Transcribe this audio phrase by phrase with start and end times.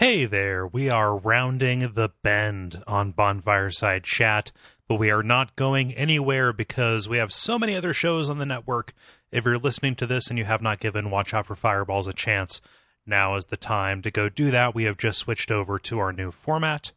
[0.00, 4.50] Hey there, we are rounding the bend on Bonfireside Chat,
[4.88, 8.46] but we are not going anywhere because we have so many other shows on the
[8.46, 8.94] network.
[9.30, 12.14] If you're listening to this and you have not given Watch Out for Fireballs a
[12.14, 12.62] chance,
[13.04, 14.74] now is the time to go do that.
[14.74, 16.92] We have just switched over to our new format,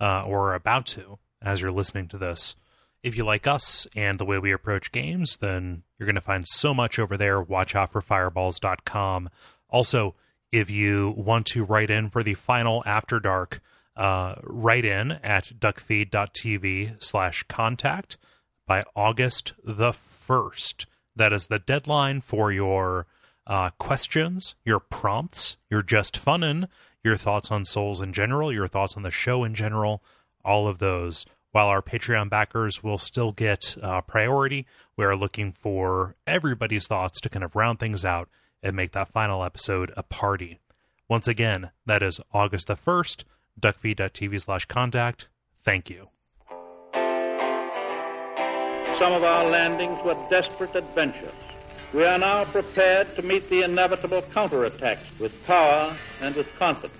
[0.00, 2.56] uh, or about to, as you're listening to this.
[3.04, 6.44] If you like us and the way we approach games, then you're going to find
[6.44, 7.40] so much over there.
[7.40, 9.30] WatchOutForFireballs.com.
[9.70, 10.16] Also,
[10.52, 13.60] if you want to write in for the final After Dark,
[13.96, 18.16] uh, write in at duckfeed.tv slash contact
[18.66, 20.86] by August the 1st.
[21.16, 23.06] That is the deadline for your
[23.46, 26.68] uh, questions, your prompts, your just funnin',
[27.02, 30.02] your thoughts on Souls in general, your thoughts on the show in general,
[30.44, 31.26] all of those.
[31.50, 37.20] While our Patreon backers will still get uh, priority, we are looking for everybody's thoughts
[37.22, 38.28] to kind of round things out
[38.62, 40.58] and make that final episode a party.
[41.08, 43.24] Once again, that is August the 1st,
[43.58, 45.28] duckfeed.tv slash contact.
[45.64, 46.08] Thank you.
[48.98, 51.32] Some of our landings were desperate adventures.
[51.94, 56.97] We are now prepared to meet the inevitable counterattacks with power and with confidence.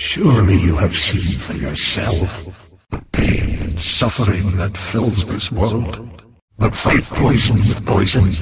[0.00, 6.24] Surely you have seen for yourself the pain and suffering that fills this world.
[6.56, 8.32] But fight poison with poison.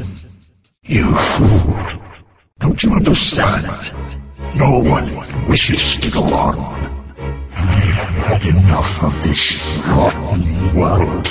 [0.84, 2.00] You fool.
[2.61, 3.67] Don't you understand?
[4.55, 5.12] No one
[5.48, 6.59] wishes to go on.
[7.53, 11.27] I have had enough of this rotten world.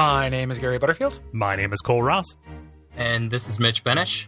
[0.00, 2.24] My name is Gary Butterfield, My name is Kole Ross.
[2.96, 4.26] And this is Mitch Benes.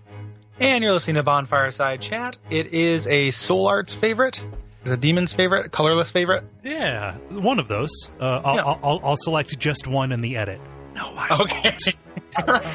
[0.61, 2.37] and you're listening to Bonfireside Chat.
[2.50, 4.44] It is a Soul Arts favorite,
[4.83, 6.44] it's a Demon's favorite, colorless favorite.
[6.62, 7.88] Yeah, one of those.
[8.21, 8.62] Uh, I'll, Yeah.
[8.65, 10.60] I'll, I'll, I'll select just one in the edit.
[10.94, 11.77] No, I Okay.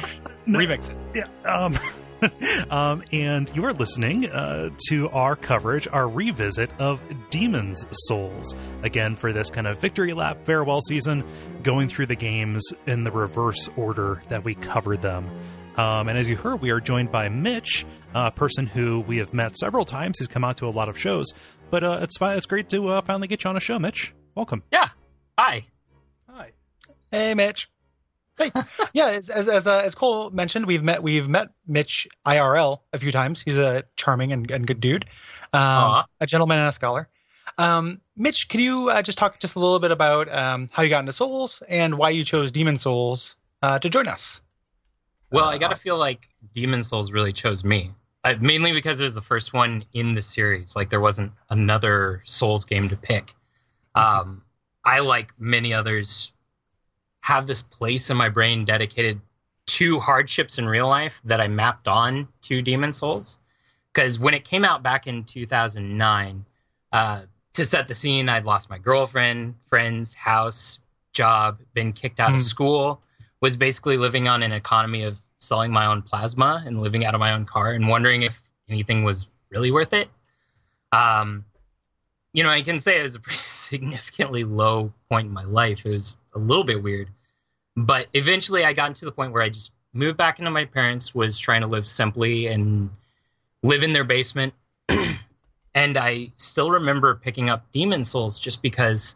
[0.46, 0.58] No.
[0.58, 0.96] Remix it.
[1.14, 1.28] Yeah.
[1.48, 1.78] Um,
[2.70, 8.54] um, and you are listening uh, to our coverage, our revisit of Demon's Souls.
[8.82, 11.24] Again, for this kind of victory lap farewell season,
[11.62, 15.30] going through the games in the reverse order that we covered them.
[15.76, 19.32] Um, and as you heard, we are joined by Mitch, a person who we have
[19.32, 20.18] met several times.
[20.18, 21.26] He's come out to a lot of shows,
[21.70, 22.36] but uh, it's fine.
[22.36, 24.12] It's great to uh, finally get you on a show, Mitch.
[24.34, 24.64] Welcome.
[24.72, 24.88] Yeah.
[25.38, 25.66] Hi.
[26.28, 26.52] Hi.
[27.12, 27.68] Hey, Mitch.
[28.38, 28.52] Hey,
[28.92, 29.08] yeah.
[29.08, 33.12] As as as, uh, as Kole mentioned, we've met we've met Mitch IRL a few
[33.12, 33.42] times.
[33.42, 35.06] He's a charming and, and good dude,
[35.52, 37.08] um, a gentleman and a scholar.
[37.56, 40.88] Um, Mitch, can you uh, just talk just a little bit about um, how you
[40.88, 44.40] got into Souls and why you chose Demon Souls uh, to join us?
[45.30, 47.92] Well, I gotta feel like Demon Souls really chose me.
[48.24, 50.74] Uh, mainly because it was the first one in the series.
[50.74, 53.34] Like there wasn't another Souls game to pick.
[53.94, 54.42] Um,
[54.84, 56.32] I, like many others,
[57.28, 59.20] have this place in my brain dedicated
[59.66, 63.38] to hardships in real life that I mapped on to Demon Souls.
[63.92, 66.46] Because when it came out back in 2009,
[66.90, 67.22] uh,
[67.52, 70.78] to set the scene, I'd lost my girlfriend, friends, house,
[71.12, 72.46] job, been kicked out of Hmm.
[72.46, 73.02] school,
[73.42, 77.20] was basically living on an economy of selling my own plasma and living out of
[77.20, 80.08] my own car and wondering if anything was really worth it.
[80.92, 81.44] Um,
[82.32, 83.36] you know, I can say it was a pretty
[83.68, 85.84] significantly low point in my life.
[85.84, 87.10] It was a little bit weird.
[87.78, 91.14] But eventually I got to the point where I just moved back into my parents,
[91.14, 92.90] was trying to live simply and
[93.62, 94.52] live in their basement.
[95.76, 99.14] and I still remember picking up Demon Souls just because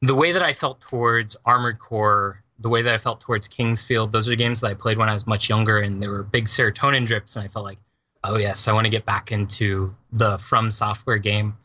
[0.00, 3.82] the way that I felt towards Armored Core, the way that I felt towards King's
[3.82, 6.22] Field, those are games that I played when I was much younger and there were
[6.22, 7.34] big serotonin drips.
[7.34, 7.78] And I felt like,
[8.22, 11.56] oh, yes, I want to get back into the From Software game.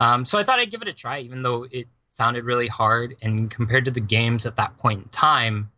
[0.00, 3.16] Um, so I thought I'd give it a try, even though it sounded really hard.
[3.22, 5.70] And compared to the games at that point in time,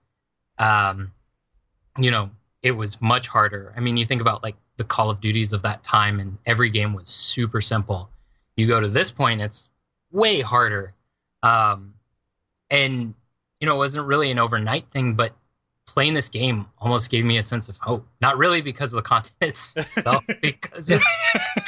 [0.58, 1.12] um,
[1.98, 2.30] you know,
[2.62, 3.72] it was much harder.
[3.76, 6.70] I mean, you think about like the Call of Duties of that time, and every
[6.70, 8.08] game was super simple.
[8.56, 9.68] You go to this point, it's
[10.10, 10.94] way harder.
[11.42, 11.94] Um,
[12.70, 13.14] and,
[13.60, 15.32] you know, it wasn't really an overnight thing, but
[15.86, 18.06] playing this game almost gave me a sense of hope.
[18.20, 21.16] Not really because of the content itself, because it's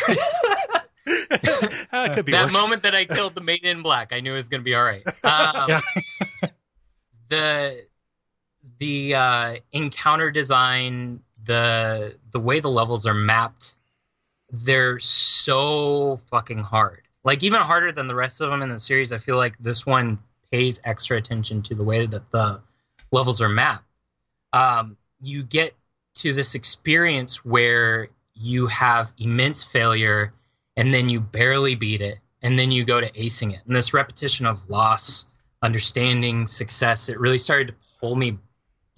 [1.92, 2.52] Ah, could be that worse.
[2.52, 4.74] moment that I killed the maiden in black, I knew it was going to be
[4.74, 5.04] all right.
[5.22, 5.82] Um,
[7.28, 7.86] the
[8.78, 13.74] the uh, encounter design, the the way the levels are mapped,
[14.50, 17.02] they're so fucking hard.
[17.22, 19.12] Like even harder than the rest of them in the series.
[19.12, 20.18] I feel like this one
[20.50, 22.60] pays extra attention to the way that the
[23.10, 23.86] levels are mapped.
[24.52, 25.74] um, you get
[26.16, 30.32] to this experience where you have immense failure
[30.76, 33.60] and then you barely beat it and then you go to acing it.
[33.66, 35.26] And this repetition of loss
[35.62, 38.38] understanding success it really started to pull me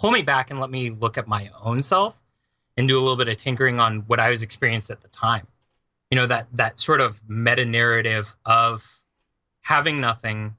[0.00, 2.20] pull me back and let me look at my own self
[2.76, 5.46] and do a little bit of tinkering on what i was experienced at the time.
[6.11, 8.84] You know that that sort of meta narrative of
[9.62, 10.56] having nothing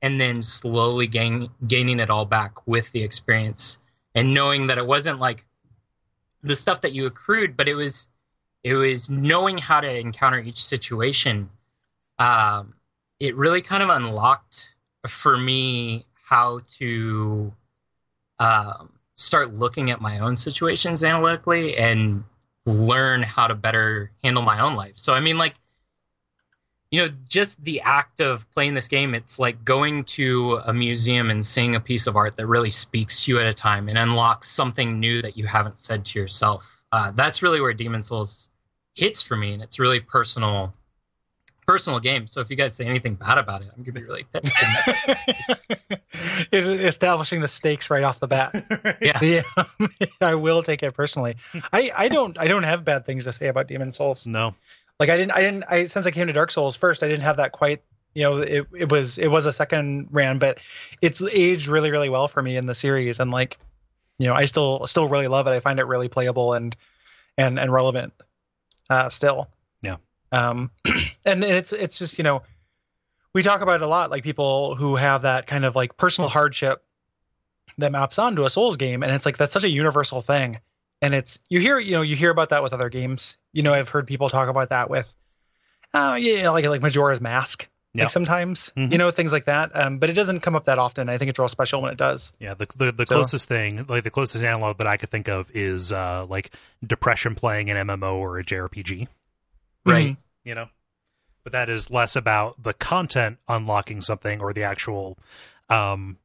[0.00, 3.78] and then slowly gain, gaining it all back with the experience
[4.14, 5.44] and knowing that it wasn't like
[6.42, 8.06] the stuff that you accrued but it was
[8.64, 11.48] it was knowing how to encounter each situation
[12.18, 12.74] um,
[13.20, 14.68] it really kind of unlocked
[15.08, 17.52] for me how to
[18.38, 22.24] um, start looking at my own situations analytically and
[22.66, 24.94] learn how to better handle my own life.
[24.96, 25.54] So i mean like
[26.90, 31.30] you know just the act of playing this game it's like going to a museum
[31.30, 33.98] and seeing a piece of art that really speaks to you at a time and
[33.98, 36.82] unlocks something new that you haven't said to yourself.
[36.92, 38.50] Uh, that's really where demon souls
[38.94, 40.74] hits for me and it's really personal
[41.66, 44.24] personal game so if you guys say anything bad about it i'm gonna be really
[44.32, 44.52] pissed
[46.52, 48.52] It's establishing the stakes right off the bat.
[49.00, 49.88] yeah The, um,
[50.20, 51.36] I will take it personally.
[51.72, 54.26] I, I don't I don't have bad things to say about Demon Souls.
[54.26, 54.54] No.
[54.98, 57.22] Like I didn't I didn't I since I came to Dark Souls first, I didn't
[57.22, 57.82] have that quite
[58.14, 60.58] you know it, it was it was a second ran, but
[61.00, 63.58] it's aged really really well for me in the series, and like
[64.18, 65.50] you know I still still really love it.
[65.50, 66.76] I find it really playable and
[67.38, 68.12] and and relevant
[68.92, 69.48] uh, still.
[69.82, 69.96] Yeah.
[70.30, 70.70] Um,
[71.24, 72.42] and it's it's just you know
[73.34, 76.28] we talk about it a lot, like people who have that kind of like personal
[76.28, 76.84] hardship
[77.78, 80.60] that maps onto a Souls game, and it's like that's such a universal thing.
[81.00, 83.36] And it's you hear you know you hear about that with other games.
[83.52, 85.12] You know I've heard people talk about that with,
[85.94, 87.66] uh, yeah, like like Majora's Mask.
[87.94, 88.04] Yeah.
[88.04, 88.90] Like sometimes, Mhm.
[88.92, 89.70] you know, things like that.
[89.74, 91.10] Um, but it doesn't come up that often.
[91.10, 92.32] I think it's real special when it does.
[92.38, 95.28] Yeah, the the, the So- closest thing, like the closest analog that I could think
[95.28, 96.54] of is uh like
[96.86, 99.08] depression playing an MMO or a JRPG,
[99.84, 100.16] right Mhm.
[100.44, 100.68] you know.
[101.44, 105.18] But that is less about the content unlocking something or the actual
[105.68, 106.16] um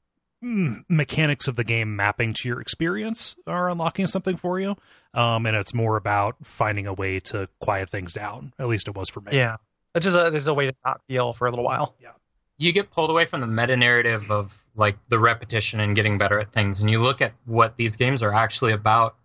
[0.41, 4.77] mechanics of the game mapping to your experience or unlocking something for you.
[5.13, 8.53] Um and it's more about finding a way to quiet things down.
[8.59, 9.31] At least it was for me.
[9.35, 9.57] Yeah,
[9.97, 11.95] it's just a, there's a way to not feel for a little while.
[12.01, 12.11] Yeah.
[12.57, 16.39] you get pulled away from the meta narrative of like the repetition and getting better
[16.39, 19.15] at things and you look at what these games are actually about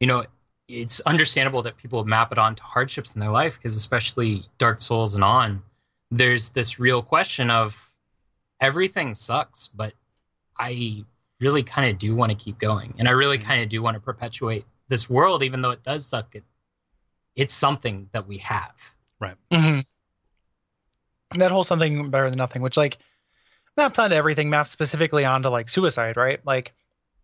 [0.00, 0.24] you know
[0.68, 5.14] it's understandable that people map it onto hardships in their life because especially dark souls
[5.14, 5.60] and on
[6.10, 7.92] there's this real question of
[8.60, 9.92] everything sucks but
[10.58, 11.04] i
[11.40, 13.96] really kind of do want to keep going and i really kind of do want
[13.96, 16.44] to perpetuate this world even though it does suck it,
[17.34, 18.74] it's something that we have
[19.22, 19.36] Right.
[19.52, 19.80] Mm-hmm.
[21.36, 22.98] That whole something better than nothing, which like
[23.76, 26.40] maps onto everything, maps specifically onto like suicide, right?
[26.44, 26.72] Like,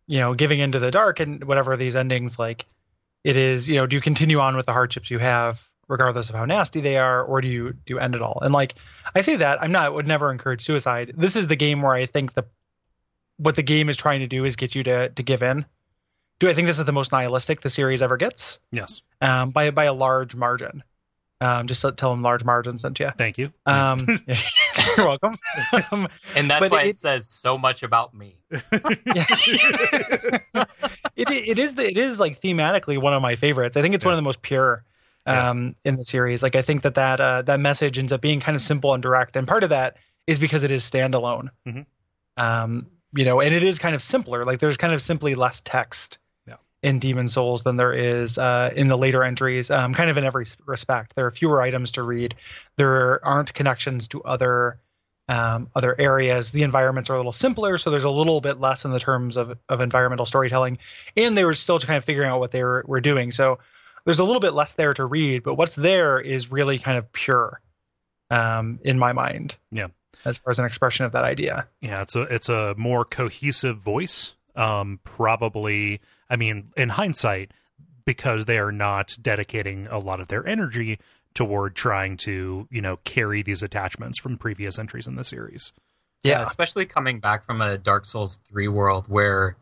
[0.06, 2.66] you know, giving into the dark and whatever these endings, like
[3.24, 6.36] it is, you know, do you continue on with the hardships you have, regardless of
[6.36, 8.38] how nasty they are, or do you do you end it all?
[8.42, 8.74] And like
[9.14, 11.12] I say that, I'm not would never encourage suicide.
[11.16, 12.46] This is the game where I think the
[13.36, 15.64] what the game is trying to do is get you to to give in.
[16.38, 18.60] Do I think this is the most nihilistic the series ever gets?
[18.70, 19.02] Yes.
[19.20, 20.84] Um, by by a large margin.
[21.40, 23.10] Um, just tell them large margin sent you.
[23.16, 23.52] Thank you.
[23.64, 24.06] Um,
[24.96, 25.36] you're welcome.
[25.92, 29.24] um, and that's why it, it- says so much about me yeah.
[31.16, 33.76] it it is the, it is like thematically one of my favorites.
[33.76, 34.84] I think it's one of the most pure
[35.26, 36.42] um, in the series.
[36.42, 39.02] Like I think that that uh, that message ends up being kind of simple and
[39.02, 41.50] direct, and part of that is because it is standalone.
[41.66, 41.86] Mhm.
[42.36, 44.44] Um, you know, and it is kind of simpler.
[44.44, 46.27] Like there's kind of simply less text Yeah.
[46.82, 49.70] In Demon Souls than there is uh, in the later entries.
[49.70, 52.34] Um, kind of in every respect, there are fewer items to read.
[52.76, 54.78] There aren't connections to other
[55.28, 56.52] um, other areas.
[56.52, 59.36] The environments are a little simpler, so there's a little bit less in the terms
[59.36, 60.78] of, of environmental storytelling.
[61.16, 63.30] And they were still kind of figuring out what they were, were doing.
[63.30, 63.58] So
[64.06, 67.12] there's a little bit less there to read, but what's there is really kind of
[67.12, 67.60] pure
[68.30, 69.56] um, in my mind.
[69.70, 69.88] Yeah.
[70.24, 71.68] As far as an expression of that idea.
[71.80, 74.32] Yeah, it's a it's a more cohesive voice.
[74.56, 77.52] Um, probably, I mean, in hindsight,
[78.04, 80.98] because they are not dedicating a lot of their energy
[81.34, 85.72] toward trying to, you know, carry these attachments from previous entries in the series.
[86.24, 86.42] Yeah.
[86.42, 89.56] especially coming back from a Dark Souls 3 world where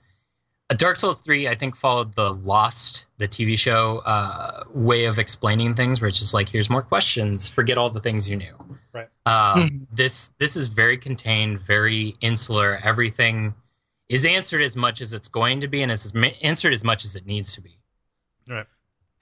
[0.70, 5.18] a Dark Souls 3 I think followed the Lost the TV show uh, way of
[5.18, 8.54] explaining things where it's just like here's more questions forget all the things you knew
[8.92, 9.08] Right.
[9.26, 9.86] um, Mhm.
[9.92, 13.54] this this is very contained very insular everything
[14.08, 17.16] is answered as much as it's going to be and is answered as much as
[17.16, 17.78] it needs to be
[18.48, 18.66] Right.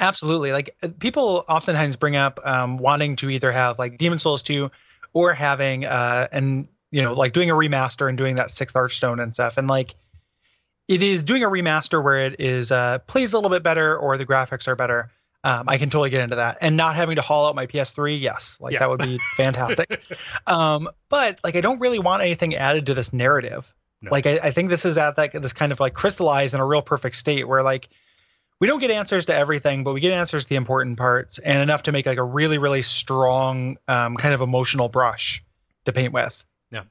[0.01, 0.53] Absolutely.
[0.53, 4.71] Like uh, people oftentimes bring up um, wanting to either have like Demon Souls 2
[5.15, 9.23] or having uh and you know like doing a remaster and doing that sixth Archstone
[9.23, 9.57] and stuff.
[9.57, 9.95] And like
[10.89, 14.19] it is doing a remaster where it is uh, plays a little bit better or
[14.19, 15.11] the graphics are better.
[15.43, 18.19] Um, I can totally get into that, and not having to haul out my PS3,
[18.19, 18.79] yes, like Yeah.
[18.81, 20.03] that would be fantastic.
[20.47, 23.73] um, but like, I don't really want anything added to this narrative.
[24.05, 24.11] No.
[24.11, 26.67] Like, I, I think this is at that this kind of like crystallized in a
[26.67, 27.89] real perfect state where like
[28.61, 31.63] we don't get answers to everything, but we get answers to the important parts and
[31.63, 35.43] enough to make like a really really strong um, kind of emotional brush
[35.87, 36.45] to paint with.
[36.71, 36.85] Yeah.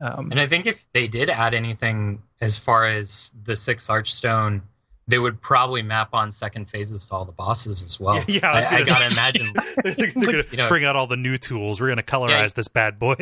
[0.00, 4.62] Um, And I think if they did add anything as far as the six archstone,
[5.10, 8.22] they would probably map on second phases to all the bosses as well.
[8.28, 9.46] Yeah, I I, I gonna gotta imagine.
[9.82, 11.80] they're, they're gonna you know- bring out all the new tools.
[11.80, 12.48] We're gonna colorize Yeah.
[12.56, 13.16] this bad boy.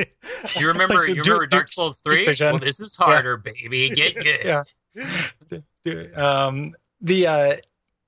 [0.58, 1.06] You remember?
[1.06, 2.26] Like you remember Duke- Dark Souls three?
[2.40, 3.90] Well, this is harder, baby.
[3.90, 4.64] Get good.
[5.86, 6.02] Yeah.
[6.16, 7.56] um the uh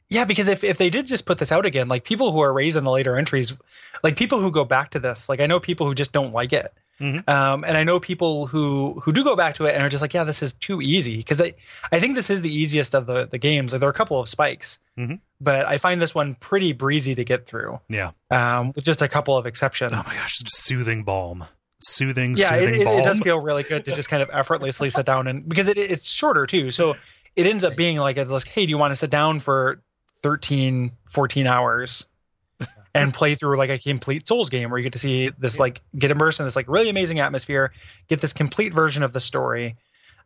[0.08, 2.52] yeah because if if they did just put this out again like people who are
[2.52, 3.52] raised in the later entries
[4.02, 6.52] like people who go back to this like i know people who just don't like
[6.52, 7.26] it Mhm.
[7.28, 10.02] um and i know people who who do go back to it and are just
[10.02, 11.54] like yeah this is too easy because i
[11.90, 14.20] i think this is the easiest of the the games like, there are a couple
[14.20, 15.20] of spikes Mhm.
[15.40, 18.10] but i find this one pretty breezy to get through Yeah.
[18.30, 21.46] um with just a couple of exceptions Oh my gosh, just soothing balm.
[21.82, 23.00] Soothing, yeah soothing it, balm.
[23.00, 25.78] it does feel really good to just kind of effortlessly sit down and because it,
[25.78, 26.96] it's shorter too so
[27.36, 29.80] it ends up being like it's like hey do you want to sit down for
[30.22, 32.04] 13 14 hours
[32.94, 35.80] and play through like a complete souls game where you get to see this like
[35.96, 37.72] get immersed in this like really amazing atmosphere
[38.08, 39.76] get this complete version of the story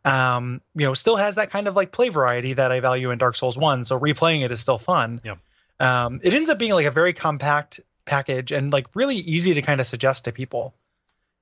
[0.03, 3.17] um you know still has that kind of like play variety that i value in
[3.17, 5.35] dark souls 1 so replaying it is still fun Yeah.
[5.79, 9.61] um it ends up being like a very compact package and like really easy to
[9.61, 10.73] kind of suggest to people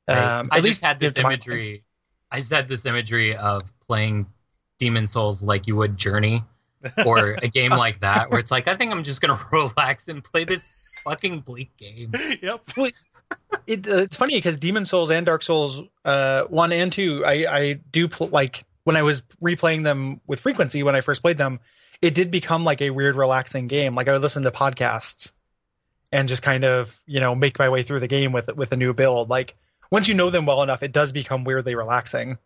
[0.08, 0.18] Right.
[0.39, 1.84] um I at just least had this to my- imagery.
[2.32, 4.25] I just had this imagery of playing
[4.80, 6.44] Demon Souls like you would Journey,
[7.06, 10.22] or a game like that, where it's like I think I'm just gonna relax and
[10.24, 12.12] play this fucking bleak game.
[12.41, 12.69] yep.
[13.67, 17.45] it, uh, it's funny because Demon Souls and Dark Souls uh, one and two, I
[17.48, 21.38] I do pl- like when I was replaying them with frequency when I first played
[21.38, 21.60] them,
[22.01, 23.95] it did become like a weird relaxing game.
[23.95, 25.31] Like I would listen to podcasts
[26.12, 28.77] and just kind of you know make my way through the game with with a
[28.77, 29.29] new build.
[29.29, 29.55] Like
[29.91, 32.38] once you know them well enough, it does become weirdly relaxing.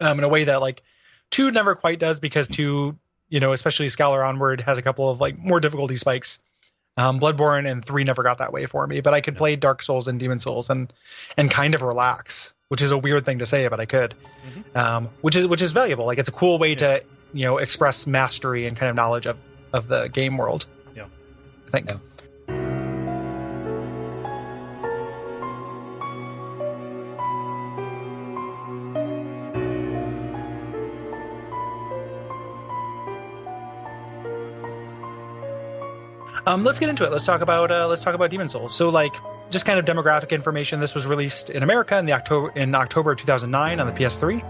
[0.00, 0.82] Um, in a way that like
[1.30, 5.20] two never quite does because two, you know, especially Scholar Onward has a couple of
[5.20, 6.38] like more difficulty spikes.
[6.96, 9.82] Um, Bloodborne and three never got that way for me, but I could play Dark
[9.82, 10.92] Souls and Demon Souls and
[11.36, 14.14] and kind of relax, which is a weird thing to say, but I could,
[14.74, 16.04] um, which is which is valuable.
[16.04, 19.38] Like it's a cool way to you know express mastery and kind of knowledge of
[19.72, 20.66] of the game world.
[20.94, 21.06] Yeah.
[21.68, 21.88] I think.
[21.88, 21.98] Yeah.
[36.46, 37.12] Um, let's get into it.
[37.12, 38.74] Let's talk about uh, let's talk about Demon Souls.
[38.74, 39.12] So like
[39.50, 40.80] just kind of demographic information.
[40.80, 44.42] This was released in America in the October in October of 2009 on the PS3,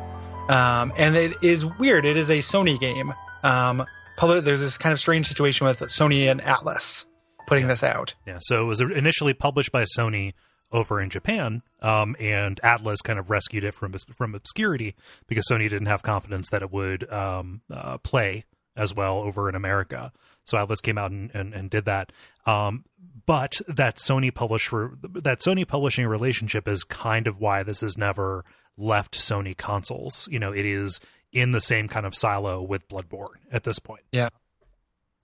[0.50, 2.04] um, and it is weird.
[2.04, 3.12] It is a Sony game.
[3.42, 3.84] Um,
[4.20, 7.06] there's this kind of strange situation with Sony and Atlus
[7.46, 8.14] putting this out.
[8.26, 8.38] Yeah.
[8.40, 10.34] So it was initially published by Sony
[10.72, 14.94] over in Japan, um, and Atlus kind of rescued it from from obscurity
[15.26, 18.44] because Sony didn't have confidence that it would um, uh, play
[18.76, 20.12] as well over in America.
[20.50, 22.12] So Atlus came out and, and, and did that.
[22.44, 22.84] Um,
[23.26, 28.44] but that Sony publisher that Sony publishing relationship is kind of why this has never
[28.76, 30.28] left Sony consoles.
[30.30, 31.00] You know, it is
[31.32, 34.02] in the same kind of silo with Bloodborne at this point.
[34.12, 34.30] Yeah.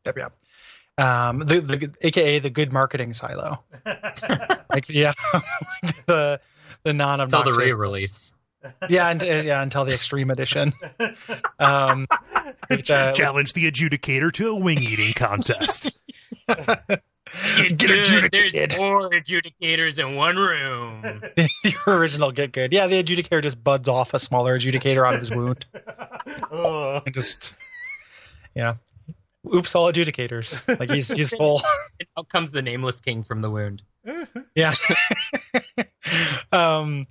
[0.05, 0.33] Yep, yep.
[0.99, 3.63] Um, the, the AKA the good marketing silo,
[4.71, 6.41] like the uh, like the
[6.85, 8.33] the non Until the re-release.
[8.89, 10.73] Yeah, and, yeah, until the extreme edition.
[11.59, 12.07] Um,
[12.69, 15.91] which, uh, Challenge the adjudicator to a wing eating contest.
[16.47, 18.71] get Good, adjudicated.
[18.71, 21.01] There's four adjudicators in one room.
[21.37, 22.73] the original get good.
[22.73, 25.65] Yeah, the adjudicator just buds off a smaller adjudicator out of his wound
[26.53, 27.01] Oh.
[27.05, 27.55] and just
[28.55, 28.75] yeah.
[29.55, 30.61] Oops, all adjudicators.
[30.79, 31.63] Like he's he's full.
[32.01, 33.83] And out comes the nameless king from the wound.
[34.55, 34.75] Yeah.
[36.53, 37.05] um,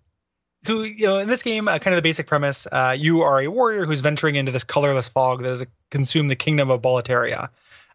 [0.66, 3.42] so you know, in this game, uh, kind of the basic premise: uh, you are
[3.42, 7.50] a warrior who's venturing into this colorless fog that has consumed the kingdom of Boletaria,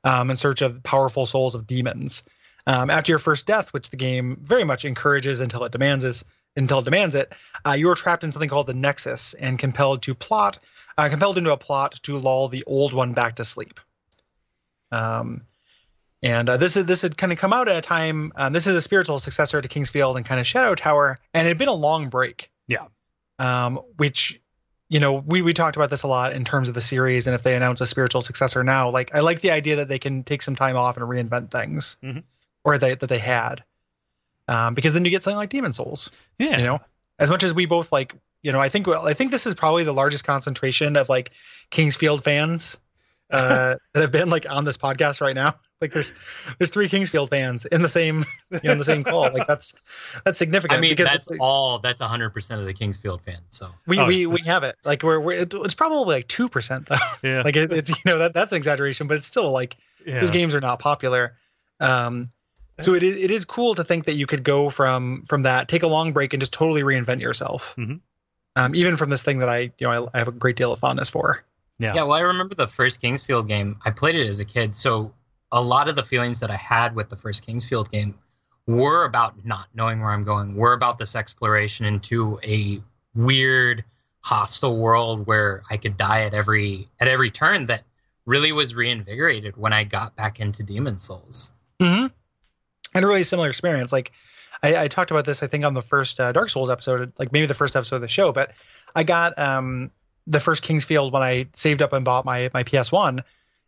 [0.04, 2.22] um, in search of powerful souls of demons.
[2.66, 6.24] Um, after your first death, which the game very much encourages until it demands is
[6.56, 7.32] until it demands it,
[7.66, 10.58] uh, you are trapped in something called the Nexus and compelled to plot,
[10.98, 13.80] uh, compelled into a plot to lull the old one back to sleep.
[14.92, 15.42] Um,
[16.22, 18.32] and uh, this is this had kind of come out at a time.
[18.36, 21.46] Um, this is a spiritual successor to King's Field and kind of Shadow Tower, and
[21.46, 22.49] it had been a long break.
[22.70, 22.86] Yeah.
[23.38, 24.40] Um, which,
[24.88, 27.34] you know, we we talked about this a lot in terms of the series, and
[27.34, 30.24] if they announce a spiritual successor now, like I like the idea that they can
[30.24, 32.22] take some time off and reinvent things, Mhm.
[32.64, 33.64] or they that they had,
[34.48, 36.10] um, because then you get something like Demon Souls.
[36.38, 36.58] Yeah.
[36.58, 36.80] You know,
[37.18, 39.54] as much as we both like you know, I think well, I think this is
[39.54, 41.30] probably the largest concentration of like
[41.70, 42.78] King's Field fans
[43.30, 45.54] uh, that have been like on this podcast right now.
[45.80, 46.12] Like there's
[46.58, 49.32] there's three King's Field fans in the same you know in the same call.
[49.32, 49.72] Like that's
[50.26, 50.76] that's significant.
[50.76, 51.78] I mean, because that's all.
[51.78, 53.40] That's 100 percent of the King's Field fans.
[53.48, 54.04] So we Oh.
[54.04, 54.76] we we have it.
[54.84, 56.96] Like we're, we're it's probably like two percent though.
[57.22, 57.40] Yeah.
[57.46, 60.20] Like it, it's you know that that's an exaggeration, but it's still like yeah.
[60.20, 61.38] those games are not popular.
[61.80, 62.30] Um,
[62.80, 65.68] so it is it is cool to think that you could go from from that,
[65.68, 67.74] take a long break, and just totally reinvent yourself.
[67.78, 68.00] Mhm.
[68.54, 70.74] Um, even from this thing that I you know I, I have a great deal
[70.74, 71.42] of fondness for.
[71.80, 71.94] Yeah.
[71.94, 72.02] yeah.
[72.02, 73.78] well, I remember the first King's Field game.
[73.84, 75.12] I played it as a kid, so
[75.50, 78.14] a lot of the feelings that I had with the first King's Field game
[78.66, 80.54] were about not knowing where I'm going.
[80.54, 82.80] Were about this exploration into a
[83.14, 83.84] weird,
[84.20, 87.66] hostile world where I could die at every at every turn.
[87.66, 87.82] That
[88.26, 91.52] really was reinvigorated when I got back into Demon Souls.
[91.80, 92.06] Mm-hmm.
[92.94, 93.90] And a really similar experience.
[93.90, 94.12] Like
[94.62, 97.32] I, I talked about this, I think, on the first uh, Dark Souls episode, like
[97.32, 98.32] maybe the first episode of the show.
[98.32, 98.52] But
[98.94, 99.90] I got um,
[100.26, 103.22] the first King's Field when I saved up and bought my my PS One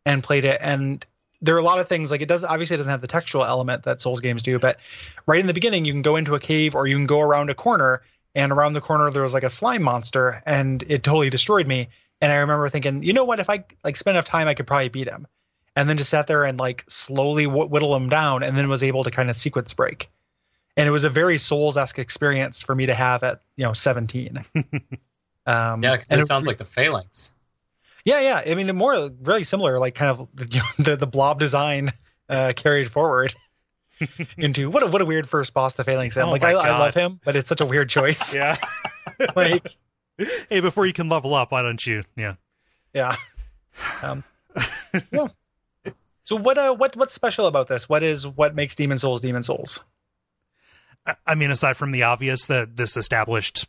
[0.05, 0.59] and played it.
[0.63, 1.05] And
[1.41, 2.45] there are a lot of things like it does.
[2.45, 4.59] Obviously, it doesn't have the textual element that Souls games do.
[4.59, 4.79] But
[5.27, 7.51] right in the beginning, you can go into a cave or you can go around
[7.51, 8.03] a corner.
[8.35, 11.89] And around the corner, there was like a slime monster, and it totally destroyed me.
[12.23, 13.41] And I remember thinking, you know what?
[13.41, 15.27] If I like spend enough time, I could probably beat him
[15.77, 19.05] and then just sat there and like slowly whittle him down and then was able
[19.05, 20.11] to kind of sequence break
[20.77, 24.45] and it was a very souls-esque experience for me to have at you know 17
[25.47, 27.33] um Yeah, because and it sounds re- like the Phalanx.
[28.05, 31.39] yeah yeah i mean more really similar like kind of you know, the, the blob
[31.39, 31.93] design
[32.29, 33.35] uh carried forward
[34.37, 36.79] into what a what a weird first boss the phalanx in Oh like I, I
[36.79, 38.57] love him but it's such a weird choice Yeah.
[39.37, 39.67] like
[40.49, 42.03] hey, before you can level up, why don't you?
[42.17, 42.35] Yeah.
[42.95, 43.17] yeah
[44.03, 44.23] um
[45.13, 45.27] yeah
[46.23, 49.43] so what uh what what's special about this what is what makes demon souls demon
[49.43, 49.83] souls
[51.07, 53.67] I- I mean, aside from the obvious that this established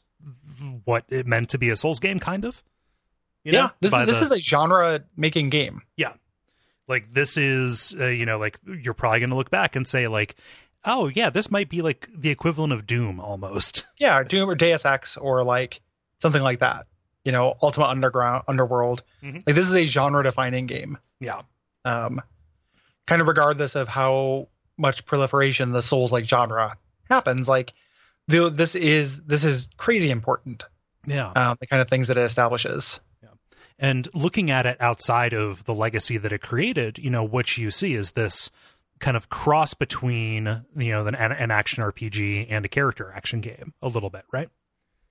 [0.86, 2.64] what it meant to be a Souls game, kind of.
[3.44, 5.82] You yeah know, this, by this the- is a genre making game.
[5.98, 6.14] Yeah,
[6.88, 10.08] like this is uh, you know like you're probably going to look back and say
[10.08, 10.36] like
[10.86, 13.86] oh yeah this might be like the equivalent of doom almost.
[14.00, 15.82] Yeah doom or deus ex or like
[16.22, 16.88] something like that.
[17.26, 19.04] You know ultimate underground underworld.
[19.22, 19.44] Mhm.
[19.46, 20.98] like this is a genre defining game.
[21.20, 21.42] Yeah.
[21.86, 22.22] Um
[23.06, 26.78] kind of regardless of how much proliferation the souls like genre
[27.10, 27.74] happens like
[28.28, 30.64] this is this is crazy important.
[31.06, 31.32] Yeah.
[31.36, 33.00] Um the kind of things that it establishes.
[33.22, 33.30] Yeah.
[33.80, 37.72] and looking at it outside of the legacy that it created you know what you
[37.72, 38.50] see is this
[39.00, 43.74] kind of cross between you know an, an action rpg and a character action game
[43.82, 44.50] a little bit right?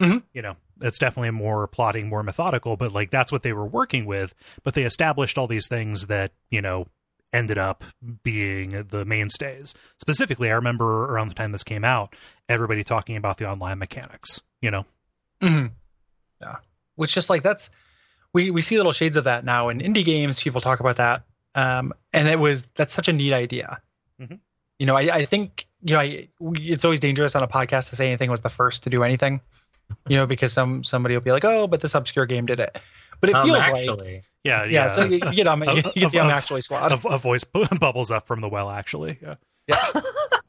[0.00, 0.22] Mhm.
[0.32, 4.04] you know it's definitely more plotting more methodical but like that's what they were working
[4.06, 4.34] with.
[4.64, 6.86] But they established all these things that you know
[7.32, 7.84] ended up
[8.22, 9.74] being the mainstays.
[10.00, 12.14] Specifically i remember around the time this came out
[12.48, 14.84] everybody talking about the online mechanics you know?
[15.40, 15.66] Hmm
[16.40, 16.56] yeah.
[16.96, 17.70] Which just like that's
[18.32, 20.42] we we see little shades of that now in indie games.
[20.42, 21.24] People talk about that.
[21.54, 23.80] Um and it was that's such a neat idea.
[24.20, 24.40] Mhm.
[24.78, 27.90] you know i i think you know I, we, it's always dangerous on a podcast
[27.90, 29.40] to say anything was the first to do anything
[30.08, 32.78] you know because some somebody will be like oh but this obscure game did it.
[33.20, 35.82] But it Um, feels like actually, yeah yeah, so you, you get um, you, you
[35.82, 36.92] get the Of- um of- actually squad.
[36.92, 37.44] a, a voice
[37.80, 39.34] bubbles up from the well actually yeah.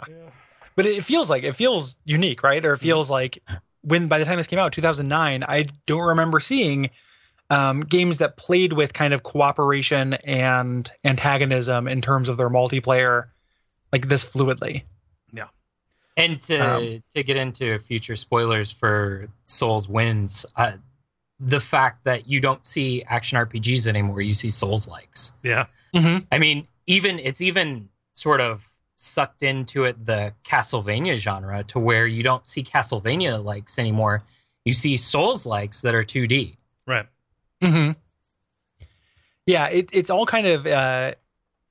[0.09, 0.29] Yeah.
[0.75, 2.63] but it feels like it feels unique, right?
[2.65, 3.41] Or it feels like
[3.81, 6.89] when by the time this came out, 2009, I don't remember seeing
[7.49, 13.27] um, games that played with kind of cooperation and antagonism in terms of their multiplayer
[13.91, 14.83] like this fluidly.
[16.15, 20.73] And to Um, to get into future spoilers for Souls wins, uh,
[21.39, 25.33] the fact that you don't see action RPGs anymore, you see Souls likes.
[25.43, 26.25] yeah Mm-hmm.
[26.31, 32.07] I mean, even it's even sort of sucked into it the Castlevania genre to where
[32.07, 34.21] you don't see Castlevania likes anymore.
[34.65, 36.55] You see Souls likes that are 2D.
[36.87, 37.05] right
[37.61, 37.91] Mm-hmm.
[39.45, 41.13] Yeah, it, it's all kind of uh,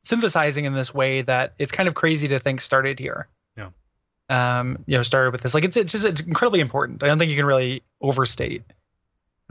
[0.04, 3.28] synthesizing in this way that it's kind of crazy to think started here.
[4.30, 4.60] Yeah.
[4.60, 5.54] Um, you know, started with this.
[5.54, 7.02] Like it's it's just it's incredibly important.
[7.02, 8.62] I don't think you can really overstate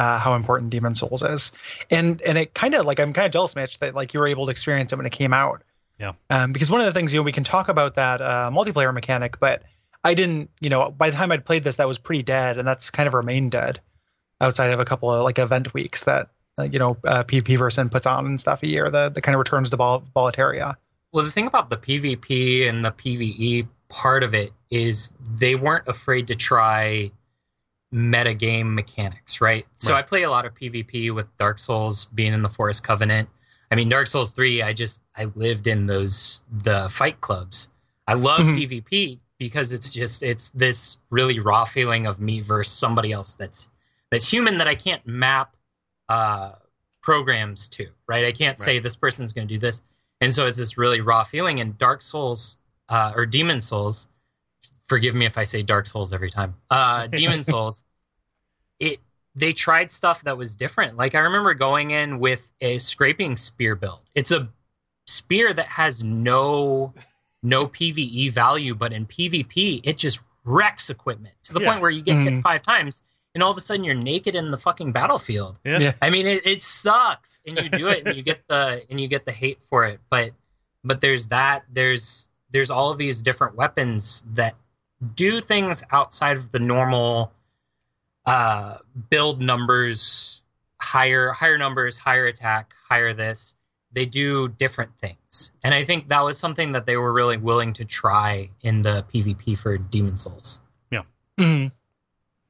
[0.02, 1.52] uh, how important Demon Souls is.
[1.92, 4.28] And and it kind of like I'm kind of jealous, Mitch, that like you were
[4.28, 5.62] able to experience it when it came out.
[6.00, 6.14] Yeah.
[6.32, 8.92] Um, because one of the things you know we can talk about that uh, multiplayer
[8.94, 9.62] mechanic, but
[10.04, 10.50] I didn't.
[10.60, 13.06] You know, by the time I'd played this, that was pretty dead, and that's kind
[13.06, 13.80] of remained dead
[14.40, 17.90] outside of a couple of like event weeks that uh, you know uh, PvP version
[17.90, 18.90] puts on and stuff a year.
[18.90, 20.76] The the kind of returns to Vol- Boletaria.
[21.12, 25.88] Well, the thing about the PvP and the PvE part of it is they weren't
[25.88, 27.12] afraid to try
[27.94, 29.66] metagame mechanics, right?
[29.78, 30.00] So Right.
[30.00, 33.30] I play a lot of PvP with Dark Souls being in the Forest Covenant.
[33.70, 37.70] I mean, Dark Souls 3, I just I lived in those the fight clubs.
[38.08, 38.58] I love Mhm.
[38.58, 43.70] PvP because it's just it's this really raw feeling of me versus somebody else that's
[44.10, 45.56] that's human that I can't map
[46.10, 46.54] uh,
[47.02, 48.26] programs to, right?
[48.26, 49.84] I can't say this person's going to do this,
[50.22, 51.60] and so it's this really raw feeling.
[51.62, 52.58] And Dark Souls
[52.92, 54.08] uh, or Demon Souls,
[54.88, 56.54] forgive me if I say Dark Souls every time.
[56.70, 57.84] Uh, Demon Souls,
[58.80, 59.00] it
[59.34, 60.98] they tried stuff that was different.
[60.98, 64.02] Like I remember going in with a scraping spear build.
[64.14, 64.50] It's a
[65.08, 66.94] spear that has no
[67.42, 71.70] no PVE value, but in PvP it just wrecks equipment to the Yeah.
[71.72, 72.36] point where you get Mm.
[72.36, 73.02] hit five times
[73.34, 75.60] and all of a sudden you're naked in the fucking battlefield.
[75.64, 75.80] Yeah.
[75.80, 75.94] Yeah.
[76.02, 79.08] I mean it, it sucks and you do it and you get the and you
[79.08, 80.02] get the hate for it.
[80.10, 80.32] But
[80.84, 84.56] but there's that there's there's all of these different weapons that
[85.16, 87.32] do things outside of the normal
[88.26, 88.78] uh
[89.10, 90.42] build numbers
[90.78, 93.56] higher higher numbers higher attack higher this.
[93.94, 95.52] They do different things.
[95.64, 99.06] And i think that was something that they were really willing to try in the
[99.14, 100.60] pvp for demon souls.
[101.40, 101.72] Mhm.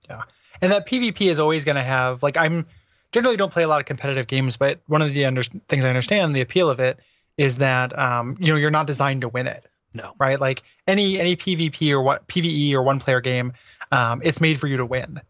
[0.10, 0.24] Yeah,
[0.62, 2.66] and that PvP is always going to have like I'm
[3.12, 5.90] generally don't play a lot of competitive games, but one of the under- things I
[5.90, 7.00] understand the appeal of it
[7.38, 10.14] is that um, you know you're not designed to win it, No.
[10.20, 10.40] right?
[10.40, 13.54] Like any any PvP or what PVE or one player game,
[13.92, 15.22] um, it's made for you to win,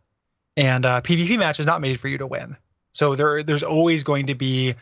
[0.55, 2.55] and uh, PvP match is not made for you to win.
[2.91, 4.75] So there there's always going to be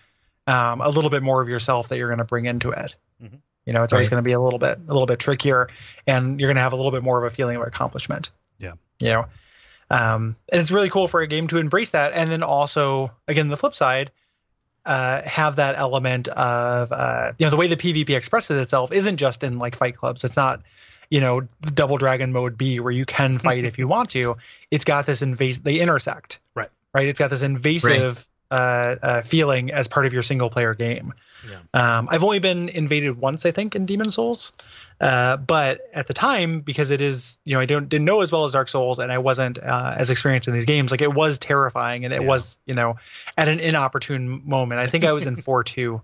[0.48, 2.96] um, a little bit more of yourself that you're going to bring into it.
[3.24, 3.40] Mhm.
[3.66, 5.70] You know, it's always going to be a little bit a little bit trickier,
[6.08, 8.32] and you're going to have a little bit more of a feeling of accomplishment.
[8.58, 8.74] Yeah.
[9.00, 9.26] You know,
[9.92, 13.48] um, and it's really cool for a game to embrace that, and then also again
[13.48, 14.12] the flip side,
[14.86, 19.18] uh, have that element of uh, you know the way the PvP expresses itself isn't
[19.18, 20.24] just in like fight clubs.
[20.24, 20.62] It's not
[21.10, 21.42] you know
[21.74, 24.38] Double Dragon mode B where you can fight if you want to.
[24.72, 25.64] It's got this invasive.
[25.64, 26.40] They intersect.
[26.56, 26.70] Right.
[26.94, 27.08] Right.
[27.08, 31.14] It's got this invasive uh, uh, feeling as part of your single player game.
[31.48, 31.60] Yeah.
[31.74, 34.52] Um, I've only been invaded once, I think, in Demon Souls.
[35.02, 38.32] Uh, but at the time, because it is, you know, I don't didn't know as
[38.32, 40.92] well as Dark Souls, and I wasn't uh, as experienced in these games.
[40.92, 42.28] Like it was terrifying, and it Yeah.
[42.28, 42.98] was, you know,
[43.38, 44.82] at an inopportune moment.
[44.82, 46.02] I think I was in four two.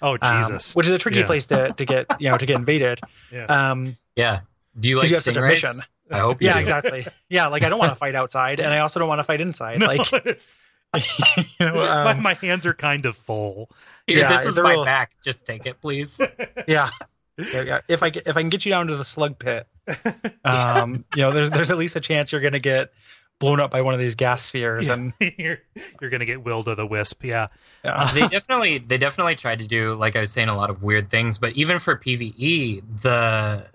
[0.00, 0.76] Oh Jesus.
[0.76, 1.26] which is a tricky Yeah.
[1.26, 3.00] place to to get, you know, to get invaded.
[3.32, 3.46] yeah.
[3.46, 4.40] Um, yeah
[4.78, 5.70] do you 'cause like you have such a mission.
[6.12, 6.60] i hope you Yeah, do.
[6.60, 7.06] exactly.
[7.28, 9.40] Yeah, like I don't want to fight outside, and I also don't want to fight
[9.40, 9.80] inside.
[9.80, 13.68] No, Like, you know, my, um, my hands are kind of full.
[14.06, 16.20] Here, Yeah, this is my real- back just take it please
[16.68, 16.90] yeah.
[17.38, 17.80] Yeah, yeah.
[17.88, 19.66] If I if I can get you down to the slug pit,
[20.44, 22.92] um, you know, there's there's at least a chance you're gonna get
[23.38, 25.58] blown up by one of these gas spheres, and you're
[26.00, 27.24] you're gonna get Will to the Wisp.
[27.24, 27.48] Yeah.
[27.84, 28.10] yeah.
[28.12, 31.10] they definitely they definitely tried to do like I was saying a lot of weird
[31.10, 33.66] things, but even for PVE, the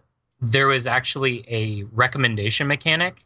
[0.41, 3.25] there was actually a recommendation mechanic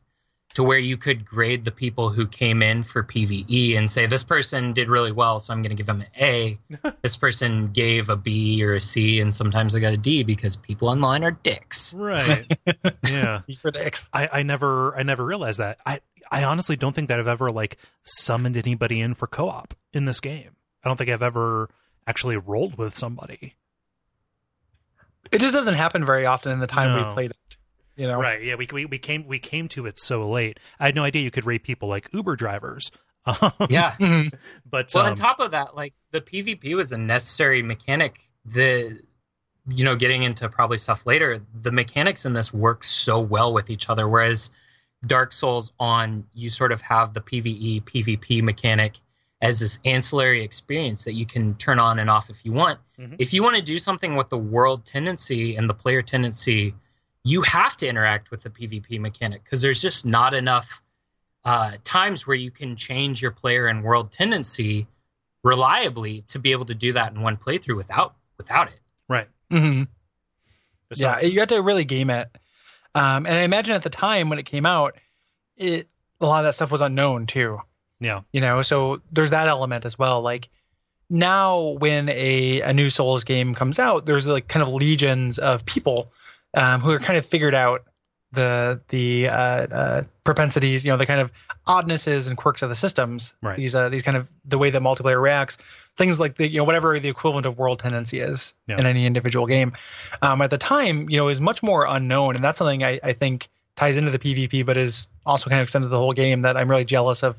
[0.53, 4.23] to where you could grade the people who came in for PVE and say this
[4.23, 6.57] person did really well, so I'm going to give them an A.
[7.03, 10.55] this person gave a B or a C, and sometimes I got a D because
[10.55, 11.93] people online are dicks.
[11.93, 12.51] Right.
[13.09, 13.41] yeah.
[13.45, 14.09] He predicts.
[14.13, 15.77] I, I never I never realized that.
[15.85, 15.99] I
[16.31, 20.19] I honestly don't think that I've ever like summoned anybody in for co-op in this
[20.19, 20.51] game.
[20.83, 21.69] I don't think I've ever
[22.07, 23.55] actually rolled with somebody.
[25.31, 27.07] It just doesn't happen very often in the time No.
[27.07, 27.46] we played it.
[27.97, 28.43] You know, Right.
[28.43, 30.59] Yeah, we, we we came we came to it so late.
[30.79, 32.91] I had no idea you could rate people like Uber drivers.
[33.25, 33.93] Um, Yeah.
[33.99, 34.33] Mhm.
[34.65, 38.21] But Well, um, on top of that, like the PvP was a necessary mechanic.
[38.45, 39.01] The
[39.67, 43.69] you know, getting into probably stuff later, the mechanics in this work so well with
[43.69, 44.07] each other.
[44.07, 44.49] Whereas
[45.07, 48.93] Dark Souls on you sort of have the PvE PvP mechanic
[49.41, 52.79] as this ancillary experience that you can turn on and off if you want.
[52.97, 53.17] Mhm.
[53.19, 56.73] If you want to do something with the world tendency and the player tendency,
[57.27, 60.81] you have to interact with the PvP mechanic because there's just not enough
[61.43, 64.87] uh, times where you can change your player and world tendency
[65.43, 68.79] reliably to be able to do that in one playthrough without without it.
[69.09, 69.27] right.
[69.51, 69.87] Mhm.
[70.95, 72.29] Yeah, not- you have to really game it.
[72.95, 74.95] Um, and I imagine at the time when it came out,
[75.57, 75.87] it
[76.21, 77.59] a lot of that stuff was unknown too.
[77.99, 78.21] yeah.
[78.31, 80.49] you know so there's that element as well like
[81.09, 85.65] now when a, a new souls game comes out there's like kind of legions of
[85.65, 86.11] people
[86.57, 87.83] um, who are kind of figured out
[88.33, 91.31] the the uh, uh, propensities you know the kind of
[91.65, 93.55] oddnesses and quirks of the systems Right.
[93.57, 95.57] these uh, these kind of the way that multiplayer reacts
[95.95, 98.79] things like the you know whatever the equivalent of world tendency is Yeah.
[98.79, 99.71] in any individual game
[100.21, 103.13] um, at the time you know is much more unknown and that's something I, I
[103.13, 106.41] think ties into the pvp but is also kind of extended to the whole game
[106.41, 107.37] that i'm really jealous of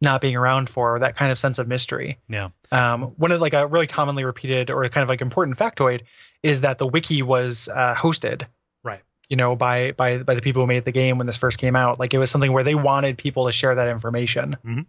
[0.00, 2.18] not being around for that kind of sense of mystery.
[2.28, 2.50] Yeah.
[2.70, 6.02] Um, one of like a really commonly repeated or kind of like important factoid
[6.42, 8.42] is that the wiki was uh, hosted,
[8.84, 9.00] Right.
[9.28, 11.74] you know, by by by the people who made the game when this first came
[11.74, 11.98] out.
[11.98, 14.56] Like it was something where they wanted people to share that information.
[14.64, 14.86] Mhm.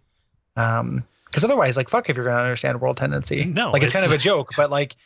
[0.56, 4.04] Um, because otherwise, like fuck, if you're gonna understand world tendency, No, like it's, kind
[4.04, 4.96] of a joke, but like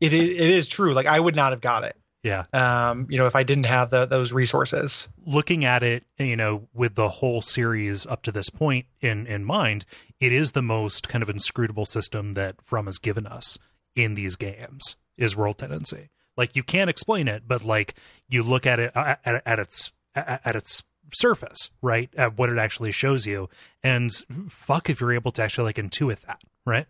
[0.00, 0.92] it is it is true.
[0.92, 1.96] Like I would not have got it.
[2.24, 2.46] Yeah.
[2.54, 5.08] Um, you know, if I didn't have the, those resources.
[5.26, 9.44] Looking at it, you know, with the whole series up to this point in in
[9.44, 9.84] mind,
[10.20, 13.58] it is the most kind of inscrutable system that From has given us
[13.94, 16.08] in these games is world tendency.
[16.36, 17.94] Like you can't explain it, but like
[18.26, 20.82] you look at it at, at, at its at, at its
[21.12, 22.08] surface, right?
[22.16, 23.50] At what it actually shows you,
[23.82, 24.10] and
[24.48, 26.86] fuck if you're able to actually like intuit that, right?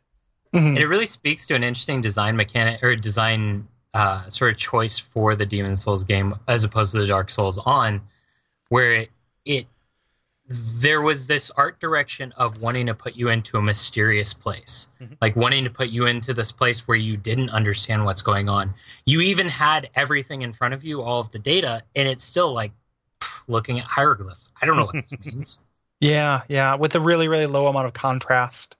[0.55, 0.79] Mhm.
[0.79, 5.35] It really speaks to an interesting design mechanic or design uh, sort of choice for
[5.37, 8.01] the Demon Souls game as opposed to the Dark Souls on,
[8.69, 9.11] where it,
[9.45, 9.67] it
[10.47, 15.17] there was this art direction of wanting to put you into a mysterious place, Mhm.
[15.23, 18.75] like wanting to put you into this place where you didn't understand what's going on.
[19.07, 22.53] You even had everything in front of you, all of the data, and it's still
[22.53, 22.73] like
[23.21, 24.51] pff, looking at hieroglyphs.
[24.61, 25.61] I don't know what this means.
[26.01, 28.77] Yeah, yeah, with a really really low amount of contrast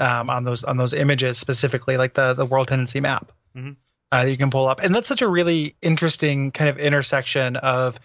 [0.00, 3.76] um, on those on those images specifically, like the the world tendency map Mhm.
[4.10, 7.56] Uh, that you can pull up, and that's such a really interesting kind of intersection
[7.56, 7.98] of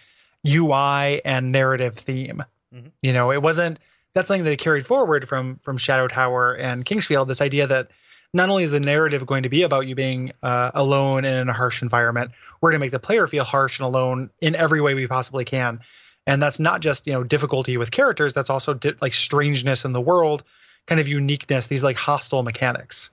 [0.46, 2.44] UI and narrative theme.
[2.76, 2.92] Mhm.
[3.02, 3.80] You know, it wasn't
[4.14, 7.28] that's something that they carried forward from from Shadow Tower and King's Field.
[7.28, 7.90] This idea that
[8.34, 11.50] not only is the narrative going to be about you being uh, alone and in
[11.50, 14.82] a harsh environment, we're going to make the player feel harsh and alone in every
[14.82, 15.80] way we possibly can.
[16.26, 18.34] And that's not just you know difficulty with characters.
[18.34, 20.44] That's also di- like strangeness in the world,
[20.86, 21.68] kind of uniqueness.
[21.68, 23.12] These like hostile mechanics.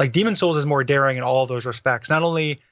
[0.00, 2.08] Like Demon Souls is more daring in all those respects.
[2.08, 2.62] Not only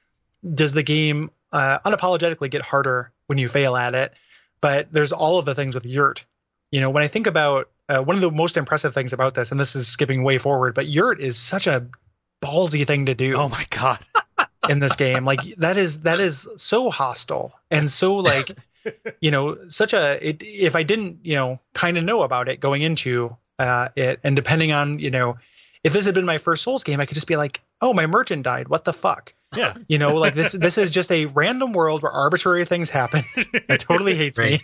[0.55, 4.13] does the game uh, unapologetically get harder when you fail at it,
[4.61, 6.25] but there's all of the things with Yurt.
[6.71, 9.51] You know, when I think about uh, one of the most impressive things about this,
[9.51, 11.85] and this is skipping way forward, but Yurt is such a
[12.41, 13.99] ballsy thing to do Oh my god.
[14.69, 15.23] in this game.
[15.23, 18.57] Like that is that is so hostile and so like
[19.21, 22.59] you know such a it, if I didn't you know kind of know about it
[22.59, 25.37] going into uh, it, and depending on you know
[25.83, 28.05] if this had been my first Souls game, I could just be like, oh, my
[28.05, 28.67] merchant died.
[28.67, 29.33] What the fuck?
[29.55, 29.75] Yeah.
[29.87, 33.23] You know, like this this is just a random world where arbitrary things happen.
[33.35, 34.61] It totally hates Right.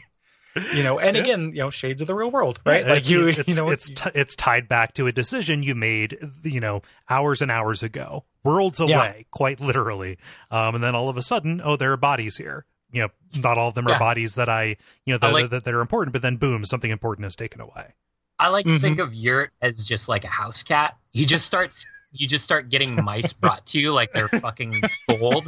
[0.56, 0.63] me.
[0.73, 1.23] You know, and Yeah.
[1.23, 2.86] again, you know, shades of the real world, right?
[2.86, 5.75] Yeah, like you, it's, you know, it's t- it's tied back to a decision you
[5.75, 8.95] made, you know, hours and hours ago, worlds Yeah.
[8.95, 10.17] away, quite literally.
[10.51, 12.65] Um, and then all of a sudden, oh, there are bodies here.
[12.91, 13.99] You know, not all of them are Yeah.
[13.99, 16.13] bodies that I, you know, that, like- that, that are important.
[16.13, 17.93] But then, boom, something important is taken away.
[18.39, 20.95] I like to think of Yurt as just like a house cat.
[21.15, 21.73] You just start
[22.12, 25.47] you just start getting mice brought to you like they're fucking gold.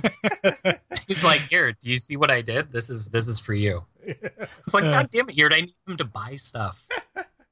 [1.08, 2.72] He's like, here, do you see what I did?
[2.72, 3.84] This is this is for you.
[4.06, 4.92] It's like, Yeah.
[4.92, 6.86] God damn it, Yurt, I need him to buy stuff.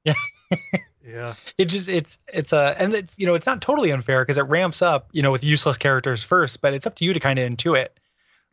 [0.04, 1.36] Yeah.
[1.58, 4.43] it just it's it's a and it's you know it's not totally unfair because it
[4.47, 7.38] ramps up you know with useless characters first but it's up to you to kind
[7.38, 7.89] of intuit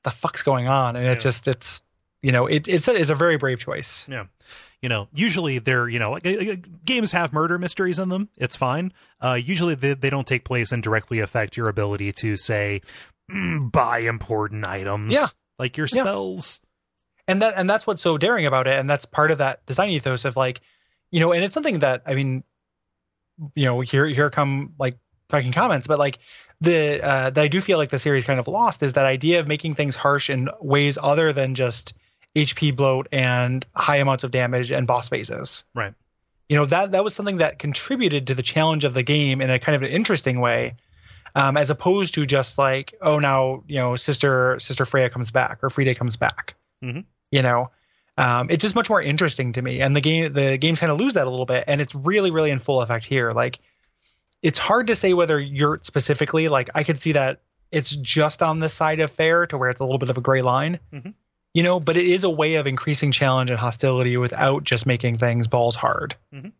[0.04, 1.82] the fuck's going on and it's just it's
[2.22, 4.26] you know it, it's a, it's a very brave choice Yeah.
[4.80, 8.28] You know, usually they're, you know, like uh, uh, games have murder mysteries in them.
[8.36, 8.92] It's fine.
[9.20, 12.80] Uh, usually they, they don't take place and directly affect your ability to say,
[13.30, 15.14] mm, buy important items.
[15.14, 15.28] Yeah.
[15.60, 16.02] Like your Yeah.
[16.02, 16.60] spells.
[17.28, 19.90] and that and that's what's so daring about it and that's part of that design
[19.90, 20.60] ethos of like
[21.12, 22.42] you know and it's something that i mean
[23.54, 26.18] you know here here come like fucking comments but like
[26.60, 29.38] the uh that i do feel like the series kind of lost is that idea
[29.38, 31.94] of making things harsh in ways other than just
[32.36, 35.94] hp bloat and high amounts of damage and boss phases Right.
[36.48, 39.50] you know that that was something that contributed to the challenge of the game in
[39.50, 40.76] a kind of an interesting way
[41.34, 45.58] um, as opposed to just like oh now you know sister sister freya comes back
[45.62, 47.04] or Frida comes back Mhm.
[47.30, 47.70] you know
[48.18, 50.98] um, it's just much more interesting to me and the game the games kind of
[50.98, 53.58] lose that a little bit and it's really really in full effect here like
[54.42, 57.40] it's hard to say whether you're specifically like i could see that
[57.70, 60.20] it's just on this side of fair to where it's a little bit of a
[60.20, 61.14] gray line Mhm.
[61.54, 65.18] You know but it is a way of increasing challenge and hostility without just making
[65.18, 66.14] things balls hard.
[66.34, 66.52] Mhm.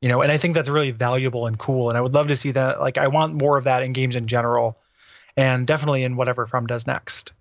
[0.00, 2.36] you know and i think that's really valuable and cool and i would love to
[2.36, 4.78] see that like i want more of that in games in general
[5.36, 7.32] and definitely in whatever from does next.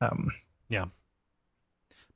[0.00, 0.28] Um
[0.68, 0.86] yeah.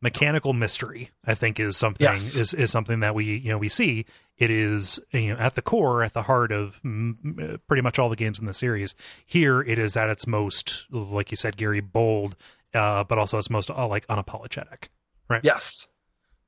[0.01, 2.35] Mechanical mystery i think is something Yes.
[2.35, 4.05] is is something that we you know we see.
[4.37, 8.09] It is you know at the core at the heart of mm, pretty much all
[8.09, 8.97] the games in the series.
[9.25, 12.35] Here it is at its most like you said gary bold
[12.75, 14.89] uh but also its most uh, like unapologetic
[15.29, 15.41] right?
[15.45, 15.87] yes.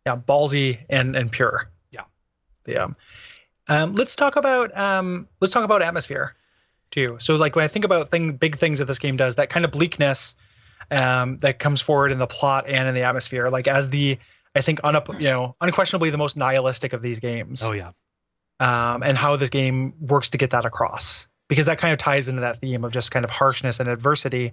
[0.07, 1.71] Yeah ballsy and and pure.
[1.91, 2.05] Yeah.
[2.67, 2.89] yeah.
[3.69, 6.35] Um let's talk about um let's talk about atmosphere
[6.91, 7.17] too.
[7.21, 9.65] So like when i think about thing big things that this game does that kind
[9.65, 10.37] of bleakness
[10.91, 14.19] um that comes forward in the plot and in the atmosphere like as the
[14.55, 17.63] i think unup, you know unquestionably the most nihilistic of these games.
[17.65, 17.93] Oh yeah.
[18.61, 21.27] Um, and how this game works to get that across.
[21.49, 24.53] Because that kind of ties into that theme of just kind of harshness and adversity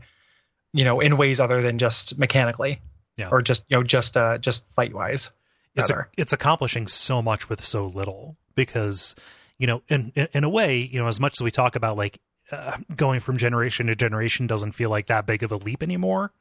[0.74, 2.80] you know in ways other than just mechanically
[3.18, 3.30] Yeah.
[3.32, 5.32] or just you know just uh just fight wise
[5.76, 9.16] it's a, it's accomplishing so much with so little because
[9.58, 11.96] you know in, in in a way you know as much as we talk about
[11.98, 12.20] like
[12.52, 16.34] uh, going from generation to generation doesn't feel like that big of a leap anymore.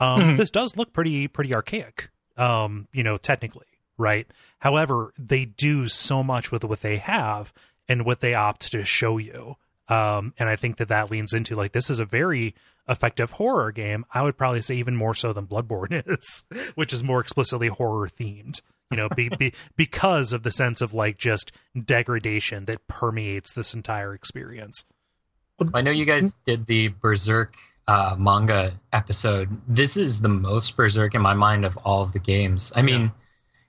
[0.00, 0.36] Um, Mhm.
[0.36, 3.66] This does look pretty pretty archaic, um, you know, technically,
[3.96, 4.26] right?
[4.58, 7.52] However, they do so much with what they have
[7.88, 9.54] and what they opt to show you.
[9.86, 12.56] Um, and I think that that leans into like this is a very
[12.88, 14.04] effective horror game.
[14.12, 18.08] I would probably say even more so than Bloodborne is, which is more explicitly horror
[18.08, 18.60] themed.
[18.90, 21.52] You know, be, be, because of the sense of like just
[21.84, 24.84] degradation that permeates this entire experience.
[25.72, 27.54] I know you guys did the Berserk
[27.86, 29.48] uh, manga episode.
[29.68, 32.72] This is the most Berserk in my mind of all of the games.
[32.74, 33.12] I mean,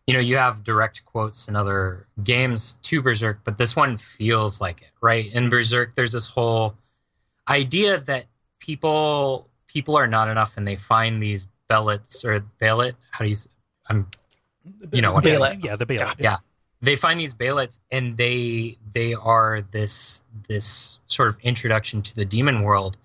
[0.08, 4.60] you know, you have direct quotes in other games to Berserk, but this one feels
[4.60, 5.32] like it, right?
[5.32, 6.76] In Berserk, there's this whole
[7.48, 8.26] idea that
[8.64, 12.96] people people are not enough, and they find these bellets or balet.
[13.12, 13.36] How do you?
[13.90, 14.08] I'm um,
[14.94, 15.62] You know what I yeah, mean.
[15.62, 16.16] yeah, the Balet.
[16.18, 16.38] Yeah.
[16.82, 22.26] they find these Balets and they they are this this sort of introduction to the
[22.26, 22.96] demon world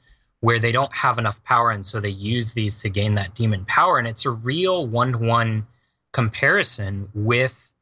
[0.41, 3.65] where they don't have enough power and so they use these to gain that demon
[3.65, 5.67] power and it's a real one-to-one
[6.13, 7.73] comparison with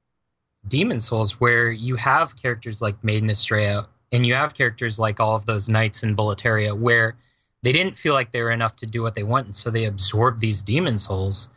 [0.68, 5.34] demon souls where you have characters like maiden Astraea and you have characters like all
[5.36, 7.16] of those knights in Boletaria where
[7.66, 9.86] they didn't feel like they were enough to do what they want and so they
[9.86, 11.48] absorbed these demon souls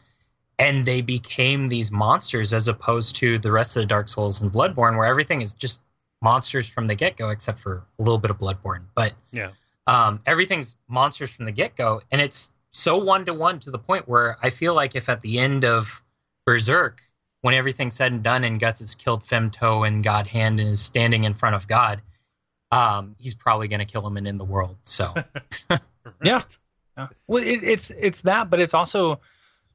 [0.58, 4.52] and they became these monsters as opposed to the rest of the Dark Souls and
[4.52, 5.82] Bloodborne, where everything is just
[6.22, 8.82] monsters from the get go, except for a little bit of Bloodborne.
[8.96, 9.52] But Yeah.
[9.88, 13.80] um, everything's monsters from the get go, and it's so one to one to the
[13.80, 16.04] point where I feel like if at the end of
[16.46, 17.02] Berserk,
[17.42, 20.82] when everything's said and done, and Guts has killed Femto and God Hand and is
[20.82, 22.02] standing in front of God,
[22.72, 24.76] um, he's probably going to kill him and end the world.
[24.84, 25.14] So
[26.24, 26.42] Yeah.
[26.98, 27.08] Yeah.
[27.28, 29.20] Well, it, it's it's that, but it's also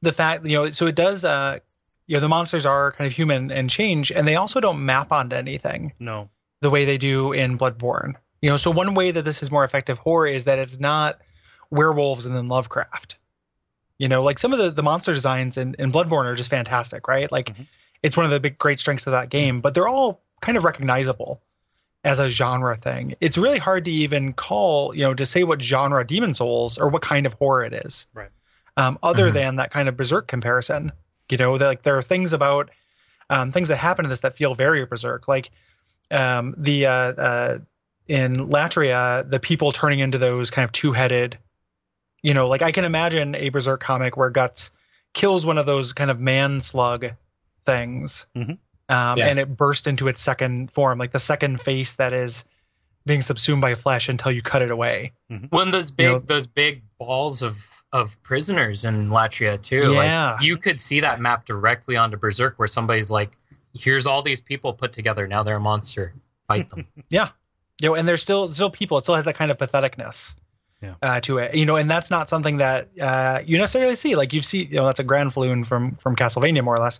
[0.01, 0.71] the fact you know.
[0.71, 1.23] So it does.
[1.23, 1.59] Uh,
[2.07, 5.11] you know, the monsters are kind of human and change, and they also don't map
[5.11, 6.29] onto anything No.
[6.61, 8.13] the way they do in Bloodborne.
[8.43, 11.19] You know, so one way that this is more effective horror is that it's not
[11.71, 13.17] werewolves and then Lovecraft.
[13.97, 17.07] You know, like some of the, the monster designs in, in Bloodborne are just fantastic,
[17.07, 17.31] right?
[17.31, 17.65] Like Mhm.
[18.03, 20.63] it's one of the big great strengths of that game, but they're all kind of
[20.63, 21.41] recognizable
[22.05, 23.15] as a genre thing.
[23.19, 26.89] It's really hard to even call, you know, to say what genre Demon Souls or
[26.89, 28.05] what kind of horror it is.
[28.13, 28.29] Right.
[28.77, 29.33] Um, other Mhm.
[29.33, 30.91] than that kind of berserk comparison.
[31.29, 32.69] You know, like there are things about
[33.29, 35.27] um, things that happen in this that feel very berserk.
[35.27, 35.49] Like
[36.11, 37.59] um, the uh, uh,
[38.07, 41.39] in Latria, the people turning into those kind of two-headed.
[42.21, 44.69] You know, like I can imagine a berserk comic where Guts
[45.13, 47.07] kills one of those kind of man slug
[47.65, 48.59] things, Mhm.
[48.87, 49.27] Um, Yeah.
[49.27, 52.45] and it bursts into its second form, like the second face that is
[53.05, 55.13] being subsumed by flesh until you cut it away.
[55.49, 57.57] when those big You know- those big balls of
[57.93, 60.31] of prisoners in Latria too, Yeah.
[60.33, 63.31] like you could see that map directly onto Berserk, where somebody's like,
[63.73, 65.27] "Here's all these people put together.
[65.27, 66.13] Now they're a monster.
[66.47, 67.29] Fight them." Yeah,
[67.79, 68.97] you know, and there's still still people.
[68.97, 70.35] It still has that kind of patheticness
[70.81, 70.95] Yeah.
[71.01, 71.55] uh, to it.
[71.55, 74.15] You know, and that's not something that uh, you necessarily see.
[74.15, 76.99] Like you see, you know, that's a Granfaloon from from Castlevania, more or less.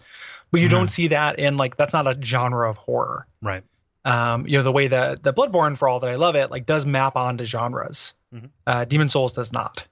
[0.56, 0.72] But you Mhm.
[0.72, 3.28] don't see that in like that's not a genre of horror.
[3.42, 3.64] Right.
[4.04, 6.66] Um, you know, the way that the Bloodborne, for all that I love it, like
[6.66, 8.14] does map onto genres.
[8.34, 8.50] Mhm.
[8.68, 9.86] Uh, Demon Souls does not.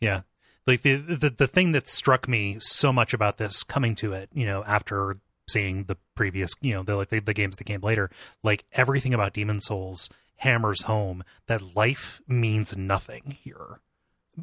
[0.00, 0.22] Yeah.
[0.66, 4.28] Like the, the the thing that struck me so much about this coming to it,
[4.34, 7.80] you know, after seeing the previous, you know, the like the, the games that came
[7.80, 8.10] later,
[8.42, 13.80] like everything about Demon Souls hammers home that life means nothing here.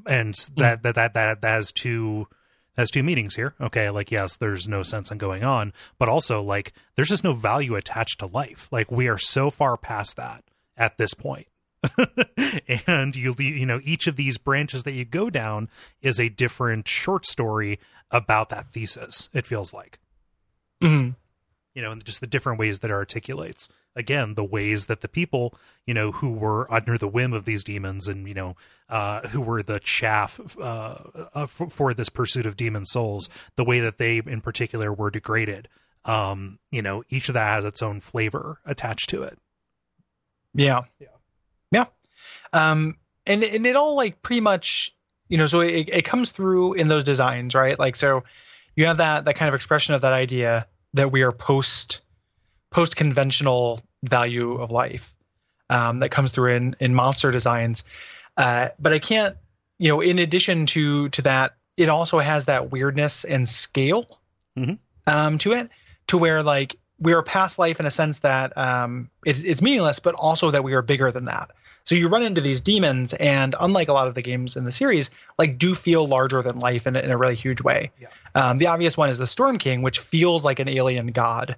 [0.08, 2.28] And that that that that, that has two
[2.78, 3.54] has two meanings here.
[3.62, 7.34] Okay, like yes, there's no sense in going on, but also like there's just no
[7.34, 8.68] value attached to life.
[8.72, 10.44] Like we are so far past that
[10.78, 11.48] at this point.
[12.88, 15.70] and you you know each of these branches that you go down
[16.02, 17.78] is a different short story
[18.10, 20.00] about that thesis it feels like
[20.82, 21.16] Mhm.
[21.74, 25.08] you know and just the different ways that it articulates again the ways that the
[25.08, 25.54] people
[25.86, 28.56] you know who were under the whim of these demons and you know
[28.90, 30.98] uh who were the chaff uh,
[31.34, 35.10] uh for, for this pursuit of demon souls the way that they in particular were
[35.12, 35.68] degraded
[36.06, 39.38] um you know each of that has its own flavor attached to it
[40.54, 40.82] Yeah.
[41.00, 41.08] Yeah.
[41.72, 41.86] Yeah.
[42.52, 44.96] Um, and and it all like pretty much,
[45.30, 47.80] you know, so it, it comes through in those designs, right?
[47.80, 48.24] Like so,
[48.76, 52.02] you have that that kind of expression of that idea that we are post
[52.74, 55.14] post conventional value of life
[55.70, 57.84] um, that comes through in in monster designs.
[58.36, 59.38] Uh, but I can't,
[59.80, 64.20] you know, in addition to to that, it also has that weirdness and scale
[64.58, 64.78] Mhm.
[65.08, 65.70] um, to it,
[66.08, 70.00] to where like we are past life in a sense that um, it, it's meaningless,
[70.00, 71.50] but also that we are bigger than that.
[71.86, 74.72] So you run into these demons, and unlike a lot of the games in the
[74.72, 77.92] series, like do feel larger than life in a, in a really huge way.
[78.00, 78.08] Yeah.
[78.36, 81.58] Um, the obvious one is the Storm King, which feels like an alien god,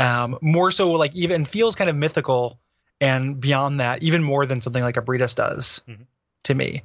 [0.00, 2.58] um, more so like even feels kind of mythical
[3.00, 6.06] and beyond that, even more than something like Ebrietas does Mhm.
[6.44, 6.82] to me.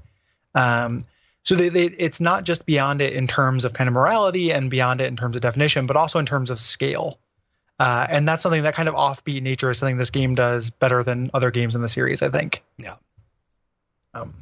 [0.54, 1.02] Um,
[1.44, 4.70] so they, they, it's not just beyond it in terms of kind of morality and
[4.70, 7.20] beyond it in terms of definition, but also in terms of scale.
[7.78, 11.04] Uh, and that's something that kind of offbeat nature is something this game does better
[11.04, 12.64] than other games in the series, I think.
[12.78, 12.96] Yeah.
[14.14, 14.34] Um,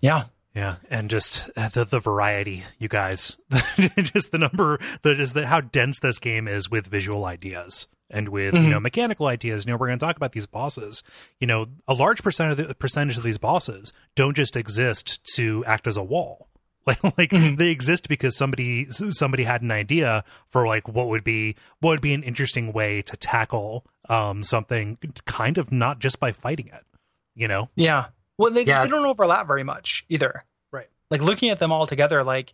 [0.00, 0.24] yeah.
[0.56, 3.36] Yeah, and just uh, the the variety, you guys,
[3.98, 8.30] just the number, the just the, how dense this game is with visual ideas and
[8.30, 8.70] with you Mhm.
[8.70, 9.66] know mechanical ideas.
[9.66, 11.02] You know, we're going to talk about these bosses.
[11.40, 15.62] You know, a large percent of the percentage of these bosses don't just exist to
[15.66, 16.48] act as a wall.
[16.86, 17.58] Like, like Mhm.
[17.58, 22.00] they exist because somebody somebody had an idea for like what would be what would
[22.00, 24.96] be an interesting way to tackle um something
[25.26, 26.84] kind of not just by fighting it.
[27.34, 28.04] You know, Yeah.
[28.38, 30.44] Well, they, Yeah, they don't overlap very much either.
[30.72, 30.88] Right.
[31.10, 32.52] Like looking at them all together, like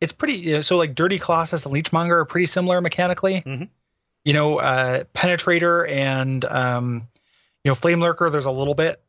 [0.00, 0.34] it's pretty.
[0.34, 3.42] You know, so like Dirty Colossus and Leechmonger are pretty similar mechanically.
[3.46, 3.68] Mhm.
[4.24, 7.08] You know, uh, Penetrator and um,
[7.64, 8.30] you know Flame Lurker.
[8.30, 9.00] There's a little bit.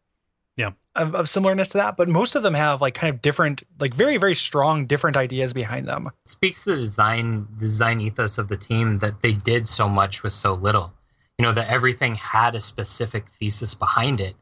[0.55, 0.71] Yeah.
[0.95, 3.93] Of, of similarness to that, but most of them have like kind of different, like
[3.93, 6.07] very very strong different ideas behind them.
[6.07, 9.87] It speaks to the design the design ethos of the team that they did so
[9.87, 10.91] much with so little.
[11.37, 14.35] You know that everything had a specific thesis behind it,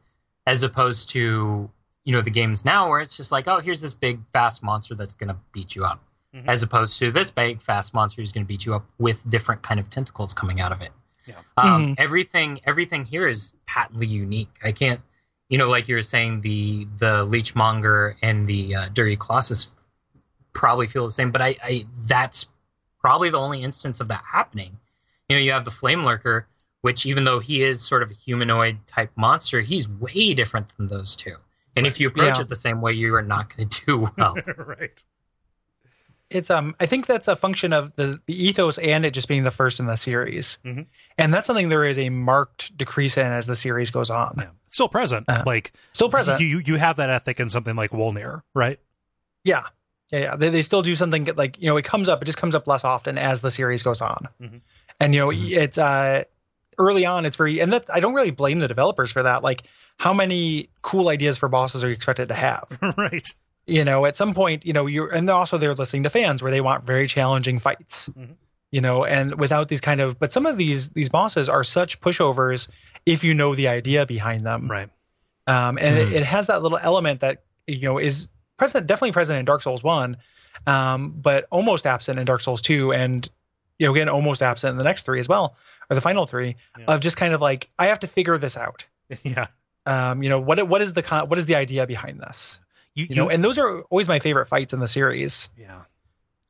[0.46, 1.68] as opposed to
[2.04, 4.94] you know the games now where it's just like, oh, here's this big fast monster
[4.94, 6.00] that's going to beat you up,
[6.34, 6.44] Mhm.
[6.46, 9.62] as opposed to this big fast monster who's going to beat you up with different
[9.62, 10.92] kind of tentacles coming out of it.
[11.26, 11.34] Yeah.
[11.56, 11.94] Um, Mhm.
[11.98, 14.56] Everything everything here is patently unique.
[14.62, 15.00] I can't,
[15.48, 19.70] you know, like you were saying, the the Leechmonger and the uh, Dirty Colossus
[20.52, 22.46] probably feel the same, but I, I that's
[23.00, 24.78] probably the only instance of that happening.
[25.28, 26.46] You know, you have the Flame Lurker,
[26.86, 30.86] which even though he is sort of a humanoid type monster, he's way different than
[30.86, 31.34] those two.
[31.74, 32.42] And if you approach Yeah.
[32.42, 34.36] it the same way, you are not going to do well.
[34.56, 35.04] right?
[36.30, 39.42] it's um I think that's a function of the the ethos and it just being
[39.44, 40.86] the first in the series, Mhm.
[41.18, 44.34] and that's something there is a marked decrease in as the series goes on.
[44.38, 45.26] Yeah, still present.
[45.28, 48.78] Uh, like Still present, You you have that ethic in something like Wolnir, right?
[49.44, 49.64] yeah,
[50.12, 50.36] yeah, yeah.
[50.36, 52.66] They they still do something like you know it comes up, it just comes up
[52.66, 54.60] less often as the series goes on, Mhm.
[55.00, 55.50] and you know Mhm.
[55.50, 56.24] it's uh
[56.78, 59.42] early on it's very and that I don't really blame the developers for that.
[59.42, 59.62] Like
[59.98, 62.66] how many cool ideas for bosses are you expected to have?
[62.98, 63.26] right.
[63.66, 66.50] you know at some point you know you're and also they're listening to fans where
[66.52, 68.34] they want very challenging fights Mhm.
[68.70, 72.00] you know and without these kind of but some of these these bosses are such
[72.00, 72.68] pushovers
[73.06, 74.88] if you know the idea behind them Right.
[75.48, 76.06] um and Mhm.
[76.06, 79.62] it, it has that little element that you know is present definitely present in dark
[79.62, 80.16] souls 1
[80.66, 83.28] um but almost absent in dark souls 2 and
[83.78, 85.56] you know again almost absent in the next three as well
[85.90, 86.84] or the final three Yeah.
[86.88, 88.86] of just kind of like i have to figure this out
[89.22, 89.46] Yeah.
[89.86, 92.60] um you know what what is the con- what is the idea behind this
[92.94, 95.82] You, you know and those are always my favorite fights in the series yeah.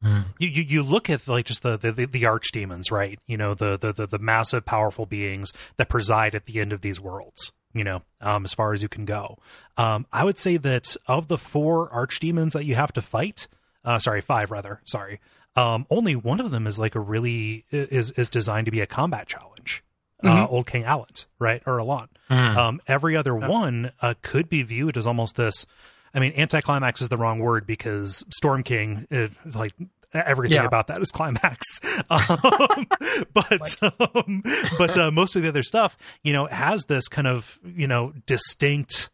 [0.04, 0.26] Mm.
[0.38, 3.18] You, you you look at like just the the, the arch demons, right?
[3.26, 6.82] You know the, the the the massive, powerful beings that preside at the end of
[6.82, 7.50] these worlds.
[7.72, 9.38] You know, um, as far as you can go.
[9.78, 13.48] Um, I would say that of the four archdemons that you have to fight,
[13.86, 15.18] uh, sorry, five rather, sorry,
[15.56, 18.86] um, only one of them is like a really is is designed to be a
[18.86, 19.82] combat challenge.
[20.22, 20.50] Uh, Mhm.
[20.50, 22.08] Old King Allant, right, or Alon.
[22.30, 22.56] Mm.
[22.56, 25.66] Um, every other one uh, could be viewed as almost this.
[26.14, 29.74] I mean, anticlimax is the wrong word because Storm King, uh, like
[30.14, 30.64] everything Yeah.
[30.64, 31.66] about that is climax.
[32.10, 32.86] Um,
[33.34, 34.42] but um,
[34.78, 38.12] but uh, most of the other stuff, you know, has this kind of you know
[38.26, 39.10] distinct,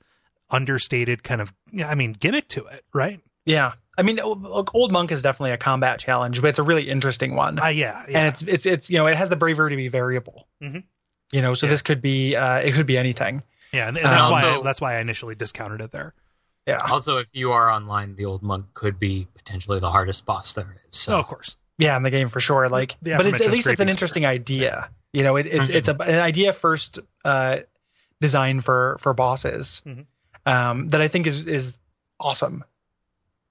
[0.50, 1.52] understated kind of
[1.84, 3.20] I mean gimmick to it, right?
[3.44, 6.88] Yeah, I mean, look, Old Monk is definitely a combat challenge, but it's a really
[6.88, 8.18] interesting one, Uh, yeah, yeah.
[8.18, 10.48] and it's it's it's you know it has the bravery to be variable.
[10.62, 10.84] Mhm.
[11.30, 11.70] You know, so Yeah.
[11.72, 13.42] this could be uh, it could be anything.
[13.72, 16.14] yeah, and, and that's And why also- that's why I initially discounted it there.
[16.66, 20.54] Yeah, Also, if you are online, the old monk could be potentially the hardest boss
[20.54, 20.96] there is.
[20.96, 21.56] So Oh, of course.
[21.76, 22.68] yeah, in the game for sure.
[22.68, 24.88] Like, The but it's at least it's an scraping interesting idea.
[25.12, 25.74] You know, it, it's Mhm.
[25.74, 27.58] it's a, an idea first uh,
[28.20, 30.06] design for for bosses Mhm.
[30.46, 31.78] um, that I think is is
[32.20, 32.64] awesome.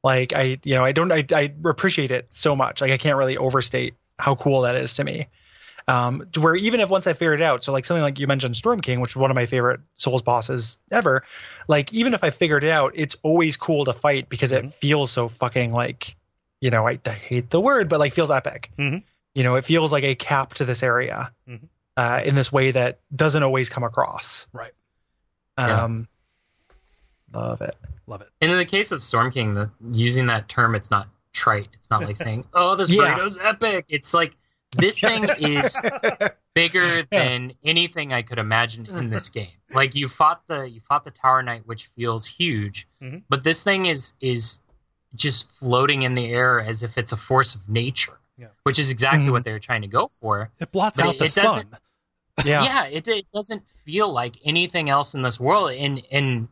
[0.04, 2.82] Like I, you know, I don't, I, I appreciate it so much.
[2.82, 5.28] Like I can't really overstate how cool that is to me.
[5.88, 8.28] Um, to where even if once I figured it out, so like something like you
[8.28, 11.24] mentioned Storm King, which is one of my favorite Souls bosses ever.
[11.68, 14.66] Like even if I figured it out, it's always cool to fight because Mhm.
[14.66, 16.16] it feels so fucking like,
[16.62, 18.72] you know, I, I hate the word, but like feels epic.
[18.78, 19.04] Mhm.
[19.34, 21.68] You know, it feels like a cap to this area Mhm.
[21.98, 24.46] uh, in this way that doesn't always come across.
[24.54, 24.74] Right.
[25.58, 25.84] Yeah.
[27.34, 27.76] Love it.
[28.08, 28.30] Love it.
[28.42, 31.70] And in the case of Storm King, the, using that term, it's not trite.
[31.74, 33.16] It's not like saying, "Oh, this Yeah.
[33.16, 34.36] burrito's epic." It's like
[34.78, 35.78] this thing is
[36.56, 39.50] bigger than anything I could imagine in this game.
[39.74, 43.24] Like you fought the you fought the Tower Knight, which feels huge, Mhm.
[43.30, 44.60] but this thing is is
[45.16, 48.48] just floating in the air as if it's a force of nature, Yeah.
[48.64, 49.32] which is exactly Mhm.
[49.32, 50.50] what they were trying to go for.
[50.60, 51.68] It blots out it- the it sun.
[52.46, 52.64] Yeah.
[52.64, 55.72] yeah, it, it doesn't feel like anything else in this world.
[55.72, 56.48] And and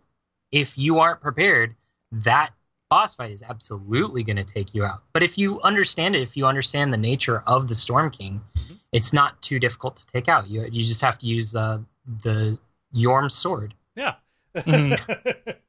[0.51, 1.75] if you aren't prepared,
[2.11, 2.51] that
[2.89, 5.03] boss fight is absolutely going to take you out.
[5.13, 8.79] But if you understand it, if you understand the nature of the Storm King, Mhm.
[8.91, 10.47] it's not too difficult to take out.
[10.49, 11.79] You you just have to use uh,
[12.23, 12.57] the
[12.95, 13.73] Yorm sword.
[13.95, 14.15] Yeah.
[14.65, 14.95] yeah,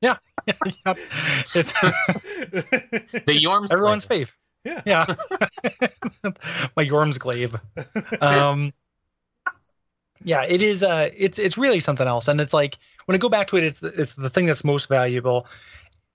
[0.87, 0.99] Yep.
[1.55, 3.71] It's The Yorm.
[3.71, 4.25] everyone's Slayer.
[4.27, 4.31] fave.
[4.65, 4.83] Yeah.
[4.87, 5.07] Yeah.
[6.77, 7.55] My Yorm's glaive.
[8.21, 8.73] Um
[10.25, 12.29] Yeah, it is uh it's it's really something else.
[12.29, 12.79] And it's like
[13.11, 15.49] when I go back to it, it's the, it's the thing that's most valuable.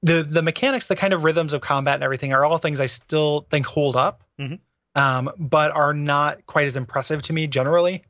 [0.02, 2.86] The the mechanics, the kind of rhythms of combat and everything are all things I
[2.86, 4.22] still think hold up.
[4.40, 4.60] Mhm.
[4.96, 8.04] Um, but are not quite as impressive to me generally.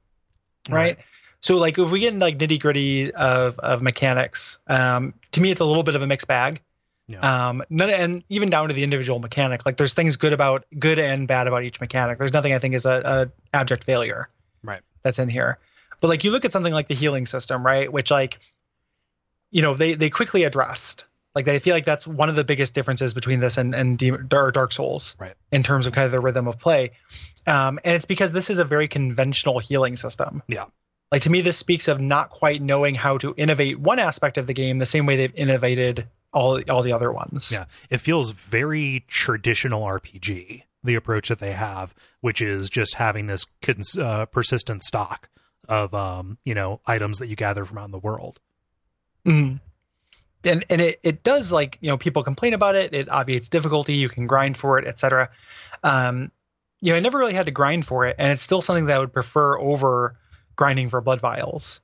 [0.70, 1.00] right?
[1.42, 5.50] So like if we get into like nitty gritty of of mechanics, um, to me
[5.50, 6.62] it's a little bit of a mixed bag.
[7.08, 7.22] Yeah.
[7.22, 9.66] Um, none and even down to the individual mechanic.
[9.66, 12.20] Like there's things good about good and bad about each mechanic.
[12.20, 14.30] There's nothing I think is a, a abject failure.
[14.62, 14.82] Right.
[15.02, 15.58] That's in here.
[16.02, 17.92] But like you look at something like the healing system, right?
[17.92, 18.38] Which like,
[19.56, 21.06] you know, they they quickly addressed.
[21.34, 23.98] Like they feel like that's one of the biggest differences between this and and
[24.28, 25.34] Dark Souls, Right.
[25.50, 26.92] In terms of kind of the rhythm of play,
[27.48, 30.44] um, and it's because this is a very conventional healing system.
[30.50, 30.66] Yeah.
[31.10, 34.46] Like to me, this speaks of not quite knowing how to innovate one aspect of
[34.46, 37.50] the game the same way they've innovated all all the other ones.
[37.50, 40.64] Yeah, it feels very traditional RPG.
[40.84, 45.30] The approach that they have, which is just having this cons- uh, persistent stock
[45.70, 48.42] of um, you know items that you gather from out in the world.
[49.26, 49.60] Mhm.
[50.44, 52.94] And and it, it does like you know people complain about it.
[52.94, 53.94] It obviates difficulty.
[53.96, 55.30] You can grind for it, etc.
[55.84, 56.32] Um,
[56.82, 58.98] you know, I never really had to grind for it, and it's still something that
[58.98, 60.18] I would prefer over
[60.56, 61.82] grinding for blood vials.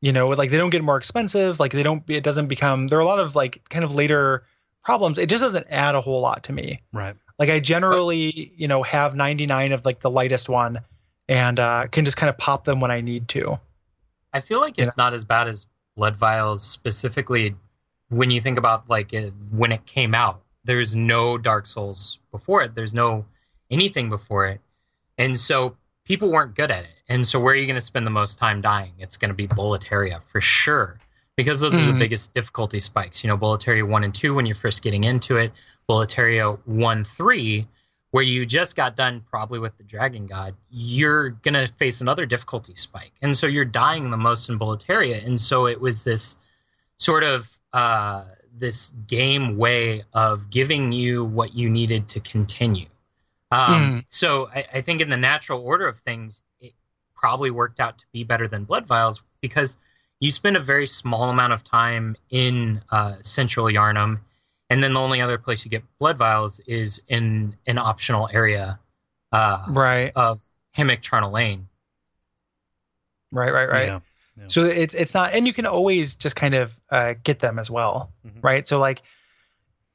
[0.00, 1.60] You know, like they don't get more expensive.
[1.60, 2.02] Like they don't.
[2.08, 2.88] It doesn't become.
[2.88, 4.44] There are a lot of like kind of later
[4.84, 5.18] problems.
[5.18, 6.80] It just doesn't add a whole lot to me.
[6.92, 7.16] Right.
[7.38, 10.80] Like I generally, you know, have 99 of like the lightest one,
[11.28, 13.60] and uh, can just kind of pop them when I need to.
[14.32, 15.66] I feel like it's not as bad as
[15.98, 17.56] Blood Vials specifically
[18.08, 20.40] when you think about like it, when it came out.
[20.62, 22.76] There's no Dark Souls before it.
[22.76, 23.24] There's no
[23.68, 24.60] anything before it,
[25.18, 26.94] and so people weren't good at it.
[27.08, 28.92] And so where are you going to spend the most time dying?
[28.98, 31.00] It's going to be Boletaria for sure,
[31.36, 31.98] because those are the Mhm.
[31.98, 33.24] biggest difficulty spikes.
[33.24, 35.52] You know, Boletaria one and two when you're first getting into it.
[35.88, 37.66] Boletaria one three
[38.18, 42.74] where you just got done probably with the dragon god, you're gonna face another difficulty
[42.74, 46.36] spike, and so you're dying the most in Boletaria, and so it was this
[46.96, 48.24] sort of uh,
[48.56, 52.88] this game way of giving you what you needed to continue.
[53.52, 56.72] Um, So I, I think in the natural order of things, it
[57.14, 59.78] probably worked out to be better than Blood Vials because
[60.18, 64.18] you spend a very small amount of time in uh, Central Yharnam,
[64.70, 68.78] and then the only other place you get Blood Vials is in an optional area
[69.32, 70.12] uh, Right.
[70.16, 70.40] of
[70.76, 71.68] Hemwick Charnel Lane.
[73.30, 73.52] Right.
[73.52, 73.68] Right.
[73.68, 73.86] Right.
[73.86, 74.00] Yeah.
[74.46, 77.68] So it's it's not, and you can always just kind of uh, get them as
[77.70, 78.42] well, Mhm.
[78.42, 78.68] right?
[78.68, 79.02] So like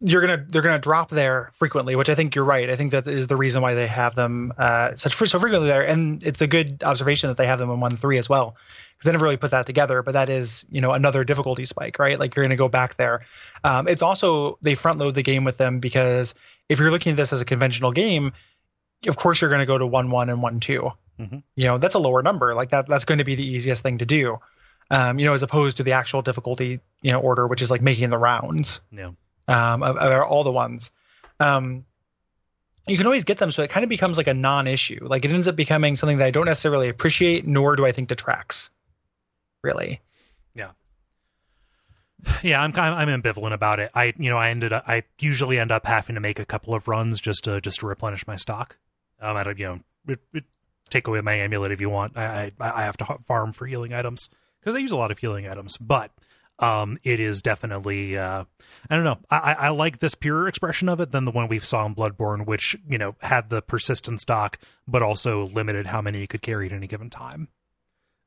[0.05, 2.69] you're gonna they're gonna drop there frequently, which I think you're right.
[2.69, 5.85] I think that is the reason why they have them uh, such so frequently there,
[5.87, 8.55] and it's a good observation that they have them in one three as well,
[8.97, 10.03] because I never really put that together.
[10.03, 12.19] But that is you know another difficulty spike, right?
[12.19, 13.21] Like you're gonna go back there.
[13.63, 16.35] Um, it's also they front load the game with them because
[16.69, 18.33] if you're looking at this as a conventional game,
[19.07, 21.43] of course you're gonna go to one one and one two Mhm.
[21.55, 23.99] you know that's a lower number like that that's going to be the easiest thing
[23.99, 24.39] to do
[24.89, 27.83] um you know as opposed to the actual difficulty you know order which is like
[27.83, 29.11] making the rounds Yeah.
[29.47, 30.91] Um of, of all the ones
[31.39, 31.85] um
[32.87, 35.31] you can always get them so it kind of becomes like a non-issue like it
[35.31, 38.69] ends up becoming something that i don't necessarily appreciate nor do i think detracts
[39.61, 40.01] really
[40.55, 40.71] Yeah,
[42.41, 43.91] yeah, I'm I'm ambivalent about it.
[43.93, 46.73] I you know I ended up I usually end up having to make a couple
[46.73, 48.77] of runs just to just to replenish my stock.
[49.21, 50.43] Um, I don't you know it, it,
[50.89, 52.17] take away my amulet if you want.
[52.17, 54.29] I I, I have to farm for healing items
[54.59, 56.11] because I use a lot of healing items, but
[56.63, 58.45] um, it is definitely uh,
[58.89, 59.19] I don't know.
[59.29, 61.93] I, I I like this purer expression of it than the one we saw in
[61.93, 64.57] Bloodborne, which you know had the persistent stock,
[64.87, 67.49] but also limited how many you could carry at any given time.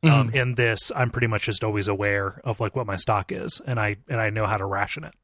[0.02, 3.60] Um, in this, I'm pretty much just always aware of like what my stock is,
[3.66, 5.14] and I and I know how to ration it.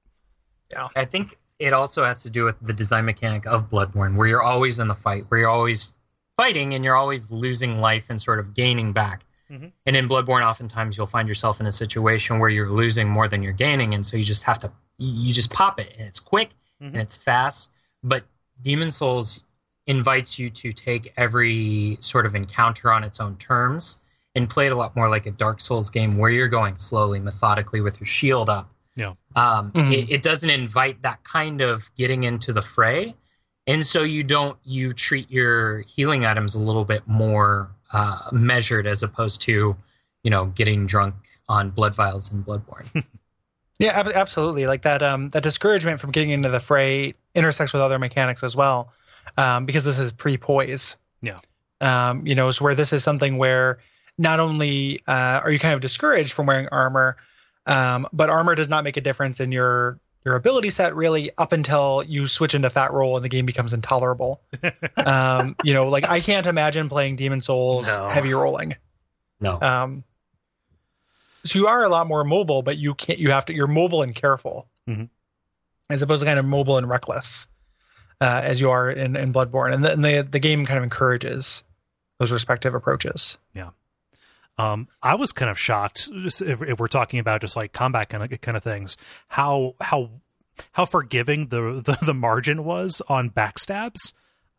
[0.70, 4.26] Yeah, I think it also has to do with the design mechanic of Bloodborne, where
[4.26, 5.92] you're always in the fight, where you're always
[6.36, 9.22] fighting and you're always losing life and sort of gaining back.
[9.50, 9.72] Mhm.
[9.86, 13.42] And in Bloodborne, oftentimes you'll find yourself in a situation where you're losing more than
[13.42, 16.50] you're gaining, and so you just have to you just pop it, and it's quick
[16.80, 16.88] Mhm.
[16.88, 17.70] and it's fast.
[18.04, 18.24] But
[18.62, 19.42] Demon Souls
[19.86, 23.98] invites you to take every sort of encounter on its own terms
[24.34, 27.18] and play it a lot more like a Dark Souls game, where you're going slowly,
[27.18, 29.14] methodically with your shield up Yeah.
[29.34, 29.92] um, Mhm.
[29.92, 33.14] it, it doesn't invite that kind of getting into the fray
[33.66, 38.86] and so you don't you treat your healing items a little bit more uh, measured
[38.86, 39.76] as opposed to
[40.22, 41.14] you know, getting drunk
[41.48, 43.04] on blood vials and Bloodborne.
[43.78, 44.66] Yeah, ab- absolutely.
[44.66, 48.54] Like that um that discouragement from getting into the fray intersects with other mechanics as
[48.54, 48.92] well.
[49.36, 50.94] Um, because this is pre-poise.
[51.20, 51.40] Yeah.
[51.80, 53.80] Um, you know, it's where this is something where
[54.18, 57.16] not only uh, are you kind of discouraged from wearing armor,
[57.66, 61.52] um, but armor does not make a difference in your your ability set really up
[61.52, 64.40] until you switch into fat roll and the game becomes intolerable.
[65.04, 68.08] um, you know, like I can't imagine playing Demon Souls No.
[68.08, 68.76] heavy rolling.
[69.40, 69.60] No.
[69.60, 70.04] Um,
[71.44, 73.18] so you are a lot more mobile, but you can't.
[73.18, 73.54] You have to.
[73.54, 75.08] You're mobile and careful, Mhm.
[75.90, 77.48] as opposed to kind of mobile and reckless,
[78.20, 79.74] uh, as you are in, in Bloodborne.
[79.74, 81.64] And the, and the the game kind of encourages
[82.20, 83.38] those respective approaches.
[84.62, 88.22] Um, I was kind of shocked if, if we're talking about just like combat kind
[88.32, 88.96] of kind of things,
[89.28, 90.10] how how
[90.72, 94.12] how forgiving the, the the margin was on backstabs.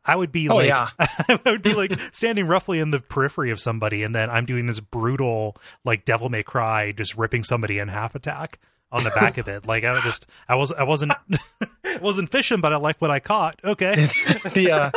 [0.06, 0.90] I would be Oh, like, yeah.
[1.00, 4.66] I would be like standing roughly in the periphery of somebody, and then I'm doing
[4.66, 8.60] this brutal like Devil May Cry, just ripping somebody in half attack
[8.94, 9.66] on the back of it.
[9.68, 11.12] Like I would just, I was, I wasn't,
[12.02, 13.60] wasn't fishing, but I like what I caught.
[13.64, 13.96] Okay,
[14.54, 14.92] the uh,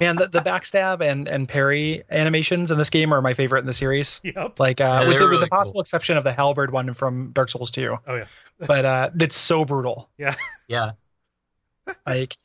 [0.00, 3.66] man, the, the backstab and and parry animations in this game are my favorite in
[3.66, 4.20] the series.
[4.24, 4.58] yep.
[4.58, 7.32] Like uh, Yeah, with, they're the, with the possible exception of the halberd one from
[7.32, 7.96] Dark Souls 2.
[8.06, 8.24] Oh yeah,
[8.58, 10.08] But uh, it's so brutal.
[10.16, 10.34] yeah,
[10.68, 10.92] Yeah.
[12.06, 12.36] Like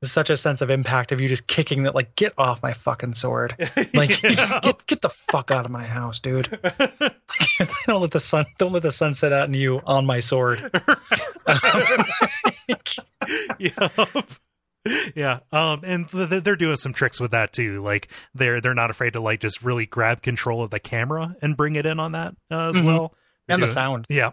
[0.00, 1.94] there's such a sense of impact of you just kicking that.
[1.94, 3.54] Like get off my fucking sword.
[3.94, 4.60] Like Yeah.
[4.62, 6.58] get get the fuck out of my house, dude.
[7.86, 10.70] don't let the sun don't let the sun set out on you on my sword.
[13.58, 14.30] Yep.
[15.14, 15.40] Yeah.
[15.52, 17.82] Um, and th- th- they're doing some tricks with that too.
[17.82, 21.56] Like they're they're not afraid to like just really grab control of the camera and
[21.56, 22.84] bring it in on that uh, as Mhm.
[22.86, 23.14] well.
[23.48, 24.06] They're and the sound.
[24.08, 24.30] Yeah.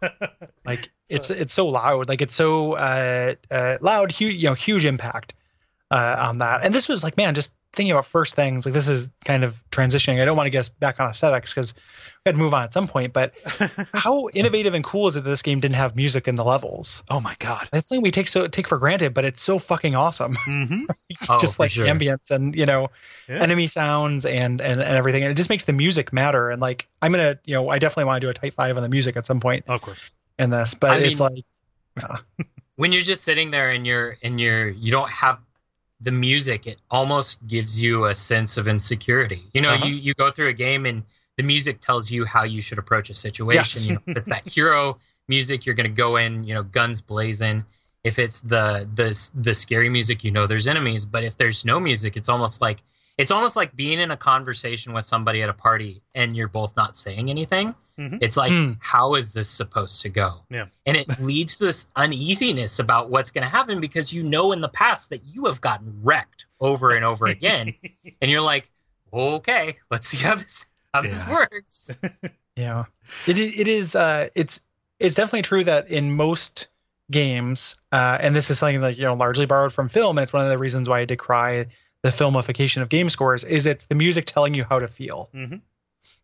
[0.64, 2.08] Like it's it's so loud.
[2.08, 5.34] Like it's so uh, uh loud, huge you know, huge impact
[5.90, 6.64] uh on that.
[6.64, 9.56] And this was like, man, just thinking about first things, like this is kind of
[9.70, 10.20] transitioning.
[10.20, 12.72] I don't want to get back on aesthetics because we had to move on at
[12.72, 13.32] some point, but
[13.94, 17.02] how innovative and cool is it that this game didn't have music in the levels?
[17.08, 17.68] Oh my god.
[17.72, 20.34] That's something we take so take for granted, but it's so fucking awesome.
[20.40, 20.84] hmm
[21.28, 21.86] Oh, just for like sure.
[21.86, 22.88] ambience and you know
[23.28, 23.42] Yeah.
[23.42, 26.86] enemy sounds and, and and everything and it just makes the music matter and like
[27.02, 29.16] i'm gonna you know i definitely want to do a type five on the music
[29.16, 29.98] at some point Of course.
[30.38, 31.44] in this but I it's mean-
[31.98, 32.14] like
[32.76, 35.38] when you're just sitting there and you're and you're you don't have
[36.00, 39.86] the music it almost gives you a sense of insecurity you know Uh-huh.
[39.86, 41.02] you you go through a game and
[41.36, 43.86] the music tells you how you should approach a situation Yes.
[43.86, 44.98] you know if it's that hero
[45.28, 47.64] music you're going to go in you know guns blazing
[48.04, 51.78] if it's the the the scary music you know there's enemies but if there's no
[51.80, 52.82] music it's almost like
[53.20, 56.74] it's almost like being in a conversation with somebody at a party and you're both
[56.76, 58.18] not saying anything Mhm.
[58.22, 58.72] it's like Hmm.
[58.78, 60.66] how is this supposed to go Yeah.
[60.86, 64.60] and it leads to this uneasiness about what's going to happen because you know in
[64.60, 67.74] the past that you have gotten wrecked over and over again
[68.22, 68.70] and you're like
[69.12, 70.64] okay let's see how this
[70.94, 71.90] how this works
[72.56, 72.84] yeah
[73.26, 74.60] it, it is uh it's
[74.98, 76.68] it's definitely true that in most
[77.10, 80.32] games uh and this is something that you know largely borrowed from film and it's
[80.32, 81.66] one of the reasons why i decry
[82.02, 85.60] the filmification of game scores is it's the music telling you how to feel Mhm.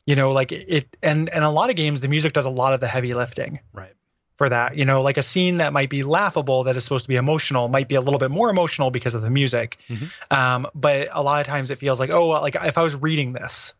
[0.06, 2.72] you know like it and and a lot of games the music does a lot
[2.72, 3.92] of the heavy lifting Right.
[4.38, 4.76] for that.
[4.76, 7.68] You know, like a scene that might be laughable that is supposed to be emotional
[7.68, 9.78] might be a little bit more emotional because of the music.
[9.88, 10.10] Mhm.
[10.30, 12.94] Um, but a lot of times it feels like, oh, well, like if I was
[12.96, 13.72] reading this,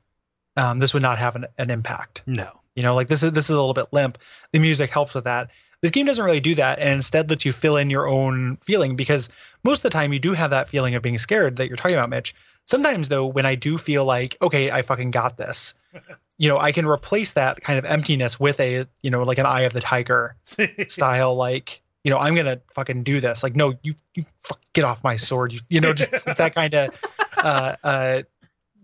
[0.57, 2.22] um, this would not have an, an impact.
[2.26, 2.49] No.
[2.74, 4.16] You know, like this is this is a little bit limp.
[4.53, 5.51] The music helps with that.
[5.82, 8.97] This game doesn't really do that, and instead lets you fill in your own feeling
[8.97, 9.28] because
[9.67, 11.95] most of the time you do have that feeling of being scared that you're talking
[11.95, 12.35] about, Mitch.
[12.64, 15.75] Sometimes though, when I do feel like, okay, I fucking got this,
[16.39, 19.47] you know, I can replace that kind of emptiness with a, you know, like an
[19.47, 20.37] Eye of the Tiger
[20.89, 23.43] style, like, you know, I'm gonna fucking do this.
[23.43, 25.53] Like, no, you, you fuck, get off my sword.
[25.53, 26.91] You, you know, just like that kind of
[27.37, 28.23] uh, uh,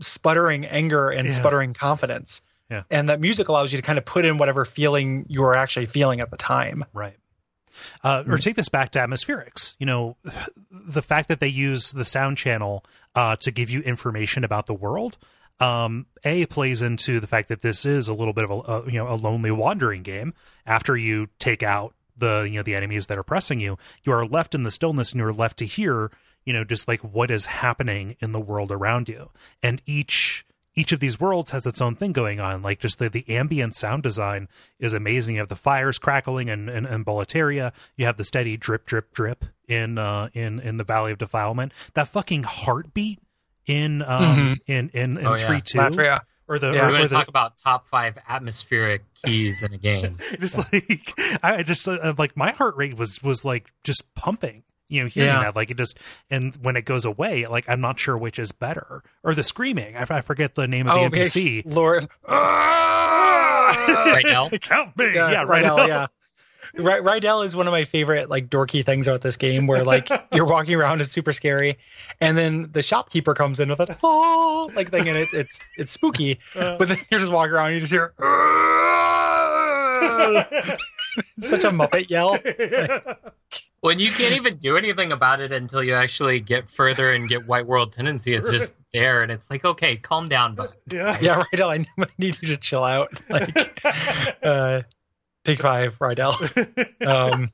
[0.01, 1.35] sputtering anger and Yeah.
[1.35, 2.43] sputtering confidence.
[2.71, 2.83] Yeah.
[2.91, 5.87] And that music allows you to kind of put in whatever feeling you are actually
[5.87, 6.85] feeling at the time.
[6.93, 7.17] Right.
[8.03, 9.75] Uh, or take this back to atmospherics.
[9.79, 10.17] You know,
[10.71, 14.75] the fact that they use the sound channel uh, to give you information about the
[14.75, 15.19] world.
[15.61, 18.87] Um, a plays into the fact that this is a little bit of a, a
[18.87, 20.35] you know a lonely wandering game.
[20.67, 24.27] After you take out the you know the enemies that are pressing you, you are
[24.27, 26.11] left in the stillness and you are left to hear
[26.45, 29.31] you know just like what is happening in the world around you.
[29.63, 30.45] And each
[30.75, 32.63] each of these worlds has its own thing going on.
[32.63, 34.49] Like just the, the ambient sound design
[34.79, 35.35] is amazing.
[35.35, 37.73] You have the fires crackling in, in, in Boletaria.
[37.97, 41.73] You have the steady drip, drip, drip in uh in in the Valley of Defilement.
[41.95, 43.19] That fucking heartbeat
[43.67, 45.47] in um in in, in Oh, yeah.
[45.47, 46.19] three two Latria.
[46.49, 46.83] or the Yeah.
[46.89, 51.15] or, we're going to talk about top five atmospheric keys in a game just like
[51.43, 54.65] I I just uh, like my heart rate was was like just pumping.
[54.93, 55.41] You know, hearing Yeah.
[55.45, 55.99] that, like it just,
[56.31, 59.97] and when it goes away, like I'm not sure which is better, or the screaming.
[59.97, 61.23] I, I forget the name of the okay.
[61.25, 61.63] NPC.
[61.65, 62.09] Lord.
[63.73, 64.51] Right now?
[64.63, 65.15] Help me!
[65.15, 65.65] Yeah, Yeah, right.
[65.65, 65.87] Rydell, now.
[65.87, 66.07] yeah.
[66.77, 70.09] Ry- Rydell is one of my favorite like dorky things about this game where like
[70.33, 71.79] you're walking around it's super scary
[72.21, 75.93] and then the shopkeeper comes in with a oh like thing and it, it's it's
[75.93, 78.13] spooky Uh, but then you're just walking around and you just hear
[80.53, 80.83] it's
[81.41, 82.39] such a muppet yell
[83.81, 87.49] When you can't even do anything about it until you actually get further and get
[87.49, 90.73] White World tendency, it's just there, and it's like, okay, calm down, bud.
[90.89, 91.19] yeah.
[91.21, 93.81] yeah Rydell I need you to chill out like
[94.45, 94.83] uh
[95.45, 96.37] take five Rydell
[97.05, 97.51] um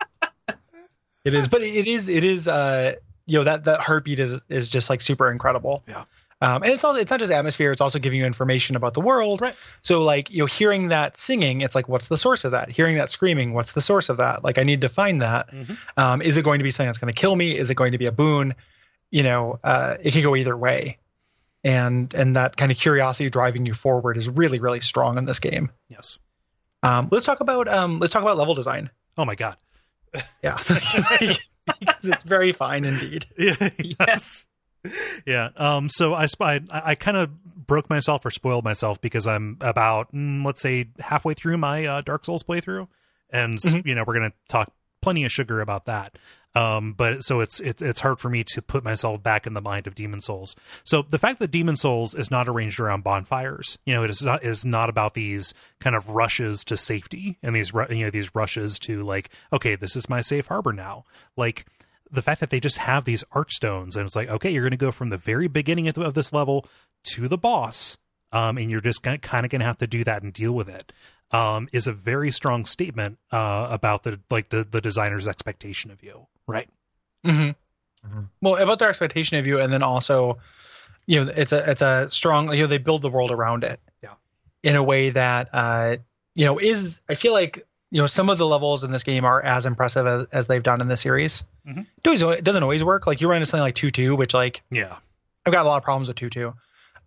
[1.24, 2.94] it is but it is it is uh
[3.24, 6.04] you know that that heartbeat is is just like super incredible Yeah.
[6.40, 9.00] Um and it's also it's not just atmosphere it's also giving you information about the
[9.00, 9.40] world.
[9.40, 9.54] Right.
[9.82, 12.70] so like you know hearing that singing it's like what's the source of that?
[12.70, 14.44] Hearing that screaming what's the source of that?
[14.44, 15.50] Like i need to find that.
[15.52, 15.76] Mhm.
[15.96, 17.56] um is it going to be something that's going to kill me?
[17.56, 18.54] Is it going to be a boon?
[19.10, 20.98] You know uh it can go either way.
[21.64, 25.40] And and that kind of curiosity driving you forward is really really strong in this
[25.40, 25.70] game.
[25.88, 26.18] Yes.
[26.84, 28.90] um let's talk about um let's talk about level design.
[29.16, 29.56] Oh my god.
[30.42, 30.58] yeah.
[31.80, 33.26] Because it's very fine indeed.
[33.36, 34.46] Yes.
[35.26, 35.50] Yeah.
[35.56, 35.88] Um.
[35.88, 37.30] So I I, I kind of
[37.66, 42.00] broke myself or spoiled myself because I'm about mm, let's say halfway through my uh,
[42.00, 42.88] Dark Souls playthrough,
[43.30, 43.86] and Mhm.
[43.86, 44.72] you know we're gonna talk
[45.02, 46.16] plenty of sugar about that.
[46.54, 46.92] Um.
[46.94, 49.86] But so it's it's it's hard for me to put myself back in the mind
[49.86, 50.56] of Demon Souls.
[50.84, 54.22] So the fact that Demon Souls is not arranged around bonfires, you know, it is
[54.22, 58.34] not is not about these kind of rushes to safety and these you know these
[58.34, 61.04] rushes to like okay this is my safe harbor now
[61.36, 61.66] like
[62.10, 64.76] the fact that they just have these archstones and it's like okay you're going to
[64.76, 66.66] go from the very beginning of of this level
[67.04, 67.98] to the boss
[68.32, 70.68] um, and you're just kind of going to have to do that and deal with
[70.68, 70.92] it
[71.30, 76.02] um, is a very strong statement uh, about the like the, the designer's expectation of
[76.02, 76.68] you right
[77.24, 77.50] hmm
[78.06, 78.28] Mhm.
[78.40, 80.38] Well, about their expectation of you, and then also,
[81.06, 82.52] you know, it's a it's a strong.
[82.52, 83.80] You know, they build the world around it.
[84.02, 84.14] Yeah.
[84.62, 85.96] In a way that, uh,
[86.34, 89.24] you know, is I feel like you know some of the levels in this game
[89.24, 91.44] are as impressive as, as they've done in this series.
[91.66, 91.86] Mhm.
[92.04, 93.06] It, always, it doesn't always work.
[93.06, 94.96] Like you run into something like two two, which like yeah
[95.46, 96.54] I've got a lot of problems with two two.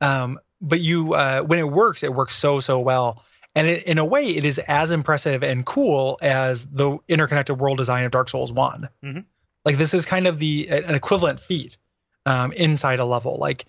[0.02, 3.24] Um, but you uh, when it works, it works so so well.
[3.54, 7.78] And it, in a way, it is as impressive and cool as the interconnected world
[7.78, 8.88] design of Dark Souls one.
[9.04, 9.26] Mhm.
[9.66, 11.78] Like this is kind of the an equivalent feat
[12.26, 13.38] um, inside a level.
[13.38, 13.66] Like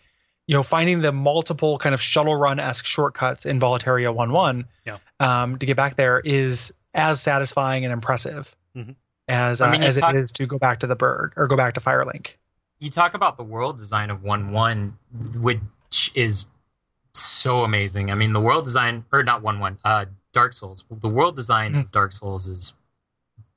[0.46, 4.66] you know, finding the multiple kind of shuttle run esque shortcuts in Boletaria one one
[4.84, 4.98] Yeah.
[5.20, 8.96] um, to get back there is as satisfying and impressive Mhm.
[9.28, 11.46] as I uh, mean, as talk- it is to go back to the Burg or
[11.48, 12.32] go back to Firelink.
[12.78, 14.98] You talk about the world design of 1 1,
[15.34, 15.60] which
[16.14, 16.46] is
[17.14, 18.10] so amazing.
[18.10, 20.84] I mean, the world design, or not 1 1, uh, Dark Souls.
[20.90, 22.74] The world design of Dark Souls is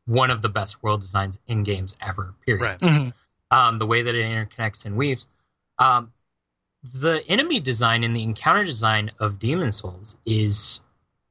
[0.05, 2.61] one of the best world designs in games ever, period.
[2.61, 3.13] right Mhm.
[3.51, 5.27] um, the way that it interconnects and weaves.
[5.79, 6.11] Um,
[6.83, 10.81] the enemy design and the encounter design of Demon Souls is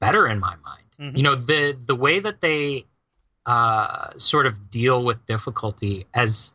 [0.01, 0.84] better in my mind.
[1.01, 1.16] Mhm.
[1.16, 2.86] You know the the way that they
[3.47, 6.55] uh, sort of deal with difficulty as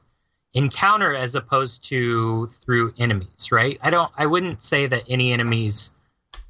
[0.54, 3.78] encounter as opposed to through enemies, right?
[3.82, 4.12] I don't.
[4.18, 5.92] I wouldn't say that any enemies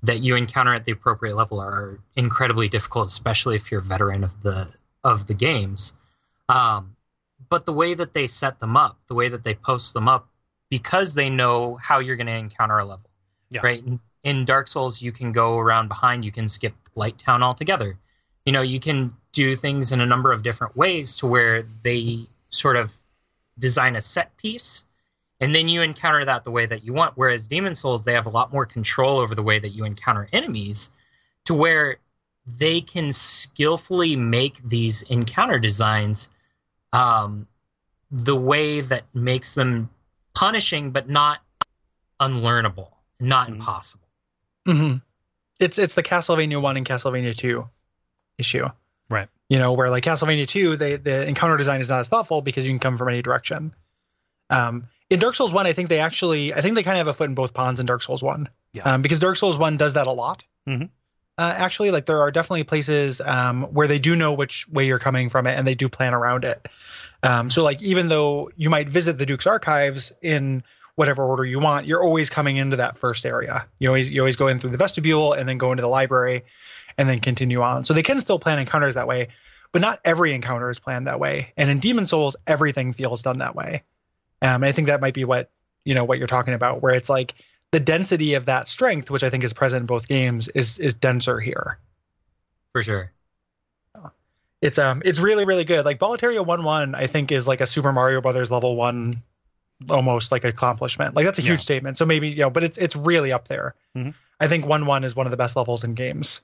[0.03, 4.23] that you encounter at the appropriate level are incredibly difficult, especially if you're a veteran
[4.23, 4.73] of the
[5.03, 5.95] of the games.
[6.47, 6.95] Um,
[7.49, 10.27] but the way that they set them up, the way that they post them up,
[10.69, 13.09] because they know how you're going to encounter a level,
[13.49, 13.61] Yeah.
[13.63, 13.83] right?
[13.85, 17.97] In, in Dark Souls, you can go around behind, you can skip Blighttown altogether.
[18.45, 22.27] You know, you can do things in a number of different ways to where they
[22.49, 22.93] sort of
[23.59, 24.83] design a set piece
[25.41, 27.13] and then you encounter that the way that you want.
[27.15, 30.27] Whereas Demon Souls, they have a lot more control over the way that you encounter
[30.33, 30.91] enemies
[31.45, 31.97] to where
[32.45, 36.29] they can skillfully make these encounter designs
[36.93, 37.47] um,
[38.11, 39.89] the way that makes them
[40.33, 41.39] punishing but not
[42.19, 43.53] unlearnable, not Mhm.
[43.55, 44.07] impossible.
[44.65, 44.95] hmm
[45.59, 47.69] It's it's the Castlevania one and Castlevania two
[48.37, 48.67] issue,
[49.09, 49.27] Right.
[49.49, 52.65] You know, where like Castlevania two, they the encounter design is not as thoughtful because
[52.65, 53.73] you can come from any direction.
[54.49, 57.13] Um, in Dark Souls one, I think they actually, I think they kind of have
[57.15, 58.83] a foot in both ponds in Dark Souls one, Yeah.
[58.83, 60.43] um, because Dark Souls one does that a lot.
[60.67, 60.89] Mhm.
[61.37, 64.99] Uh, actually, like there are definitely places um, where they do know which way you're
[64.99, 66.67] coming from it, and they do plan around it.
[67.23, 70.63] Um, so like even though you might visit the Duke's archives in
[70.99, 73.65] whatever order you want, you're always coming into that first area.
[73.79, 76.43] You always you always go in through the vestibule and then go into the library
[76.97, 77.85] and then continue on.
[77.85, 79.29] So they can still plan encounters that way,
[79.71, 81.53] but not every encounter is planned that way.
[81.55, 83.83] And in Demon Souls, everything feels done that way.
[84.41, 85.49] Um, and I think that might be what
[85.85, 87.33] you know what you're talking about, where it's like
[87.71, 90.93] the density of that strength, which I think is present in both games, is is
[90.93, 91.79] denser here.
[92.73, 93.13] For sure.
[94.61, 95.85] it's um it's really really good.
[95.85, 99.13] Like Boletaria one one, I think is like a Super Mario Brothers level one,
[99.87, 101.15] almost like accomplishment.
[101.15, 101.63] Like that's a huge Yeah.
[101.63, 101.97] statement.
[101.97, 103.75] So maybe you know, but it's it's really up there.
[103.95, 104.13] Mhm.
[104.39, 106.41] I think one one is one of the best levels in games,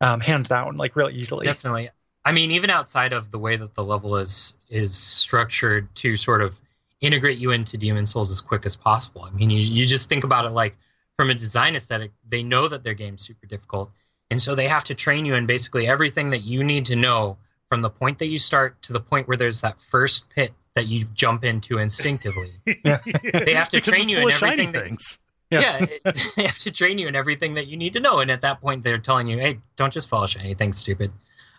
[0.00, 1.46] um, hands down, like really easily.
[1.46, 1.90] Definitely.
[2.24, 6.42] I mean, even outside of the way that the level is is structured to sort
[6.42, 6.58] of
[7.00, 9.22] integrate you into Demon Souls as quick as possible.
[9.22, 10.76] I mean, you you just think about it like
[11.16, 13.90] from a design aesthetic, they know that their game's super difficult,
[14.30, 17.36] and so they have to train you in basically everything that you need to know
[17.68, 20.86] from the point that you start to the point where there's that first pit that
[20.86, 22.52] you jump into instinctively.
[22.84, 22.98] Yeah.
[23.44, 25.18] They have to Because train you in everything that- things.
[25.50, 25.60] Yeah.
[25.60, 28.30] yeah, it, they have to train you in everything that you need to know, and
[28.30, 31.12] at that point, they're telling you, "Hey, don't just follow shiny things, stupid."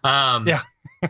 [0.03, 0.63] Um, Yeah.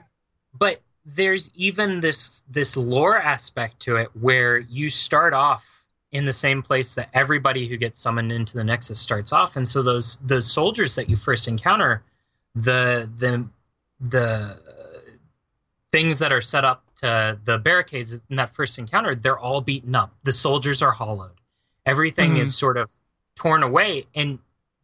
[0.60, 5.66] but there's even this this lore aspect to it where you start off
[6.12, 9.68] in the same place that everybody who gets summoned into the Nexus starts off, and
[9.68, 12.03] so those those soldiers that you first encounter,
[12.56, 13.47] the the
[14.01, 14.60] the
[15.91, 19.96] things that are set up to the barricades in that first encounter, they're all beaten
[19.96, 20.14] up.
[20.24, 21.34] The soldiers are hollowed.
[21.86, 22.39] Everything Mhm.
[22.39, 22.89] is sort of
[23.36, 24.39] torn away, and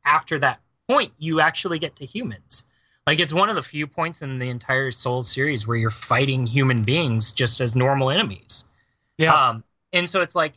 [0.05, 2.65] after that point, you actually get to humans.
[3.07, 6.45] Like it's one of the few points in the entire Soul series where you're fighting
[6.45, 8.65] human beings just as normal enemies.
[9.17, 9.33] Yeah.
[9.33, 10.53] Um, and so it's like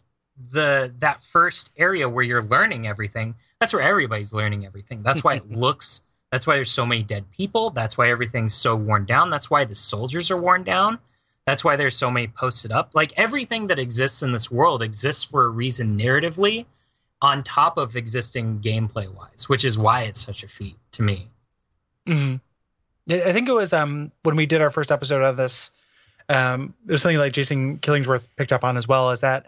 [0.51, 3.35] the that first area where you're learning everything.
[3.61, 5.03] That's where everybody's learning everything.
[5.03, 6.03] That's why it looks.
[6.33, 7.71] That's why there's so many dead people.
[7.71, 9.31] That's why everything's so worn down.
[9.31, 10.99] That's why the soldiers are worn down.
[11.47, 12.91] That's why there's so many posted up.
[12.95, 16.65] Like everything that exists in this world exists for a reason narratively,
[17.23, 21.29] on top of existing gameplay wise, which is why it's such a feat to me.
[22.07, 22.37] hmm
[23.09, 25.71] I think it was um when we did our first episode of this.
[26.31, 29.11] Um, it was something like Jason Killingsworth picked up on as well.
[29.11, 29.45] Is that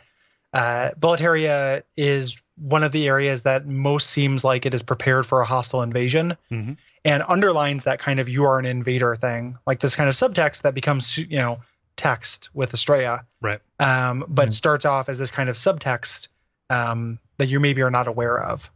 [0.52, 5.40] uh, Boletaria is one of the areas that most seems like it is prepared for
[5.40, 6.76] a hostile invasion, Mhm.
[7.06, 10.62] and underlines that kind of you are an invader thing, like this kind of subtext
[10.62, 11.58] that becomes you know
[11.96, 13.24] text with Astraea.
[13.40, 13.60] Right.
[13.78, 14.52] Um, but Mhm.
[14.52, 16.28] starts off as this kind of subtext
[16.70, 18.70] um, that you maybe are not aware of.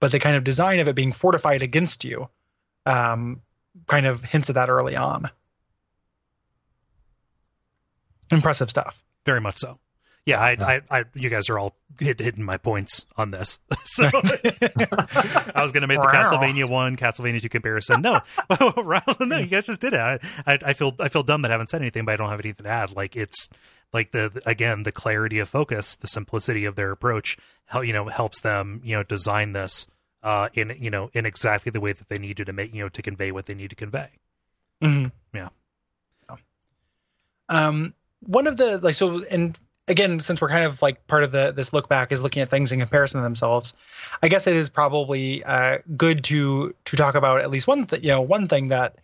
[0.00, 2.28] But the kind of design of it being fortified against you
[2.86, 3.42] um,
[3.86, 5.30] kind of hints at that early on.
[8.30, 9.02] Impressive stuff.
[9.26, 9.78] Very much so.
[10.28, 10.66] Yeah, I, Yeah.
[10.90, 13.58] I, I, you guys are all hit, hitting my points on this.
[13.84, 16.12] So I was going to make the Wow.
[16.12, 18.02] Castlevania one, Castlevania two comparison.
[18.02, 18.20] No,
[19.20, 19.98] no, you guys just did it.
[20.00, 22.28] I, I, I feel, I feel dumb that I haven't said anything, but I don't
[22.28, 22.94] have anything to add.
[22.94, 23.48] Like it's
[23.92, 28.06] like the again the clarity of focus, the simplicity of their approach, how you know
[28.08, 29.86] helps them you know design this
[30.22, 32.88] uh in you know in exactly the way that they needed to make you know
[32.90, 34.10] to convey what they need to convey.
[34.82, 35.10] Mhm.
[35.32, 35.48] Yeah.
[37.48, 39.58] Um, one of the like so, and
[39.88, 42.50] again, since we're kind of like part of the this look back is looking at
[42.50, 43.74] things in comparison to themselves,
[44.22, 48.02] I guess it is probably uh, good to to talk about at least one th-
[48.02, 48.96] you know one thing that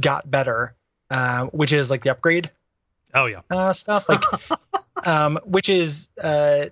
[0.00, 0.74] got better,
[1.10, 2.50] uh, which is like the upgrade
[3.14, 4.22] Oh yeah, uh, stuff, like
[5.06, 6.66] um, which is uh,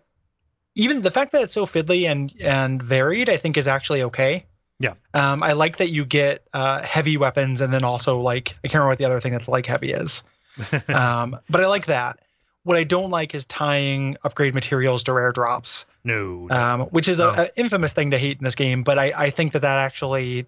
[0.74, 4.46] even the fact that it's so fiddly and and varied, I think is actually okay.
[4.80, 4.94] Yeah.
[5.12, 8.74] Um, I like that you get uh, heavy weapons and then also like I can't
[8.74, 10.22] remember what the other thing that's like heavy is.
[10.88, 12.20] um, but I like that.
[12.68, 17.18] What I don't like is tying upgrade materials to rare drops, no, um, which is
[17.18, 17.30] Oh.
[17.30, 18.82] a, a infamous thing to hate in this game.
[18.82, 20.46] But I, I think that that actually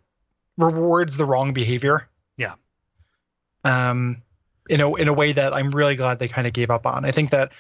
[0.58, 2.06] rewards the wrong behavior.
[2.36, 2.54] Yeah.
[3.64, 4.22] Um,
[4.68, 7.04] in a in a way that I'm really glad they kind of gave up on.
[7.04, 7.52] I think that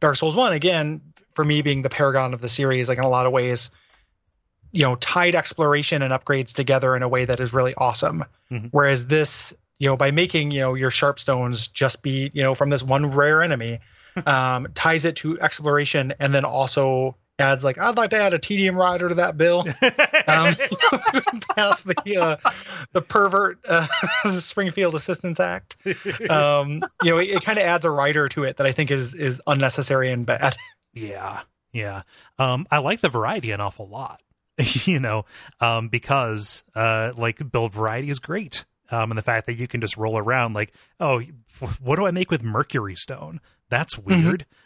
[0.00, 1.00] Dark Souls One, again,
[1.34, 3.70] for me being the paragon of the series, like in a lot of ways,
[4.72, 8.24] you know, tied exploration and upgrades together in a way that is really awesome.
[8.50, 8.68] Mhm.
[8.72, 12.54] Whereas this, you know, by making you know your sharp stones just be you know
[12.56, 13.78] from this one rare enemy,
[14.26, 18.38] um, ties it to exploration and then also adds like I'd like to add a
[18.38, 19.66] tedium rider to that bill.
[20.28, 20.54] Um,
[21.56, 22.50] pass the uh,
[22.92, 23.86] the pervert uh,
[24.30, 25.78] Springfield Assistance Act.
[26.28, 28.90] Um, you know, it, it kind of adds a rider to it that I think
[28.90, 30.54] is is unnecessary and bad.
[30.92, 31.40] Yeah,
[31.72, 32.02] yeah.
[32.38, 34.20] Um, I like the variety an awful lot.
[34.84, 35.24] you know,
[35.60, 38.66] um, because uh, like build variety is great.
[38.90, 41.22] Um, and the fact that you can just roll around like, oh,
[41.80, 43.40] what do I make with mercury stone?
[43.68, 44.46] That's weird.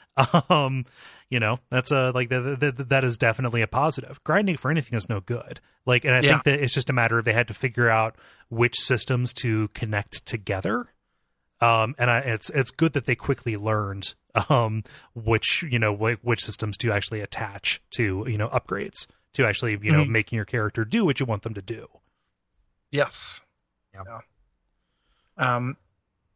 [0.50, 0.84] Um,
[1.30, 4.22] you know, that's a like that, that that is definitely a positive.
[4.24, 5.58] Grinding for anything is no good.
[5.86, 6.32] Like, and I Yeah.
[6.32, 8.16] think that it's just a matter of they had to figure out
[8.50, 10.88] which systems to connect together
[11.62, 14.12] um, and I, it's it's good that they quickly learned
[14.50, 14.84] um,
[15.14, 19.78] which you know wh- which systems to actually attach to you know upgrades to actually
[19.80, 20.08] you know Mhm.
[20.08, 21.88] making your character do what you want them to do.
[22.90, 23.40] Yes.
[23.94, 24.04] Yep.
[24.06, 24.18] Yeah.
[25.38, 25.76] Um,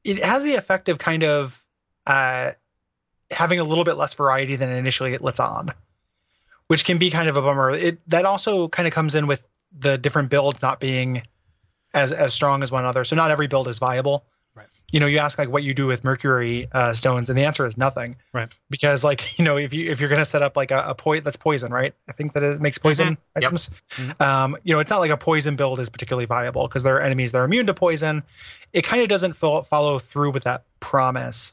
[0.05, 1.63] it has the effect of kind of
[2.07, 2.53] uh,
[3.31, 5.73] having a little bit less variety than initially it lets on,
[6.69, 7.71] which can be kind of a bummer.
[7.71, 9.43] It that also kind of comes in with
[9.79, 11.23] the different builds not being
[11.95, 13.05] as as strong as one another.
[13.05, 14.25] So not every build is viable.
[14.55, 14.69] Right.
[14.91, 17.67] You know, you ask like what you do with mercury uh, stones, and the answer
[17.67, 18.17] is nothing.
[18.33, 18.49] Right.
[18.71, 21.25] Because like you know, if you if you're gonna set up like a, a point
[21.25, 21.93] that's poison, right?
[22.09, 23.19] I think that it makes poison Mhm.
[23.41, 23.45] Yep.
[23.45, 23.71] items.
[23.97, 24.21] Mhm.
[24.21, 27.01] Um, you know, it's not like a poison build is particularly viable because there are
[27.03, 28.23] enemies that are immune to poison.
[28.73, 31.53] It kind of doesn't fo- follow through with that promise,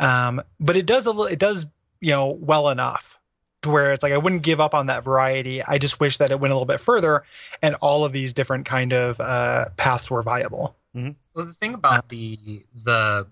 [0.00, 1.26] um, but it does a little.
[1.26, 1.66] It does
[2.00, 3.18] you know well enough
[3.62, 5.62] to where it's like I wouldn't give up on that variety.
[5.62, 7.24] I just wish that it went a little bit further
[7.62, 10.76] and all of these different kind of uh, paths were viable.
[10.94, 13.26] Well, the thing about the the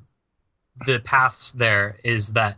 [0.87, 2.57] the paths there is that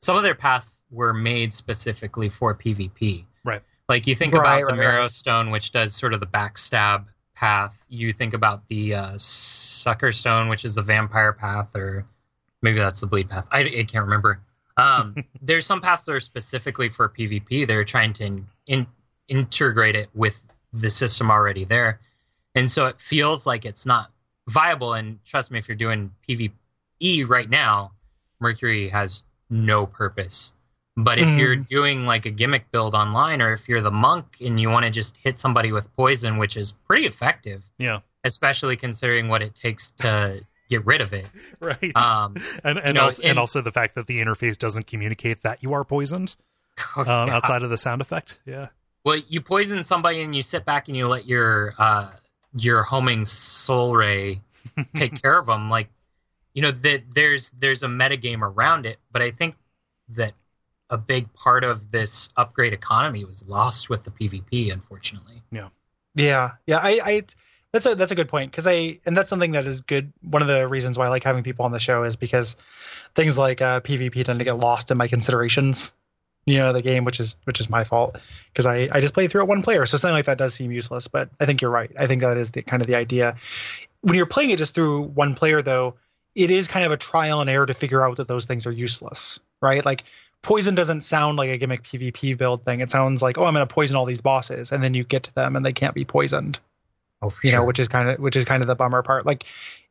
[0.00, 3.24] some of their paths were made specifically for PvP.
[3.44, 3.62] Right.
[3.88, 4.92] Like you think Right, about right, the right.
[4.92, 7.04] Marrow Stone, which does sort of the backstab
[7.34, 7.74] path.
[7.88, 12.04] You think about the uh, Sucker Stone, which is the vampire path, or
[12.62, 13.46] maybe that's the bleed path.
[13.50, 14.40] I, I can't remember.
[14.76, 17.66] Um, there's some paths that are specifically for PvP.
[17.66, 18.86] They're trying to in, in,
[19.28, 20.40] integrate it with
[20.72, 22.00] the system already there,
[22.54, 24.10] and so it feels like it's not
[24.48, 24.94] viable.
[24.94, 27.92] And trust me, if you're doing PvE right now,
[28.40, 30.52] Mercury has no purpose.
[30.96, 34.60] But if you're doing like a gimmick build online, or if you're the monk and
[34.60, 38.00] you want to just hit somebody with poison, which is pretty effective, Yeah.
[38.24, 41.26] especially considering what it takes to get rid of it.
[41.60, 41.96] Right.
[41.96, 45.42] Um, and and, know, also, and and- also the fact that the interface doesn't communicate
[45.42, 46.34] that you are poisoned
[46.96, 47.36] um, yeah.
[47.36, 48.38] outside of the sound effect.
[48.44, 48.68] Yeah.
[49.04, 52.10] Well, you poison somebody and you sit back and you let your uh,
[52.56, 54.40] your homing soul ray
[54.94, 55.70] take care of them.
[55.70, 55.88] Like,
[56.54, 59.54] you know, that there's there's a metagame around it, but I think
[60.10, 60.32] that
[60.90, 65.42] a big part of this upgrade economy was lost with the PvP, unfortunately.
[65.50, 65.68] Yeah.
[66.14, 66.78] Yeah, yeah.
[66.78, 67.22] I, I
[67.72, 70.12] that's a that's a good point because I and that's something that is good.
[70.22, 72.56] One of the reasons why I like having people on the show is because
[73.14, 75.92] things like uh, PvP tend to get lost in my considerations.
[76.44, 78.18] You know, the game, which is which is my fault
[78.52, 80.70] because I I just play through it one player, so something like that does seem
[80.70, 81.08] useless.
[81.08, 81.90] But I think you're right.
[81.98, 83.36] I think that is the kind of the idea.
[84.02, 85.94] When you're playing it just through one player, though,
[86.34, 88.72] it is kind of a trial and error to figure out that those things are
[88.72, 89.84] useless, right?
[89.84, 90.02] Like
[90.42, 92.80] poison doesn't sound like a gimmick PvP build thing.
[92.80, 95.22] It sounds like, oh, I'm going to poison all these bosses, and then you get
[95.22, 96.58] to them and they can't be poisoned.
[97.22, 99.24] Oh, You know, which is kind of which is kind of the bummer part.
[99.24, 99.44] Like,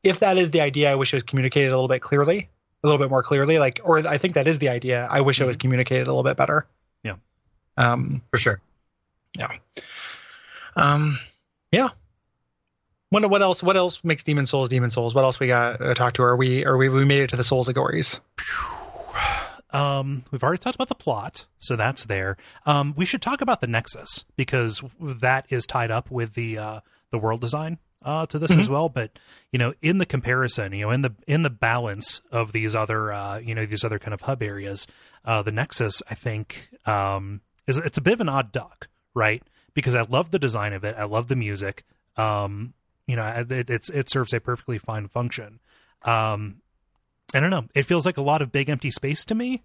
[0.03, 2.49] if that is the idea, I wish it was communicated a little bit clearly,
[2.83, 3.57] a little bit more clearly.
[3.57, 5.07] Like, or I think that is the idea.
[5.09, 6.67] I wish it was communicated a little bit better.
[7.03, 7.15] Yeah.
[7.77, 8.21] Um.
[8.31, 8.59] for sure.
[9.37, 9.51] Yeah.
[10.75, 11.19] Um.
[11.71, 11.89] Yeah.
[13.09, 13.63] What what else?
[13.63, 15.15] What else makes Demon Souls Demon Souls?
[15.15, 16.23] What else we got to talk to?
[16.23, 18.19] Are we are we we made it to the Souls allegories?
[19.73, 22.35] Um, we've already talked about the plot, so that's there.
[22.65, 26.79] Um, we should talk about the Nexus because that is tied up with the uh,
[27.11, 28.89] the world design uh, to this as well.
[28.89, 29.19] But
[29.51, 33.11] you know, in the comparison, you know, in the in the balance of these other
[33.11, 34.87] uh, you know these other kind of hub areas,
[35.25, 39.43] uh, the Nexus, I think, um, is it's a bit of an odd duck, right?
[39.73, 41.83] Because I love the design of it, I love the music.
[42.17, 42.73] Um,
[43.07, 45.59] you know, it, it's it serves a perfectly fine function.
[46.03, 46.61] Um,
[47.33, 47.65] I don't know.
[47.75, 49.63] It feels like a lot of big empty space to me.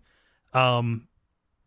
[0.53, 1.09] Um,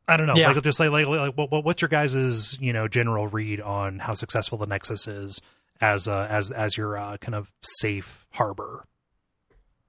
[0.07, 0.35] I don't know.
[0.35, 0.51] Yeah.
[0.51, 3.99] Like, just like, like, like what, what- what's your guys's you know general read on
[3.99, 5.41] how successful the Nexus is
[5.81, 8.85] as uh, as as your uh, kind of safe harbor?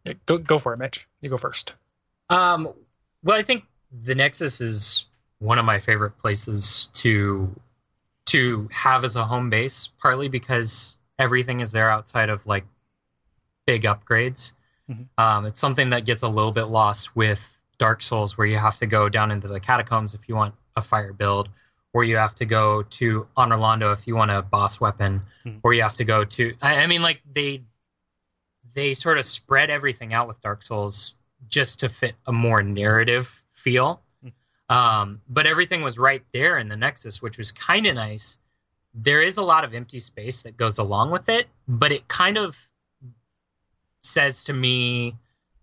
[0.04, 1.06] Yeah, Go go for it, Mitch.
[1.20, 1.74] You go first.
[2.28, 2.72] Um,
[3.22, 5.06] well, I think the Nexus is
[5.40, 7.54] one of my favorite places to
[8.26, 12.64] to have as a home base, partly because everything is there outside of like
[13.66, 14.52] big upgrades.
[14.90, 15.06] Mhm.
[15.18, 17.40] Um, it's something that gets a little bit lost with
[17.78, 20.82] Dark Souls, where you have to go down into the catacombs if you want a
[20.82, 21.48] fire build,
[21.92, 25.60] or you have to go to Anor Londo if you want a boss weapon, Mhm.
[25.62, 26.54] or you have to go to.
[26.62, 27.62] I, I mean, like they
[28.74, 31.14] they sort of spread everything out with Dark Souls
[31.48, 34.00] just to fit a more narrative feel.
[34.68, 38.38] Um, but everything was right there in the Nexus, which was kind of nice.
[38.94, 42.38] There is a lot of empty space that goes along with it, but it kind
[42.38, 42.56] of
[44.02, 45.16] says to me,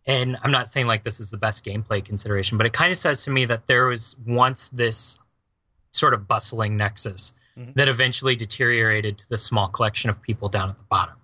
[0.06, 2.98] and I'm not saying like this is the best gameplay consideration, but it kind of
[2.98, 5.20] says to me that there was once this
[5.98, 7.74] sort of bustling Nexus Mhm.
[7.76, 11.16] that eventually deteriorated to the small collection of people down at the bottom,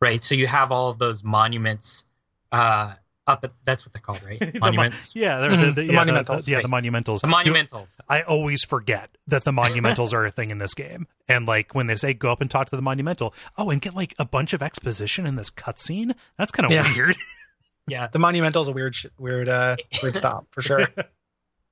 [0.00, 0.20] right?
[0.22, 2.04] So you have all of those monuments
[2.52, 2.94] uh,
[3.28, 4.38] up at that's what they're called, right?
[4.52, 5.12] The mon- Monuments.
[5.16, 6.44] Yeah, the, Mhm, the, the yeah, the- monumentals.
[6.44, 7.20] the- yeah, the monumentals.
[7.22, 7.98] The You- monumentals.
[8.08, 11.08] I always forget that the monumentals are a thing in this game.
[11.28, 13.94] And like when they say go up and talk to the monumental, oh, and get
[13.94, 16.14] like a bunch of exposition in this cutscene.
[16.38, 16.92] That's kind of Yeah.
[16.94, 17.16] weird.
[17.88, 18.08] Yeah.
[18.08, 20.88] The monumental's a weird sh- weird uh weird stop for sure.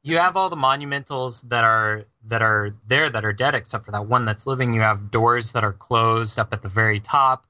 [0.04, 3.90] you have all the monumentals that are that are there that are dead except for
[3.90, 4.74] that one that's living.
[4.74, 7.46] You have doors that are closed up at the very top.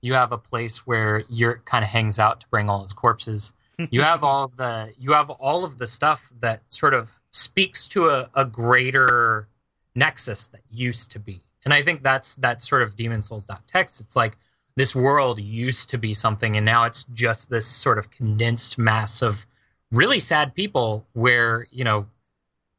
[0.00, 3.52] You have a place where Yurt kind of hangs out to bring all his corpses.
[3.92, 7.86] You have all of the you have all of the stuff that sort of speaks
[7.88, 9.46] to a, a greater
[9.94, 11.44] nexus that used to be.
[11.64, 14.00] And i think that's that's sort of demon souls text.
[14.00, 14.36] It's like
[14.74, 19.22] this world used to be something and now it's just this sort of condensed mass
[19.22, 19.46] of
[19.90, 22.06] really sad people where you know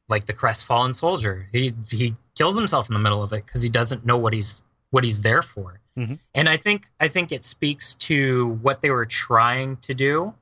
[0.08, 3.68] like the crestfallen soldier he he kills himself in the middle of it because he
[3.68, 6.18] doesn't know what he's what he's there for Mhm.
[6.34, 10.32] and i think i think it speaks to what they were trying to do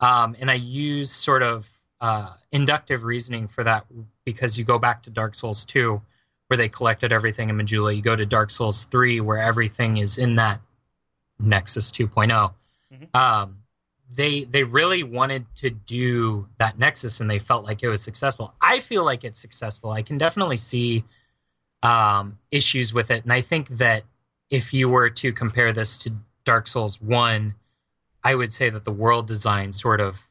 [0.00, 1.68] um, and i use sort of
[2.00, 3.86] uh, inductive reasoning for that
[4.24, 6.00] because you go back to dark souls 2
[6.48, 7.96] where they collected everything in Majula.
[7.96, 10.60] You go to Dark Souls 3 where everything is in that
[11.40, 12.52] Nexus 2.0.
[12.94, 13.14] Mhm.
[13.16, 13.58] Um,
[14.14, 18.54] they they really wanted to do that Nexus and they felt like it was successful.
[18.60, 19.90] I feel like it's successful.
[19.90, 21.04] I can definitely see
[21.82, 24.04] um, issues with it, and I think that
[24.50, 26.12] if you were to compare this to
[26.44, 27.54] Dark Souls 1,
[28.22, 30.26] I would say that the world design sort of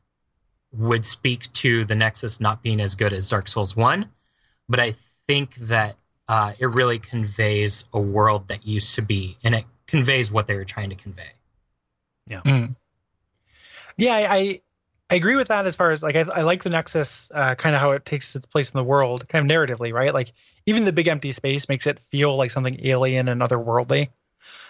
[0.72, 4.10] would speak to the Nexus not being as good as Dark Souls 1,
[4.68, 4.96] but I
[5.28, 5.96] think that
[6.28, 10.56] uh, it really conveys a world that used to be, and it conveys what they
[10.56, 11.32] were trying to convey.
[12.42, 12.76] Mm.
[13.98, 14.62] Yeah, I, I
[15.10, 17.76] I agree with that as far as like I, I like the Nexus, uh, kind
[17.76, 20.14] of how it takes its place in the world, kind of narratively, right?
[20.14, 20.34] Like
[20.66, 24.10] even the big empty space makes it feel like something alien and otherworldly.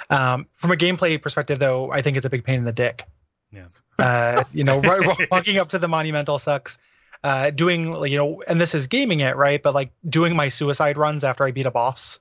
[0.10, 3.06] Um, from a gameplay perspective, though, I think it's a big pain in the dick.
[3.52, 3.68] Yeah.
[3.98, 6.78] Uh, you know, right, walking up to the monumental sucks.
[7.24, 10.50] Uh, doing like you know, and this is gaming it right, but like doing my
[10.50, 12.20] suicide runs after I beat a boss.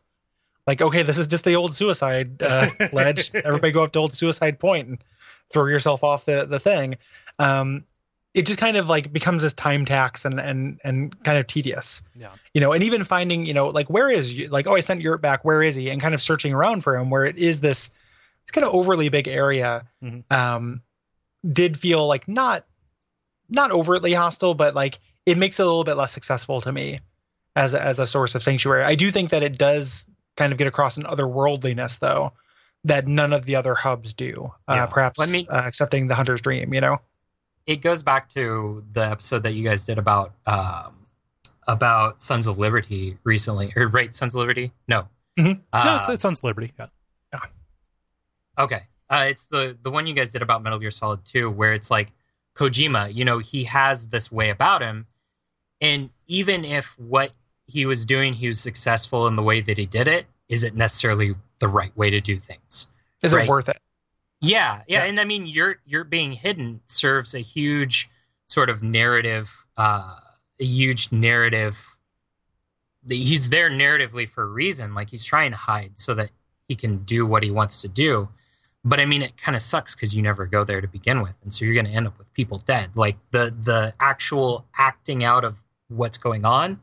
[0.66, 3.34] Like, okay, this is just the old suicide uh, ledge.
[3.34, 5.05] Everybody go up to old suicide point and
[5.51, 6.99] throw yourself off the the thing.
[7.38, 7.84] Um,
[8.34, 12.03] it just kind of like becomes this time tax and and and kind of tedious.
[12.16, 12.30] Yeah.
[12.53, 15.01] You know, and even finding, you know, like where is you like, oh, I sent
[15.01, 15.88] Yurt back, where is he?
[15.90, 17.90] And kind of searching around for him where it is this
[18.42, 19.86] it's kind of overly big area.
[20.03, 20.24] Mhm.
[20.30, 20.82] Um
[21.51, 22.66] did feel like not
[23.49, 26.99] not overtly hostile, but like it makes it a little bit less successful to me
[27.55, 28.82] as a, as a source of sanctuary.
[28.82, 32.32] I do think that it does kind of get across an otherworldliness though
[32.85, 34.53] that none of the other hubs do.
[34.68, 34.85] Yeah.
[34.85, 36.99] Uh, perhaps Let me- uh, excepting the Hunter's Dream, you know.
[37.66, 40.95] It goes back to the episode that you guys did about um,
[41.66, 44.70] about Sons of Liberty recently, or right, Sons of Liberty?
[44.87, 45.09] No,
[45.39, 45.61] Mhm.
[45.72, 46.72] no, it's, Uh, it's Sons of Liberty.
[46.78, 46.87] Yeah.
[48.59, 48.82] Okay.
[49.11, 51.91] Uh, it's the the one you guys did about Metal Gear Solid 2, where it's
[51.91, 52.12] like
[52.57, 55.07] Kojima, you know, he has this way about him,
[55.80, 57.32] and even if what
[57.66, 60.74] he was doing, he was successful in the way that he did it, is it
[60.74, 62.88] necessarily the right way to do things?
[63.22, 63.44] Is Right.
[63.44, 63.78] it worth it?
[64.40, 65.05] Yeah, yeah, Yeah.
[65.05, 68.11] and I mean, you're Yurt being hidden serves a huge
[68.46, 70.18] sort of narrative, uh,
[70.61, 71.78] a huge narrative.
[73.09, 74.94] He's there narratively for a reason.
[74.94, 76.30] Like he's trying to hide so that
[76.68, 78.28] he can do what he wants to do.
[78.86, 81.34] But I mean, it kind of sucks because you never go there to begin with,
[81.42, 82.90] and so you're going to end up with people dead.
[82.94, 86.80] Like the the actual acting out of what's going on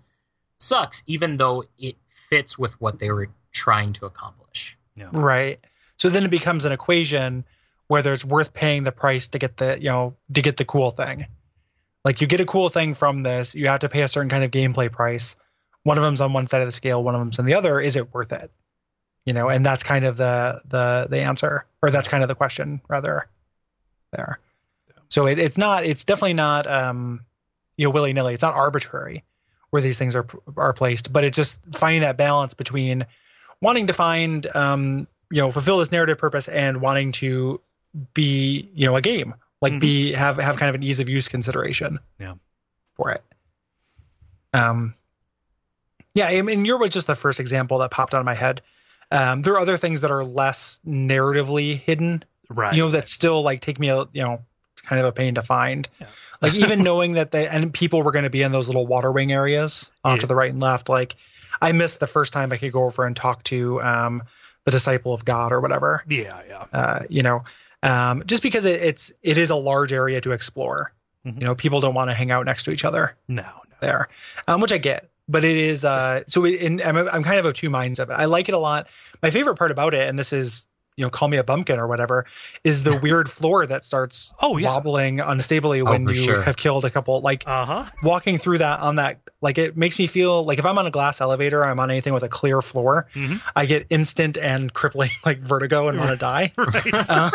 [0.57, 4.77] sucks, even though it fits with what they were trying to accomplish.
[5.11, 5.59] Right.
[5.97, 7.45] So then it becomes an equation
[7.91, 10.91] whether it's worth paying the price to get the, you know, to get the cool
[10.91, 11.25] thing.
[12.05, 14.45] Like you get a cool thing from this, you have to pay a certain kind
[14.45, 15.35] of gameplay price.
[15.83, 17.81] One of them's on one side of the scale, one of them's on the other.
[17.81, 18.49] Is it worth it?
[19.25, 22.35] You know, and that's kind of the the the answer, or that's kind of the
[22.35, 23.27] question rather.
[24.13, 24.39] There.
[25.09, 25.85] So it, it's not.
[25.85, 26.67] It's definitely not.
[26.67, 27.25] Um,
[27.75, 28.33] you know, willy nilly.
[28.33, 29.25] It's not arbitrary
[29.71, 30.25] where these things are
[30.55, 33.05] are placed, but it's just finding that balance between
[33.61, 37.61] wanting to find um you know fulfill this narrative purpose and wanting to
[38.13, 41.27] be you know a game like be have have kind of an ease of use
[41.27, 42.33] consideration Yeah.
[42.95, 43.23] for it
[44.53, 44.93] um
[46.13, 48.61] yeah i mean Yurt was just the first example that popped out of my head
[49.11, 52.75] um there are other things that are less narratively hidden Right.
[52.75, 54.41] you know that still like take me a you know
[54.83, 56.07] kind of a pain to find Yeah.
[56.41, 59.11] like even knowing that they and people were going to be in those little water
[59.11, 60.21] wing areas off Yeah.
[60.21, 61.15] to the right and left like
[61.61, 64.21] i missed the first time i could go over and talk to um
[64.65, 66.65] the disciple of god or whatever yeah, yeah.
[66.73, 67.43] uh you know
[67.83, 70.91] um just because it, it's it is a large area to explore
[71.25, 71.39] Mhm.
[71.39, 73.49] you know people don't want to hang out next to each other No, no.
[73.79, 74.09] there,
[74.47, 75.07] um, which I get.
[75.29, 76.43] But it is uh, so.
[76.45, 78.13] It, in, I'm I'm kind of of two minds of it.
[78.13, 78.87] I like it a lot.
[79.21, 80.65] My favorite part about it, and this is
[81.01, 82.25] you know, call me a bumpkin or whatever,
[82.63, 84.69] is the weird floor that starts Oh, yeah.
[84.71, 86.41] wobbling unstably Oh, when for you sure.
[86.43, 87.21] have killed a couple.
[87.21, 87.85] Like Uh huh.
[88.03, 90.91] walking through that on that, like it makes me feel like if I'm on a
[90.91, 93.41] glass elevator, I'm on anything with a clear floor, Mhm.
[93.55, 96.53] I get instant and crippling like vertigo and want to die.
[96.57, 97.09] Right.
[97.09, 97.31] Uh,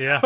[0.00, 0.22] Yeah.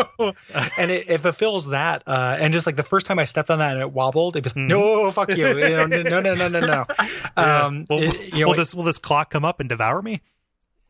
[0.77, 2.03] and it, it fulfills that.
[2.07, 4.43] Uh, and just like the first time I stepped on that and it wobbled, it
[4.45, 4.67] was Mhm.
[4.69, 6.85] no, fuck you, you know, no, no, no, no, no.
[7.37, 7.65] Yeah.
[7.65, 10.21] Um, will, it- you know, will this will this clock come up and devour me?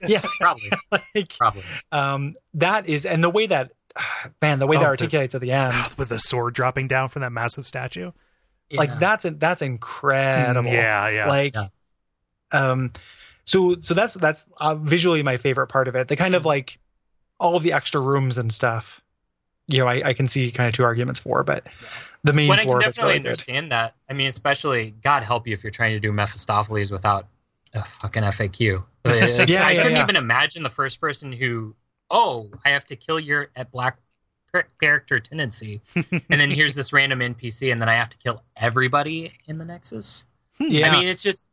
[0.06, 1.64] Yeah, Probably, like probably.
[1.92, 3.72] um, that is, and the way that,
[4.42, 7.10] man, the way Oh, that the- articulates at the end, With the sword dropping down
[7.10, 8.12] from that massive statue.
[8.72, 10.70] like that's that's incredible.
[10.72, 11.28] Yeah, yeah.
[11.28, 11.68] like Yeah.
[12.52, 12.92] um
[13.46, 16.78] so so that's that's uh, visually my favorite part of it the kind of like
[17.40, 19.00] all of the extra rooms and stuff,
[19.68, 21.68] you know, I, I can see kind of two arguments for, but
[22.24, 23.72] the main Well, I can definitely really good.
[23.72, 23.96] that.
[24.10, 27.28] I mean, especially God help you if you're trying to do Mephistopheles without
[27.78, 28.84] a fucking FAQ.
[29.06, 30.04] Like, Yeah, I yeah, couldn't yeah.
[30.04, 31.76] even imagine the first person who,
[32.12, 34.00] oh, I have to kill Yurt at black
[34.80, 39.32] character tendency, and then here's this random NPC, and then I have to kill everybody
[39.48, 40.26] in the Nexus.
[40.60, 41.48] Yeah, I mean, it's just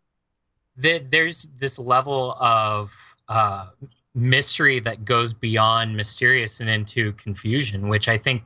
[0.78, 2.92] that there's this level of
[3.28, 3.68] uh,
[4.14, 8.42] mystery that goes beyond mysterious and into confusion, which I think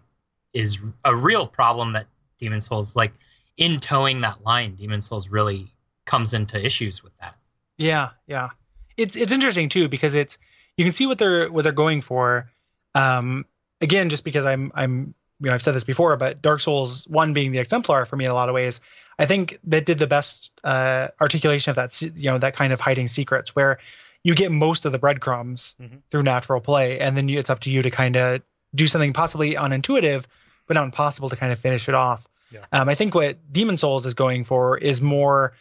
[0.53, 2.07] is a real problem that
[2.39, 3.13] Demon Souls, like
[3.57, 5.73] in towing that line, Demon Souls really
[6.07, 7.37] comes into issues with that.
[7.79, 8.51] Yeah, yeah.
[8.97, 10.37] It's it's interesting too because it's
[10.77, 12.51] you can see what they're what they're going for.
[12.95, 13.47] Um,
[13.81, 17.33] again, just because I'm I'm you know I've said this before, but Dark Souls one
[17.33, 18.81] being the exemplar for me in a lot of ways,
[19.19, 22.81] I think that did the best uh, articulation of that you know that kind of
[22.81, 23.79] hiding secrets where
[24.25, 26.03] you get most of the breadcrumbs Mhm.
[26.11, 28.43] through natural play, and then you, it's up to you to kind of
[28.75, 30.25] do something possibly unintuitive,
[30.67, 32.27] but not impossible to kind of finish it off.
[32.51, 32.65] Yeah.
[32.73, 35.53] Um, I think what Demon Souls is going for is more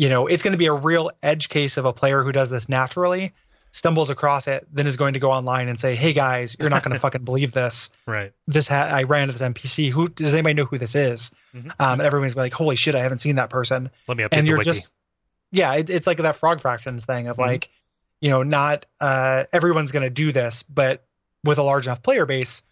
[0.00, 2.48] you know, it's going to be a real edge case of a player who does
[2.48, 3.32] this naturally,
[3.72, 6.82] stumbles across it, then is going to go online and say, "Hey guys, you're not
[6.82, 7.90] going to fucking believe this.
[8.06, 8.32] Right.
[8.46, 9.90] This ha- I ran into this NPC.
[9.90, 11.66] Who does anybody know who this is?" Mhm.
[11.78, 14.46] Um, and everyone's like, "Holy shit, I haven't seen that person." Let me update and
[14.46, 14.70] the you're wiki.
[14.72, 14.92] just,
[15.52, 17.40] yeah, it, it's like that Frog Fractions thing of Mhm.
[17.46, 17.68] like,
[18.22, 21.04] you know, not uh, everyone's going to do this, but
[21.44, 22.62] with a large enough player base,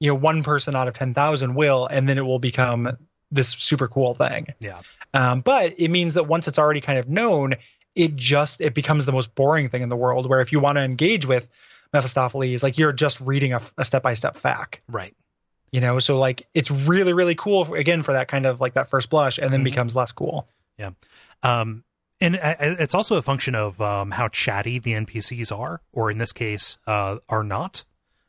[0.00, 2.96] you know, one person out of ten thousand will, and then it will become
[3.30, 4.46] this super cool thing.
[4.60, 4.80] Yeah.
[5.14, 7.54] Um, but it means that once it's already kind of known,
[7.94, 10.28] it just it becomes the most boring thing in the world.
[10.28, 11.48] Where if you want to engage with
[11.92, 15.14] Mephistopheles, like you're just reading a step by step FAQ, Right.
[15.72, 15.98] you know.
[15.98, 19.08] So like it's really really cool for, again for that kind of like that first
[19.10, 19.64] blush, and then Mhm.
[19.64, 20.46] becomes less cool.
[20.78, 20.90] Yeah.
[21.42, 21.84] Um,
[22.20, 26.18] and uh, it's also a function of um, how chatty the NPCs are, or in
[26.18, 27.84] this case, uh, are not.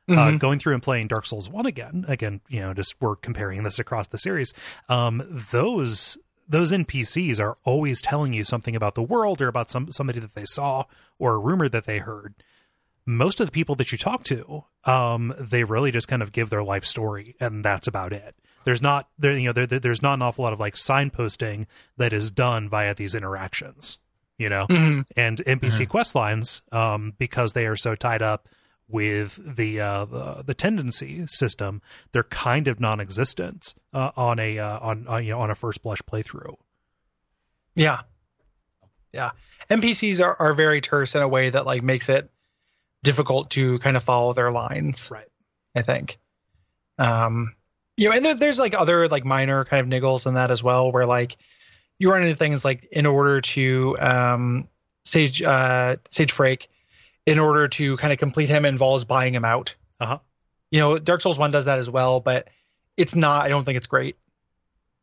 [0.07, 0.39] Uh, Mhm.
[0.39, 3.77] going through and playing Dark Souls one again, again, you know, just we're comparing this
[3.77, 4.55] across the series.
[4.87, 6.17] Um, those
[6.49, 10.33] those NPCs are always telling you something about the world or about some somebody that
[10.33, 10.83] they saw
[11.19, 12.33] or a rumor that they heard.
[13.05, 16.49] Most of the people that you talk to, um, they really just kind of give
[16.49, 18.35] their life story, and that's about it.
[18.65, 21.65] There's not there, you know, there, there- there's not an awful lot of like signposting
[21.97, 23.99] that is done via these interactions,
[24.37, 25.05] you know Mhm.
[25.15, 28.47] and NPC quest lines, um, because they are so tied up
[28.87, 31.81] with the uh, the, the tendency system,
[32.11, 35.81] they're kind of non-existent uh, on a uh, on, on you know on a first
[35.81, 36.55] blush playthrough.
[37.75, 38.01] Yeah.
[39.13, 39.31] Yeah.
[39.69, 42.29] NPCs are, are very terse in a way that like makes it
[43.03, 45.09] difficult to kind of follow their lines.
[45.11, 45.27] Right.
[45.75, 46.17] I think.
[46.97, 47.55] Um
[47.97, 50.63] you know, and there, there's like other like minor kind of niggles in that as
[50.63, 51.37] well, where like
[51.97, 54.67] you run into things like in order to um
[55.05, 56.69] Sage uh Sage Freke,
[57.25, 59.75] in order to kind of complete him involves buying him out.
[59.99, 60.19] Uh-huh.
[60.71, 62.47] You know, Dark Souls 1 does that as well, but
[62.99, 64.15] it's not I don't think it's great.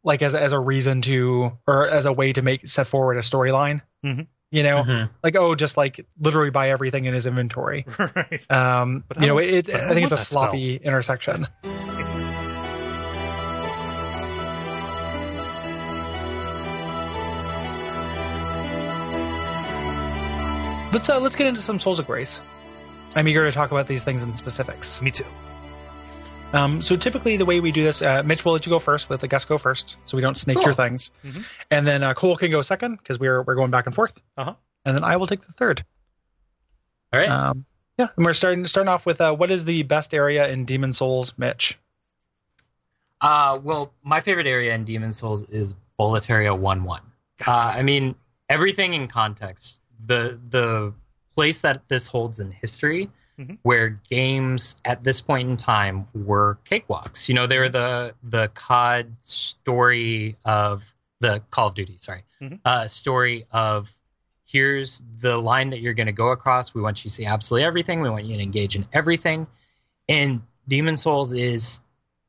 [0.04, 3.20] Like as as a reason to or as a way to make set forward a
[3.22, 3.80] storyline.
[4.04, 4.26] Mhm.
[4.52, 5.10] You know, Mhm.
[5.24, 7.84] like oh, just like literally buy everything in his inventory.
[7.98, 8.46] right.
[8.52, 10.42] Um, But I you know, it, I I think it's a love that spell.
[10.44, 11.48] sloppy intersection.
[20.92, 22.40] Let's uh, let's get into some Souls of Grace.
[23.14, 25.02] I'm eager to talk about these things in specifics.
[25.02, 25.26] Me too.
[26.52, 29.10] Um, so typically the way we do this, uh, Mitch will let you go first.
[29.10, 30.64] Let the guest go first, so we don't snake Cool.
[30.64, 31.10] your things.
[31.24, 31.44] Mhm.
[31.70, 34.18] And then uh, Cole can go second because we're we're going back and forth.
[34.36, 34.54] Uh-huh.
[34.84, 35.84] And then I will take the third.
[37.12, 37.28] All right.
[37.28, 37.66] Um,
[37.98, 40.92] yeah, and we're starting starting off with uh, what is the best area in Demon
[40.92, 41.78] Souls, Mitch?
[43.20, 47.02] Uh, well, my favorite area in Demon Souls is Boletaria One One.
[47.46, 48.14] Uh, I mean,
[48.48, 49.80] everything in context.
[50.06, 50.92] The the
[51.34, 53.58] place that this holds in history, Mhm.
[53.62, 57.28] where games at this point in time were cakewalks.
[57.28, 60.84] You know, they were the the COD story of
[61.20, 61.96] the Call of Duty.
[61.98, 62.60] Sorry, Mhm.
[62.64, 63.92] uh, story of
[64.44, 66.72] here's the line that you're going to go across.
[66.72, 68.00] We want you to see absolutely everything.
[68.00, 69.46] We want you to engage in everything.
[70.08, 71.80] And Demon Souls is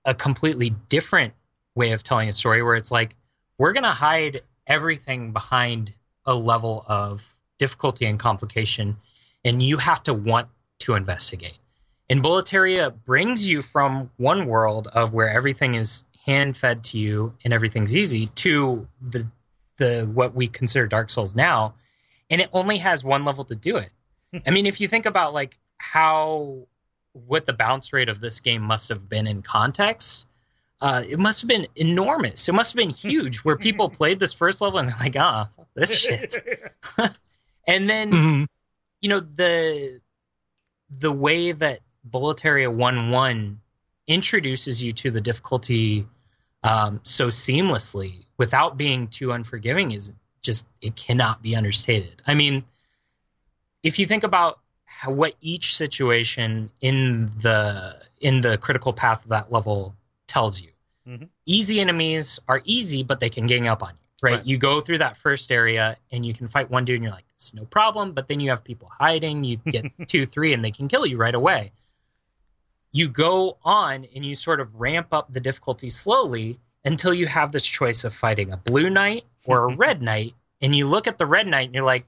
[0.04, 1.34] a completely different
[1.76, 3.16] way of telling a story where it's like
[3.60, 5.94] we're going to hide everything behind
[6.26, 8.98] a level of difficulty and complication
[9.46, 10.48] and you have to want
[10.80, 11.58] to investigate
[12.10, 17.34] and Boletaria brings you from one world of where everything is hand fed to you
[17.44, 19.28] and everything's easy to the
[19.78, 21.74] the what we consider dark souls now
[22.30, 23.90] and it only has one level to do it
[24.46, 26.58] i mean if you think about like how
[27.14, 30.26] what the bounce rate of this game must have been in context
[30.80, 32.48] uh, it must have been enormous.
[32.48, 35.50] It must have been huge where people played this first level and they're like, ah,
[35.58, 36.36] fuck this shit.
[37.68, 38.48] and then, Mhm.
[39.02, 40.00] you know, the
[40.90, 43.60] the way that Boletaria 1 1
[44.08, 46.06] introduces you to the difficulty
[46.64, 52.22] um, so seamlessly without being too unforgiving is just, it cannot be understated.
[52.26, 52.64] I mean,
[53.84, 59.30] if you think about how, what each situation in the in the critical path of
[59.30, 59.96] that level
[60.26, 60.70] tells you.
[61.08, 61.30] Mhm.
[61.46, 64.07] Easy enemies are easy, but they can gang up on you.
[64.22, 64.34] Right?
[64.34, 64.46] Right.
[64.46, 67.26] You go through that first area and you can fight one dude and you're like,
[67.36, 68.14] it's no problem.
[68.14, 69.44] But then you have people hiding.
[69.44, 71.72] You get two, three, and they can kill you right away.
[72.92, 77.52] You go on and you sort of ramp up the difficulty slowly until you have
[77.52, 80.34] this choice of fighting a blue knight or a red knight.
[80.62, 82.06] And you look at the red knight and you're like,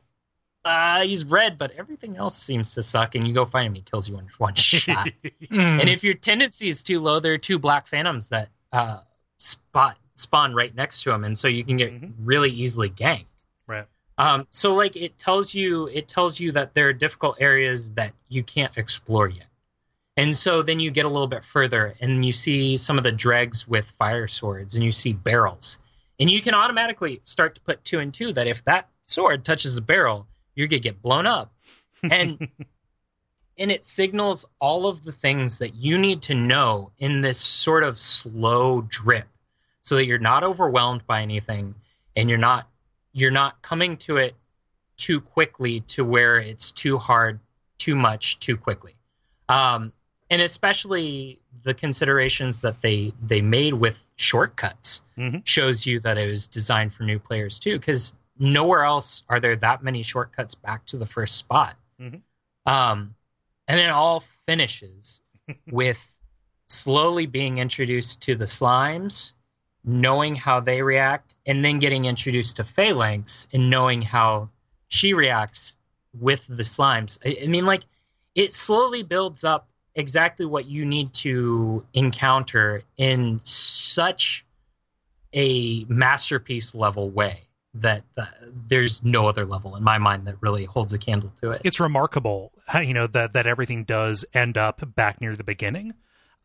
[0.66, 3.16] uh, he's red, but everything else seems to suck.
[3.16, 5.10] And you go find him, he kills you in one shot.
[5.24, 5.82] Mm.
[5.82, 9.02] And if your tendency is too low, there are two black phantoms that uh,
[9.38, 12.14] spot spawn right next to him, and so you can get Mhm.
[12.20, 13.26] really easily ganked.
[13.68, 13.88] Right.
[14.18, 18.14] Um, so like it tells you, it tells you that there are difficult areas that
[18.28, 19.48] you can't explore yet,
[20.18, 23.12] and so then you get a little bit further, and you see some of the
[23.12, 25.80] dregs with fire swords, and you see barrels,
[26.20, 29.76] and you can automatically start to put two and two that if that sword touches
[29.76, 31.54] the barrel, you're gonna get blown up,
[32.04, 32.38] and
[33.58, 37.84] and it signals all of the things that you need to know in this sort
[37.84, 39.28] of slow drip
[39.90, 41.74] so that you're not overwhelmed by anything
[42.16, 42.68] and you're not
[43.12, 44.36] you're not coming to it
[44.98, 47.40] too quickly to where it's too hard
[47.80, 48.94] too much too quickly
[49.50, 49.92] um,
[50.30, 55.42] and especially the considerations that they they made with shortcuts Mhm.
[55.44, 59.56] shows you that it was designed for new players too because nowhere else are there
[59.56, 62.22] that many shortcuts back to the first spot Mhm.
[62.68, 63.16] um,
[63.68, 65.22] and it all finishes
[65.72, 66.00] with
[66.68, 69.34] slowly being introduced to the slimes,
[69.84, 74.50] knowing how they react, and then getting introduced to Phalanx and knowing how
[74.88, 75.78] she reacts
[76.20, 77.20] with the slimes.
[77.26, 77.84] I, I mean, like,
[78.36, 84.46] it slowly builds up exactly what you need to encounter in such
[85.34, 87.42] a masterpiece level way
[87.76, 88.26] that uh,
[88.68, 91.62] there's no other level in my mind that really holds a candle to it.
[91.64, 95.94] it's remarkable how, you know that that everything does end up back near the beginning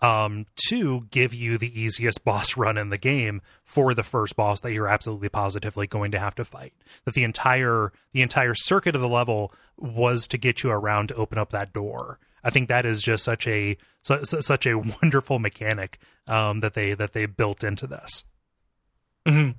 [0.05, 4.61] um to give you the easiest boss run in the game for the first boss
[4.61, 6.75] that you're absolutely positively going to have to fight.
[7.05, 11.15] That the entire the entire circuit of the level was to get you around to
[11.15, 12.19] open up that door.
[12.43, 16.75] I think that is just such a su- su- such a wonderful mechanic um that
[16.75, 18.25] they that they built into this.
[19.27, 19.51] Hmm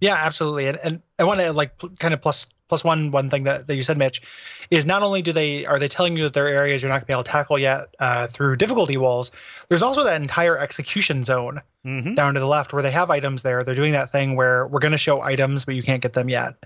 [0.00, 0.68] Yeah, absolutely.
[0.68, 3.66] And, and I want to like pl- kind of plus plus one one thing that,
[3.66, 4.22] that you said, Mitch,
[4.70, 6.96] is not only do they are they telling you that there are areas you're not
[6.96, 9.30] going to be able to tackle yet uh, through difficulty walls.
[9.68, 12.14] There's also that entire execution zone mm-hmm.
[12.14, 13.64] down to the left where they have items there.
[13.64, 16.28] They're doing that thing where we're going to show items, but you can't get them
[16.28, 16.56] yet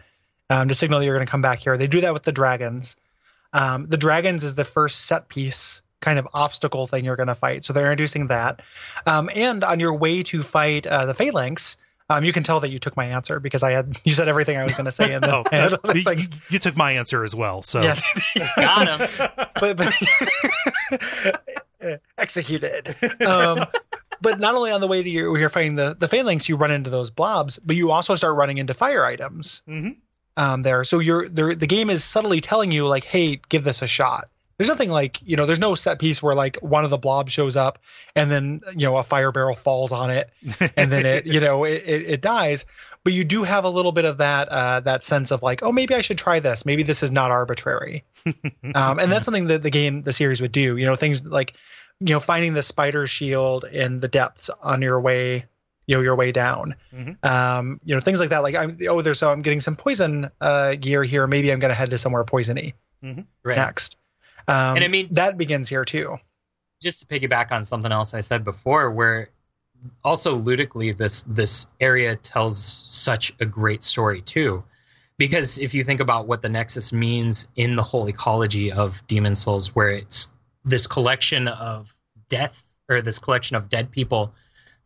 [0.49, 1.77] um, to signal you're going to come back here.
[1.77, 2.97] They do that with the dragons.
[3.53, 7.35] Um, the dragons is the first set piece kind of obstacle thing you're going to
[7.35, 7.65] fight.
[7.65, 8.63] So they're introducing that.
[9.07, 11.77] Um, and on your way to fight uh, the phalanx,
[12.11, 14.59] um, you can tell that you took my answer because I had you said everything
[14.59, 17.25] I was going to say in the, oh I had you, you took my answer
[17.25, 17.99] as well so Yeah,
[18.57, 19.29] Got him.
[19.61, 21.41] but, but
[22.19, 22.95] executed.
[23.25, 23.65] Um,
[24.21, 26.57] but not only on the way to your where you're fighting the the phalanx, you
[26.57, 29.97] run into those blobs, but you also start running into fire items Mhm.
[30.37, 30.85] um, there.
[30.85, 31.55] So you're there.
[31.55, 34.29] The game is subtly telling you like, hey, give this a shot.
[34.61, 35.47] There's nothing like you know.
[35.47, 37.79] There's no set piece where like one of the blobs shows up
[38.15, 40.29] and then you know a fire barrel falls on it
[40.77, 42.67] and then it you know it, it, it dies.
[43.03, 45.73] But you do have a little bit of that uh, that sense of like, oh,
[45.73, 46.67] maybe I should try this.
[46.67, 48.05] Maybe this is not arbitrary
[48.75, 51.55] um, and that's something that the game the series would do you know things like
[52.01, 55.47] you know finding the spider shield in the depths on your way
[55.87, 57.25] you know your way down Mhm.
[57.25, 60.31] um, you know things like that like i'm oh there's so i'm getting some poison
[60.43, 62.75] uh, gear here maybe i'm going to head to somewhere poisony
[63.43, 63.57] Right.
[63.57, 63.97] next
[64.49, 66.19] um, And I mean- that begins here too
[66.81, 69.29] just to piggyback on something else I said before, where
[70.05, 74.65] also ludically this this area tells such a great story too,
[75.19, 79.35] because if you think about what the Nexus means in the whole ecology of Demon
[79.35, 80.29] Souls, where it's
[80.65, 81.95] this collection of
[82.29, 84.33] death or this collection of dead people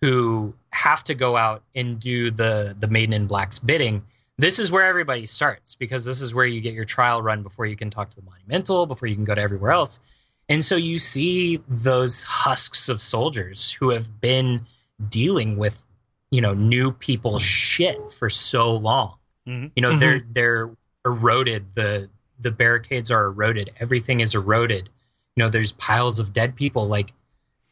[0.00, 4.02] who have to go out and do the the Maiden in Black's bidding.
[4.36, 7.66] This is where everybody starts because this is where you get your trial run before
[7.66, 10.00] you can talk to the Monumental, before you can go to everywhere else.
[10.48, 14.66] And so you see those husks of soldiers who have been
[15.08, 15.82] dealing with,
[16.30, 19.14] you know, new people's shit for so long.
[19.46, 19.70] Mhm.
[19.76, 20.70] You know, they're they're
[21.04, 21.74] eroded.
[21.74, 23.70] The the barricades are eroded.
[23.78, 24.90] Everything is eroded.
[25.36, 26.88] You know, there's piles of dead people.
[26.88, 27.12] Like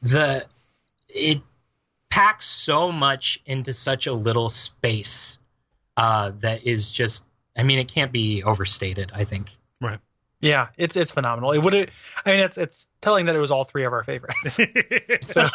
[0.00, 0.46] the
[1.08, 1.40] it
[2.08, 5.38] packs so much into such a little space
[6.02, 7.24] uh, that is just.
[7.56, 9.12] I mean, it can't be overstated.
[9.14, 9.50] I think.
[9.80, 9.98] Right.
[10.40, 11.52] Yeah, it's it's phenomenal.
[11.52, 14.58] It would I mean it's it's telling that it was all three of our favorites.
[15.32, 15.46] so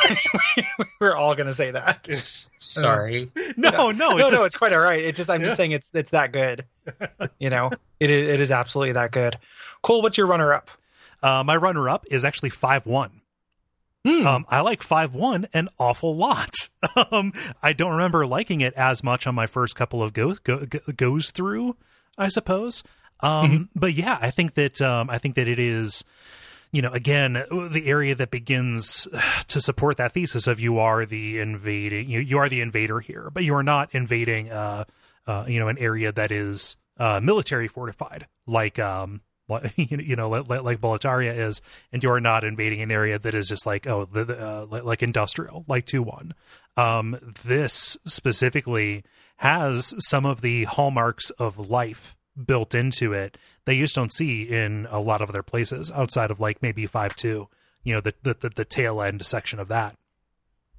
[1.01, 2.07] we're all gonna say that.
[2.09, 3.29] Sorry.
[3.57, 5.03] no, no, no, it just- no, it's quite all right.
[5.03, 5.45] It's just I'm Yeah.
[5.45, 6.63] just saying it's it's that good.
[7.39, 9.37] You know, it is it is absolutely that good.
[9.81, 10.69] Cole, what's your runner up?
[11.23, 13.11] uh, my runner up is actually five one.
[14.07, 14.25] Hmm.
[14.27, 16.53] Um, I like five one an awful lot.
[17.11, 20.65] um, I don't remember liking it as much on my first couple of goes go,
[20.65, 21.75] go, goes through.
[22.17, 22.83] I suppose.
[23.19, 26.03] Um, But yeah, I think that um, I think that it is.
[26.69, 29.07] You know, again, the area that begins
[29.47, 33.29] to support that thesis of you are the invading, you, you are the invader here,
[33.33, 34.83] but you are not invading, uh,
[35.25, 39.21] uh, you know, an area that is uh, military fortified, like um, like,
[39.75, 41.61] you know, like, like Boletaria is,
[41.91, 44.65] and you are not invading an area that is just like oh, the, the, uh,
[44.83, 46.33] like, industrial, like two one.
[46.75, 49.03] Um, this specifically
[49.37, 52.15] has some of the hallmarks of life
[52.45, 56.29] built into it that you just don't see in a lot of other places outside
[56.29, 57.47] of like maybe five two.
[57.83, 59.95] You know, the the the, tail end section of that.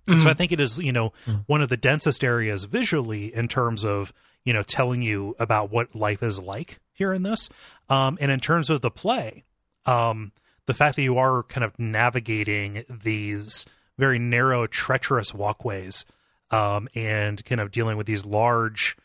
[0.07, 1.13] And so I think it is, you know,
[1.47, 4.13] one of the densest areas visually in terms of,
[4.43, 7.49] you know, telling you about what life is like here in this.
[7.89, 9.45] Um, and in terms of the play,
[9.87, 10.33] um,
[10.67, 13.65] the fact that you are kind of navigating these
[13.97, 16.05] very narrow, treacherous walkways,
[16.51, 18.97] um, and kind of dealing with these large,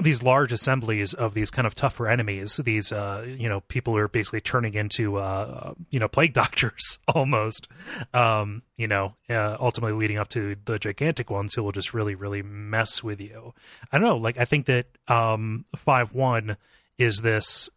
[0.00, 4.00] these large assemblies of these kind of tougher enemies, these uh, you know people who
[4.00, 7.68] are basically turning into uh, you know plague doctors almost,
[8.12, 12.14] um, you know, uh, ultimately leading up to the gigantic ones who will just really
[12.14, 13.54] really mess with you.
[13.92, 16.56] I don't know, like I think that um, five one
[16.98, 17.70] is this.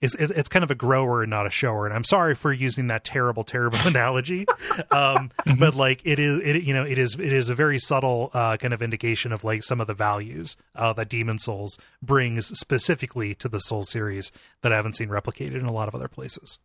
[0.00, 2.52] It's, it's it's kind of a grower and not a shower, and I'm sorry for
[2.52, 4.46] using that terrible, terrible analogy,
[4.92, 8.30] um, but like it is, it you know, it is it is a very subtle
[8.32, 12.46] uh, kind of indication of like some of the values uh, that Demon Souls brings
[12.56, 14.30] specifically to the Soul series
[14.62, 16.60] that I haven't seen replicated in a lot of other places.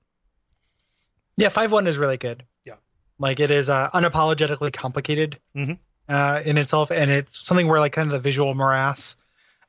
[1.35, 2.43] Yeah, five one is really good.
[2.65, 2.75] Yeah.
[3.17, 5.79] like it is uh, unapologetically complicated Mhm.
[6.07, 9.15] uh, in itself, and it's something where like kind of the visual morass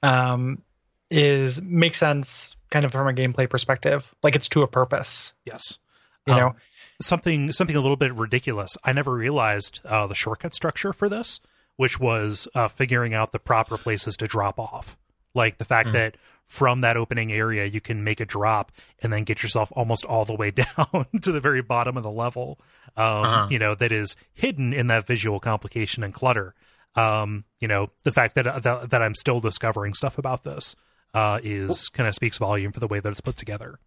[0.03, 0.61] um,
[1.11, 4.13] is makes sense kind of from a gameplay perspective.
[4.23, 5.79] Like it's to a purpose, Yes,
[6.27, 6.57] you Um, know.
[7.01, 8.77] something something a little bit ridiculous.
[8.85, 11.41] I never realized uh, the shortcut structure for this,
[11.77, 14.97] which was uh, figuring out the proper places to drop off.
[15.35, 16.17] Like the fact that
[16.47, 18.71] from that opening area you can make a drop
[19.03, 22.11] and then get yourself almost all the way down to the very bottom of the
[22.11, 22.59] level.
[22.97, 23.47] Um, Uh-huh.
[23.51, 26.55] You know that is hidden in that visual complication and clutter.
[26.97, 30.77] Um, you know the fact that that, that I'm still discovering stuff about this
[31.15, 33.79] uh, is kind of speaks volume for the way that it's put together.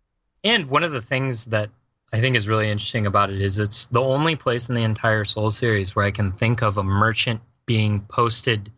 [0.44, 1.70] And one of the things that
[2.14, 5.26] I think is really interesting about it is it's the only place in the entire
[5.26, 8.72] Soul series where I can think of a merchant being posted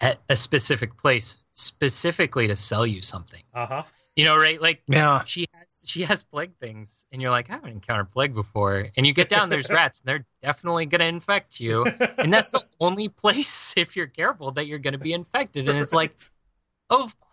[0.00, 3.42] at a specific place specifically to sell you something.
[3.52, 3.82] Uh huh.
[4.14, 4.60] You know, right?
[4.62, 8.34] Like Yeah, she has she has plague things, and you're like, I haven't encountered plague
[8.34, 8.88] before.
[8.96, 11.84] And you get down, there's rats, and they're definitely gonna infect you.
[11.84, 15.68] And that's the only place, if you're careful, that you're gonna be infected.
[15.68, 16.16] And it's like,
[16.90, 17.27] oh, of course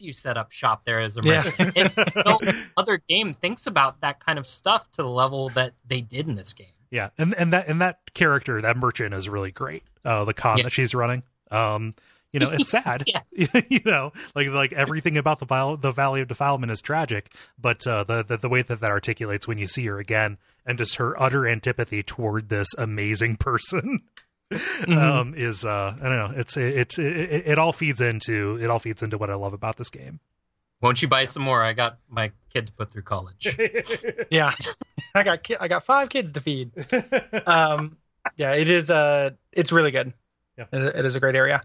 [0.00, 1.50] you set up shop there as a Yeah.
[1.76, 1.92] And
[2.24, 2.38] no
[2.76, 6.34] other game thinks about that kind of stuff to the level that they did in
[6.34, 6.66] this game.
[6.90, 9.82] Yeah, and and that and that character, that merchant, is really great.
[10.04, 10.64] Uh, the con Yeah.
[10.64, 11.22] that she's running.
[11.50, 11.94] Um,
[12.32, 13.04] you know, it's sad.
[13.06, 13.20] Yeah.
[13.68, 18.04] you know, like like everything about the the Valley of Defilement is tragic, but uh,
[18.04, 21.20] the, the the way that that articulates when you see her again, and just her
[21.20, 24.00] utter antipathy toward this amazing person.
[24.52, 24.98] Mm-hmm.
[24.98, 26.40] Um, is uh, I don't know.
[26.40, 29.52] It's it, it it it all feeds into it all feeds into what I love
[29.52, 30.20] about this game.
[30.80, 31.62] Won't you buy some more?
[31.62, 33.56] I got my kid to put through college.
[34.30, 34.52] yeah.
[35.14, 36.70] I got ki- I got five kids to feed.
[37.46, 37.96] um
[38.36, 40.12] yeah it is uh it's really good
[40.56, 40.64] Yeah.
[40.72, 41.62] it, it is a great area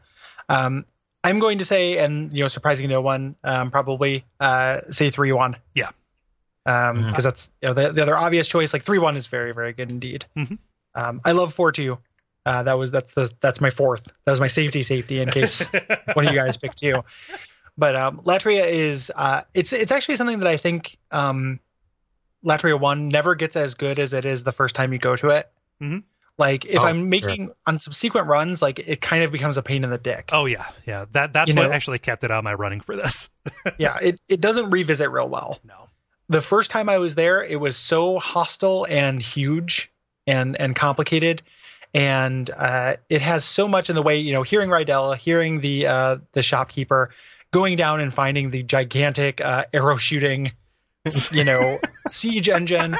[0.49, 0.85] um
[1.23, 5.55] i'm going to say and you know surprising no one um probably uh say 3-1
[5.76, 5.89] Yeah.
[6.65, 7.07] um Mhm.
[7.09, 9.91] because that's you know, the, the other obvious choice like 3-1 is very very good
[9.91, 10.57] indeed Mhm.
[10.95, 11.97] um i love 4-2
[12.48, 15.69] uh that was that's the that's my fourth that was my safety safety in case
[16.14, 17.03] one of you guys picked two.
[17.80, 21.60] But um, Latria is uh, it's it's actually something that I think um,
[22.44, 25.30] Latria one never gets as good as it is the first time you go to
[25.30, 25.52] it.
[25.82, 26.02] Mhm.
[26.40, 29.84] Like if Oh, I'm making on subsequent runs, like it kind of becomes a pain
[29.84, 30.30] in the dick.
[30.32, 31.06] Oh yeah, yeah.
[31.11, 33.30] That that's You what know- actually kept it on my running for this.
[33.78, 35.60] Yeah, it it doesn't revisit real well.
[35.64, 35.90] No.
[36.30, 39.91] The first time I was there, it was so hostile and huge
[40.26, 41.41] and and complicated.
[41.93, 45.88] And uh, it has so much in the way, you know, hearing Rydella, hearing the
[45.88, 47.11] uh, the shopkeeper,
[47.51, 50.51] going down and finding the gigantic uh, arrow shooting,
[51.31, 52.97] you know, siege engine.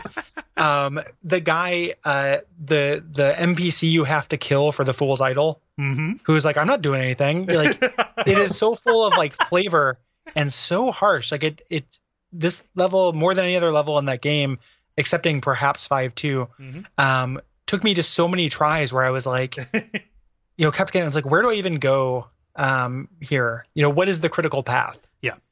[0.56, 5.62] Um, the guy, uh, the the NPC you have to kill for the Fool's Idol,
[5.80, 6.14] Mm-hmm.
[6.24, 7.46] who's like, I'm not doing anything.
[7.46, 7.78] Like,
[8.26, 10.00] it is so full of like flavor
[10.36, 11.32] and so harsh.
[11.32, 12.00] Like it, it,
[12.34, 14.58] this level more than any other level in that game,
[14.98, 16.86] excepting perhaps five two, Mhm.
[16.98, 21.04] um, took me to so many tries where I was like, you know, kept getting.
[21.04, 23.66] I was like, where do I even go um, here?
[23.76, 24.98] You know, what is the critical path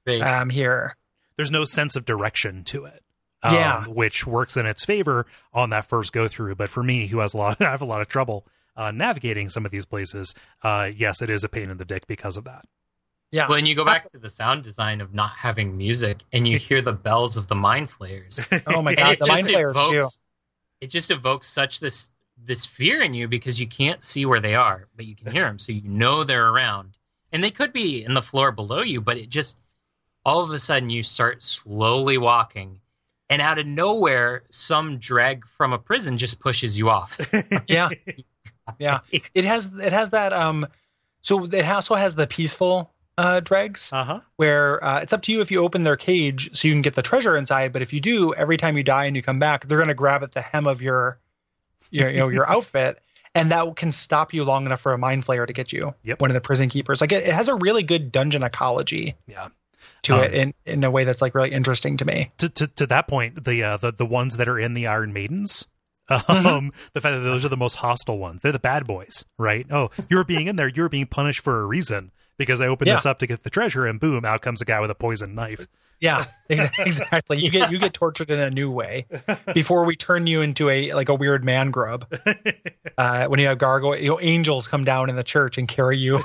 [0.06, 0.22] Big.
[0.22, 0.96] um, here?
[1.38, 3.02] There's no sense of direction to it.
[3.44, 3.84] Yeah.
[3.86, 6.56] um, which works in its favor on that first go through.
[6.56, 9.50] But for me, who has a lot, I have a lot of trouble uh, navigating
[9.50, 10.34] some of these places.
[10.64, 12.66] Uh, yes, it is a pain in the dick because of that.
[13.32, 16.58] Yeah, When you go back to the sound design of not having music and you
[16.68, 19.82] hear the bells of the mind flayers, oh my god, the just mind flayers too.
[19.82, 20.20] evokes,
[20.82, 24.56] it just evokes such this this fear in you because you can't see where they
[24.56, 26.98] are, but you can hear them, so you know they're around,
[27.32, 29.58] and they could be in the floor below you, but it just
[30.26, 32.80] all of a sudden you start slowly walking,
[33.30, 37.18] and out of nowhere, some drag from a prison just pushes you off.
[37.68, 37.90] Yeah,
[38.80, 39.00] yeah.
[39.12, 40.68] It has it has that um,
[41.22, 44.20] so it also has the peaceful uh dregs Uh huh.
[44.38, 46.96] where uh, it's up to you if you open their cage so you can get
[46.96, 47.72] the treasure inside.
[47.74, 49.94] But if you do, every time you die and you come back, they're going to
[49.94, 51.20] grab at the hem of your,
[51.92, 53.00] your you know, your outfit,
[53.34, 55.94] and that can stop you long enough for a mind flayer to get you.
[56.04, 56.20] Yep.
[56.22, 57.00] One of the prison keepers.
[57.02, 59.48] Like it, it has a really good dungeon ecology Yeah.
[60.04, 62.32] to Um, it in in a way that's like really interesting to me.
[62.40, 65.14] To, to to that point, the uh, the the ones that are in the Iron
[65.14, 65.66] Maidens.
[66.08, 66.68] Um, Mm-hmm.
[66.94, 68.44] the fact that those are the most hostile ones.
[68.44, 69.66] They're the bad boys, right?
[69.72, 70.68] Oh, you're being in there.
[70.68, 72.95] You're being punished for a reason because I opened Yeah.
[72.95, 75.36] this up to get the treasure, and boom, out comes a guy with a poison
[75.36, 75.68] knife.
[76.02, 77.40] Yeah, exactly.
[77.40, 79.06] You get you get tortured in a new way
[79.54, 82.06] before we turn you into a like a weird man grub.
[82.98, 85.98] Uh, when you have gargoyle, you know, angels come down in the church and carry
[85.98, 86.24] you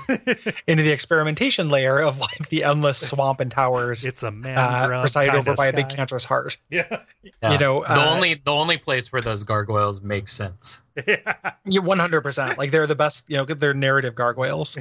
[0.69, 4.87] into the experimentation layer of like the endless swamp and towers, It's a man uh,
[4.87, 5.97] grub presided kinda over by a big sky.
[5.97, 6.59] cancerous heart.
[6.71, 7.01] Yeah.
[7.43, 7.53] Yeah.
[7.55, 10.81] You know, the uh, only the only place where those gargoyles make sense.
[11.65, 12.57] You 100%.
[12.57, 14.79] Like they're the best, you know, they're narrative gargoyles.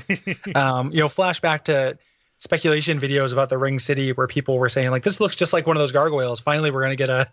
[0.53, 1.97] um, you know, flashback to
[2.39, 5.67] speculation videos about the Ring City where people were saying like this looks just like
[5.67, 6.39] one of those gargoyles.
[6.39, 7.29] Finally, we're going to get a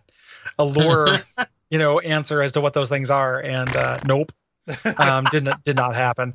[0.58, 1.20] a lore,
[1.70, 4.32] you know, answer as to what those things are and uh nope.
[4.98, 6.34] Um did not did not happen.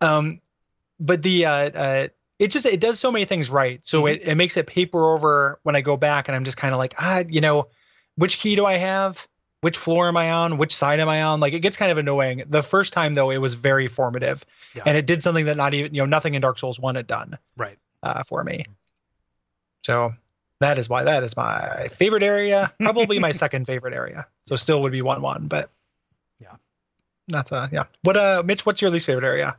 [0.00, 0.40] Um
[1.00, 2.08] but the uh uh
[2.38, 3.80] it just it does so many things right.
[3.86, 6.72] So it, it makes it paper over when I go back and I'm just kind
[6.72, 7.66] of like, ah, you know,
[8.16, 9.26] which key do I have?
[9.60, 10.56] Which floor am I on?
[10.56, 11.40] Which side am I on?
[11.40, 12.44] Like it gets kind of annoying.
[12.48, 14.44] The first time though, it was very formative,
[14.76, 14.84] Yeah.
[14.86, 17.08] and it did something that not even you know nothing in Dark Souls one had
[17.08, 17.76] done Right.
[18.02, 18.64] Uh, for me.
[19.84, 20.12] So
[20.60, 22.72] that is why that is my favorite area.
[22.80, 24.26] Probably my second favorite area.
[24.46, 25.70] So still would be one one, but
[26.40, 26.56] Yeah.
[27.28, 27.84] that's uh yeah.
[28.02, 28.66] What uh Mitch?
[28.66, 29.56] What's your least favorite area?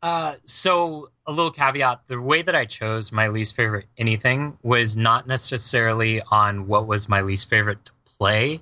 [0.00, 4.96] Uh, so a little caveat: the way that I chose my least favorite anything was
[4.96, 8.60] not necessarily on what was my least favorite to play,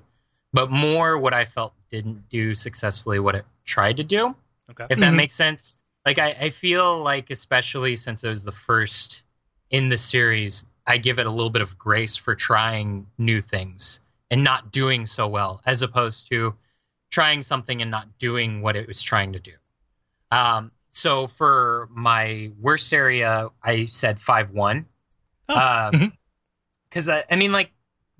[0.53, 4.35] but more what I felt didn't do successfully what it tried to do.
[4.71, 4.87] Okay.
[4.89, 5.17] If that Mhm.
[5.17, 5.77] makes sense.
[6.07, 9.23] Like I, I feel like, especially since it was the first
[9.71, 13.99] in the series, I give it a little bit of grace for trying new things
[14.31, 16.55] and not doing so well, as opposed to
[17.09, 19.51] trying something and not doing what it was trying to do.
[20.31, 24.85] Um, so for my worst area, I said five one.
[25.49, 25.89] Oh.
[25.93, 26.13] Um,
[26.89, 27.71] because I, I mean, like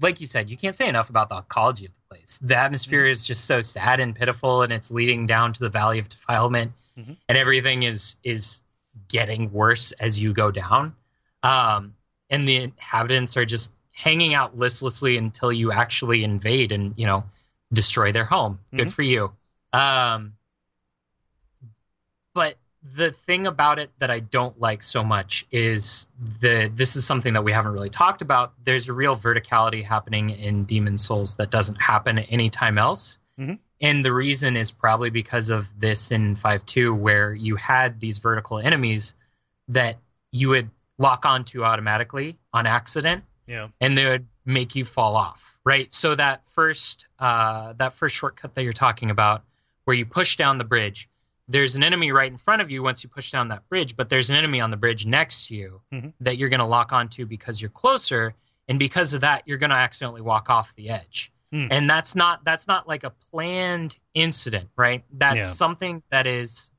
[0.01, 2.37] like you said, you can't say enough about the ecology of the place.
[2.41, 5.99] The atmosphere is just so sad and pitiful, and it's leading down to the valley
[5.99, 7.17] of defilement, Mhm.
[7.29, 8.61] and everything is is
[9.07, 10.95] getting worse as you go down.
[11.43, 11.95] Um,
[12.29, 17.23] and the inhabitants are just hanging out listlessly until you actually invade and you know
[17.73, 18.59] destroy their home.
[18.75, 18.93] Good Mhm.
[18.93, 19.31] for you.
[19.73, 20.33] Um,
[22.33, 22.57] but
[22.95, 26.07] the thing about it that I don't like so much is
[26.39, 28.53] the this is something that we haven't really talked about.
[28.63, 33.17] There's a real verticality happening in Demon Souls that doesn't happen anytime else.
[33.39, 33.59] Mhm.
[33.81, 38.57] And the reason is probably because of this in 5.2 where you had these vertical
[38.59, 39.13] enemies
[39.67, 39.97] that
[40.31, 43.67] you would lock onto automatically on accident Yeah.
[43.79, 48.55] and they would make you fall off right so that first uh, that first shortcut
[48.55, 49.43] that you're talking about
[49.83, 51.07] where you push down the bridge
[51.49, 54.09] there's an enemy right in front of you once you push down that bridge but
[54.09, 56.13] there's an enemy on the bridge next to you Mhm.
[56.21, 58.33] that you're going to lock onto because you're closer
[58.67, 61.67] and because of that you're going to accidentally walk off the edge Hmm.
[61.71, 65.43] and that's not that's not like a planned incident right that's Yeah.
[65.45, 66.71] something that is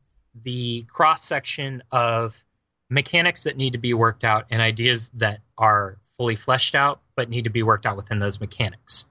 [0.45, 2.45] the cross section of
[2.91, 7.31] mechanics that need to be worked out and ideas that are fully fleshed out but
[7.31, 9.07] need to be worked out within those mechanics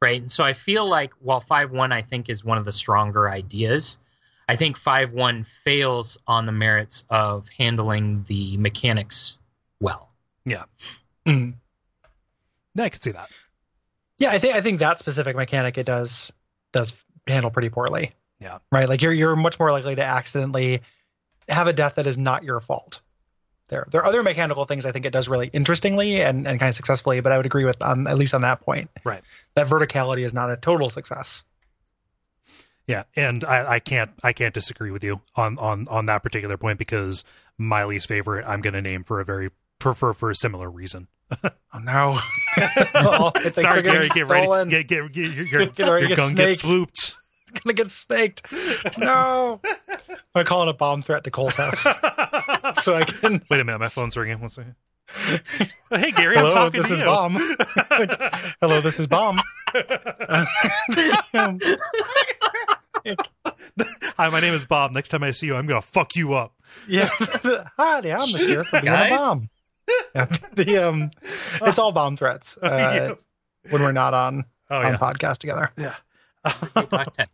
[0.00, 3.28] right and so i feel like while 5-1 i think is one of the stronger
[3.28, 3.98] ideas
[4.48, 9.36] i think 5-1 fails on the merits of handling the mechanics
[9.80, 10.08] well
[11.26, 11.54] Mhm.
[12.74, 13.28] Yeah, I could see that.
[14.20, 16.30] Yeah, I think I think that specific mechanic it does
[16.72, 16.92] does
[17.26, 18.12] handle pretty poorly.
[18.38, 18.58] Yeah.
[18.70, 18.88] Right.
[18.88, 20.82] Like you're you're much more likely to accidentally
[21.48, 23.00] have a death that is not your fault
[23.68, 23.86] there.
[23.90, 26.76] There are other mechanical things I think it does really interestingly and, and kind of
[26.76, 28.90] successfully, but I would agree with um, at least on that point.
[29.04, 29.22] Right.
[29.54, 31.44] That verticality is not a total success.
[32.86, 36.56] Yeah, and I, I can't I can't disagree with you on on on that particular
[36.56, 37.24] point because
[37.56, 40.70] my least favorite I'm going to name for a very for for, for a similar
[40.70, 41.08] reason.
[41.72, 42.18] Oh no!
[42.94, 44.68] All my things are Sorry, Gary, get stolen.
[44.68, 44.84] ready.
[44.84, 46.60] Get get, get your, your, Get ready your to get gun gets snaked.
[46.62, 47.14] swooped.
[47.52, 48.46] It's gonna get snaked.
[48.98, 49.60] No!
[50.34, 51.82] I'm calling a bomb threat to Cole's house
[52.82, 53.42] so I can.
[53.50, 54.40] Wait a minute, my phone's ringing.
[54.40, 54.74] One second.
[55.28, 55.38] Oh,
[55.96, 57.06] hey Gary, I'm Hello, talking this to is you.
[57.06, 57.36] bomb.
[58.60, 59.40] Hello, this is bomb.
[64.16, 64.92] Hi, my name is Bob.
[64.92, 66.54] Next time I see you, I'm gonna fuck you up.
[66.86, 67.08] yeah.
[67.18, 69.10] Hi, I'm the sheriff for being Guys.
[69.10, 69.48] bomb.
[70.14, 71.10] Yeah, the um,
[71.62, 73.14] it's all bomb threats uh,
[73.70, 75.70] when we're not on oh on yeah, podcast together.
[75.76, 75.94] yeah.
[76.76, 77.16] TikTok.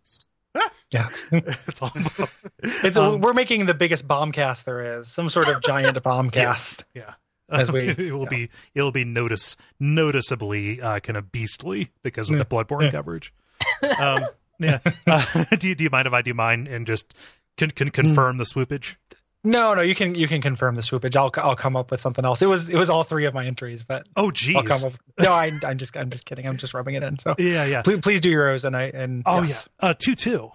[0.90, 1.24] Yeah, it's,
[1.68, 2.30] it's all Bob.
[2.62, 6.84] it's Um, we're making the biggest bombcast there is, some sort of giant bombcast.
[6.94, 7.12] Yeah.
[7.50, 8.28] As we- it will yeah.
[8.30, 12.90] be it'll be notice noticeably uh, kind of beastly because of the Bloodborne Yeah.
[12.90, 13.34] coverage.
[13.98, 14.20] Um,
[14.58, 14.78] yeah.
[15.06, 17.12] Uh, do you do you mind if I do mine and just
[17.58, 18.94] can can confirm the swoopage?
[19.46, 21.14] No, no, you can you can confirm the swoopage.
[21.14, 22.42] I'll I'll come up with something else.
[22.42, 24.84] It was it was all three of my entries, but Oh I'll come geez.
[24.84, 24.92] up.
[25.20, 26.46] No, I, I'm just I'm just kidding.
[26.46, 27.18] I'm just rubbing it in.
[27.18, 27.82] So Yeah, yeah.
[27.82, 29.68] please please do yours and I and Oh yes.
[29.82, 29.88] yeah.
[29.90, 30.50] Uh two two.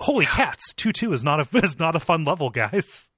[0.00, 3.10] Holy cats, two two is not a is not a fun level, guys.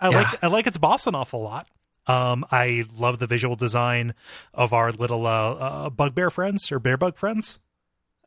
[0.00, 0.16] I Yeah.
[0.18, 1.68] like I like its boss an awful lot.
[2.06, 4.14] Um, I love the visual design
[4.52, 7.58] of our little uh, uh bugbear friends or bear bug friends.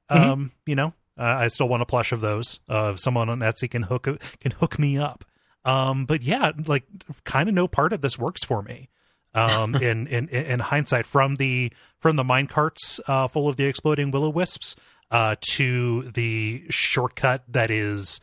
[0.09, 0.15] Mhm.
[0.19, 2.59] Um, you know, uh, I still want a plush of those.
[2.69, 4.03] Uh, if someone on Etsy can hook
[4.39, 5.25] can hook me up.
[5.65, 6.83] Um, but yeah, like
[7.25, 8.89] kind of no part of this works for me.
[9.33, 13.65] Um, in, in in hindsight, from the from the mine carts uh, full of the
[13.65, 14.75] exploding willow wisps
[15.11, 18.19] uh, to the shortcut that is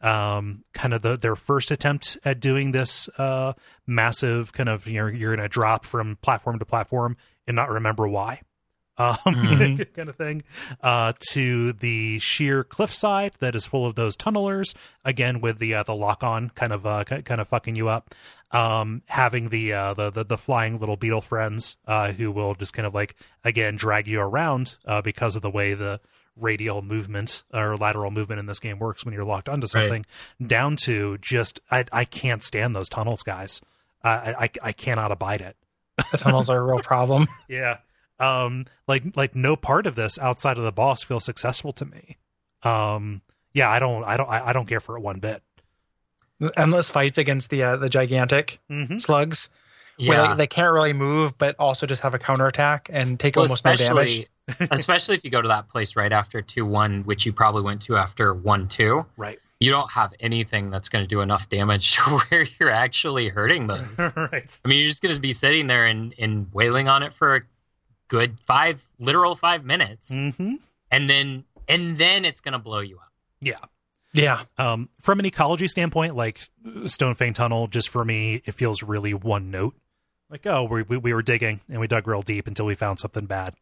[0.00, 3.52] um, kind of the, their first attempt at doing this uh,
[3.86, 7.16] massive kind of you know you're going to drop from platform to platform
[7.46, 8.40] and not remember why
[8.98, 9.94] um, Mhm.
[9.94, 10.42] kind of thing
[10.82, 15.82] uh, to the sheer cliffside that is full of those tunnelers again with the uh,
[15.84, 18.14] the lock on kind of uh, kind of fucking you up
[18.50, 22.72] um, having the, uh, the the the flying little beetle friends uh, who will just
[22.72, 23.14] kind of like
[23.44, 26.00] again drag you around uh, because of the way the
[26.36, 30.06] radial movement or lateral movement in this game works when you're locked onto something
[30.46, 33.60] down to just I I can't stand those tunnels guys
[34.04, 35.56] I I, I cannot abide it
[36.12, 37.26] the tunnels are a real problem.
[37.48, 37.78] yeah
[38.20, 42.16] um like like no part of this outside of the boss feels successful to me
[42.62, 43.22] um
[43.52, 45.42] yeah i don't i don't i, I don't care for it one bit
[46.56, 48.98] Endless fights against the uh, the gigantic mm-hmm.
[48.98, 49.48] slugs
[49.98, 53.44] where they, they can't really move, but also just have a counterattack and take Well,
[53.44, 54.28] almost no damage.
[54.48, 57.62] especially, especially if you go to that place right after 2 1, which you probably
[57.62, 61.48] went to after 1 2, right you don't have anything that's going to do enough
[61.48, 63.98] damage to where you're actually hurting those.
[64.16, 67.12] right I mean, you're just going to be sitting there and, and wailing on it
[67.12, 67.40] for a
[68.08, 70.10] good five, literal five minutes.
[70.10, 70.54] mm-hmm.
[70.90, 73.12] And then, and then it's going to blow you up.
[73.40, 73.58] yeah
[74.14, 79.12] Yeah, um from an ecology standpoint like stonefang tunnel just for me it feels really
[79.12, 79.74] one note
[80.30, 82.98] like oh we, we we were digging and we dug real deep until we found
[82.98, 83.54] something bad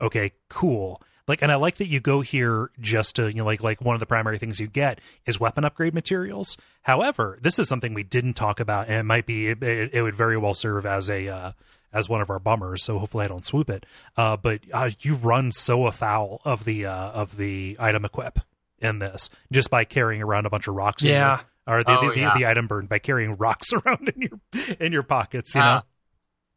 [0.00, 3.62] okay cool like and i like that you go here just to you know like
[3.62, 7.66] like one of the primary things you get is weapon upgrade materials however this is
[7.66, 10.54] something we didn't talk about and it might be it, it, it would very well
[10.54, 11.50] serve as a uh
[11.94, 13.86] as one of our bummers so hopefully i don't swoop it
[14.18, 18.40] uh but uh, you run so afoul of the uh of the item equip
[18.80, 21.40] in this just by carrying around a bunch of rocks in your- yeah.
[21.66, 22.32] or the, Oh, the, the, yeah.
[22.36, 25.80] the item burn by carrying rocks around in your in your pockets you know Uh,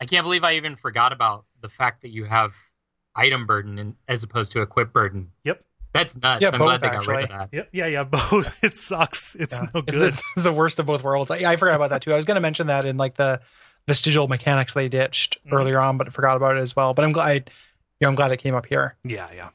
[0.01, 2.53] I can't believe I even forgot about the fact that you have
[3.15, 5.31] item burden and, as opposed to equip burden.
[5.43, 5.63] Yep.
[5.91, 6.43] That's nuts.
[6.43, 7.49] Yeah, I'm both, glad they got rid of that.
[7.51, 7.69] Yep.
[7.71, 8.59] Yeah, yeah, both.
[8.63, 9.35] It sucks.
[9.39, 9.69] It's Yeah.
[9.73, 9.95] no good.
[9.95, 11.31] the, it's the worst of both worlds.
[11.31, 12.13] I, I forgot about that too.
[12.13, 13.41] I was going to mention that in like the
[13.87, 15.53] vestigial mechanics they ditched Mhm.
[15.53, 16.93] earlier on, but forgot about it as well.
[16.93, 17.49] But I'm glad,
[17.99, 18.95] you know, I'm glad it came up here.
[19.03, 19.49] Yeah, yeah.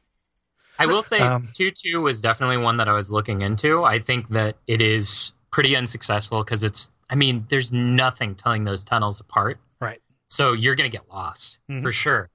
[0.78, 3.84] I will say Um, 2 2 was definitely one that I was looking into.
[3.84, 8.84] I think that it is pretty unsuccessful because it's, I mean, there's nothing telling those
[8.84, 9.60] tunnels apart.
[9.80, 10.00] Right.
[10.28, 11.82] So you're going to get lost Mhm.
[11.82, 12.30] for sure.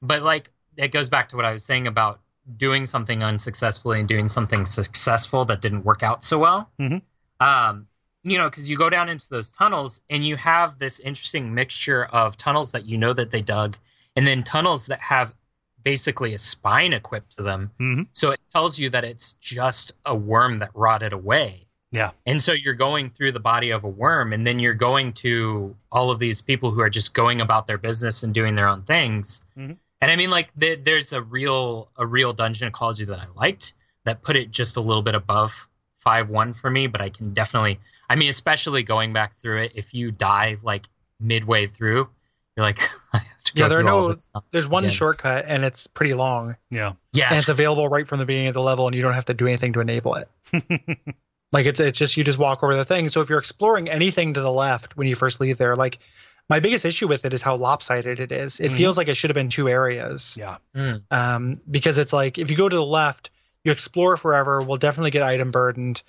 [0.00, 2.20] But like, it goes back to what I was saying about
[2.56, 6.70] doing something unsuccessfully and doing something successful that didn't work out so well.
[6.80, 7.02] Mhm.
[7.40, 7.86] Um,
[8.24, 12.06] you know, because you go down into those tunnels and you have this interesting mixture
[12.06, 13.76] of tunnels that you know that they dug,
[14.16, 15.34] and then tunnels that have
[15.84, 17.70] basically a spine equipped to them.
[17.78, 18.06] Mhm.
[18.12, 21.66] So it tells you that it's just a worm that rotted away.
[21.90, 22.10] Yeah.
[22.26, 25.76] And so you're going through the body of a worm, and then you're going to
[25.92, 28.82] all of these people who are just going about their business and doing their own
[28.82, 29.44] things.
[29.56, 29.76] Mhm.
[30.00, 33.74] And I mean, like, there there's a real a real dungeon ecology that I liked
[34.04, 35.68] that put it just a little bit above
[36.04, 37.80] five one for me, but I can definitely.
[38.10, 40.86] I mean, especially going back through it, if you die like
[41.20, 42.06] midway through,
[42.56, 42.78] you're like,
[43.12, 44.14] I have to Yeah, go there are no-
[44.52, 44.94] There's one again.
[44.94, 46.54] shortcut and it's pretty long.
[46.70, 46.92] Yeah.
[47.14, 49.24] Yeah, And it's available right from the beginning of the level and you don't have
[49.26, 50.28] to do anything to enable it.
[51.52, 53.08] like it's it's just you just walk over the thing.
[53.08, 55.98] So if you're exploring anything to the left when you first leave there, like
[56.50, 58.60] my biggest issue with it is how lopsided it is.
[58.60, 58.76] It Mhm.
[58.76, 60.36] feels like it should have been two areas.
[60.38, 60.58] yeah.
[60.76, 61.02] Mm.
[61.10, 63.30] um, because it's like if you go to the left,
[63.64, 64.62] you explore forever.
[64.62, 66.02] We'll definitely get item burdened.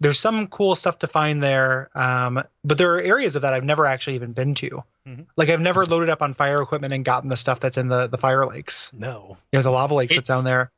[0.00, 3.64] There's some cool stuff to find there, um, but there are areas of that I've
[3.64, 4.82] never actually even been to.
[5.06, 5.26] Mhm.
[5.36, 8.08] Like I've never loaded up on fire equipment and gotten the stuff that's in the
[8.08, 9.36] the fire lakes, No.
[9.52, 10.70] you know, the lava lakes that's down there.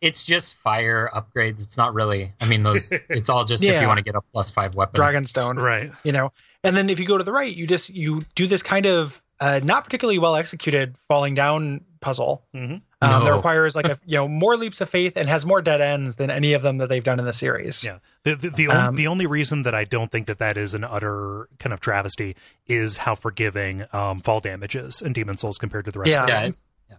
[0.00, 1.60] it's just fire upgrades.
[1.60, 2.32] It's not really.
[2.40, 2.90] I mean, those.
[3.10, 4.98] it's all just if you want to get a plus five weapon.
[4.98, 5.92] Dragonstone, Right.
[6.04, 6.32] you know.
[6.64, 9.20] And then if you go to the right, you just you do this kind of
[9.40, 12.44] uh, not particularly well executed falling down puzzle.
[12.54, 15.60] hmm Um, That requires like a you know more leaps of faith and has more
[15.62, 17.82] dead ends than any of them that they've done in the series.
[17.84, 17.98] Yeah.
[18.24, 20.74] The the the, on- Um, the only reason that I don't think that that is
[20.74, 22.36] an utter kind of travesty
[22.66, 26.20] is how forgiving um, fall damage is in Demon Souls compared to the rest Yeah.
[26.22, 26.40] of the Yeah.
[26.40, 26.48] game.
[26.48, 26.60] it's-
[26.90, 26.96] yeah.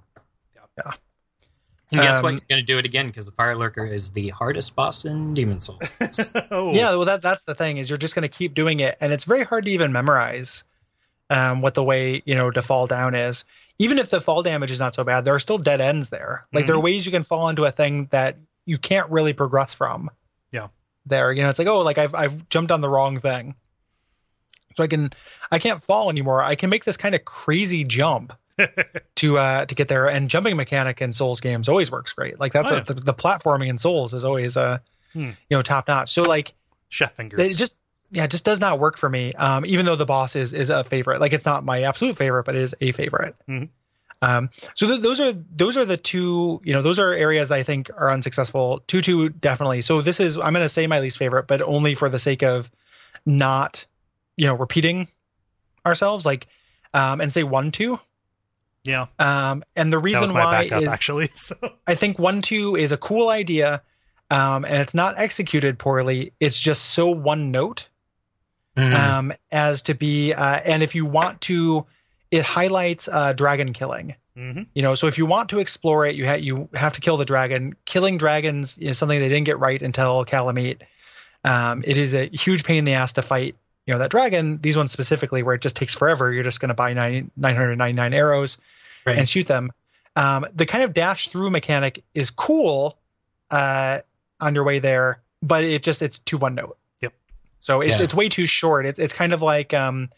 [0.86, 0.92] Yeah.
[1.92, 2.32] And guess Um, what?
[2.34, 5.60] You're gonna do it again because the fire lurker is the hardest boss in Demon
[5.60, 5.82] Souls.
[6.52, 6.72] oh.
[6.74, 9.12] Yeah, well, that that's the thing is you're just going to keep doing it, and
[9.12, 10.64] it's very hard to even memorize
[11.32, 13.46] um, what the way you know to fall down is.
[13.80, 16.46] Even if the fall damage is not so bad, there are still dead ends there.
[16.54, 19.74] Like there are ways you can fall into a thing that you can't really progress
[19.74, 20.12] from.
[20.52, 20.68] Yeah.
[21.08, 23.56] There, you know, it's like oh, like I've I've jumped on the wrong thing,
[24.76, 25.12] so I can
[25.52, 26.44] I can't fall anymore.
[26.44, 28.34] I can make this kind of crazy jump
[29.16, 32.40] to uh to get there, and jumping mechanic in Souls games always works great.
[32.40, 34.78] Like that's Oh, a- the, the platforming in Souls is always uh
[35.14, 35.32] Hmm.
[35.50, 36.12] you know top notch.
[36.14, 36.54] So like
[36.90, 37.58] Chef fingers.
[37.58, 37.76] just
[38.12, 39.34] yeah, it just does not work for me.
[39.34, 42.44] Um, even though the boss is is a favorite, like it's not my absolute favorite,
[42.44, 43.36] but it is a favorite.
[43.50, 43.70] Mhm.
[44.24, 47.56] Um, so th- those are those are the two, you know, those are areas that
[47.56, 48.84] I think are unsuccessful.
[48.86, 49.82] Two two definitely.
[49.82, 52.44] So this is I'm going to say my least favorite, but only for the sake
[52.44, 52.70] of
[53.26, 53.86] not,
[54.38, 55.08] you know, repeating
[55.86, 56.26] ourselves.
[56.26, 56.48] Like,
[56.94, 58.00] um, and say one two.
[58.84, 59.08] yeah.
[59.18, 61.30] Um, and the reason why backup is actually.
[61.36, 61.56] So
[61.88, 63.82] I think one two is a cool idea,
[64.30, 66.34] um, and it's not executed poorly.
[66.40, 67.88] It's just so one note
[68.78, 68.94] Mm.
[68.94, 71.86] um, as to be uh, and if you want to
[72.32, 74.68] it highlights uh, dragon killing Mhm.
[74.74, 77.18] you know so if you want to explore it you, ha- you have to kill
[77.18, 80.84] the dragon killing dragons is something they didn't get right until Kalameet
[81.44, 84.58] um, it is a huge pain in the ass to fight you know that dragon
[84.62, 88.14] these ones specifically where it just takes forever you're just going to buy 9, 999
[88.14, 88.58] arrows
[89.06, 89.18] Right.
[89.18, 89.72] and shoot them
[90.16, 92.98] um, the kind of dash through mechanic is cool
[93.50, 94.00] uh,
[94.40, 96.78] on your way there but it just it's too one note.
[97.62, 98.04] So it's Yeah.
[98.04, 100.10] it's way too short it's, it's kind of like um,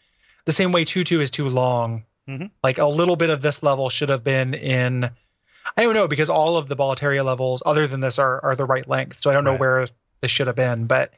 [0.44, 2.50] the same way 2-2 is too long Mhm.
[2.64, 5.08] like a little bit of this level should have been in
[5.76, 8.66] i don't know because all of the Boletaria levels other than this are, are the
[8.66, 9.86] right length so i don't know where
[10.20, 11.12] this should have been but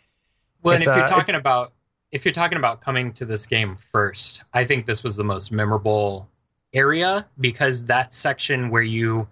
[0.63, 1.73] Well, and if you're uh, talking about
[2.13, 5.51] if you're talking about coming to this game first, I think this was the most
[5.51, 6.29] memorable
[6.73, 9.29] area because that section where you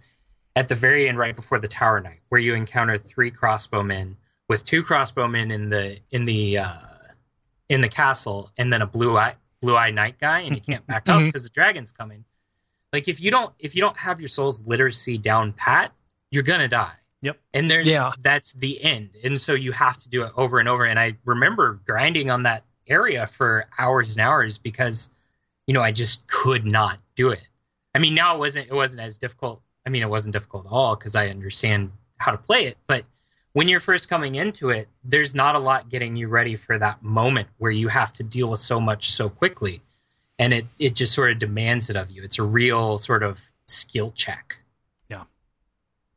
[0.56, 4.16] at the very end right before the tower knight where you encounter three crossbowmen
[4.48, 6.76] with two crossbowmen in the in the uh
[7.68, 10.86] in the castle and then a blue eye blue eye knight guy and you can't
[10.88, 12.24] back up because the dragon's coming.
[12.92, 15.92] Like if you don't if you don't have your soul's literacy down pat
[16.30, 16.92] you're gonna die.
[17.22, 17.38] Yep.
[17.54, 18.12] and there's Yeah.
[18.20, 19.10] that's the end.
[19.24, 20.84] And so you have to do it over and over.
[20.84, 25.08] And i remember grinding on that area for hours and hours because
[25.66, 27.40] you know i just could not do it.
[27.94, 29.62] I mean now it wasn't it wasn't as difficult.
[29.86, 33.04] I mean it wasn't difficult at all because i understand how to play it but
[33.54, 37.02] when you're first coming into it there's not a lot getting you ready for that
[37.02, 39.80] moment where you have to deal with so much so quickly.
[40.38, 42.24] And it it just sort of demands it of you.
[42.24, 44.58] It's a real sort of skill check.
[45.08, 45.22] Yeah.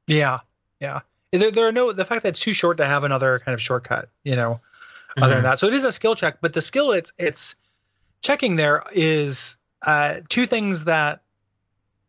[0.07, 0.39] Yeah.
[0.81, 1.01] Yeah.
[1.31, 3.61] there, there are no the fact that it's too short to have another kind of
[3.61, 4.59] shortcut you know
[5.22, 5.43] other than Mhm.
[5.43, 5.59] that.
[5.59, 7.55] So it is a skill check but the skill it's it's
[8.22, 11.22] checking there is uh two things that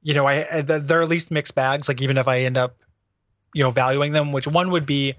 [0.02, 1.86] you know i, I they're at least mixed bags.
[1.88, 2.76] Like even if i end up
[3.54, 5.14] you know valuing them which one would be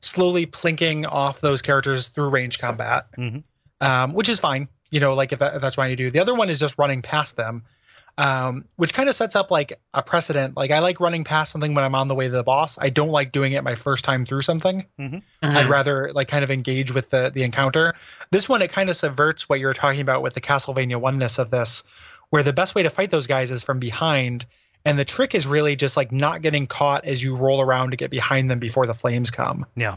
[0.00, 3.42] slowly plinking off those characters through range combat Mhm.
[3.80, 6.20] um, which is fine you know like if, that, if that's what you do the
[6.20, 7.62] other one is just running past them
[8.16, 11.74] um, which kind of sets up like a precedent like i like running past something
[11.74, 14.04] when i'm on the way to the boss i don't like doing it my first
[14.04, 15.22] time through something Mhm.
[15.42, 17.94] I'd rather like kind of engage with the the encounter.
[18.30, 21.38] This one it kind of subverts what you were talking about with the Castlevania oneness
[21.38, 21.82] of this,
[22.30, 24.46] where the best way to fight those guys is from behind,
[24.84, 27.96] and the trick is really just like not getting caught as you roll around to
[27.96, 29.66] get behind them before the flames come.
[29.76, 29.96] Yeah.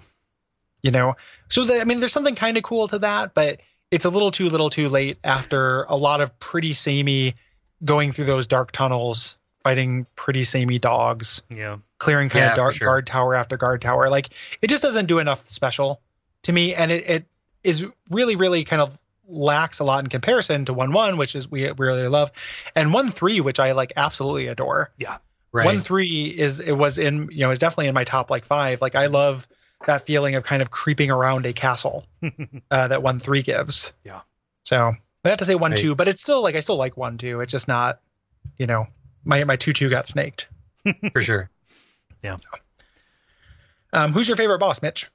[0.83, 1.15] You know,
[1.49, 3.61] so the, I mean, there's something kind of cool to that, but
[3.91, 7.35] it's a little too little too late after a lot of pretty samey
[7.83, 11.77] going through those dark tunnels, fighting pretty samey dogs Yeah.
[11.99, 12.87] clearing kind Yeah, of dark sure.
[12.87, 14.09] guard tower after guard tower.
[14.09, 14.29] Like
[14.61, 15.99] it just doesn't do enough special
[16.43, 17.25] to me, and it, it
[17.63, 18.97] is really, really kind of
[19.27, 22.31] lacks a lot in comparison to one one, which is we really love,
[22.75, 24.91] and one three, which I like absolutely adore.
[24.97, 25.17] Yeah.
[25.51, 25.65] Right.
[25.65, 28.81] One three is it was in you know is definitely in my top like five.
[28.81, 29.47] Like I love
[29.85, 32.05] that feeling of kind of creeping around a castle
[32.71, 33.93] uh, that one three gives.
[34.03, 34.21] Yeah.
[34.63, 34.93] So
[35.23, 35.79] I have to say one Right.
[35.79, 37.41] two, but it's still like I still like one two.
[37.41, 37.99] It's just not,
[38.57, 38.87] you know,
[39.23, 40.49] my my two two got snaked.
[41.13, 41.49] for sure.
[42.23, 42.37] Yeah.
[43.93, 45.07] Um, who's your favorite boss, Mitch?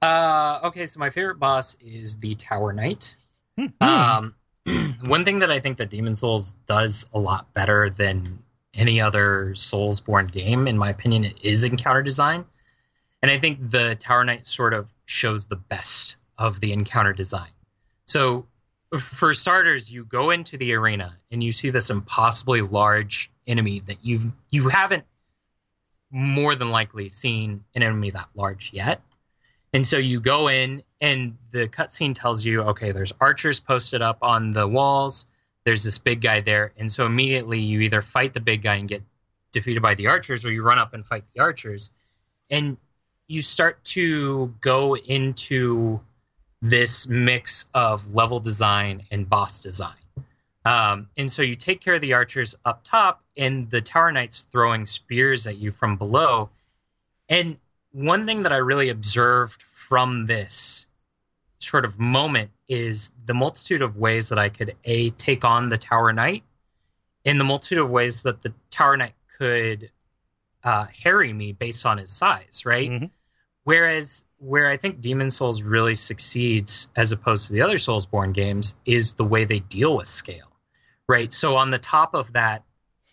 [0.00, 3.16] Uh, okay, so my favorite boss is the Tower Knight.
[3.58, 3.82] Hmm.
[3.82, 4.34] Um,
[5.06, 8.38] one thing that I think that Demon Souls does a lot better than
[8.74, 12.44] any other Soulsborne game, in my opinion, is encounter design.
[13.22, 17.50] And I think the Tower Knight sort of shows the best of the encounter design.
[18.04, 18.46] So,
[18.98, 23.98] for starters, you go into the arena and you see this impossibly large enemy that
[24.02, 25.04] you've you haven't
[26.10, 29.02] more than likely seen an enemy that large yet.
[29.72, 34.18] And so you go in, and the cutscene tells you, okay, there's archers posted up
[34.22, 35.26] on the walls.
[35.64, 38.88] There's this big guy there, and so immediately you either fight the big guy and
[38.88, 39.02] get
[39.52, 41.92] defeated by the archers, or you run up and fight the archers,
[42.48, 42.78] and
[43.26, 46.00] you start to go into
[46.62, 49.92] this mix of level design and boss design.
[50.64, 54.46] Um, and so you take care of the archers up top, and the Tower Knights
[54.50, 56.48] throwing spears at you from below.
[57.28, 57.58] And
[57.92, 60.86] one thing that I really observed from this
[61.58, 65.78] sort of moment is the multitude of ways that I could a take on the
[65.78, 66.44] Tower Knight,
[67.24, 69.90] and the multitude of ways that the Tower Knight could
[70.64, 72.90] uh, harry me based on his size, right?
[72.90, 73.10] Mhm.
[73.64, 78.76] Whereas where I think Demon Souls really succeeds as opposed to the other Soulsborne games
[78.86, 80.52] is the way they deal with scale,
[81.08, 81.32] right?
[81.32, 82.64] So on the top of that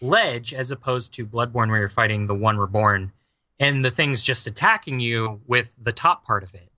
[0.02, 3.12] ledge, as opposed to Bloodborne, where you're fighting the one reborn
[3.60, 6.70] and the thing's just attacking you with the top part of it.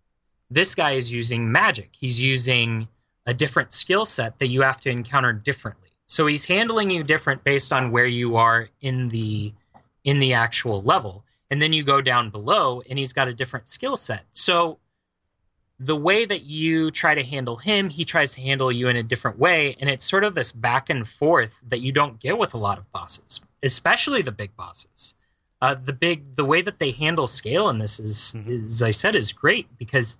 [0.49, 1.89] This guy is using magic.
[1.91, 2.87] He's using
[3.25, 5.89] a different skill set that you have to encounter differently.
[6.07, 9.53] So he's handling you different based on where you are in the
[10.03, 11.25] in the actual level.
[11.51, 14.23] And then you go down below and he's got a different skill set.
[14.31, 14.79] So
[15.79, 19.03] the way that you try to handle him, he tries to handle you in a
[19.03, 19.75] different way.
[19.79, 22.77] And it's sort of this back and forth that you don't get with a lot
[22.77, 25.13] of bosses, especially the big bosses.
[25.61, 28.65] Uh, the big the way that they handle scale in this is, Mhm.
[28.65, 30.19] as I said, is great because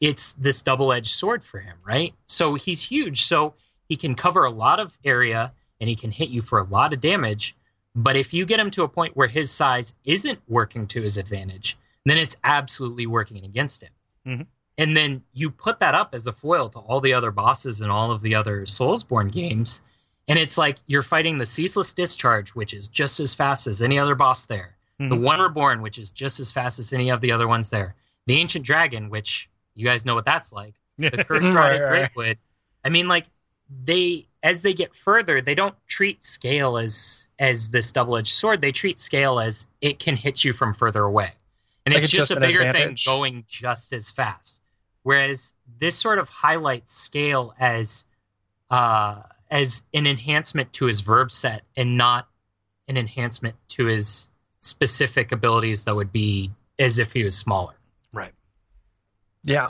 [0.00, 2.14] it's this double edged sword for him, right?
[2.26, 3.54] So he's huge, so
[3.88, 6.92] he can cover a lot of area and he can hit you for a lot
[6.92, 7.54] of damage.
[7.94, 11.18] But if you get him to a point where his size isn't working to his
[11.18, 11.76] advantage,
[12.06, 13.92] then it's absolutely working against him.
[14.26, 14.46] Mhm.
[14.78, 17.92] And then you put that up as a foil to all the other bosses and
[17.92, 19.82] all of the other Soulsborne games,
[20.28, 23.98] and it's like you're fighting the Ceaseless Discharge, which is just as fast as any
[23.98, 24.76] other boss there.
[24.98, 25.22] The Mhm.
[25.22, 27.96] One Reborn, which is just as fast as any of the other ones there.
[28.26, 30.74] The Ancient Dragon, which you guys know what that's like.
[30.98, 32.14] The Cursed Rod Right, of right.
[32.14, 32.36] Greatwood.
[32.84, 33.26] I mean, like
[33.84, 38.60] they as they get further, they don't treat scale as as this double edged sword.
[38.60, 41.30] They treat scale as it can hit you from further away,
[41.86, 43.04] and Like it's it's just, just a bigger advantage.
[43.04, 44.60] thing going just as fast.
[45.04, 48.04] Whereas this sort of highlights scale as
[48.70, 49.22] uh,
[49.52, 52.26] as an enhancement to his verb set and not
[52.88, 54.28] an enhancement to his
[54.60, 57.74] specific abilities that would be as if he was smaller.
[58.12, 58.32] Right.
[59.44, 59.68] Yeah,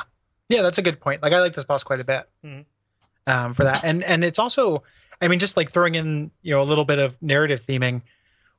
[0.49, 1.23] yeah, that's a good point.
[1.23, 2.65] Like I like this boss quite a bit Mhm.
[3.27, 4.83] um, for that, and and it's also,
[5.21, 8.03] I mean, just like throwing in you know a little bit of narrative theming.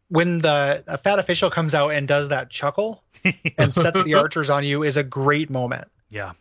[0.10, 3.04] When the a fat official comes out and does that chuckle
[3.58, 5.88] and sets the archers on you is a great moment.
[6.10, 6.34] yeah.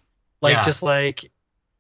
[0.43, 0.63] Like Yeah.
[0.63, 1.31] just like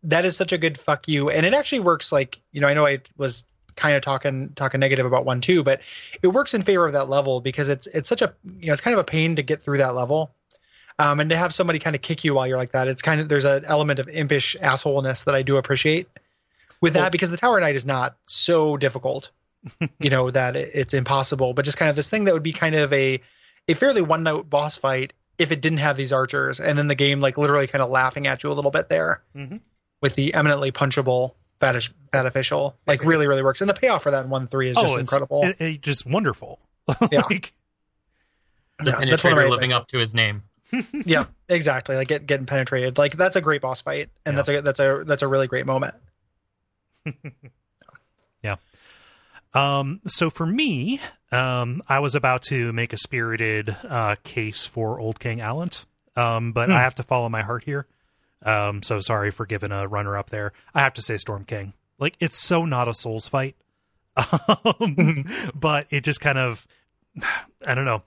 [0.05, 2.12] that is such a good fuck you, and it actually works.
[2.12, 3.45] Like you know, I know I was
[3.77, 5.81] kind of talking talking negative about one too, but
[6.23, 8.83] it works in favor of that level because it's it's such a you know it's
[8.83, 10.35] kind of a pain to get through that level.
[10.99, 13.20] Um, and to have somebody kind of kick you while you're like that, it's kind
[13.20, 16.07] of there's an element of impish assholeness that I do appreciate
[16.81, 19.31] with that because the Tower Knight is not so difficult,
[19.99, 22.74] you know, that it's impossible, but just kind of this thing that would be kind
[22.74, 23.20] of a
[23.69, 26.95] a fairly one note boss fight if it didn't have these archers, and then the
[26.95, 29.61] game like literally kind of laughing at you a little bit there Mhm.
[30.03, 34.11] With the eminently punchable fat, fat official, like really really works, and the payoff for
[34.11, 35.43] that in one three is just it's incredible.
[35.45, 36.59] It, it just wonderful.
[37.11, 37.23] Yeah.
[37.31, 37.55] Like,
[38.81, 40.43] The Yeah, that's one of penetrator my- living up to his name.
[41.05, 41.97] yeah, exactly.
[41.97, 42.99] Like get, getting penetrated.
[42.99, 44.43] Like that's a great boss fight, and Yeah.
[44.43, 45.95] that's a that's a that's a really great moment.
[48.43, 48.57] Yeah.
[49.55, 51.01] Um, so for me,
[51.31, 55.85] um, I was about to make a spirited uh, case for Old King Allant,
[56.16, 56.74] um, but Hmm.
[56.74, 57.87] I have to follow my heart here.
[58.44, 60.52] Um, so sorry for giving a runner up there.
[60.74, 61.73] I have to say Storm King.
[61.98, 63.55] Like it's so not a Souls fight,
[64.16, 65.24] um,
[65.55, 66.66] but it just kind of,
[67.66, 68.02] I don't know,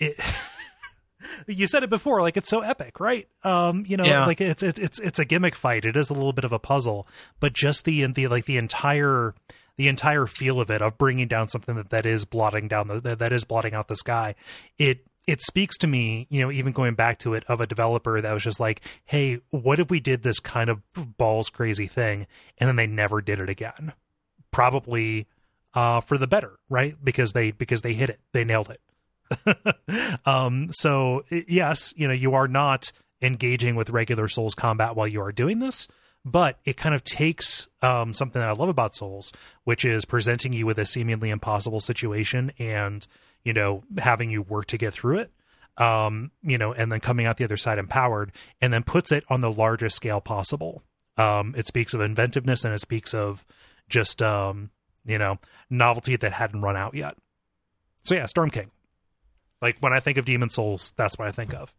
[0.00, 0.18] it.
[1.46, 4.24] you said it before like it's so epic right um you know Yeah.
[4.24, 6.58] like it's it's it's it's a gimmick fight it is a little bit of a
[6.60, 7.06] puzzle
[7.40, 9.34] but just the the like the entire
[9.76, 13.00] the entire feel of it of bringing down something that that is blotting down the
[13.00, 14.36] that, that is blotting out the sky
[14.78, 18.20] it it speaks to me you know even going back to it of a developer
[18.20, 20.80] that was just like hey what if we did this kind of
[21.18, 22.26] balls crazy thing
[22.56, 23.92] and then they never did it again?
[24.50, 25.28] Probably
[25.74, 26.96] uh for the better right?
[27.04, 28.18] Because they because they hit it.
[28.32, 28.80] They nailed it.
[30.24, 32.90] Um so yes you know you are not
[33.20, 35.88] engaging with regular souls combat while you are doing this
[36.24, 39.32] but it kind of takes um something that i love about souls
[39.64, 43.06] which is presenting you with a seemingly impossible situation and
[43.44, 45.30] you know having you work to get through it
[45.76, 49.24] um you know and then coming out the other side empowered and then puts it
[49.28, 50.82] on the largest scale possible
[51.16, 53.44] um it speaks of inventiveness and it speaks of
[53.88, 54.70] just um
[55.04, 55.38] you know
[55.70, 57.16] novelty that hadn't run out yet
[58.04, 58.70] so yeah storm king
[59.60, 61.72] like when I think of Demon Souls, that's what I think of.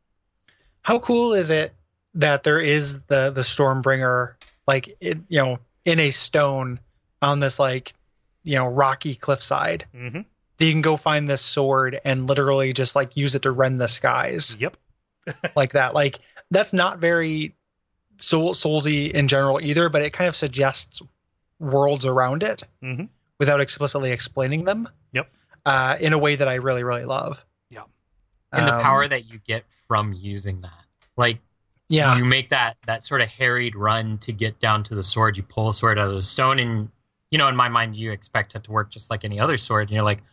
[0.82, 1.74] How cool is it
[2.16, 4.34] that there is the the Stormbringer
[4.68, 6.80] like it you know in a stone
[7.22, 7.94] on this like
[8.44, 10.22] you know rocky cliffside Mm-hmm.
[10.60, 13.80] That you can go find this sword and literally just like use it to rend
[13.82, 14.78] the skies Yep.
[15.56, 15.94] like that.
[15.94, 16.20] Like
[16.52, 17.56] that's not very
[18.18, 21.02] soul soulsy in general either, but it kind of suggests
[21.60, 23.06] worlds around it Mm-hmm.
[23.40, 24.88] without explicitly explaining them.
[25.14, 25.30] Yep.
[25.66, 27.44] Uh, in a way that I really really love.
[27.70, 27.82] Yeah.
[28.54, 30.72] and the Um, power that you get from using that.
[31.18, 31.40] Like
[31.90, 32.18] Yeah.
[32.18, 35.38] you make that that sort of harried run to get down to the sword.
[35.38, 36.90] You pull a sword out of the stone, and
[37.32, 39.90] you know, in my mind, you expect it to work just like any other sword,
[39.90, 40.24] and you're like,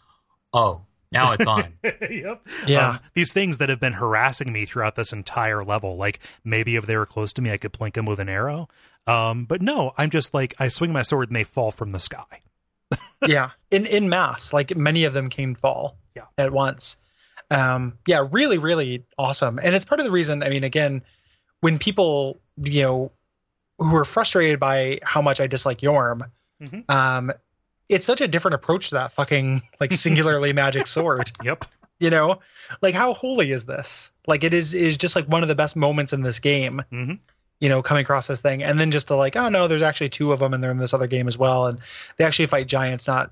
[0.57, 1.75] oh, now it's on.
[1.85, 2.47] yep.
[2.67, 2.89] Yeah.
[2.91, 6.87] Um, these things that have been harassing me throughout this entire level, like maybe if
[6.87, 8.69] they were close to me, I could plink them with an arrow.
[9.07, 12.01] Um, but no, I'm just like I swing my sword and they fall from the
[12.01, 12.43] sky.
[13.27, 16.27] yeah in in mass like many of them came fall Yeah.
[16.39, 16.97] at once
[17.51, 21.03] um yeah really really awesome and it's part of the reason i mean again
[21.63, 23.13] when people you know
[23.79, 26.31] who are frustrated by how much i dislike Yhorm
[26.63, 26.89] Mhm.
[26.89, 27.33] um
[27.89, 31.65] it's such a different approach to that fucking like singularly magic sword Yep.
[32.01, 32.41] you know
[32.83, 35.77] like how holy is this like it is is just like one of the best
[35.77, 37.19] moments in this game Mhm.
[37.61, 40.09] you know coming across this thing and then just to like oh no there's actually
[40.09, 41.81] two of them and they're in this other game as well and
[42.17, 43.31] they actually fight giants not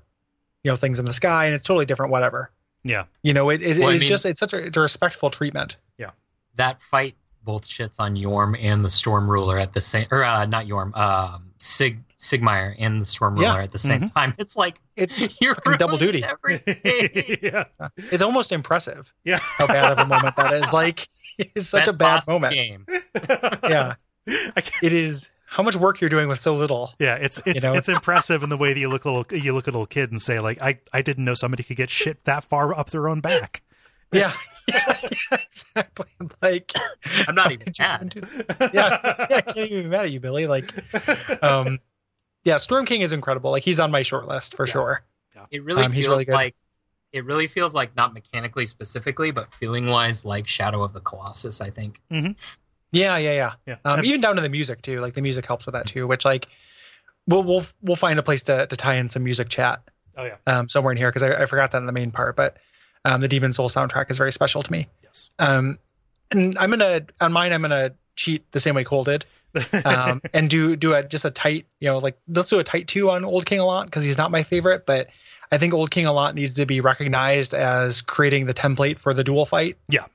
[0.63, 2.49] you know things in the sky and it's totally different whatever
[2.83, 3.03] Yeah.
[3.23, 5.29] you know it, it Well, I it's mean- just it's such a, it's a respectful
[5.29, 6.11] treatment Yeah.
[6.55, 10.45] that fight both shits on Yhorm and the Storm Ruler at the same, or uh,
[10.45, 13.63] not Yhorm, um, Sig Sigmire and the Storm Ruler Yeah.
[13.63, 14.13] at the same Mhm.
[14.13, 14.33] time.
[14.39, 15.11] It's like it,
[15.41, 16.19] you're Fucking double duty.
[17.43, 17.63] yeah.
[17.97, 19.39] it's almost impressive Yeah.
[19.41, 22.33] how bad of a moment that is like it's such Best a bad boss in
[22.33, 22.85] the moment Game.
[23.69, 23.93] yeah
[24.81, 27.73] it is how much work you're doing with so little Yeah, it's it's know?
[27.73, 29.85] it's impressive in the way that you look a little you look at a little
[29.85, 32.89] kid and say like I I didn't know somebody could get shit that far up
[32.91, 33.61] their own back.
[34.13, 34.31] yeah
[34.67, 34.95] yeah,
[35.31, 36.07] exactly
[36.41, 36.71] like
[37.27, 38.15] I'm not even did mad.
[38.59, 40.47] yeah, yeah, I can't even be mad at you, Billy.
[40.47, 40.73] Like,
[41.43, 41.79] um,
[42.45, 43.51] yeah, Storm King is incredible.
[43.51, 44.71] Like, he's on my short list for Yeah.
[44.71, 45.01] sure.
[45.51, 46.31] It really Um, he's feels really good.
[46.33, 46.55] like
[47.11, 51.61] it really feels like not mechanically specifically, but feeling wise like Shadow of the Colossus.
[51.61, 52.01] I think.
[52.09, 53.51] Yeah, yeah, yeah.
[53.65, 53.75] Yeah.
[53.85, 54.97] Um, even down to the music too.
[54.99, 56.07] Like, the music helps with that too.
[56.07, 56.47] Which, like,
[57.27, 59.81] we'll we'll we'll find a place to to tie in some music chat
[60.17, 60.35] oh yeah.
[60.47, 62.35] um somewhere in here because I, I forgot that in the main part.
[62.35, 62.57] But
[63.03, 64.87] um, the Demon Soul soundtrack is very special to me.
[65.03, 65.29] Yes.
[65.39, 65.77] Um,
[66.31, 67.53] and I'm gonna on mine.
[67.53, 69.25] I'm gonna cheat the same way Kole did.
[69.85, 72.87] Um, and do do a just a tight, you know, like let's do a tight
[72.87, 75.07] two on Old King Allant because he's not my favorite, but
[75.51, 79.23] I think Old King Allant needs to be recognized as creating the template for the
[79.23, 79.77] dual fight.
[79.89, 80.05] Yeah.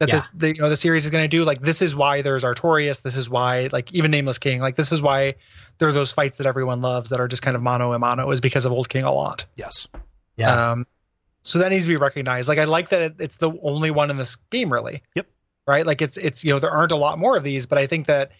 [0.00, 0.14] That Yeah.
[0.16, 2.42] this the you know the series is going to do like this is why there's
[2.42, 5.34] Artorias, this is why like even Nameless King, like this is why
[5.78, 8.30] there are those fights that everyone loves that are just kind of mono and mono
[8.30, 9.46] is because of Old King Allant.
[9.56, 9.86] yes.
[10.36, 10.72] Yeah.
[10.72, 10.84] Um,
[11.44, 12.48] so that needs to be recognized.
[12.48, 15.00] Like I like that it, it's the only one in this game, really.
[15.14, 15.26] Yep.
[15.66, 15.86] Right.
[15.86, 18.06] Like it's it's you know there aren't a lot more of these, but I think
[18.06, 18.32] that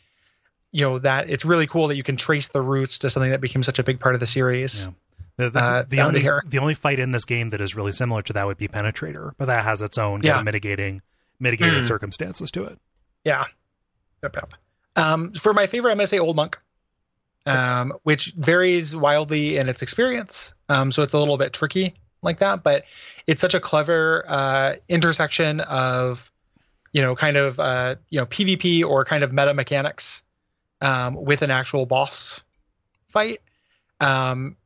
[0.74, 3.40] you know that it's really cool that you can trace the roots to something that
[3.40, 4.84] became such a big part of the series.
[4.86, 4.92] Yeah.
[5.36, 8.22] The, the, Uh, the only the only fight in this game that is really similar
[8.22, 10.38] to that would be Penetrator, but that has its own kind Yeah.
[10.40, 11.00] of mitigating
[11.40, 11.86] mitigated Hmm.
[11.86, 12.78] circumstances to it.
[13.24, 13.44] Yeah.
[14.24, 14.50] Yep, yep.
[14.96, 16.58] Um, for my favorite, I'm gonna say Old Monk,
[17.46, 20.54] um, which varies wildly in its experience.
[20.68, 22.84] Um, so it's a little bit tricky like that, but
[23.26, 26.30] it's such a clever uh, intersection of,
[26.92, 30.22] you know, kind of uh, you know PvP or kind of meta mechanics
[30.84, 32.42] um, with an actual boss
[33.08, 33.40] fight.
[34.00, 34.56] Um,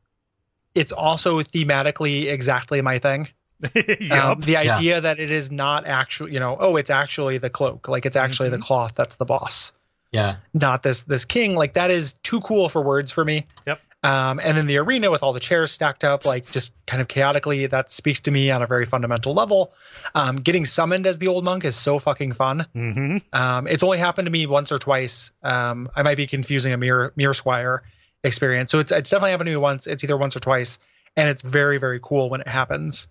[0.74, 3.28] it's also thematically exactly my thing.
[3.74, 4.12] yep.
[4.12, 4.76] Um, the Yeah.
[4.76, 8.16] idea that it is not actually, you know, oh, it's actually the cloak, like it's
[8.16, 9.72] actually the cloth that's the boss,
[10.12, 10.36] yeah.
[10.54, 11.56] not this this king.
[11.56, 13.46] Like that is too cool for words for me.
[13.66, 13.80] Yep.
[14.02, 17.08] Um, and then the arena with all the chairs stacked up, like just kind of
[17.08, 19.72] chaotically, that speaks to me on a very fundamental level.
[20.14, 22.66] Um, getting summoned as the old monk is so fucking fun.
[22.72, 25.32] hmm Um, it's only happened to me once or twice.
[25.42, 27.82] Um, I might be confusing a mirror mirror squire
[28.22, 28.70] experience.
[28.70, 29.86] So it's it's definitely happened to me once.
[29.88, 30.78] It's either once or twice,
[31.16, 33.08] and it's very very cool when it happens.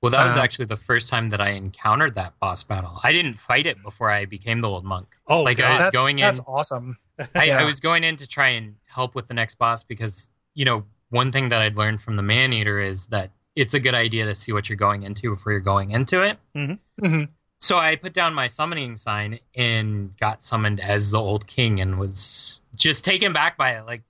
[0.00, 3.00] Well, that was Uh, actually the first time that I encountered that boss battle.
[3.02, 5.08] I didn't fight it before I became the old monk.
[5.26, 6.98] Oh, Like, I was That's, going that's in- awesome.
[7.34, 7.58] I, Yeah.
[7.60, 10.84] I was going in to try and help with the next boss because, you know,
[11.10, 14.26] one thing that I'd learned from the man eater is that it's a good idea
[14.26, 16.38] to see what you're going into before you're going into it.
[16.54, 17.24] hmm
[17.58, 21.98] So I put down my summoning sign and got summoned as the old king and
[21.98, 23.84] was just taken back by it.
[23.84, 24.02] Like,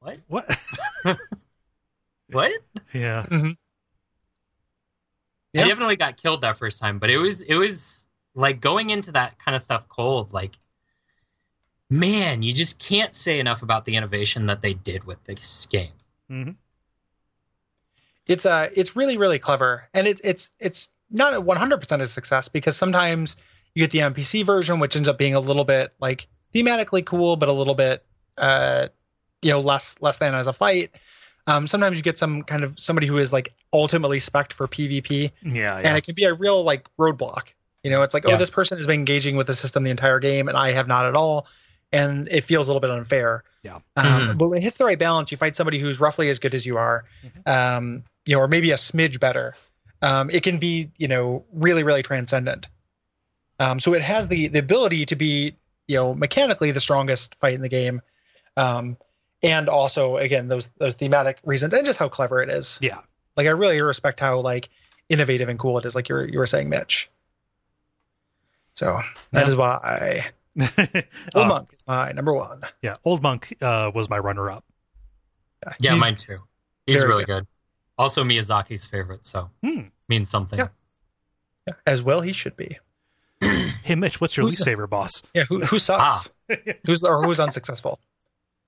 [0.00, 0.20] what?
[0.28, 0.58] what?
[2.30, 2.52] What?
[2.94, 3.26] yeah.
[5.56, 5.64] Yeah.
[5.64, 9.12] I definitely got killed that first time, but it was it was like going into
[9.12, 10.32] that kind of stuff cold.
[10.32, 10.58] Like,
[11.88, 15.92] man, you just can't say enough about the innovation that they did with this game.
[16.28, 16.50] hmm
[18.26, 22.48] it's uh it's really really clever and it's it's it's not a 100% a success
[22.48, 23.36] because sometimes
[23.74, 27.36] you get the npc version which ends up being a little bit like thematically cool
[27.36, 28.04] but a little bit
[28.36, 28.88] uh
[29.42, 30.90] you know less less than as a fight
[31.46, 35.30] um sometimes you get some kind of somebody who is like ultimately spec for pvp
[35.42, 35.76] Yeah.
[35.76, 37.48] and it can be a real like roadblock
[37.82, 38.34] you know it's like Yeah.
[38.34, 40.88] oh this person has been engaging with the system the entire game and i have
[40.88, 41.46] not at all
[41.92, 43.76] and it feels a little bit unfair Yeah.
[43.96, 44.38] um, Mhm.
[44.38, 46.66] but when it hits the right balance you fight somebody who's roughly as good as
[46.66, 47.04] you are
[47.46, 49.54] um, you know or maybe a smidge better
[50.02, 52.68] um, it can be you know really really transcendent
[53.58, 55.56] um, so it has the the ability to be
[55.88, 58.02] you know mechanically the strongest fight in the game
[58.56, 58.96] um,
[59.46, 62.98] and also again those those thematic reasons and just how clever it is Yeah.
[63.36, 64.68] like I really respect how like
[65.08, 67.08] innovative and cool it is, like you were you were saying, Mitch.
[68.74, 69.00] So
[69.32, 69.48] that Yeah.
[69.48, 70.26] is why
[71.34, 72.62] Old Uh, Monk is my number one.
[72.82, 72.96] yeah.
[73.04, 74.64] Old Monk uh, was my runner up.
[75.80, 76.36] Yeah, He's- mine too.
[76.86, 77.46] He's really good.
[77.98, 79.82] Also, Miyazaki's favorite, so Hmm.
[80.08, 80.58] means something.
[80.58, 80.68] Yeah.
[81.66, 82.78] yeah, as well he should be.
[83.86, 85.22] Hey, Mitch, what's your Who's least the- favorite boss?
[85.32, 86.28] Yeah, who who sucks?
[86.84, 88.00] who's or who's unsuccessful?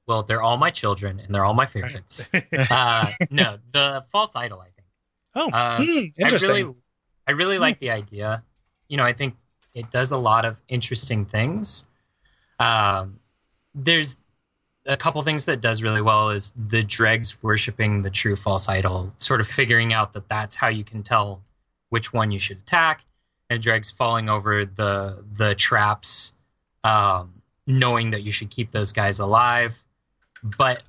[0.08, 2.28] Well, they're all my children, and they're all my favorites.
[2.70, 4.58] uh, no, the false idol.
[4.60, 4.86] I think.
[5.34, 5.50] Oh.
[5.50, 6.50] Uh, Hmm, interesting.
[6.50, 6.74] I really,
[7.28, 8.42] I really like the idea.
[8.88, 9.36] You know, I think
[9.74, 11.84] it does a lot of interesting things.
[12.58, 13.20] Um,
[13.74, 14.18] there's
[14.86, 19.12] a couple things that does really well is the dregs worshiping the true false idol,
[19.18, 21.42] sort of figuring out that that's how you can tell
[21.90, 23.04] which one you should attack,
[23.50, 26.32] and dregs falling over the the traps,
[26.82, 29.78] um, knowing that you should keep those guys alive.
[30.42, 30.82] But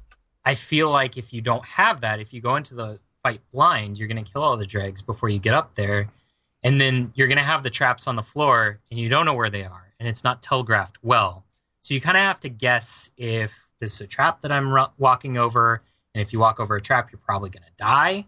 [0.45, 3.97] I feel like if you don't have that, if you go into the fight blind,
[3.97, 6.09] you're going to kill all the dregs before you get up there.
[6.63, 9.33] And then you're going to have the traps on the floor and you don't know
[9.33, 9.93] where they are.
[9.99, 11.45] And it's not telegraphed well.
[11.81, 14.91] So you kind of have to guess if this is a trap that I'm ru-
[14.97, 15.81] walking over.
[16.13, 18.25] And if you walk over a trap, you're probably going to die.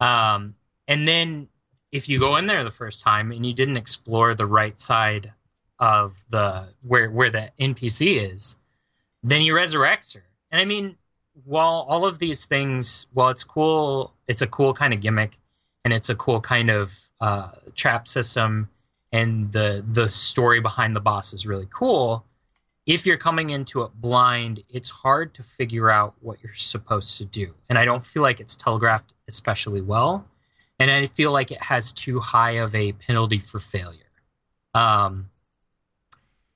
[0.00, 0.54] Um,
[0.86, 1.48] and then
[1.92, 5.32] if you go in there the first time and you didn't explore the right side
[5.78, 8.56] of the where where the NPC is,
[9.22, 10.24] then you resurrect her.
[10.50, 10.96] And I mean,
[11.44, 15.38] while all of these things, while it's cool, it's a cool kind of gimmick,
[15.84, 18.68] and it's a cool kind of uh, trap system,
[19.12, 22.24] and the the story behind the boss is really cool.
[22.86, 27.24] If you're coming into it blind, it's hard to figure out what you're supposed to
[27.24, 30.26] do, and I don't feel like it's telegraphed especially well,
[30.78, 34.00] and I feel like it has too high of a penalty for failure.
[34.74, 35.28] Um,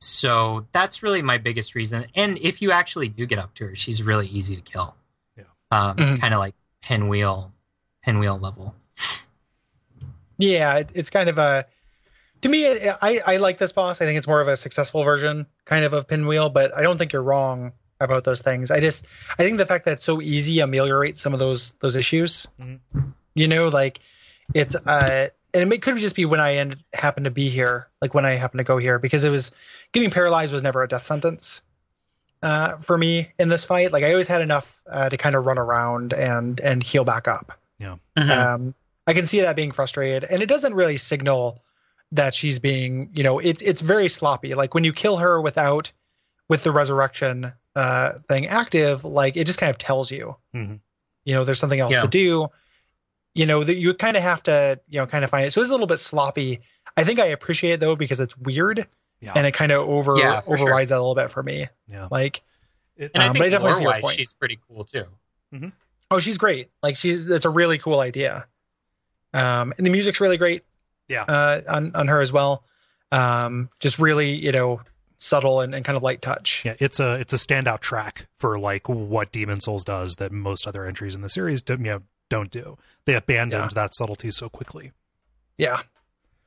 [0.03, 2.07] so that's really my biggest reason.
[2.15, 4.95] And if you actually do get up to her, she's really easy to kill.
[5.37, 5.45] Yeah.
[5.71, 6.21] Um, Mhm.
[6.21, 7.53] Kind of like pinwheel,
[8.03, 8.75] pinwheel level.
[10.39, 11.67] Yeah, it's kind of a.
[12.43, 14.01] To me, I I like this boss.
[14.01, 16.49] I think it's more of a successful version, kind of of Pinwheel.
[16.49, 18.73] But I don't think you're wrong about those things.
[18.73, 19.07] I just
[19.39, 22.49] I think the fact that it's so easy ameliorates some of those those issues.
[22.61, 22.81] Mhm.
[23.35, 24.01] You know, like
[24.55, 28.15] it's uh, and it could just be when I end, happen to be here, like
[28.15, 29.51] when I happened to go here, because it was
[29.93, 31.63] getting paralyzed was never a death sentence
[32.43, 33.93] uh, for me in this fight.
[33.93, 37.29] Like I always had enough uh, to kind of run around and and heal back
[37.29, 37.59] up.
[37.79, 37.97] Yeah.
[38.17, 38.75] Um,
[39.07, 41.63] I can see that being frustrated, and it doesn't really signal
[42.13, 44.55] that she's being, you know, it's it's very sloppy.
[44.55, 45.91] Like when you kill her without
[46.49, 50.79] with the resurrection uh, thing active, like it just kind of tells you, Mhm.
[51.25, 52.03] you know, there's something else Yeah.
[52.03, 52.49] to do.
[53.35, 55.53] You know that you kind of have to, you know, kind of find it.
[55.53, 56.61] So it's a little bit sloppy.
[56.97, 58.87] I think I appreciate it though because it's weird
[59.21, 59.33] Yeah.
[59.35, 60.67] and it kind of over Yeah, for sure.
[60.69, 61.69] overrides that a little bit for me.
[61.89, 62.09] yeah.
[62.11, 62.43] Like,
[62.97, 64.17] It- And I Um, think but I definitely see your point.
[64.17, 65.07] she's pretty cool too.
[66.11, 66.71] oh, she's great.
[66.83, 68.47] Like she's it's a really cool idea.
[69.33, 70.63] Um, and the music's really great.
[71.09, 71.23] Yeah.
[71.23, 72.65] Uh, on on her as well.
[73.11, 74.83] Um, just really, you know,
[75.17, 76.63] subtle and, and kind of light touch.
[76.65, 80.67] Yeah, it's a it's a standout track for like what Demon Souls does that most
[80.67, 82.03] other entries in the series don't you know,
[82.33, 82.77] don't do.
[83.05, 83.83] They abandoned Yeah.
[83.83, 84.93] that subtlety so quickly.
[85.59, 85.79] Yeah.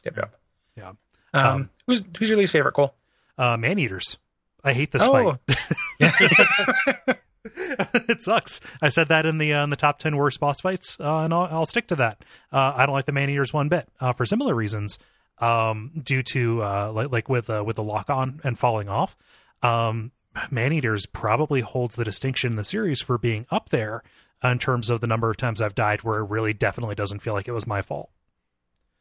[0.04, 0.18] Yep.
[0.18, 0.36] Yep.
[0.78, 0.90] Yeah.
[0.90, 0.98] Um,
[1.46, 2.92] Um, who's who's your least favorite, Kole?
[3.38, 4.18] Uh, man eaters.
[4.64, 5.38] I hate this Oh.
[5.48, 5.58] fight.
[7.46, 8.60] it sucks.
[8.82, 11.34] I said that in the uh, in the top ten worst boss fights, uh, and
[11.34, 12.24] I'll, I'll stick to that.
[12.52, 14.98] Uh, I don't like the man eaters one bit uh, for similar reasons.
[15.40, 19.16] Um, due to uh, like like with uh, with the lock on and falling off.
[19.62, 20.12] Um,
[20.52, 24.04] man eaters probably holds the distinction in the series for being up there
[24.52, 27.34] in terms of the number of times I've died where it really definitely doesn't feel
[27.34, 28.10] like it was my fault.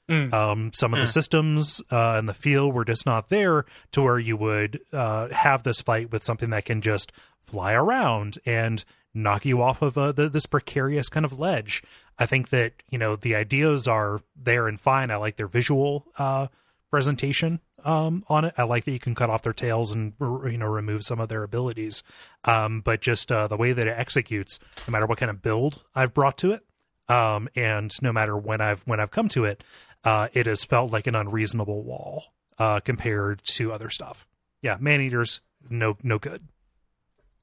[0.08, 0.32] Mm.
[0.34, 1.12] Um, some of the Mm.
[1.12, 5.62] systems uh, in the field were just not there to where you would uh, have
[5.62, 7.10] this fight with something that can just
[7.42, 8.84] fly around and
[9.14, 11.82] knock you off of uh, the, this precarious kind of ledge.
[12.18, 15.10] I think that you know the ideas are there and fine.
[15.10, 16.48] I like their visual uh,
[16.90, 18.54] presentation um, on it.
[18.56, 21.28] I like that you can cut off their tails and you know remove some of
[21.28, 22.02] their abilities.
[22.44, 24.58] Um, but just uh, the way that it executes,
[24.88, 26.64] no matter what kind of build I've brought to it,
[27.08, 29.62] um, and no matter when I've when I've come to it,
[30.04, 32.24] uh, it has felt like an unreasonable wall
[32.58, 34.26] uh, compared to other stuff.
[34.62, 36.42] Yeah, man eaters, no no good.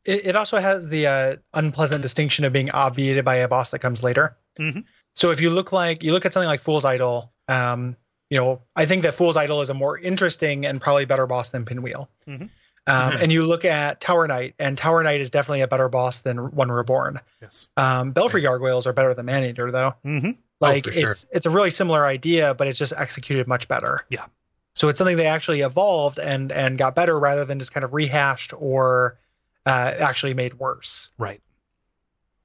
[0.03, 3.79] It, it also has the uh, unpleasant distinction of being obviated by a boss that
[3.79, 4.35] comes later.
[4.59, 4.85] Mhm.
[5.13, 7.95] So if you look like you look at something like False Idol, um,
[8.31, 11.49] you know, I think that False Idol is a more interesting and probably better boss
[11.49, 12.09] than Pinwheel.
[12.27, 12.49] Mhm.
[12.87, 13.21] Um, Mhm.
[13.23, 16.49] And you look at Tower Knight, and Tower Knight is definitely a better boss than
[16.55, 17.19] One Reborn.
[17.41, 17.67] Yes.
[17.77, 19.93] Um, Belfry Gargoyles are better than Maneater, though.
[20.05, 20.31] Mm-hmm.
[20.61, 21.09] Like for sure.
[21.11, 24.05] it's it's a really similar idea, but it's just executed much better.
[24.09, 24.25] Yeah.
[24.73, 27.93] So it's something they actually evolved and and got better rather than just kind of
[27.93, 29.17] rehashed or
[29.65, 31.09] uh, actually made worse.
[31.17, 31.41] Right.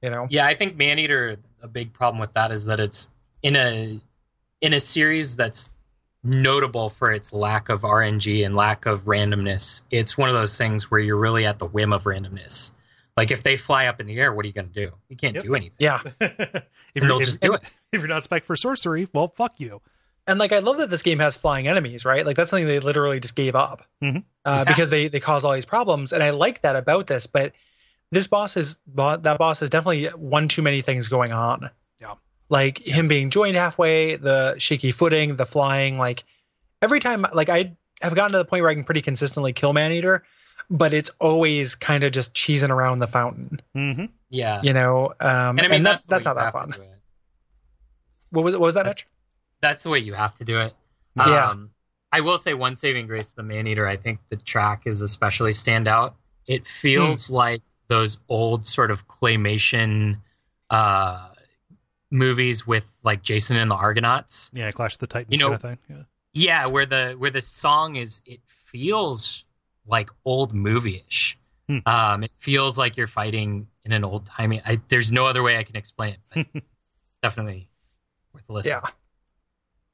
[0.02, 0.26] You know.
[0.30, 1.36] Yeah, I think Maneater.
[1.62, 3.10] A big problem with that is that it's
[3.42, 4.00] in a
[4.60, 5.70] in a series that's
[6.26, 9.82] notable for its lack of RNG and lack of randomness.
[9.90, 12.72] It's one of those things where you're really at the whim of randomness.
[13.16, 14.92] Like if they fly up in the air, what are you going to do?
[15.08, 15.44] You can't Yep.
[15.44, 15.76] do anything.
[15.78, 16.00] Yeah.
[16.20, 16.62] if, And
[16.94, 17.62] you're, they'll if, just do it.
[17.92, 19.80] if you're not spec for sorcery, well, fuck you.
[20.26, 22.26] And like I love that this game has flying enemies, right?
[22.26, 24.24] Like that's something they literally just gave up Mhm.
[24.44, 24.72] uh, Yeah.
[24.72, 27.26] because they they cause all these problems, and I like that about this.
[27.28, 27.52] But
[28.10, 31.70] this boss is that boss is definitely one too many things going on.
[32.48, 32.56] Yeah.
[32.56, 35.98] Like him being joined halfway, the shaky footing, the flying.
[35.98, 36.24] Like
[36.82, 39.72] every time, like I have gotten to the point where I can pretty consistently kill
[39.72, 40.22] Maneater,
[40.70, 44.04] but it's always kind of just cheesing around the fountain, Mm-hmm.
[44.30, 44.60] Yeah.
[44.62, 45.08] you know.
[45.20, 46.74] Um, and I mean that's the that's not that fun.
[48.30, 48.84] What was what was that?
[48.84, 49.06] That's- Mitch?
[49.62, 50.74] That's the way you have to do it.
[51.16, 51.48] Yeah.
[51.50, 51.70] Um,
[52.12, 53.86] I will say one saving grace to the Maneater.
[53.86, 56.14] I think the track is especially stand out.
[56.46, 60.18] It feels like those old sort of claymation
[60.70, 61.28] uh,
[62.10, 64.50] movies with like Jason and the Argonauts.
[64.54, 65.78] Yeah, Clash of the Titans You know- kind of thing.
[65.90, 66.02] Yeah.
[66.38, 69.44] Yeah, where the where the song is, it feels
[69.86, 71.38] like old movie-ish.
[71.66, 71.78] Hmm.
[71.86, 74.60] Um, it feels like you're fighting in an old timey.
[74.64, 76.46] I, there's no other way I can explain it.
[76.52, 76.62] But
[77.22, 77.68] definitely
[78.34, 78.70] worth a listen.
[78.72, 78.90] Yeah.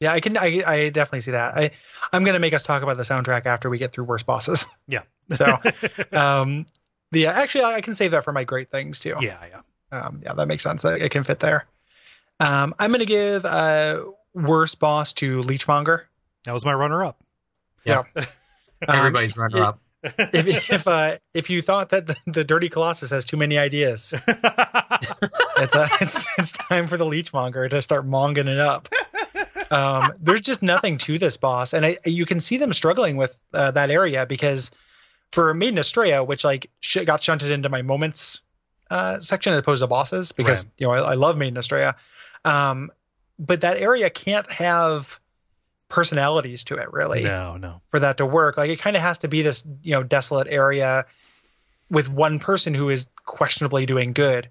[0.00, 0.36] Yeah, I can.
[0.36, 1.56] I, I definitely see that.
[1.56, 1.70] I
[2.12, 4.66] I'm gonna make us talk about the soundtrack after we get through worst bosses.
[4.88, 5.02] Yeah.
[5.36, 5.60] So,
[6.12, 6.66] um,
[7.12, 9.14] the actually I can save that for my great things too.
[9.20, 9.60] yeah, yeah.
[9.96, 10.82] Um, yeah, that makes sense.
[10.82, 11.66] That it can fit there.
[12.44, 14.02] Um, I'm gonna give uh
[14.34, 16.02] worst boss to Leechmonger.
[16.44, 17.22] That was my runner up.
[18.88, 19.78] Um, Everybody's runner up.
[20.02, 24.12] if if uh if you thought that the, the Dirty Colossus has too many ideas,
[24.26, 28.88] it's uh, it's it's time for the Leechmonger to start monging it up.
[29.70, 33.40] Um, there's just nothing to this boss, and I, you can see them struggling with
[33.54, 34.72] uh, that area because
[35.30, 38.42] for Maiden Astraea, which like sh- got shunted into my moments
[38.90, 40.72] uh, section as opposed to bosses because Right.
[40.78, 41.94] you know I, I love Maiden Astraea,
[42.44, 42.90] um,
[43.38, 45.18] but that area can't have
[45.88, 47.80] personalities to it really no, no.
[47.90, 48.56] for that to work.
[48.56, 51.04] Like it kind of has to be this, you know, desolate area
[51.90, 54.48] with one person who is questionably doing good.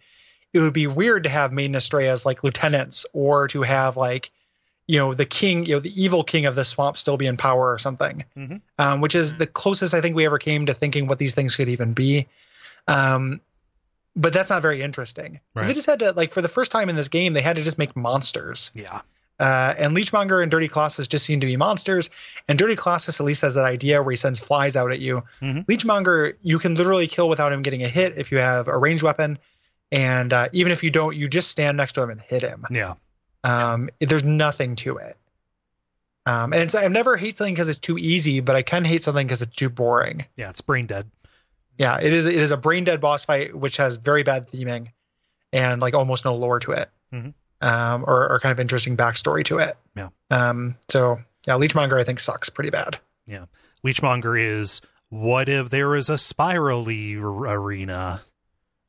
[0.54, 4.30] It would be weird to have Maiden Astraea as like lieutenants or to have like,
[4.88, 7.38] you know, the king, you know, the evil king of the swamp still be in
[7.38, 8.62] power or something, Mhm.
[8.78, 11.56] um, which is the closest I think we ever came to thinking what these things
[11.56, 12.28] could even be.
[12.88, 13.42] Um,
[14.16, 15.40] but that's not very interesting.
[15.58, 17.56] So they just had to like for the first time in this game, they had
[17.56, 18.72] to just make monsters.
[18.74, 19.02] Yeah.
[19.40, 22.12] Uh, and Leechmonger and Dirty Colossus just seem to be monsters.
[22.48, 25.24] And Dirty Colossus at least has that idea where he sends flies out at you.
[25.42, 25.66] Mhm.
[25.66, 29.02] Leechmonger, you can literally kill without him getting a hit if you have a ranged
[29.02, 29.40] weapon.
[29.92, 32.66] And uh, even if you don't, you just stand next to him and hit him.
[32.70, 32.94] Yeah.
[33.44, 35.18] Um, there's nothing to it.
[36.28, 39.04] Um, and it's, I never hate something because it's too easy, but I can hate
[39.04, 40.24] something because it's too boring.
[40.36, 40.52] Yeah.
[40.52, 41.10] It's brain dead.
[41.78, 42.26] Yeah, it is.
[42.26, 44.90] It is a brain dead boss fight, which has very bad theming
[45.54, 47.34] and like almost no lore to it, Mhm.
[47.62, 49.76] um, or, or kind of interesting backstory to it.
[49.96, 50.10] Yeah.
[50.30, 50.76] Um.
[50.90, 53.00] So yeah, Leechmonger I think sucks pretty bad.
[53.26, 53.46] Yeah.
[53.86, 58.22] Leechmonger is what if there is a spirally arena?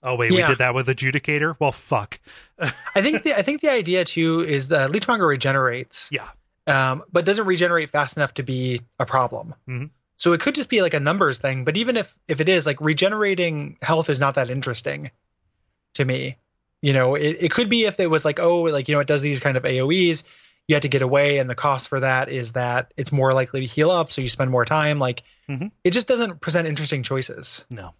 [0.03, 0.47] Oh wait, Yeah.
[0.47, 1.57] we did that with adjudicator.
[1.59, 2.19] Well, fuck.
[2.59, 6.29] I think the I think the idea too is that Leechmonger regenerates, Yeah.
[6.67, 9.55] um, but doesn't regenerate fast enough to be a problem.
[9.69, 9.91] Mhm.
[10.17, 11.65] So it could just be like a numbers thing.
[11.65, 15.11] But even if if it is like regenerating health is not that interesting
[15.95, 16.37] to me.
[16.81, 19.07] You know, it, it could be if it was like oh like you know it
[19.07, 20.25] does these kind of AOE's.
[20.69, 23.61] You have to get away, and the cost for that is that it's more likely
[23.61, 24.99] to heal up, so you spend more time.
[25.01, 25.73] Like Mhm.
[25.83, 27.65] it just doesn't present interesting choices.
[27.69, 27.95] No.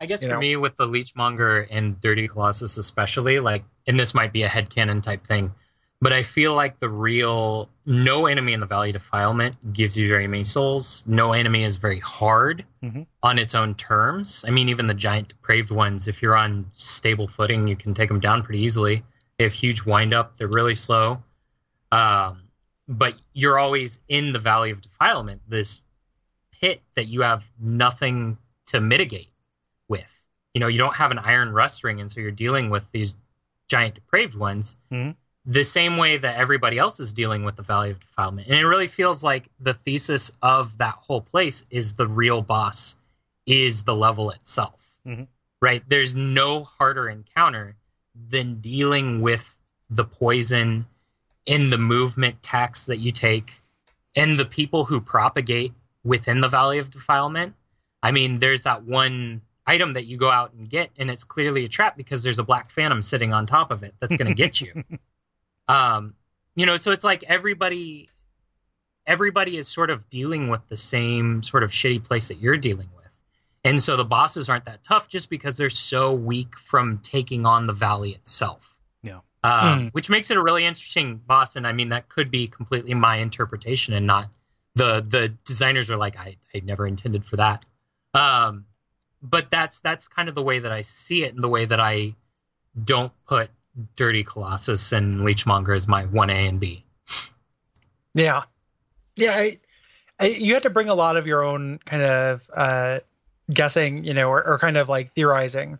[0.00, 0.40] I guess You for know?
[0.40, 5.02] me, with the Leechmonger and Dirty Colossus, especially, like, and this might be a headcanon
[5.02, 5.52] type thing,
[6.00, 10.08] but I feel like the real no enemy in the Valley of Defilement gives you
[10.08, 11.04] very many souls.
[11.06, 13.06] No enemy is very hard Mhm.
[13.22, 14.44] on its own terms.
[14.46, 18.08] I mean, even the giant depraved ones, if you're on stable footing, you can take
[18.08, 19.02] them down pretty easily.
[19.38, 21.22] They have huge wind up, they're really slow.
[21.92, 22.42] Um,
[22.88, 25.80] but you're always in the Valley of Defilement, this
[26.52, 29.30] pit that you have nothing to mitigate
[29.88, 30.10] with.
[30.54, 33.16] You know, you don't have an iron rust ring, and so you're dealing with these
[33.68, 35.16] giant depraved ones Mhm.
[35.46, 38.48] The same way that everybody else is dealing with the Valley of Defilement.
[38.48, 42.96] And it really feels like the thesis of that whole place is the real boss
[43.46, 44.94] is the level itself.
[45.06, 45.28] Mhm.
[45.60, 45.82] Right?
[45.86, 47.76] There's no harder encounter
[48.30, 49.56] than dealing with
[49.90, 50.86] the poison
[51.46, 53.60] in the movement tax that you take
[54.16, 55.72] and the people who propagate
[56.04, 57.54] within the Valley of Defilement.
[58.02, 61.64] I mean, there's that one item that you go out and get, and it's clearly
[61.64, 64.34] a trap because there's a black phantom sitting on top of it that's going to
[64.34, 64.84] get you.
[65.68, 66.14] um,
[66.56, 68.08] you know, so it's like everybody,
[69.06, 72.88] everybody is sort of dealing with the same sort of shitty place that you're dealing
[72.96, 73.08] with,
[73.64, 77.66] and so the bosses aren't that tough just because they're so weak from taking on
[77.66, 78.76] the valley itself.
[79.02, 79.20] Yeah.
[79.42, 79.86] Um, Hmm.
[79.88, 83.16] which makes it a really interesting boss, and I mean that could be completely my
[83.16, 84.28] interpretation and not
[84.74, 87.64] the the designers are like I I never intended for that.
[88.14, 88.64] Um,
[89.22, 91.80] but that's that's kind of the way that I see it, and the way that
[91.80, 92.14] I
[92.82, 93.50] don't put
[93.96, 96.84] Dirty Colossus and Leechmonger as my one A and B.
[98.14, 98.42] Yeah,
[99.16, 99.32] yeah.
[99.32, 99.58] I,
[100.20, 103.00] I, you had to bring a lot of your own kind of uh,
[103.52, 105.78] guessing, you know, or, or kind of like theorizing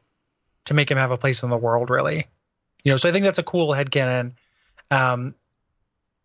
[0.64, 2.26] to make him have a place in the world, really.
[2.82, 4.32] You know, so I think that's a cool headcanon.
[4.90, 5.34] Um,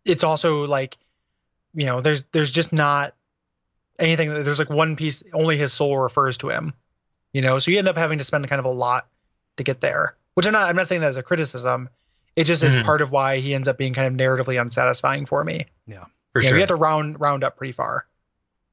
[0.04, 0.98] it's also like,
[1.74, 3.14] you know, there's there's just not
[3.98, 4.28] anything.
[4.28, 6.74] There's like one piece only his soul refers to him.
[7.32, 9.06] You know, so you end up having to spend kind of a lot
[9.56, 10.16] to get there.
[10.34, 10.68] Which I'm not.
[10.68, 11.88] I'm not saying that as a criticism.
[12.36, 12.84] It just is Mhm.
[12.84, 15.66] part of why he ends up being kind of narratively unsatisfying for me.
[15.86, 16.54] Yeah, For sure.
[16.54, 18.06] you have to round round up pretty far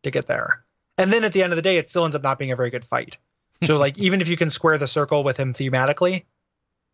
[0.04, 0.64] to get there.
[0.98, 2.56] And then at the end of the day, it still ends up not being a
[2.56, 3.18] very good fight.
[3.64, 6.24] So like even if you can square the circle with him thematically,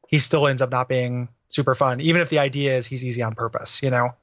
[0.07, 1.99] he still ends up not being super fun.
[1.99, 4.13] Even if the idea is he's easy on purpose, you know.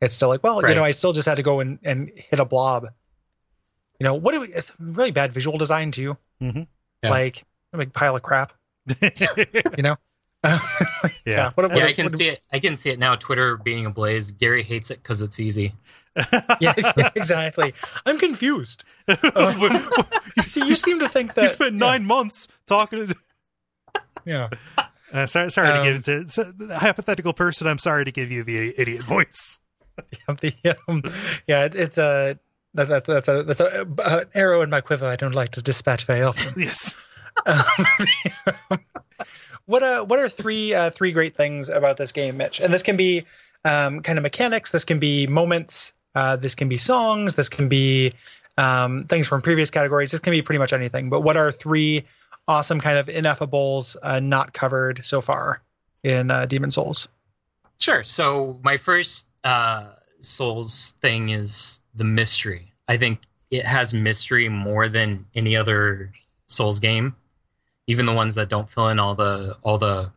[0.00, 2.40] It's still like, well, you know, I still just had to go and, and hit
[2.40, 2.88] a blob.
[4.00, 6.16] You know, what do we it's really bad visual design too.
[6.40, 6.66] Mhm.
[7.04, 7.10] Yeah.
[7.10, 8.52] Like a big pile of crap,
[9.76, 9.96] you know?
[11.24, 11.50] Yeah.
[11.54, 12.40] What, what, yeah, I what- can see it.
[12.52, 13.14] I can see it now.
[13.14, 14.32] Twitter being ablaze.
[14.32, 15.72] Gary hates it because it's easy.
[16.60, 16.74] Yeah,
[17.16, 17.72] exactly.
[18.04, 18.84] I'm confused.
[19.08, 19.78] Uh,
[20.44, 23.14] see, you seem to think that you spent nine months talking to.
[24.26, 24.50] Yeah.
[25.12, 27.66] Uh, sorry, sorry to Um, get into so, the hypothetical person.
[27.66, 29.58] I'm sorry to give you the idiot voice.
[30.26, 31.02] the, um,
[31.46, 32.38] yeah, it, it's a
[32.74, 35.06] that, that, that's a that's a uh, an arrow in my quiver.
[35.06, 36.52] I don't like to dispatch very often.
[36.60, 36.94] Yes.
[39.66, 42.60] What uh, what are three uh, three great things about this game, Mitch?
[42.60, 43.24] And this can be
[43.64, 44.70] um, kind of mechanics.
[44.70, 45.94] This can be moments.
[46.14, 47.36] Uh, this can be songs.
[47.36, 48.12] This can be
[48.58, 50.10] um, things from previous categories.
[50.10, 51.08] This can be pretty much anything.
[51.08, 52.04] But what are three
[52.48, 55.62] awesome kind of ineffables uh, not covered so far
[56.02, 57.08] in uh, Demon Souls?
[57.78, 58.02] Sure.
[58.02, 62.72] So my first uh, Souls thing is the mystery.
[62.88, 66.12] I think it has mystery more than any other
[66.46, 67.14] Souls game.
[67.92, 70.10] Even the ones that don't fill in all the all the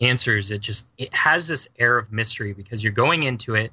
[0.00, 3.72] answers, it just it has this air of mystery because you're going into it,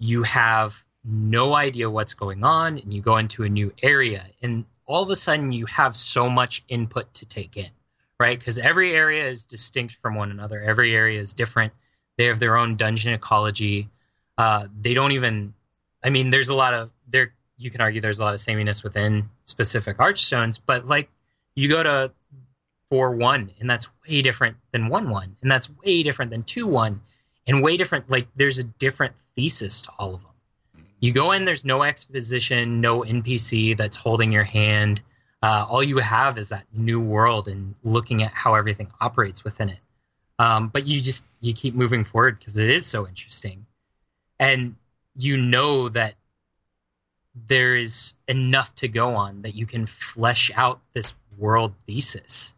[0.00, 0.74] you have
[1.04, 5.10] no idea what's going on, and you go into a new area, and all of
[5.10, 7.70] a sudden you have so much input to take in,
[8.18, 8.36] right?
[8.36, 10.60] Because every area is distinct from one another.
[10.60, 11.72] Every area is different.
[12.18, 13.88] They have their own dungeon ecology.
[14.36, 15.54] Uh, they don't even.
[16.02, 17.32] I mean, there's a lot of there.
[17.58, 21.08] You can argue there's a lot of sameness within specific archstones, but like
[21.54, 22.12] you go to
[22.90, 26.66] four one, and that's way different than one one, and that's way different than two
[26.66, 27.00] one,
[27.46, 28.08] and way different.
[28.10, 30.84] Like there's a different thesis to all of them.
[31.00, 35.02] You go in, there's no exposition, no NPC that's holding your hand.
[35.42, 39.68] Uh, all you have is that new world and looking at how everything operates within
[39.68, 39.78] it.
[40.38, 43.66] Um, but you just you keep moving forward because it is so interesting,
[44.38, 44.76] and
[45.14, 46.14] you know that
[47.48, 52.54] there is enough to go on that you can flesh out this world thesis.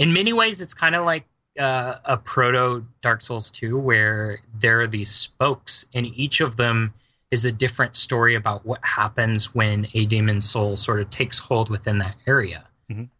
[0.00, 1.26] In many ways, it's kind of like
[1.58, 6.94] uh, a proto Dark Souls 2, where there are these spokes, and each of them
[7.30, 11.68] is a different story about what happens when a demon soul sort of takes hold
[11.68, 12.64] within that area.
[12.90, 13.10] Mhm.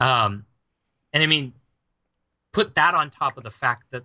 [0.00, 0.46] Um,
[1.12, 1.52] and I mean,
[2.52, 4.04] put that on top of the fact that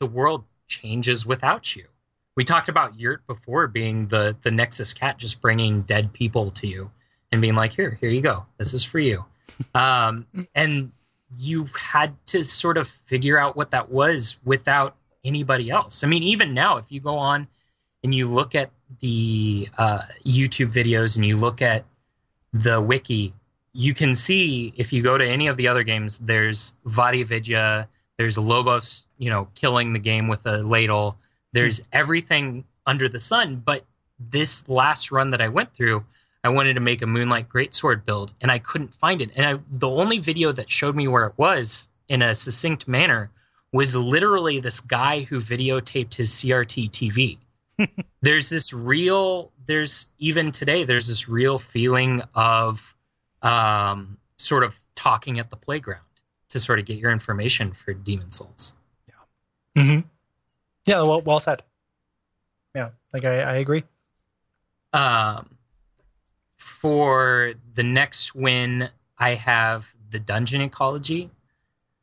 [0.00, 1.86] the world changes without you.
[2.36, 6.66] We talked about Yurt before being the the Nexus cat, just bringing dead people to
[6.66, 6.90] you
[7.30, 8.46] and being like, "Here, here you go.
[8.56, 9.26] This is for you."
[9.74, 10.90] um, and
[11.34, 16.04] you had to sort of figure out what that was without anybody else.
[16.04, 17.48] I mean, even now, if you go on
[18.04, 18.70] and you look at
[19.00, 21.84] the uh, YouTube videos and you look at
[22.52, 23.34] the wiki,
[23.72, 27.88] you can see if you go to any of the other games, there's Vaati Vidya,
[28.16, 31.16] there's Lobos, you know, killing the game with a ladle.
[31.52, 33.62] There's everything under the sun.
[33.64, 33.84] But
[34.18, 36.04] this last run that I went through,
[36.46, 39.30] I wanted to make a Moonlight Greatsword build, and I couldn't find it.
[39.34, 43.32] And I, the only video that showed me where it was in a succinct manner
[43.72, 47.38] was literally this guy who videotaped his CRT TV.
[48.22, 52.94] there's this real, there's even today, there's this real feeling of
[53.42, 56.04] um, sort of talking at the playground
[56.50, 58.72] to sort of get your information for Demon Souls.
[59.74, 59.82] Yeah.
[59.82, 60.00] hmm
[60.84, 61.64] Yeah, well, well said.
[62.72, 63.82] Yeah, like I, I agree.
[64.92, 65.55] Um,
[66.56, 68.88] for the next win,
[69.18, 71.30] I have the dungeon ecology.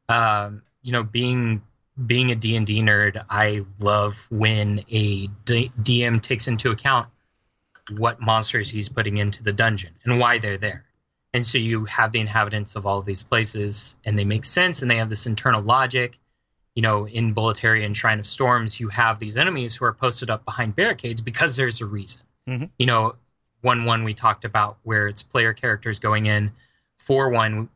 [0.10, 1.62] Um, you know, being
[2.08, 7.08] being a D and D nerd, I love when a D- DM takes into account
[7.98, 10.86] what monsters he's putting into the dungeon and why they're there.
[11.34, 14.82] And so you have the inhabitants of all of these places, and they make sense,
[14.82, 16.20] and they have this internal logic.
[16.76, 20.30] You know, in Boletaria and Shrine of Storms, you have these enemies who are posted
[20.32, 22.24] up behind barricades because there's a reason.
[22.48, 22.70] Mhm.
[22.80, 23.16] You know,
[23.64, 26.52] one one we talked about where it's player characters going in.
[26.98, 27.70] For one,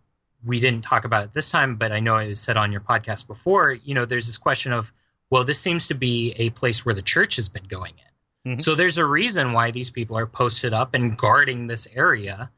[0.46, 2.82] we didn't talk about it this time, but I know it was said on your
[2.82, 3.74] podcast before.
[3.74, 4.92] You know, there's this question of,
[5.30, 7.94] well, this seems to be a place where the church has been going
[8.46, 8.58] in.
[8.58, 8.62] Mhm.
[8.62, 12.52] So there's a reason why these people are posted up and guarding this area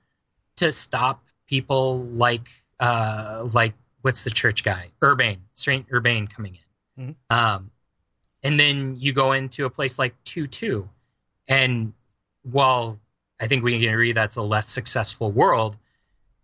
[0.58, 2.48] to stop people like
[2.80, 6.58] uh like what's the church guy Urbain Saint Urbain coming
[6.98, 7.16] in.
[7.30, 7.72] Um,
[8.44, 10.88] and then you go into a place like two two,
[11.48, 11.94] and
[12.44, 13.00] while
[13.40, 15.78] I think we can agree that's a less successful world,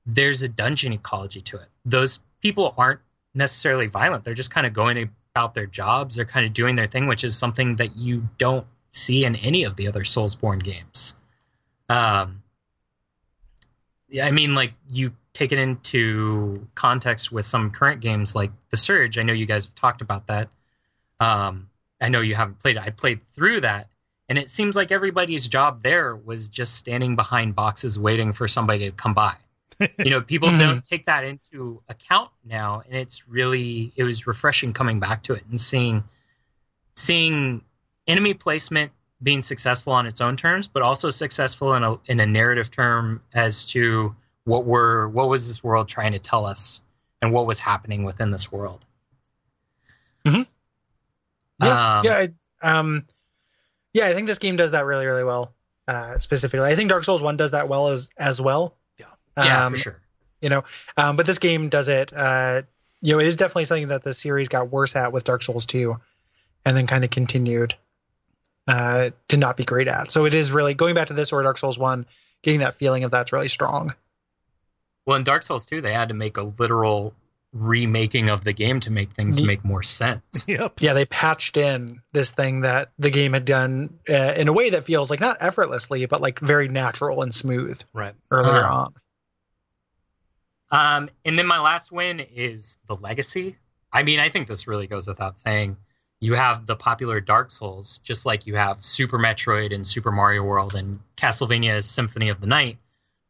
[0.05, 1.67] there's a dungeon ecology to it.
[1.83, 3.01] Those people aren't
[3.33, 6.15] necessarily violent; they're just kind of going about their jobs.
[6.15, 9.63] They're kind of doing their thing, which is something that you don't see in any
[9.63, 11.15] of the other Soulsborne games.
[11.89, 12.41] Um,
[14.21, 19.17] I mean, like you take it into context with some current games like The Surge.
[19.17, 20.49] I know you guys have talked about that.
[21.19, 21.69] Um,
[21.99, 22.83] I know you haven't played it.
[22.83, 23.89] I played through that,
[24.29, 28.85] and it seems like everybody's job there was just standing behind boxes waiting for somebody
[28.85, 29.35] to come by.
[29.99, 34.71] you know, people don't take that into account now, and it's really it was refreshing
[34.73, 36.03] coming back to it and seeing
[36.95, 37.61] seeing
[38.07, 38.91] enemy placement
[39.21, 43.21] being successful on its own terms, but also successful in a in a narrative term
[43.33, 44.15] as to
[44.45, 46.81] what were what was this world trying to tell us
[47.21, 48.85] and what was happening within this world.
[51.61, 52.27] Yeah, Um, yeah,
[52.61, 53.05] I, um,
[53.95, 54.07] yeah.
[54.07, 55.53] I think this game does that really, really well.
[55.87, 58.75] Uh, specifically, I think Dark Souls One does that well as as well.
[58.99, 59.05] Yeah.
[59.37, 60.01] Yeah, Um, for sure.
[60.41, 60.63] You know,
[60.97, 62.11] um, but this game does it.
[62.13, 62.63] Uh,
[63.01, 65.65] you know, it is definitely something that the series got worse at with Dark Souls
[65.65, 65.97] Two,
[66.65, 67.75] and then kind of continued
[68.67, 70.11] uh, to not be great at.
[70.11, 72.05] So it is really going back to this or Dark Souls One,
[72.43, 73.93] getting that feeling of that's really strong.
[75.05, 77.13] Well, in Dark Souls 2, they had to make a literal
[77.57, 80.43] remaking of the game to make things make more sense.
[80.47, 80.81] Yep.
[80.81, 84.69] Yeah, they patched in this thing that the game had done uh, in a way
[84.71, 88.13] that feels like not effortlessly, but like very natural and smooth Right.
[88.29, 88.87] earlier Uh-huh.
[90.71, 91.01] on.
[91.03, 93.55] Um, and then my last win is the Legacy.
[93.93, 95.77] I mean, I think this really goes without saying.
[96.19, 100.43] You have the popular Dark Souls, just like you have Super Metroid and Super Mario
[100.43, 102.77] World and Castlevania's Symphony of the Night,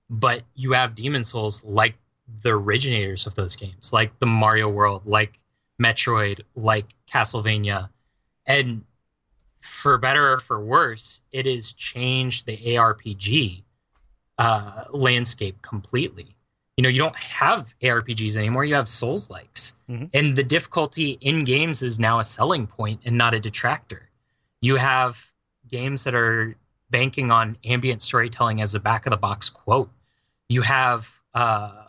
[0.09, 1.95] but you have Demon Souls like
[2.41, 5.39] the originators of those games, like the Mario World, like
[5.81, 7.89] Metroid, like Castlevania.
[8.45, 8.83] And
[9.61, 13.63] for better or for worse, it has changed the ARPG
[14.37, 16.35] uh, landscape completely
[16.75, 20.09] you know you don't have arpgs anymore you have souls likes Mhm.
[20.13, 24.09] and the difficulty in games is now a selling point and not a detractor
[24.59, 25.17] you have
[25.69, 26.57] games that are
[26.89, 29.89] banking on ambient storytelling as a back of the box quote
[30.49, 31.84] you have uh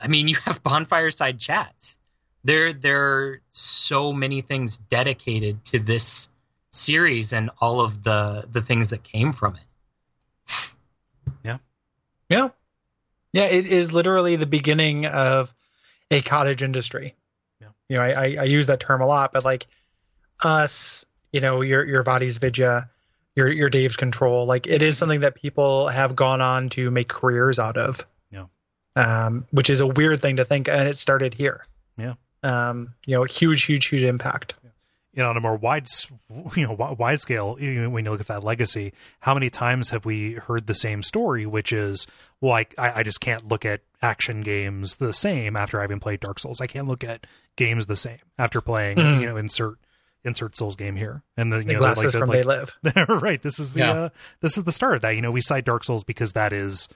[0.00, 1.98] i mean you have bonfire side chats
[2.44, 6.28] there there are so many things dedicated to this
[6.72, 10.72] series and all of the the things that came from it
[11.44, 11.58] Yeah.
[12.28, 12.48] Yeah,
[13.32, 13.46] yeah.
[13.46, 15.52] it is literally the beginning of
[16.10, 17.16] a cottage industry.
[17.60, 17.68] Yeah.
[17.88, 19.66] You know, I, I, I use that term a lot, but like
[20.44, 22.88] us, you know, your your Vaati's Vidya,
[23.36, 27.08] your your Dave's control, like it is something that people have gone on to make
[27.08, 28.04] careers out of.
[28.96, 29.26] Yeah.
[29.26, 31.64] Um, which is a weird thing to think, and it started here.
[31.96, 32.14] Yeah.
[32.42, 34.54] Um, you know, huge, huge, huge impact.
[35.12, 35.86] you know, on a more wide,
[36.56, 39.90] you know, wide scale, you know, when you look at that legacy, how many times
[39.90, 42.06] have we heard the same story, which is,
[42.40, 46.20] well, I, I I just can't look at action games the same after having played
[46.20, 46.60] Dark Souls.
[46.60, 47.26] I can't look at
[47.56, 49.20] games the same after playing, Mhm.
[49.20, 49.78] you know, insert
[50.24, 52.72] insert Souls game here, and the you The know, glasses like, from like, They Live.
[53.22, 53.40] right.
[53.42, 53.92] This is the Yeah.
[53.92, 54.08] uh,
[54.40, 55.16] this is the start of that.
[55.16, 56.88] You know, we cite Dark Souls because that is,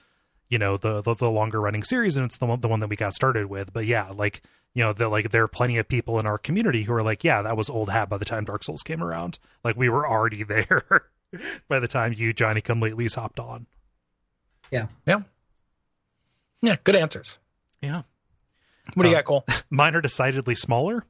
[0.54, 2.88] you know, the the, the longer running series, and it's the one the one that
[2.88, 3.72] we got started with.
[3.72, 4.40] But yeah, like
[4.72, 7.24] you know, the, like there are plenty of people in our community who are like,
[7.24, 9.40] yeah, that was old hat by the time Dark Souls came around.
[9.64, 10.82] Like we were already there
[11.68, 13.66] by the time you Johnny Come Latelys hopped on.
[14.70, 15.22] Yeah, Yeah.
[16.62, 17.38] Yeah, good answers.
[17.82, 18.02] Yeah,
[18.94, 19.62] What do you Uh, got, Kole?
[19.70, 21.04] mine are decidedly smaller.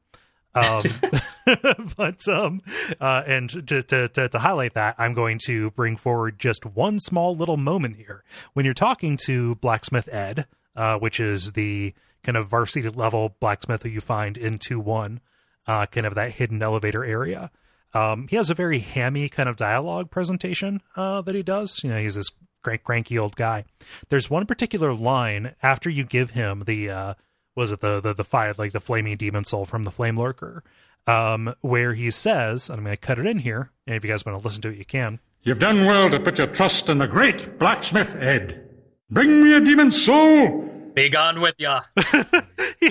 [0.54, 0.82] um
[1.96, 2.62] but um
[3.00, 6.98] uh and to, to to to highlight that i'm going to bring forward just one
[6.98, 8.24] small little moment here.
[8.54, 10.46] When you're talking to blacksmith ed
[10.76, 15.18] uh which is the kind of varsity level blacksmith that you find in 2-1
[15.66, 17.50] uh kind of that hidden elevator area
[17.92, 21.82] um he has a very hammy kind of dialogue presentation uh that he does.
[21.84, 22.30] You know he's this
[22.62, 23.64] crank, cranky old guy.
[24.08, 27.14] There's one particular line after you give him the uh
[27.54, 30.64] was it the the the fight like the flaming demon soul from the flame lurker
[31.06, 34.24] um where he says and i'm gonna cut it in here and if you guys
[34.24, 36.97] want to listen to it you can You've done well to put your trust in
[36.97, 38.66] the great blacksmith Ed.
[39.10, 40.62] Bring me a demon soul.
[40.94, 41.82] Be gone with ya.
[42.81, 42.90] he,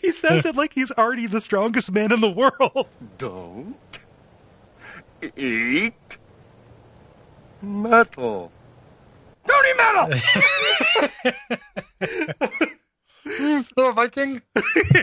[0.00, 2.88] he says it like he's already the strongest man in the world
[3.18, 3.76] Don't
[5.36, 6.18] eat
[7.62, 8.50] metal.
[9.46, 9.76] Don't eat
[12.00, 12.68] metal!
[13.76, 14.42] Oh, Viking!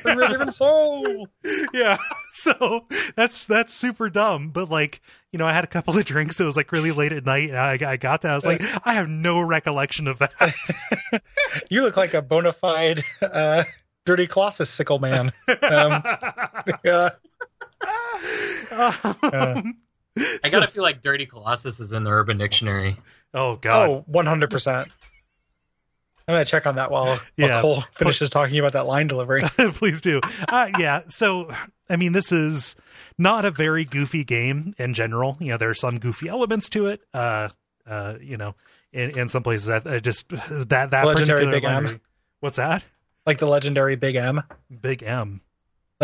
[0.04, 1.28] Bring me a demon soul!
[1.74, 1.98] yeah
[2.32, 2.86] so
[3.16, 6.44] that's that's super dumb but like you know i had a couple of drinks it
[6.44, 8.94] was like really late at night and i, I got that i was like i
[8.94, 10.54] have no recollection of that
[11.70, 13.64] You look like a bona fide uh,
[14.06, 15.32] dirty colossus sickle man.
[15.62, 16.04] Um,
[16.84, 17.10] yeah.
[18.72, 19.78] Um,
[20.44, 22.98] I gotta feel like Dirty Colossus is in the Urban Dictionary.
[23.34, 24.90] oh god Oh, 100%.
[26.28, 27.62] I'm going to check on that while, while Yeah.
[27.62, 29.42] Kole finishes talking about that line delivery.
[29.74, 31.52] please do uh, yeah so
[31.90, 32.76] i mean this is
[33.18, 36.88] not a very goofy game in general you know there are some goofy elements to
[36.88, 37.50] it uh
[37.88, 38.56] uh you know
[38.92, 41.84] in, in some places i, I just that that Legendary particular Big M.
[41.86, 42.02] line-
[42.40, 42.84] what's that
[43.26, 44.42] Like the legendary Big M.
[44.82, 45.42] big m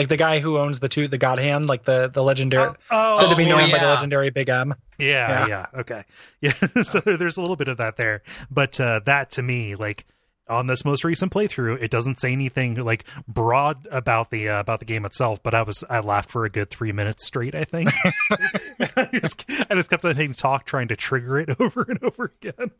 [0.01, 3.15] Like the guy who owns the two, the God Hand, like the, the legendary, oh
[3.19, 4.73] said to be oh, known by the legendary Big M.
[4.97, 5.65] yeah, Yeah.
[5.73, 6.03] yeah okay.
[6.41, 8.23] Yeah so there- there's a little bit of that there.
[8.49, 10.07] But uh that to me like
[10.49, 14.79] on this most recent playthrough it doesn't say anything like broad about the uh, about
[14.79, 17.63] the game itself but i was i laughed for a good three minutes straight i
[17.63, 17.89] think.
[18.97, 22.33] I, just, I just kept on hitting talk trying to trigger it over and over
[22.41, 22.71] again.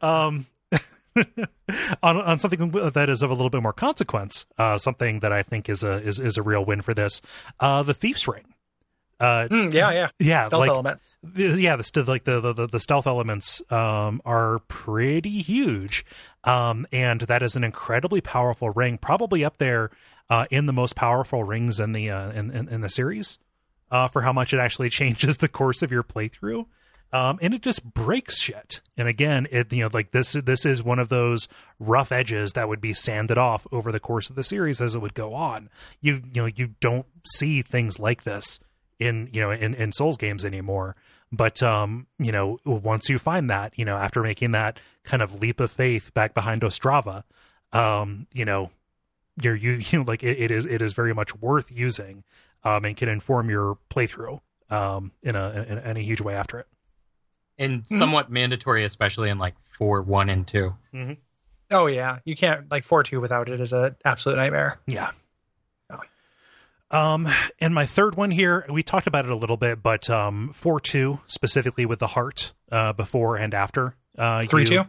[0.00, 0.46] Um
[2.02, 5.42] on on something that is of a little bit more consequence uh something that i
[5.42, 7.20] think is a is, is a real win for this
[7.60, 8.44] uh the thief's ring
[9.18, 10.08] uh Mm, yeah, yeah.
[10.18, 11.18] yeah Stealth like elements.
[11.22, 16.04] the- yeah the like the, the the stealth elements um are pretty huge
[16.44, 19.90] um and that is an incredibly powerful ring probably up there
[20.30, 23.38] uh in the most powerful rings in the uh in in, in the series
[23.90, 26.64] uh for how much it actually changes the course of your playthrough
[27.12, 28.80] um and it just breaks shit.
[28.96, 32.68] And again it you know like this this is one of those rough edges that
[32.68, 35.68] would be sanded off over the course of the series as it would go on.
[36.00, 38.60] You you know you don't see things like this
[38.98, 40.94] in you know in, in souls games anymore.
[41.32, 45.34] But um you know once you find that you know after making that kind of
[45.34, 47.24] leap of faith back behind ostrava
[47.72, 48.70] um you know
[49.40, 52.24] you're you, you know, like it, it is it is very much worth using
[52.64, 56.58] um and can inform your playthrough um in a in, in a huge way after
[56.58, 56.66] it
[57.60, 60.74] And somewhat mandatory, especially in like four, one, and two.
[61.70, 62.18] Oh, yeah.
[62.24, 64.80] You can't, like, 4 2 without it is an absolute nightmare.
[64.88, 65.12] Yeah.
[65.88, 66.00] Oh.
[66.90, 67.28] Um,
[67.60, 70.80] and my third one here, we talked about it a little bit, but um, four
[70.80, 73.94] two specifically with the heart, uh, before and after.
[74.18, 74.84] Uh, 3 you- 2?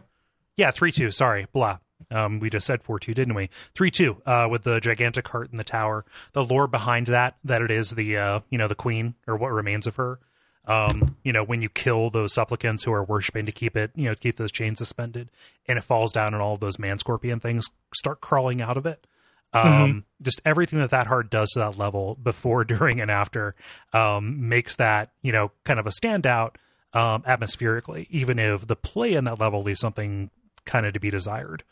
[0.56, 1.10] Yeah, three two.
[1.10, 1.78] Sorry, blah.
[2.10, 3.48] Um, we just said four two, didn't we?
[3.74, 4.20] Three two.
[4.26, 6.04] Uh, with the gigantic heart in the tower.
[6.34, 9.50] The lore behind that, that it is the uh, you know, the queen or what
[9.50, 10.18] remains of her.
[10.66, 14.04] Um, you know, when you kill those supplicants who are worshiping to keep it, you
[14.04, 15.28] know, to keep those chains suspended,
[15.66, 18.86] and it falls down, and all of those man scorpion things start crawling out of
[18.86, 19.06] it.
[19.54, 23.54] Um, just everything that that heart does to that level before, during, and after,
[23.92, 26.54] um, makes that you know kind of a standout
[26.94, 30.30] um, atmospherically, even if the play in that level leaves something
[30.64, 31.64] kind of to be desired.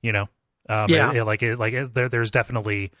[0.00, 0.28] You know,
[0.68, 1.10] um, Yeah.
[1.10, 2.92] it- it- like it, like it, there, there's definitely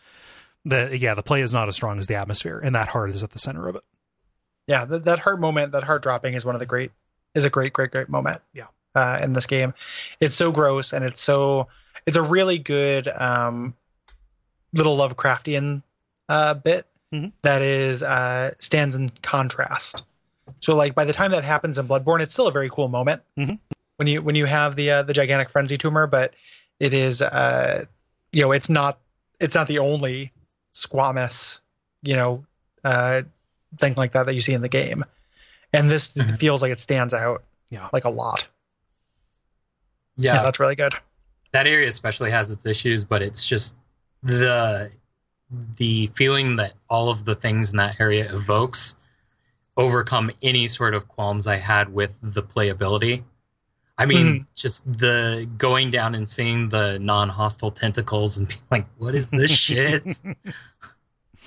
[0.64, 3.22] the yeah the play is not as strong as the atmosphere, and that heart is
[3.22, 3.82] at the center of it.
[4.68, 6.92] Yeah that, that heart moment that heart dropping is one of the great
[7.34, 8.66] is a great great great moment Yeah.
[8.94, 9.74] uh, in this game
[10.20, 11.66] it's so gross and it's so
[12.06, 13.74] it's a really good um
[14.72, 15.82] little lovecraftian
[16.28, 17.32] uh bit Mhm.
[17.42, 20.04] that is uh stands in contrast
[20.60, 23.22] so like by the time that happens in bloodborne it's still a very cool moment
[23.38, 23.58] Mhm.
[23.96, 26.34] when you when you have the uh, the gigantic frenzy tumor but
[26.80, 27.86] it is uh
[28.32, 28.98] you know it's not
[29.40, 30.32] it's not the only
[30.74, 31.60] squamous
[32.02, 32.44] you know
[32.84, 33.22] uh
[33.78, 35.04] thing like that that you see in the game.
[35.72, 36.38] And this Mhm.
[36.38, 37.88] feels like it stands out Yeah.
[37.92, 38.46] like a lot.
[40.16, 40.94] Yeah, Yeah, that's really good.
[41.52, 43.74] that area especially has its issues, but it's just
[44.22, 44.90] the
[45.76, 48.96] the feeling that all of the things in that area evokes
[49.78, 53.22] overcome any sort of qualms I had with the playability.
[53.96, 59.14] I mean, just the going down and seeing the non-hostile tentacles and being like, "What
[59.14, 60.20] is this shit?"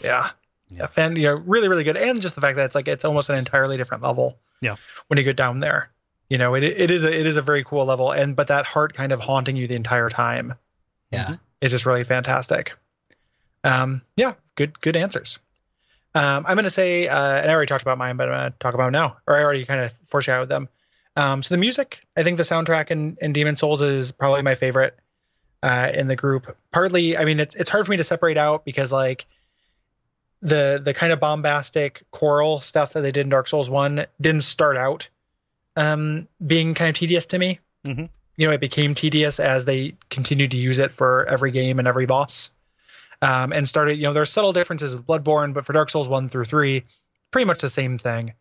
[0.03, 0.31] Yeah.
[0.72, 0.80] Yeah.
[0.80, 1.98] Yeah, fan, you know, really, really good.
[1.98, 4.39] And just the fact that it's like it's almost an entirely different level.
[4.61, 4.77] Yeah.
[5.07, 5.89] When you get down there.
[6.30, 8.11] You know, it it is a it is a very cool level.
[8.11, 10.53] And but that heart kind of haunting you the entire time
[11.11, 12.73] yeah, is just really fantastic.
[13.65, 15.39] Um, yeah, good good answers.
[16.15, 18.52] Um, I'm going to say, uh, and I already talked about mine, but I'm going
[18.52, 20.68] to talk about 'em now, or I already kind of foreshadowed them.
[21.15, 24.56] Um, so the music, I think the soundtrack in, in Demon Souls is probably my
[24.56, 24.98] favorite
[25.64, 26.56] uh, in the group.
[26.72, 29.26] Partly, I mean, it's it's hard for me to separate out because like
[30.41, 34.41] the the kind of bombastic choral stuff that they did in Dark Souls One didn't
[34.41, 35.09] start out
[35.76, 37.59] um, being kind of tedious to me.
[37.85, 38.09] Mhm.
[38.38, 41.88] You know, it became tedious as they continued to use it for every game and
[41.88, 42.51] every boss.
[43.22, 46.09] Um, and started, you know, there are subtle differences with Bloodborne, but for Dark Souls
[46.09, 46.84] one through three,
[47.30, 48.34] pretty much the same thing.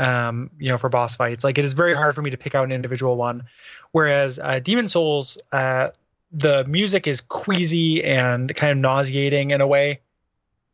[0.00, 2.54] Um, you know, for boss fights, like it is very hard for me to pick
[2.54, 3.44] out an individual one.
[3.92, 5.90] Whereas uh, Demon Souls, uh,
[6.32, 10.00] the music is queasy and kind of nauseating in a way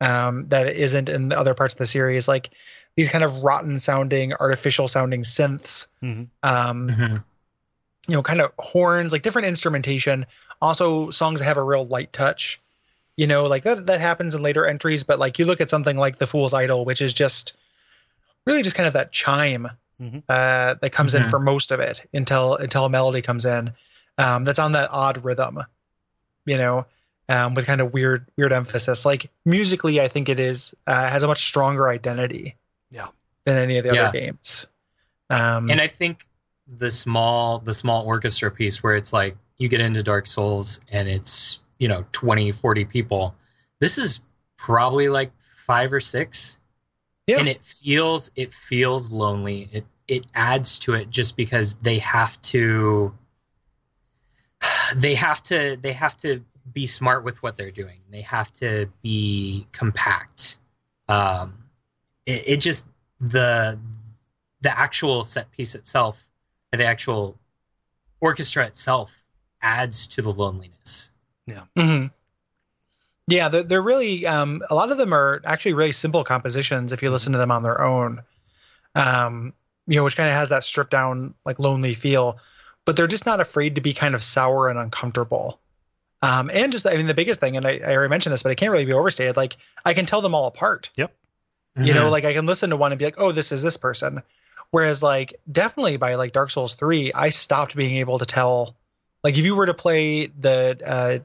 [0.05, 2.29] um, that it isn't in the other parts of the series.
[2.29, 2.51] Like
[2.97, 5.87] these kind of rotten sounding, artificial sounding synths.
[6.03, 6.29] Mhm.
[6.43, 7.25] Um, Mhm.
[8.09, 10.27] you know, kind of horns, like different instrumentation.
[10.61, 12.61] Also, songs that have a real light touch.
[13.17, 15.97] You know, like that that happens in later entries, but like you look at something
[15.97, 17.57] like The False Idol, which is just
[18.45, 19.69] really just kind of that chime
[20.01, 20.23] Mhm.
[20.29, 21.31] uh, that comes in Mhm.
[21.31, 23.73] for most of it until until a melody comes in.
[24.19, 25.61] Um, that's on that odd rhythm,
[26.45, 26.87] you know,
[27.29, 29.05] um, with kind of weird weird emphasis.
[29.05, 32.57] Like musically, I think it is uh, has a much stronger identity.
[32.91, 33.09] Yeah.
[33.45, 34.09] Than any of the Yeah.
[34.09, 34.67] other games.
[35.31, 36.27] Um, and I think
[36.67, 41.09] the small the small orchestra piece where it's like you get into Dark Souls and
[41.09, 43.35] it's you know 20 40 people
[43.81, 44.21] this is
[44.57, 45.31] probably like
[45.67, 46.57] five or six
[47.27, 47.39] Yeah.
[47.41, 52.41] and it feels it feels lonely it it adds to it just because they have
[52.43, 53.13] to
[54.97, 58.89] they have to they have to be smart with what they're doing they have to
[59.03, 60.59] be compact
[61.09, 61.55] um
[62.27, 62.89] it, it just
[63.21, 63.79] the
[64.63, 66.19] the actual set piece itself
[66.73, 67.39] and the actual
[68.21, 69.11] orchestra itself
[69.61, 71.11] adds to the loneliness
[71.47, 71.63] Yeah.
[71.77, 72.07] Mm-hmm.
[73.27, 77.03] Yeah, they're, they're really um, a lot of them are actually really simple compositions if
[77.03, 78.23] you listen to them on their own.
[78.95, 79.55] Um,
[79.87, 82.39] you know, which kind of has that stripped down like lonely feel,
[82.85, 85.61] but they're just not afraid to be kind of sour and uncomfortable.
[86.25, 88.51] Um, and just I mean the biggest thing, and I, I already mentioned this, but
[88.51, 89.37] it can't really be overstated.
[89.37, 90.91] Like I can tell them all apart.
[90.97, 91.15] Yep.
[91.77, 93.77] You know, like I can listen to one and be like, oh, this is this
[93.77, 94.23] person.
[94.71, 98.75] Whereas like definitely by like Dark Souls three, I stopped being able to tell.
[99.23, 101.19] Like if you were to play the uh,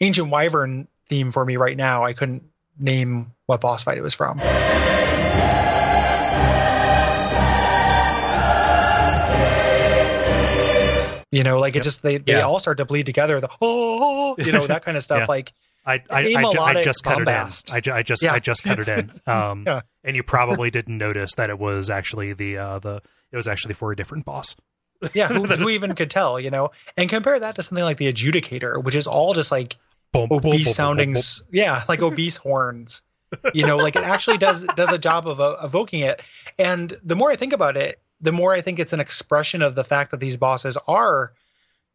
[0.00, 2.44] Ancient Wyvern theme for me right now, I couldn't
[2.78, 4.38] name what boss fight it was from.
[11.30, 12.42] You know, like it just they, they Yeah.
[12.42, 13.40] all start to bleed together.
[13.40, 15.20] The oh, you know that kind of stuff.
[15.20, 15.26] Yeah.
[15.26, 15.52] Like
[15.86, 16.44] I I, I,
[16.78, 17.72] I just cut bombast.
[17.74, 17.92] it in.
[17.92, 18.32] I, I just Yeah.
[18.32, 19.10] I just cut it in.
[19.26, 19.82] Um, Yeah.
[20.04, 23.74] and you probably didn't notice that it was actually the uh, the it was actually
[23.74, 24.56] for a different boss.
[25.14, 26.40] yeah, who, who even could tell?
[26.40, 29.76] You know, and compare that to something like the Adjudicator, which is all just like
[30.12, 31.22] Boom, obese boom, sounding boom.
[31.52, 33.02] yeah like obese horns
[33.52, 36.22] you know like it actually does does a job of uh, evoking it
[36.58, 39.74] and the more i think about it the more i think it's an expression of
[39.74, 41.32] the fact that these bosses are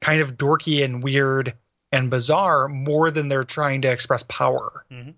[0.01, 1.53] kind of dorky and weird
[1.91, 4.85] and bizarre more than they're trying to express power.
[4.91, 5.13] Mhm.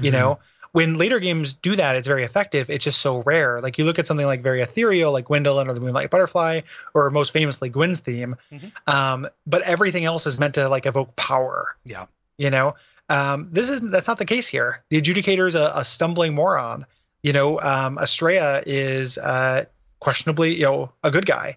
[0.00, 0.38] you know
[0.72, 2.68] when later games do that it's very effective.
[2.68, 3.62] It's just so rare.
[3.62, 6.60] Like you look at something like very ethereal like Gwyndolin or the moonlight butterfly
[6.92, 8.72] or most famously gwyn's theme Mhm.
[8.86, 11.76] um, but everything else is meant to like evoke power.
[11.84, 12.06] Yeah.
[12.36, 12.74] you know?
[13.08, 14.82] Um, this is that's not the case here.
[14.90, 16.84] The adjudicator is a, a stumbling moron.
[17.22, 19.64] You know um, Astraea is uh,
[20.00, 21.56] questionably you know a good guy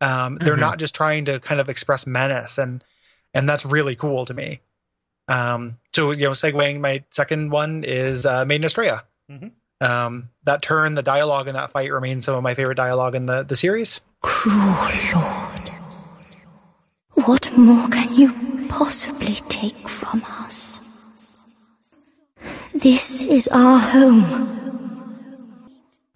[0.00, 0.60] Um, they're Mhm.
[0.60, 2.84] not just trying to kind of express menace, and
[3.32, 4.60] and that's really cool to me.
[5.28, 9.00] Um, so you know, segueing my second one is uh, Maiden Astraea.
[9.32, 9.52] Mhm.
[9.80, 13.24] Um, that turn, the dialogue in that fight remains some of my favorite dialogue in
[13.26, 14.00] the the series.
[14.20, 14.76] Cruel
[15.14, 15.70] Lord.
[17.26, 20.82] What more can you possibly take from us?
[22.74, 24.65] This is our home.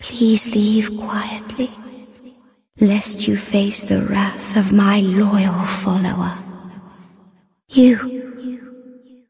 [0.01, 1.70] Please leave quietly,
[2.81, 6.35] lest you face the wrath of my loyal follower.
[7.69, 7.95] You,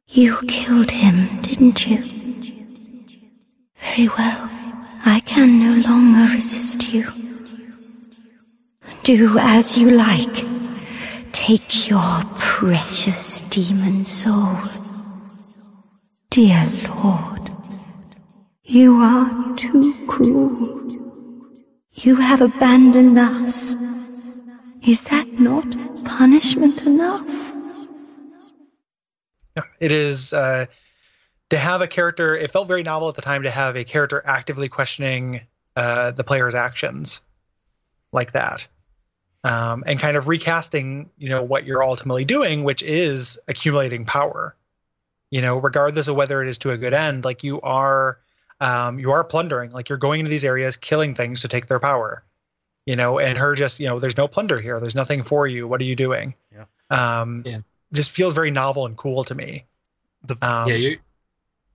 [0.08, 1.99] you killed him, didn't you?
[3.76, 4.49] Very well.
[5.05, 7.07] I can no longer resist you.
[9.02, 10.47] Do as you like.
[11.32, 14.57] Take your precious demon soul.
[16.31, 17.30] Dear Lord,
[18.70, 20.81] you are too cruel.
[21.94, 23.76] You have abandoned us.
[24.86, 27.55] Is that not punishment enough?
[29.57, 30.66] Yeah, it is uh,
[31.50, 32.36] to have a character.
[32.36, 35.40] It felt very novel at the time to have a character actively questioning
[35.74, 37.20] uh, the player's actions
[38.12, 38.66] like that,
[39.42, 44.55] um, and kind of recasting, you know, what you're ultimately doing, which is accumulating power.
[45.31, 48.18] You know, regardless of whether it is to a good end, like you are,
[48.60, 49.70] um, you are plundering.
[49.70, 52.22] Like you're going into these areas, killing things to take their power.
[52.86, 54.80] You know, and her just, you know, there's no plunder here.
[54.80, 55.68] There's nothing for you.
[55.68, 56.34] What are you doing?
[56.52, 56.64] Yeah.
[56.90, 57.60] Um, Yeah.
[57.92, 59.64] Just feels very novel and cool to me.
[60.24, 60.98] The Um, yeah, you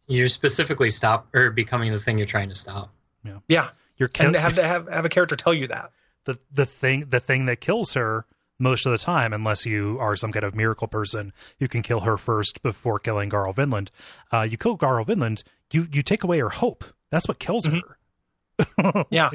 [0.07, 2.91] you're specifically stop or becoming the thing you're trying to stop.
[3.23, 3.69] yeah, Yeah.
[3.97, 5.91] you're kill- and have to have have a character tell you that.
[6.25, 8.25] the the thing the thing that kills her
[8.57, 12.01] most of the time, unless you are some kind of miracle person, you can kill
[12.01, 13.91] her first before killing Garl Vinland.
[14.31, 16.83] Uh, you kill Garl Vinland, you you take away her hope.
[17.11, 17.81] That's what kills Mhm.
[17.81, 19.05] her.
[19.09, 19.29] Yeah.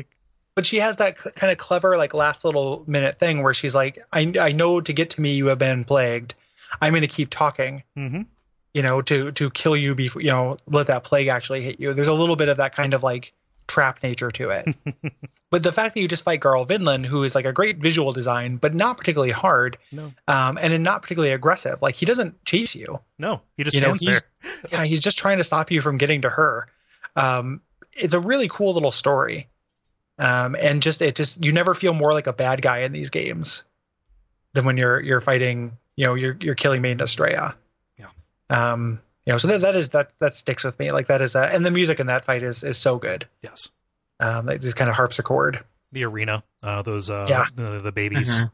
[0.55, 3.75] But she has that cl- kind of clever, like last little minute thing where she's
[3.75, 6.34] like, "I I know to get to me you have been plagued.
[6.81, 8.23] I'm going to keep talking, hmm
[8.75, 11.94] you know, to to kill you before you know let that plague actually hit you."
[11.94, 13.33] There's a little bit of that kind of like
[13.70, 14.74] trap nature to it.
[15.50, 18.12] but the fact that you just fight Garl Vinland, who is like a great visual
[18.12, 21.81] design, but not particularly hard, No, um, and not particularly aggressive.
[21.81, 23.00] Like he doesn't chase you.
[23.18, 24.62] no, he just You know, stands he's- there.
[24.73, 26.66] yeah, he's just trying to stop you from getting to her.
[27.16, 27.60] Um,
[27.92, 29.49] it's a really cool little story.
[30.18, 33.08] Um, and just it just you never feel more like a bad guy in these
[33.10, 33.62] games
[34.52, 37.55] than when you're you're fighting, you know, you're you're killing Maiden Astraea.
[37.99, 38.07] Yeah.
[38.50, 39.00] Um,
[39.31, 40.91] you know, so that that is that that sticks with me.
[40.91, 43.28] Like that is uh, and the music in that fight is is so good.
[43.42, 43.68] Yes,
[44.18, 45.62] Um, it just kind of harpsichord.
[45.92, 47.44] the arena, uh, those uh, Yeah.
[47.55, 48.28] the, the babies.
[48.31, 48.50] Mhm.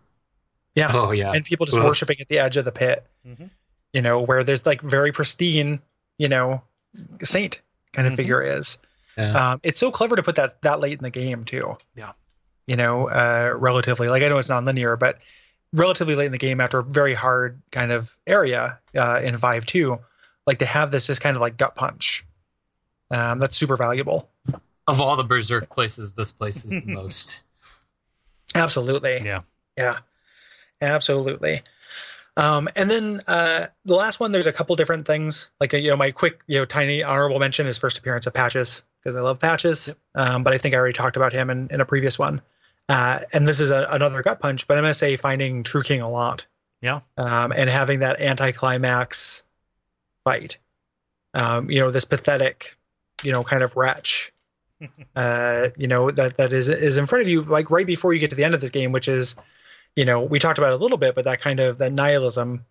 [0.74, 0.90] Yeah.
[0.92, 1.32] Oh yeah.
[1.32, 1.84] and people just Ugh.
[1.84, 3.06] worshiping at the edge of the pit.
[3.26, 3.48] Mhm.
[3.94, 5.80] You know, where there's like very pristine,
[6.18, 6.62] you know,
[7.22, 7.62] saint
[7.94, 8.16] kind of Mhm.
[8.16, 8.76] figure is.
[9.16, 9.32] Yeah.
[9.52, 11.78] Um, it's so clever to put that that late in the game too.
[11.94, 12.12] Yeah.
[12.66, 15.18] You know, uh, relatively like I know it's not linear, but
[15.72, 19.64] relatively late in the game after a very hard kind of area uh, in five
[19.66, 19.98] two,
[20.46, 22.24] like to have this as kind of like gut punch.
[23.10, 24.28] Um, that's super valuable.
[24.86, 27.40] of all the berserk places, this place is the most.
[28.54, 29.22] Absolutely.
[29.24, 29.42] Yeah.
[29.76, 29.98] Yeah,
[30.80, 31.62] absolutely.
[32.36, 35.50] Um, and then uh, the last one, there's a couple different things.
[35.60, 38.82] Like you know, my quick, you know, tiny honorable mention is first appearance of Patches
[39.02, 39.90] because I love Patches.
[40.14, 42.42] Um, but I think I already talked about him in, in a previous one.
[42.88, 46.02] Uh, and this is a, another gut punch, but I'm gonna say finding True King
[46.02, 46.46] Allant.
[46.82, 47.00] Yeah.
[47.16, 49.42] Um, and having that anticlimax
[50.26, 50.58] fight.
[51.34, 52.76] Um, you know, this pathetic,
[53.22, 54.32] you know, kind of wretch
[55.16, 58.20] uh, you know that that is is in front of you like right before you
[58.20, 59.36] get to the end of this game which is
[59.94, 62.64] you know we talked about it a little bit but that kind of that nihilism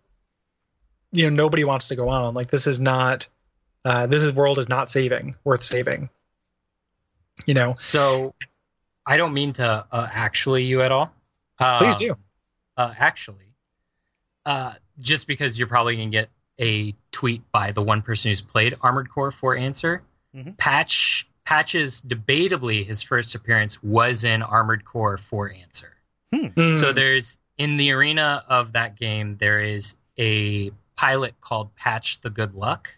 [1.12, 3.26] you know nobody wants to go on like this is not
[3.84, 6.08] uh this is world is not saving worth saving
[7.44, 8.34] you know So,
[9.04, 11.12] I don't mean to uh, actually you at all.
[11.78, 12.16] please do
[12.76, 13.54] uh, actually,
[14.44, 16.28] uh, just because you're probably gonna get
[16.60, 20.02] a tweet by the one person who's played Armored Core for answer.
[20.34, 20.56] Mhm.
[20.56, 25.92] Patch Patches debatably his first appearance was in Armored Core for answer.
[26.34, 32.20] Mm, So there's in the arena of that game there is a pilot called Patch
[32.20, 32.92] the Good Luck,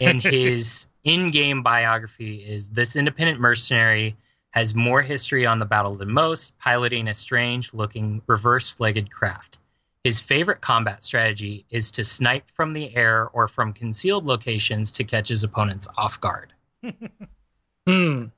[0.00, 4.16] and his in-game biography is this independent mercenary
[4.50, 9.58] has more history on the battle than most, piloting a strange-looking reverse-legged craft.
[10.04, 15.04] His favorite combat strategy is to snipe from the air or from concealed locations to
[15.04, 16.54] catch his opponents off guard.
[17.86, 18.30] mm.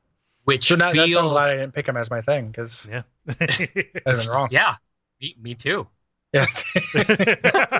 [0.44, 2.88] Which so now that's, I'm feels, glad I didn't pick him as my thing because
[2.90, 3.02] yeah.
[4.06, 4.74] I've wrong yeah,
[5.20, 5.86] me, me too.
[6.32, 6.46] yeah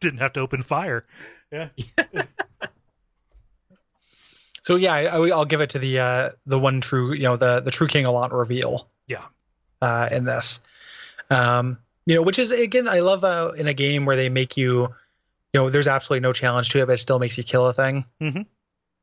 [0.00, 1.04] Didn't have to open fire.
[1.52, 1.68] Yeah.
[4.62, 7.36] so yeah I, I, will give it to the uh the one true you know
[7.36, 9.24] the the true king Allant reveal Yeah.
[9.82, 10.60] uh, in this.
[11.30, 14.56] Um, you know, which is again, I love uh, in a game where they make
[14.56, 17.66] you, you know, there's absolutely no challenge to it, but it still makes you kill
[17.68, 18.04] a thing.
[18.20, 18.42] Mm-hmm.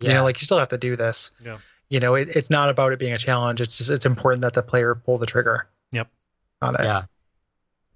[0.01, 1.31] You know, like you still have to do this.
[1.43, 1.57] Yeah.
[1.89, 3.61] You know, it, it's not about it being a challenge.
[3.61, 5.67] It's just, it's important that the player pull the trigger.
[5.91, 6.09] Yep.
[6.61, 6.83] On it.
[6.83, 7.03] Yeah.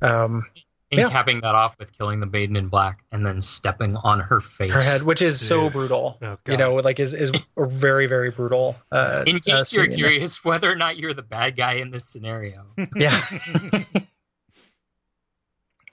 [0.01, 0.45] Um,
[0.91, 1.09] And Yeah.
[1.09, 4.71] capping that off with killing the maiden in black and then stepping on her face.
[4.71, 6.17] her head, which is so brutal.
[6.21, 8.75] Oh, you know, like is is very very brutal.
[8.91, 9.95] Uh, In uh, case you're scene.
[9.95, 12.67] curious whether or not you're the bad guy in this scenario.
[12.95, 13.19] yeah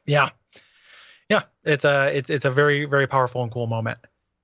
[0.06, 0.30] yeah.
[1.28, 1.42] Yeah.
[1.64, 3.98] It's a it's it's a very very powerful and cool moment.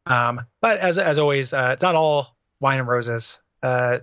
[0.07, 3.41] Um but as as always uh it's not all wine and roses.
[3.62, 3.99] Uh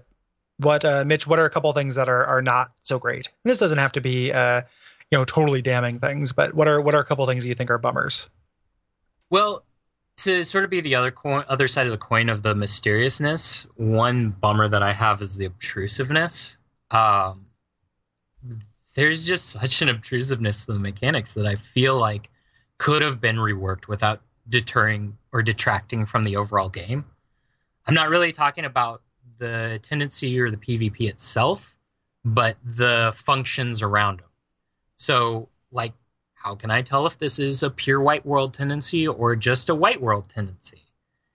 [0.58, 3.28] what uh mitch what are a couple things that are are not so great?
[3.44, 4.62] And this doesn't have to be uh
[5.12, 7.72] you know totally damning things but what are what are a couple things you think
[7.72, 8.30] are bummers?
[9.30, 9.66] Well,
[10.18, 13.68] to sort of be the other coin, other side of the coin of the mysteriousness,
[13.76, 16.58] one bummer that I have is the obtrusiveness.
[16.92, 17.48] Um,
[18.96, 22.32] there's just such an obtrusiveness to the mechanics that I feel like
[22.78, 27.06] could have been reworked without deterring or detracting from the overall game.
[27.86, 29.02] I'm not really talking about
[29.38, 31.76] the tendency or the PvP itself,
[32.24, 34.30] but the functions around them.
[34.98, 35.94] So, like
[36.34, 39.76] how can I tell if this is a pure white world tendency or just a
[39.76, 40.84] white world tendency?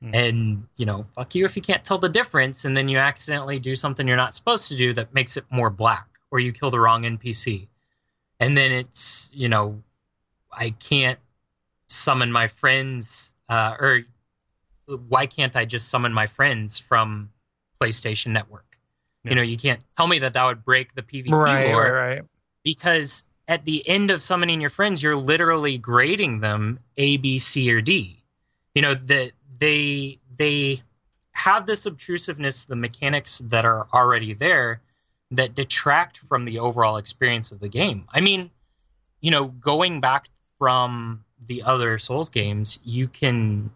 [0.01, 0.15] Hmm.
[0.15, 3.59] And, you know, fuck you if you can't tell the difference and then you accidentally
[3.59, 6.71] do something you're not supposed to do that makes it more black or you kill
[6.71, 7.69] the wrong NPC.
[8.39, 9.83] And then it's, you know,
[10.53, 11.19] I can't
[11.89, 14.01] summon my friends uh, or
[15.09, 17.31] why can't I just summon my friends from
[17.81, 18.79] PlayStation Network?
[19.25, 19.31] Yeah.
[19.31, 21.93] You know, you can't tell me that that would break the PvP right lore right
[21.93, 22.23] right
[22.65, 27.73] because at the end of summoning your friends, you're literally grading them A, B, C,
[27.73, 28.23] or D.
[28.75, 30.83] You know that they they
[31.33, 34.81] have this obtrusiveness, the mechanics that are already there
[35.33, 38.05] that detract from the overall experience of the game.
[38.13, 38.51] I mean,
[39.21, 40.29] you know, going back
[40.59, 43.71] from the other Souls games, you can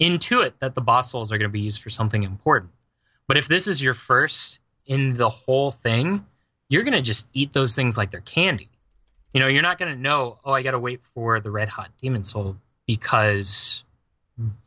[0.00, 2.72] intuit that the boss souls are going to be used for something important.
[3.26, 6.26] But if this is your first in the whole thing,
[6.68, 8.68] you're going to just eat those things like they're candy.
[9.32, 11.68] You know, you're not going to know, oh, I got to wait for the red
[11.68, 13.84] hot demon soul because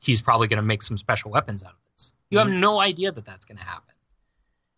[0.02, 2.14] he's probably going to make some special weapons out of this.
[2.30, 2.60] You have mm-hmm.
[2.60, 3.94] no idea that that's going to happen.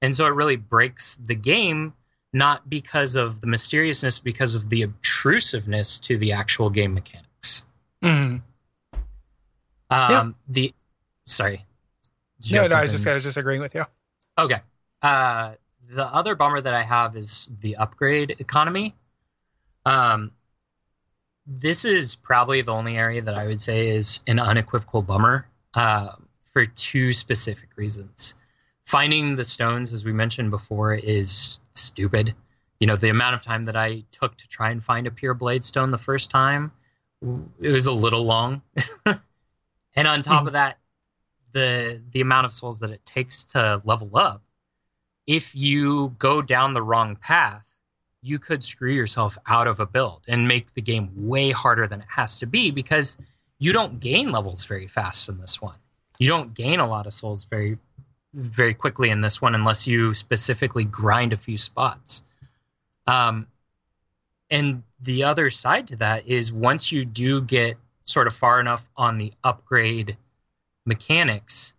[0.02, 1.94] And so it really breaks the game,
[2.32, 7.64] not because of the mysteriousness, because of the obtrusiveness to the actual game mechanics.
[8.03, 8.42] Mhm.
[9.90, 10.74] Um, The
[11.26, 11.66] sorry.
[12.50, 13.86] No no i was just i was just agreeing with you
[14.38, 14.61] Okay.
[15.02, 15.56] Uh,
[15.90, 18.95] the other bummer that I have is the upgrade economy.
[19.86, 20.32] Um,
[21.45, 26.10] this is probably the only area that I would say is an unequivocal bummer uh,
[26.53, 28.36] for two specific reasons.
[28.90, 32.34] Finding the stones, as we mentioned before, is stupid.
[32.80, 35.35] You know, the amount of time that I took to try and find a pure
[35.35, 36.72] blade stone the first time,
[37.61, 38.64] it was a little long.
[39.95, 40.80] and on top of that,
[41.53, 44.42] the the amount of souls that it takes to level up
[45.27, 47.68] if you go down the wrong path
[48.22, 52.01] you could screw yourself out of a build and make the game way harder than
[52.01, 53.18] it has to be because
[53.59, 55.77] you don't gain levels very fast in this one
[56.19, 57.77] you don't gain a lot of souls very
[58.33, 62.24] very quickly in this one unless you specifically grind a few spots
[63.08, 63.48] um
[64.51, 68.88] and the other side to that is once you do get sort of far enough
[68.98, 70.17] on the upgrade
[70.85, 71.74] mechanics,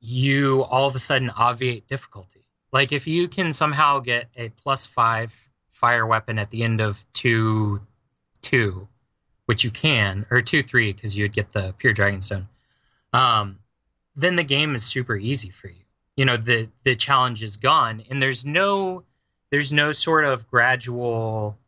[0.00, 2.46] you all of a sudden obviate difficulty.
[2.72, 5.36] Like if you can somehow get a plus five
[5.72, 7.80] fire weapon at the end of two
[8.42, 8.88] two,
[9.46, 12.46] which you can, or two three, because you'd get the pure dragonstone,
[13.12, 13.58] um,
[14.16, 15.84] then the game is super easy for you.
[16.16, 19.04] You know, the the challenge is gone, and there's no
[19.50, 21.58] there's no sort of gradual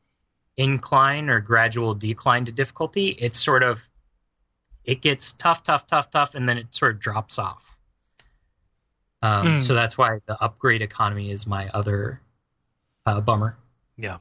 [0.57, 3.09] incline or gradual decline to difficulty.
[3.09, 3.89] It's sort of
[4.85, 7.77] it gets tough, tough, tough, tough, and then it sort of drops off.
[9.23, 9.61] Um, Mm.
[9.63, 12.21] So that's why the upgrade economy is my other
[13.07, 13.57] uh, bummer.
[13.97, 14.19] Yeah.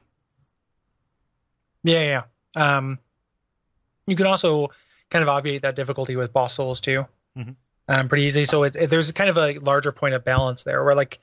[1.82, 2.22] Yeah,
[2.54, 2.76] yeah.
[2.76, 2.98] Um,
[4.06, 4.68] you can also
[5.10, 7.56] kind of obviate that difficulty with boss souls too, Mhm.
[7.88, 8.44] Um, pretty easy.
[8.44, 11.18] So it, it, there's kind of a larger point of balance there, where like,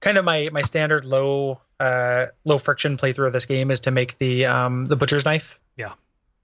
[0.00, 3.90] kind of my my standard low uh low friction playthrough of this game is to
[3.90, 5.58] make the um the butcher's knife.
[5.76, 5.92] Yeah.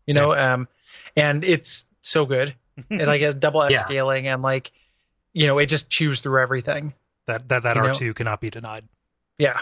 [0.06, 0.66] You know, um,
[1.14, 2.54] and it's so good.
[2.88, 3.80] It like has double S Yeah.
[3.80, 4.72] scaling and like,
[5.32, 6.94] you know, it just chews through everything.
[7.26, 8.88] That that that R two cannot be denied.
[9.38, 9.60] Yeah.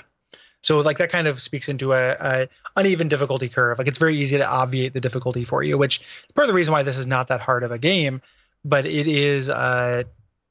[0.63, 3.79] So like that kind of speaks into a, a uneven difficulty curve.
[3.79, 6.55] Like it's very easy to obviate the difficulty for you, which is part of the
[6.55, 8.23] reason why this is not that hard of a game,
[8.69, 10.03] but it is uh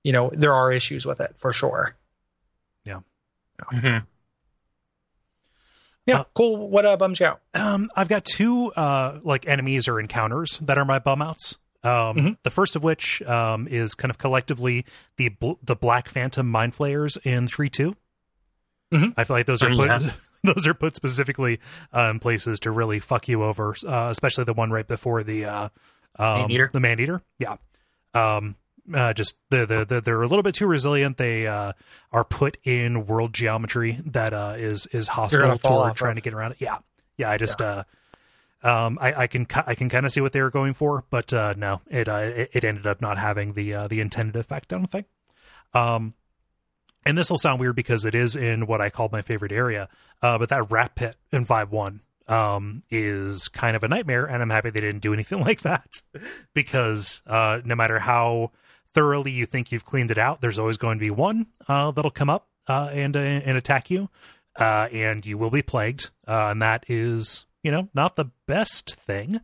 [0.04, 1.96] you know, there are issues with it for sure.
[6.06, 6.70] Yeah, Uh, cool.
[6.70, 7.42] What uh, bums you out?
[7.54, 11.58] Um, I've got two uh like enemies or encounters that are my bum outs.
[11.84, 12.38] Um, Mhm.
[12.44, 14.86] the first of which um is kind of collectively
[15.18, 17.96] the bl- the Black Phantom Mind Flayers in three two.
[18.94, 19.16] Mhm.
[19.18, 20.12] I feel like those are Oh, put yeah.
[20.46, 21.60] those are put specifically
[21.94, 25.44] uh, in places to really fuck you over, uh, especially the one right before the
[25.44, 25.70] uh,
[26.18, 26.70] um, Man-eater?
[26.72, 27.22] the man eater.
[27.38, 27.58] Yeah.
[28.18, 28.56] Um,
[28.94, 31.18] uh, just the, the the they're a little bit too resilient.
[31.18, 31.74] They uh,
[32.12, 36.54] are put in world geometry that uh, is is hostile toward trying to get around
[36.54, 36.58] it.
[36.60, 36.78] Yeah,
[37.18, 37.30] yeah.
[37.30, 37.84] I just uh,
[38.64, 41.34] um, I, I can I can kind of see what they were going for, but
[41.34, 44.72] uh, no, it, uh, it it ended up not having the uh, the intended effect.
[44.72, 45.08] I don't think.
[45.74, 46.14] Um,
[47.06, 49.90] and this will sound weird because it is in what I called my favorite area,
[50.22, 54.42] uh, but that rat pit in Vibe One um, is kind of a nightmare, and
[54.42, 56.02] I'm happy they didn't do anything like that
[56.54, 58.52] because uh, no matter how
[58.94, 62.12] thoroughly you think you've cleaned it out, there's always going to be one uh, that'll
[62.12, 64.10] come up uh, and uh, and attack you,
[64.60, 68.96] uh, and you will be plagued, uh, and that is you know not the best
[68.96, 69.40] thing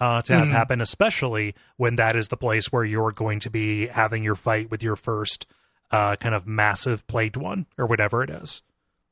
[0.00, 0.52] uh, to have Mhm.
[0.52, 4.70] happen, especially when that is the place where you're going to be having your fight
[4.70, 5.46] with your first
[5.90, 8.62] uh, kind of massive plagued one or whatever it is.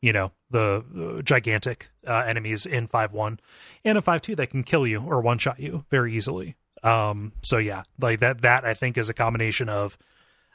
[0.03, 3.41] You know, the uh, gigantic uh, enemies in 5 1
[3.85, 6.57] and in 5 2 that can kill you or one shot you very easily.
[6.83, 9.99] Um, so yeah, like that, that I think is a combination of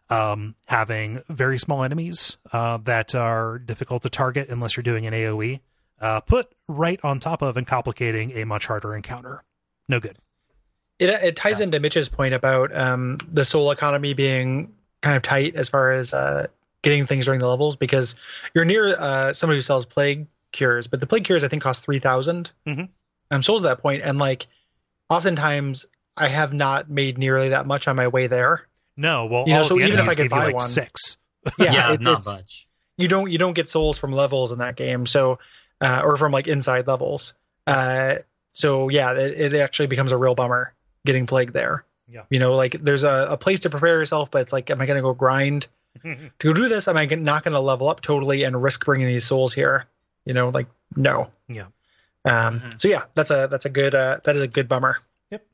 [0.10, 5.14] um, having very small enemies uh, that are difficult to target unless you're doing an
[5.14, 5.60] AoE,
[6.00, 9.44] uh, put right on top of and complicating a much harder encounter.
[9.88, 10.18] No good.
[11.00, 15.56] It it ties into Mitch's point about um, the soul economy being kind of tight
[15.56, 16.48] as far as uh,
[16.86, 18.16] getting things during the levels because
[18.54, 21.84] you're near uh, somebody who sells plague cures, but the plague cures I think cost
[21.84, 22.88] three Mhm.
[23.32, 24.48] Um, souls at that point, and like
[25.10, 28.68] oftentimes I have not made nearly that much on my way there.
[28.98, 30.56] No, well, You know, all so the even if I could give you buy like
[30.56, 31.18] one- six.
[31.60, 32.68] Yeah, Yeah, it's, not it's much.
[32.98, 35.38] you don't you don't get souls from levels in that game, so
[35.82, 37.34] uh, or from like inside levels.
[37.68, 38.16] Uh,
[38.52, 40.74] so yeah, it, it actually becomes a real bummer
[41.06, 41.84] getting plagued there.
[42.08, 42.22] Yeah.
[42.30, 44.86] You know, like there's a, a place to prepare yourself, but it's like, am I
[44.86, 45.68] going to go grind
[46.04, 46.88] to do this?
[46.88, 49.86] Am I g- not going to level up totally and risk bringing these souls here?
[50.26, 51.30] You know, like no.
[51.48, 51.66] Yeah.
[52.26, 52.60] Um.
[52.60, 52.82] Mhm.
[52.82, 54.98] So yeah, that's a that's a good uh, that is a good bummer.
[55.32, 55.46] Yep.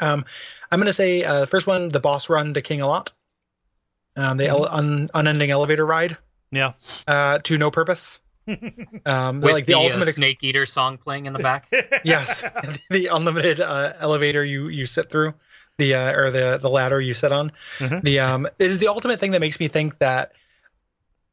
[0.00, 0.24] Um,
[0.70, 3.12] I'm going to say uh, first one, the boss run to King Allant.
[4.16, 6.16] Um, the ele- un- unending elevator ride
[6.50, 6.72] Yeah.
[7.06, 8.20] uh, to no purpose.
[9.06, 11.68] Um, With like the, the, ultimate, uh, ex- Snake Eater song playing in the back.
[12.04, 12.42] yes,
[12.90, 15.34] the unlimited uh, elevator you you sit through,
[15.80, 17.50] the uh, or the the ladder you sit on.
[17.78, 18.04] Mhm.
[18.04, 20.32] The um is the ultimate thing that makes me think that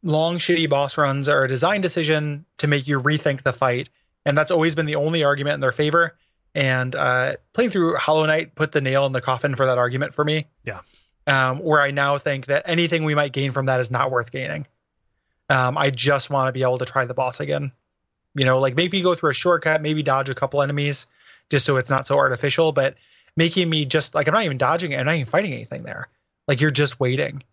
[0.01, 3.89] long shitty boss runs are a design decision to make you rethink the fight,
[4.25, 6.15] and that's always been the only argument in their favor.
[6.55, 10.15] And uh, playing through Hollow Knight put the nail in the coffin for that argument
[10.15, 10.47] for me.
[10.63, 10.81] Yeah.
[11.27, 14.31] Um, where I now think that anything we might gain from that is not worth
[14.31, 14.65] gaining.
[15.49, 17.73] Um, I just want to be able to try the boss again.
[18.33, 21.05] You know, like maybe go through a shortcut, maybe dodge a couple enemies,
[21.49, 22.71] just so it's not so artificial.
[22.71, 22.95] But
[23.37, 26.09] making me just like I'm not even dodging it, I'm not even fighting anything there.
[26.47, 27.43] Like you're just waiting.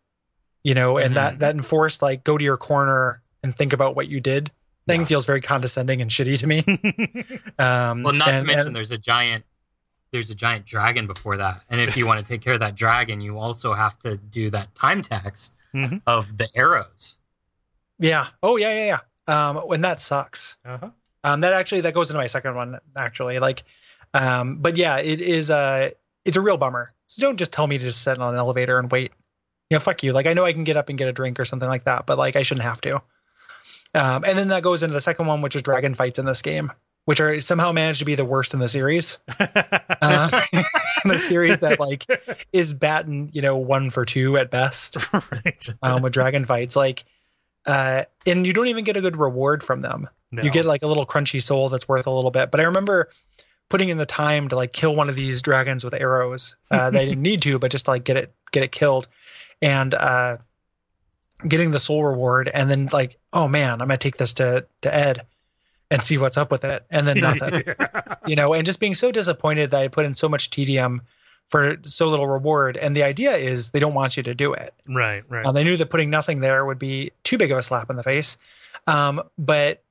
[0.65, 4.09] You know, and that that enforced like go to your corner and think about what
[4.09, 4.51] you did
[4.87, 5.07] thing Yeah.
[5.07, 6.59] feels very condescending and shitty to me.
[7.59, 9.45] um, Well, not and- to mention and- there's a giant
[10.11, 11.63] there's a giant dragon before that.
[11.71, 14.49] And if you want to take care of that dragon, you also have to do
[14.51, 16.03] that time tax Mhm.
[16.07, 17.17] of the arrows.
[17.99, 18.99] yeah, oh yeah, yeah,
[19.29, 19.49] yeah.
[19.49, 20.57] Um, and that sucks.
[20.65, 20.91] Uh-huh.
[21.25, 23.39] Um, that actually that goes into my second one actually.
[23.41, 23.65] Like,
[24.15, 25.93] um, but yeah, it is a
[26.25, 26.93] it's a real bummer.
[27.07, 29.13] So don't just tell me to just sit on an elevator and wait.
[29.69, 30.13] You know, fuck you.
[30.13, 32.07] Like I know I can get up and get a drink or something like that,
[32.07, 33.03] but like I shouldn't have to.
[33.95, 36.43] Um, and then that goes into the second one, which is dragon fights in this
[36.43, 36.73] game,
[37.05, 39.19] which are somehow managed to be the worst in the series.
[40.03, 40.43] Uh,
[41.05, 42.05] in a series that like
[42.53, 45.67] is batting, you know, one for two at best right.
[45.83, 46.77] um, with dragon fights.
[46.77, 47.05] Like,
[47.65, 50.09] uh, and you don't even get a good reward from them.
[50.31, 50.43] No.
[50.43, 52.51] You get like a little crunchy soul that's worth a little bit.
[52.51, 53.09] But I remember
[53.69, 56.57] putting in the time to like kill one of these dragons with arrows.
[56.71, 59.09] Uh, they didn't need to, but just to like get it get it killed,
[59.63, 60.39] and uh,
[61.47, 64.95] getting the soul reward, and then like, oh man, I'm gonna take this to to
[64.95, 65.27] Ed
[65.91, 67.63] and see what's up with it, and then nothing.
[68.27, 71.03] you know, and just being so disappointed that I put in so much tedium
[71.51, 72.77] for so little reward.
[72.77, 74.75] And the idea is they don't want you to do it.
[74.89, 75.47] right, right.
[75.47, 77.97] Uh, they knew that putting nothing there would be too big of a slap in
[77.97, 78.39] the face.
[78.89, 79.84] Um, but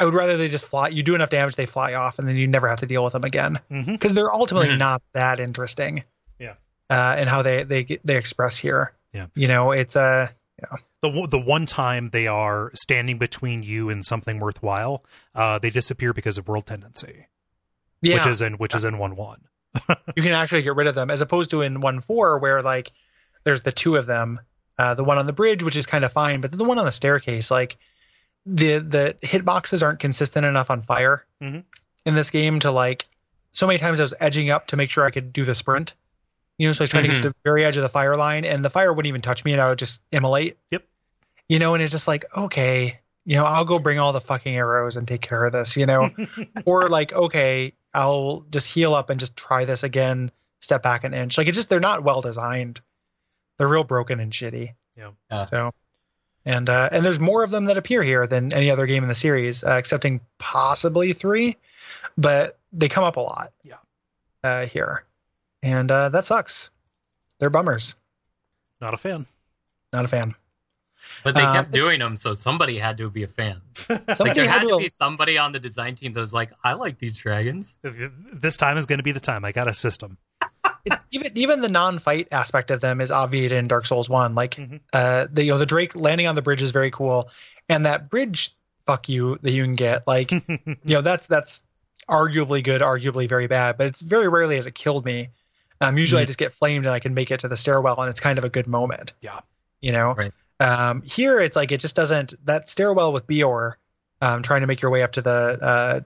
[0.00, 0.88] I would rather they just fly.
[0.88, 3.12] You do enough damage, they fly off, and then you never have to deal with
[3.14, 4.78] them again because they're ultimately Mhm.
[4.78, 6.04] not that interesting.
[6.38, 6.54] Yeah.
[6.88, 8.92] Uh, and how they they get- they express here.
[9.12, 9.26] Yeah.
[9.34, 10.30] You know, it's a
[10.70, 15.04] uh, the one- the one time they are standing between you and something worthwhile,
[15.34, 17.26] uh, they disappear because of world tendency,
[18.02, 18.16] yeah.
[18.16, 19.40] which is in which is in one one.
[20.16, 22.92] you can actually get rid of them as opposed to in one four where like
[23.44, 24.40] there's the two of them
[24.78, 26.78] uh, the one on the bridge which is kind of fine but then the one
[26.78, 27.76] on the staircase like
[28.54, 31.64] the the hitboxes aren't consistent enough on fire Mhm.
[32.06, 33.06] in this game to like.
[33.50, 35.94] So many times I was edging up to make sure I could do the sprint.
[36.58, 38.16] You know, so I was trying to get to the very edge of the fire
[38.16, 40.58] line, and the fire wouldn't even touch me, and I would just immolate.
[40.70, 40.82] Yep.
[41.48, 44.56] You know, and it's just like, okay, you know, I'll go bring all the fucking
[44.56, 46.10] arrows and take care of this, you know,
[46.66, 51.14] or like, okay, I'll just heal up and just try this again, step back an
[51.14, 51.38] inch.
[51.38, 52.80] Like it's just they're not well designed.
[53.58, 54.74] They're real broken and shitty.
[54.96, 55.10] Yeah.
[55.30, 55.44] Yeah.
[55.46, 55.72] So,
[56.48, 59.08] and uh, and there's more of them that appear here than any other game in
[59.10, 61.58] the series, uh, excepting possibly three,
[62.16, 63.52] but they come up a lot.
[63.62, 63.76] Yeah.
[64.42, 65.04] Uh, here,
[65.62, 66.70] and uh, that sucks.
[67.38, 67.96] They're bummers.
[68.80, 69.26] Not a fan.
[69.92, 70.34] Not a fan.
[71.24, 73.60] But they Uh, kept doing them, so somebody had to be a fan.
[73.88, 76.32] Like Somebody there had had to to be somebody on the design team that was
[76.34, 77.76] like, "I like these dragons."
[78.32, 79.44] This time is going to be the time.
[79.44, 80.18] I got a system.
[80.84, 84.34] it, even even the non-fight aspect of them is obviated in Dark Souls One.
[84.34, 84.80] Like Mhm.
[84.92, 87.30] uh, the you know the Drake landing on the bridge is very cool,
[87.68, 88.52] and that bridge
[88.86, 91.62] fuck you that you can get like you know that's that's
[92.08, 95.28] arguably good, arguably very bad, but it's very rarely has it killed me.
[95.80, 96.28] Um, usually I Mhm.
[96.28, 98.44] just get flamed and I can make it to the stairwell, and it's kind of
[98.44, 99.12] a good moment.
[99.20, 99.40] Yeah.
[99.80, 100.12] you know.
[100.14, 100.32] Right.
[100.60, 103.74] Um, here it's like it just doesn't that stairwell with Biorr,
[104.20, 105.30] um, trying to make your way up to the
[105.62, 106.00] uh,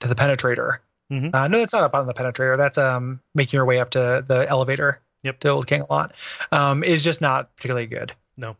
[0.00, 0.78] to the penetrator.
[1.10, 1.34] Mhm.
[1.34, 2.56] Uh, no, that's not up on the penetrator.
[2.56, 5.00] That's um making your way up to the elevator.
[5.22, 5.40] Yep.
[5.40, 6.12] To Old King Allant,
[6.52, 8.12] um, is just not particularly good.
[8.36, 8.56] No.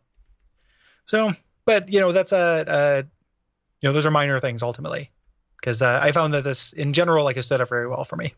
[1.05, 1.33] So,
[1.65, 2.97] but you know that's a, a
[3.81, 5.11] you know those are minor things ultimately,
[5.61, 8.17] because uh, I found that this in general like it stood up very well for
[8.17, 8.35] me.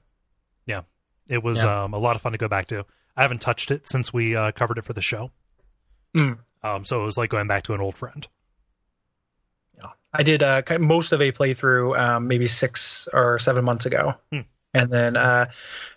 [0.67, 0.83] Yeah,
[1.27, 1.85] it was Yeah.
[1.85, 2.85] um, a lot of fun to go back to.
[3.17, 5.31] I haven't touched it since we uh, covered it for the show.
[6.15, 6.39] Mm.
[6.63, 8.27] Um, so it was like going back to an old friend.
[9.77, 9.91] Yeah.
[10.13, 14.41] I did uh, most of a playthrough um, maybe six or seven months ago, Hmm.
[14.75, 15.47] and then uh,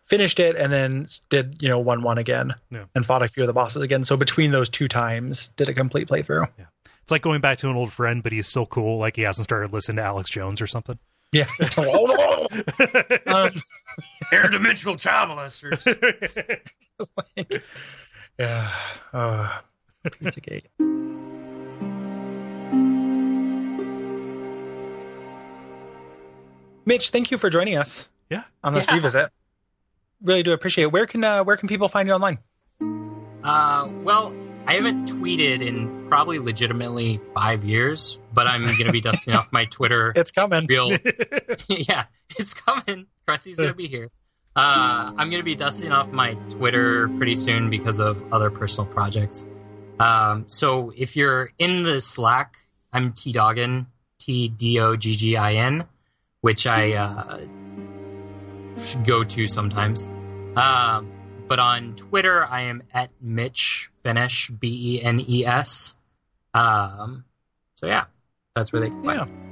[0.03, 2.85] finished it, and then did you know one one again, Yeah.
[2.95, 4.03] and fought a few of the bosses again.
[4.03, 6.47] So between those two times, did a complete playthrough.
[6.59, 6.65] Yeah.
[7.01, 8.99] It's like going back to an old friend, but he's still cool.
[8.99, 10.99] Like he hasn't started listening to Alex Jones or something.
[11.31, 11.47] Yeah.
[11.77, 12.85] oh no.
[13.33, 13.49] um,
[14.31, 15.83] Interdimensional child molesters.
[18.39, 18.71] yeah.
[19.13, 19.57] Uh,
[20.09, 20.65] Pizzagate.
[26.85, 28.09] Mitch, thank you for joining us.
[28.29, 28.43] Yeah.
[28.63, 28.95] On this Yeah.
[28.95, 29.31] revisit.
[30.23, 30.91] Really do appreciate it.
[30.91, 32.39] Where can uh, where can people find you online?
[33.43, 34.33] Uh, well,
[34.67, 39.65] I haven't tweeted in probably legitimately five years, but I'm gonna be dusting off my
[39.65, 40.13] Twitter.
[40.15, 40.65] It's coming.
[40.67, 40.91] Real,
[41.67, 42.05] yeah,
[42.37, 43.07] it's coming.
[43.27, 44.09] Krusty's gonna be here.
[44.55, 49.45] Uh, I'm gonna be dusting off my Twitter pretty soon because of other personal projects.
[49.99, 52.55] Um, so if you're in the Slack,
[52.91, 53.87] I'm T Doggin,
[54.19, 55.85] T D O G G I N,
[56.41, 57.39] which I uh,
[59.05, 60.09] go to sometimes.
[60.55, 61.11] Um,
[61.47, 65.95] but on Twitter, I am at Mitch Benes, B E N E S.
[66.53, 67.25] Um,
[67.75, 68.05] so yeah,
[68.55, 69.51] that's where they can find Yeah.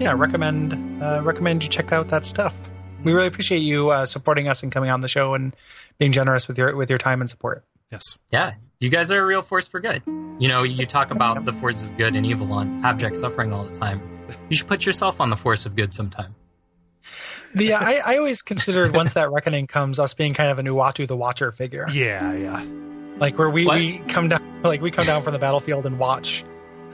[0.00, 2.54] Yeah, recommend uh, recommend you check out that stuff.
[3.04, 5.54] We really appreciate you uh, supporting us and coming on the show and
[5.98, 7.64] being generous with your with your time and support.
[7.92, 8.18] yes.
[8.32, 8.54] Yeah,
[8.84, 10.02] you guys are a real force for good.
[10.38, 13.64] You know, you talk about the forces of good and evil on abject suffering all
[13.64, 14.00] the time.
[14.48, 16.34] You should put yourself on the force of good sometime.
[17.54, 20.66] The uh, I, I always considered once that reckoning comes, us being kind of an
[20.66, 22.64] Uatu the Watcher figure, Yeah, yeah.
[23.18, 23.76] like where we, What?
[23.78, 26.44] we come down like we come down from the battlefield and watch,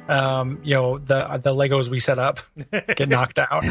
[0.09, 2.41] um, you know the the Legos we set up
[2.97, 3.65] get knocked out.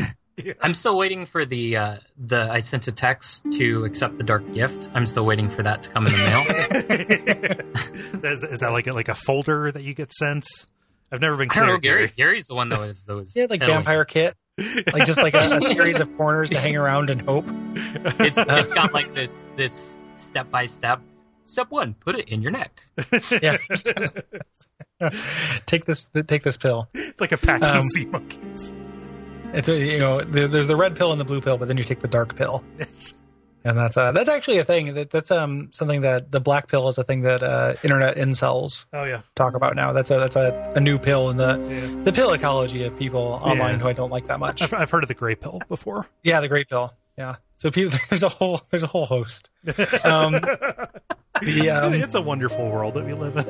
[0.62, 4.52] I'm still waiting for the uh, the I sent a text to accept the dark
[4.54, 4.90] gift.
[4.94, 6.18] I'm still waiting for that to come in the
[8.22, 8.24] mail.
[8.32, 10.46] is, is that like a, like a folder that you get sent?
[11.12, 11.74] I've never been I don't clear.
[11.76, 12.14] know, Gary.
[12.16, 13.78] Gary's the one that was that was Yeah, like peddling.
[13.78, 14.36] vampire kit,
[14.94, 17.46] like just like a, a series of corners to hang around and hope.
[17.48, 21.02] It's it's got like this this step by step.
[21.46, 22.80] Step one, put it in your neck.
[23.42, 23.58] Yeah,
[25.66, 26.88] take this take this pill.
[26.94, 28.74] It's like a pack of Um, sea monkeys.
[29.54, 31.78] It's a, you know the, there's the red pill and the blue pill, but then
[31.78, 32.64] you take the dark pill,
[33.64, 34.94] and that's uh, that's actually a thing.
[34.94, 38.86] That that's um something that the black pill is a thing that uh, internet incels
[38.94, 39.22] Oh yeah.
[39.36, 39.92] talk about now.
[39.94, 42.04] That's a that's a, a new pill in the yeah.
[42.04, 43.78] the pill ecology of people online Yeah.
[43.80, 44.62] who I don't like that much.
[44.62, 46.08] I've, I've heard of the gray pill before.
[46.24, 46.94] Yeah, the gray pill.
[47.18, 47.36] Yeah.
[47.56, 49.50] So people, there's a whole there's a whole host.
[50.04, 50.34] Um,
[51.42, 53.46] the, um, it's a wonderful world that we live in.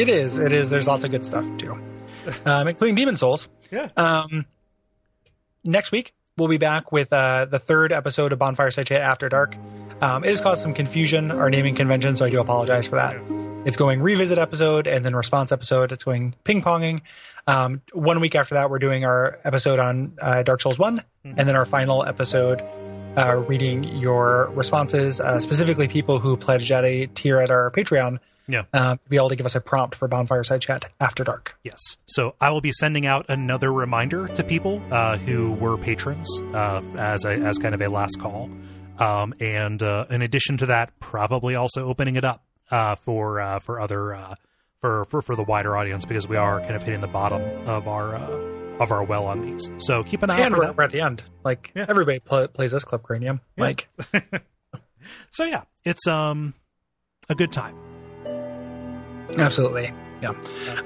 [0.00, 0.38] It is.
[0.38, 0.70] It is.
[0.70, 1.78] There's lots of good stuff too,
[2.44, 3.48] um, including Demon Souls.
[3.70, 3.88] Yeah.
[3.96, 4.46] Um,
[5.66, 9.28] next week we'll be back with uh, the third episode of Bonfire Side Chat After
[9.28, 9.56] Dark.
[10.00, 13.16] Um, it has caused some confusion our naming convention, so I do apologize for that.
[13.66, 15.90] It's going revisit episode and then response episode.
[15.92, 17.00] It's going ping ponging.
[17.46, 21.36] Um, one week after that, we're doing our episode on uh, Dark Souls One, and
[21.36, 22.62] then our final episode,
[23.16, 28.18] uh, reading your responses, uh, specifically people who pledged at a tier at our Patreon
[28.48, 28.62] Yeah.
[28.72, 31.56] uh, be able to give us a prompt for bonfire side chat after dark.
[31.64, 31.78] Yes.
[32.06, 36.80] So I will be sending out another reminder to people uh, who were patrons uh,
[36.96, 38.50] as a, as kind of a last call,
[38.98, 43.58] um, and uh, in addition to that, probably also opening it up uh, for uh,
[43.58, 44.34] for other uh,
[44.80, 47.88] for, for for the wider audience because we are kind of hitting the bottom of
[47.88, 48.30] our uh,
[48.78, 49.68] of our well on these.
[49.78, 51.22] So keep an eye out and we're, we're at the end.
[51.44, 51.86] Like Yeah.
[51.88, 53.40] everybody pl- plays this clip cranium.
[53.56, 53.64] Yeah.
[53.64, 53.88] Like
[55.30, 56.54] So yeah, it's um
[57.28, 57.74] a good time.
[59.38, 59.92] Absolutely.
[60.22, 60.30] Yeah.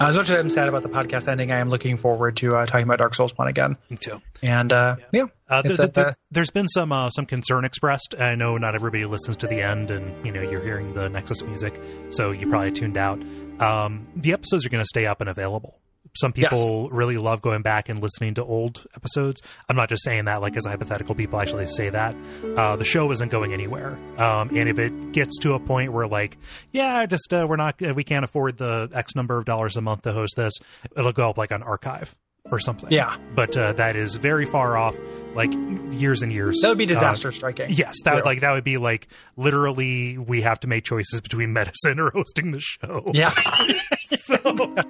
[0.00, 2.66] As much as I'm sad about the podcast ending, I am looking forward to uh,
[2.66, 3.76] talking about Dark Souls one again.
[3.88, 4.20] Me too.
[4.42, 8.14] And uh, yeah, Uh, It's there, a- there, has been some uh, some concern expressed.
[8.18, 11.42] I know not everybody listens to the end, and you know you're hearing the Nexus
[11.42, 11.80] music,
[12.10, 13.22] so you probably tuned out.
[13.60, 15.78] Um, the episodes are going to stay up and available.
[16.14, 19.40] Some people really love going back and listening to old episodes.
[19.68, 21.14] I'm not just saying that like as hypothetical.
[21.14, 22.16] People actually say that
[22.56, 23.98] uh, the show isn't going anywhere.
[24.18, 26.38] Um, and if it gets to a point where like,
[26.72, 30.02] yeah, just uh, we're not, we can't afford the X number of dollars a month
[30.02, 30.54] to host this,
[30.96, 32.14] it'll go up like on archive
[32.50, 32.90] or something.
[32.90, 34.96] yeah, But uh, that is very far off,
[35.34, 35.52] like
[35.92, 36.58] years and years.
[36.62, 37.70] that would be Uh, disaster striking.
[37.70, 39.06] Yes, that would like that would be like
[39.36, 43.04] literally we have to make choices between medicine or hosting the show.
[43.12, 43.32] Yeah,
[44.18, 44.36] So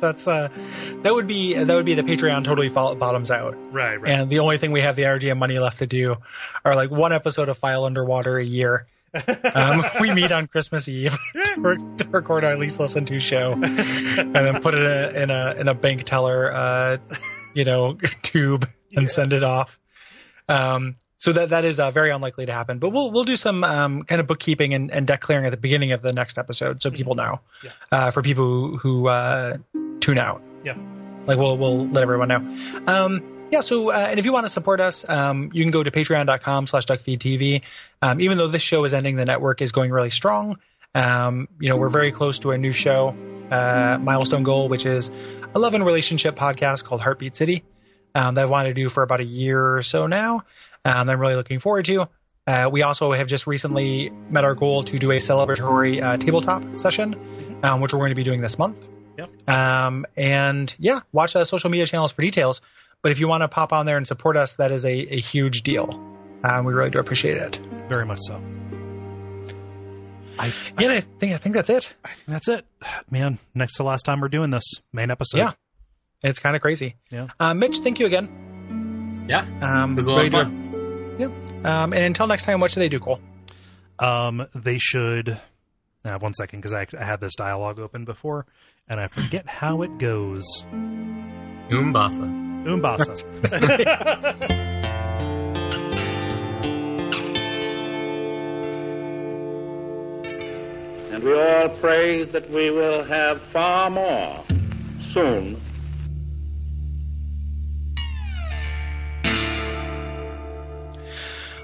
[0.00, 0.48] that's uh,
[1.02, 3.54] that would be that would be the Patreon totally fall, bottoms out.
[3.72, 4.10] right, right.
[4.12, 6.16] And the only thing we have the RGM money left to do
[6.64, 8.86] are like one episode of File Underwater a year.
[9.54, 13.52] Um, we meet on Christmas Eve to, re- to record our least listened to show,
[13.52, 16.96] and then put it in a in a, in a bank teller, uh,
[17.54, 19.06] you know, tube and Yeah.
[19.08, 19.78] send it off.
[20.48, 22.78] Um, so that that is uh, very unlikely to happen.
[22.78, 25.56] But we'll we'll do some um, kind of bookkeeping and, and deck clearing at the
[25.58, 27.40] beginning of the next episode, so people know.
[27.62, 27.70] Yeah.
[27.92, 29.58] Uh, for people who, who uh,
[30.00, 30.42] tune out.
[30.64, 30.76] Yeah.
[31.26, 32.58] Like we'll we'll let everyone know.
[32.86, 33.60] Um, yeah.
[33.60, 36.86] So uh, and if you want to support us, um, you can go to Patreon.com/slash
[36.86, 37.62] DuckFeedTV.
[38.00, 40.58] Um, even though this show is ending, the network is going really strong.
[40.94, 43.16] Um, you know, we're very close to a new show,
[43.50, 45.10] uh, milestone goal, which is
[45.54, 47.64] a love and relationship podcast called Heartbeat City.
[48.14, 50.42] Um, that I've wanted to do for about a year or so now.
[50.84, 52.08] Um, I'm really looking forward to.
[52.46, 56.78] Uh, we also have just recently met our goal to do a celebratory uh, tabletop
[56.78, 57.14] session,
[57.62, 58.84] um, which we're going to be doing this month.
[59.16, 59.48] Yep.
[59.48, 62.62] Um, and yeah, watch the social media channels for details.
[63.02, 65.20] But if you want to pop on there and support us, that is a, a
[65.20, 65.88] huge deal.
[66.42, 67.56] Um, we really do appreciate it.
[67.88, 68.42] Very much so.
[70.38, 70.46] I,
[70.78, 71.94] Yeah, and I think I think that's it.
[72.04, 72.64] I think that's it,
[73.10, 73.38] man.
[73.54, 75.38] Next to last time we're doing this main episode.
[75.38, 75.52] Yeah.
[76.22, 76.96] It's kind of crazy.
[77.10, 77.28] Yeah.
[77.38, 79.26] Uh, Mitch, thank you again.
[79.28, 81.66] Yeah, Um, it was a lot of do- fun.
[81.66, 83.20] Um, and until next time, what should they do, Kole?
[83.98, 85.38] Um, they should.
[86.04, 88.46] Uh, one second, because I, I had this dialogue open before,
[88.88, 90.44] and I forget how it goes.
[91.70, 92.22] Umbasa.
[92.22, 93.26] Umbasa.
[101.12, 104.44] And we all pray that we will have far more
[105.12, 105.60] soon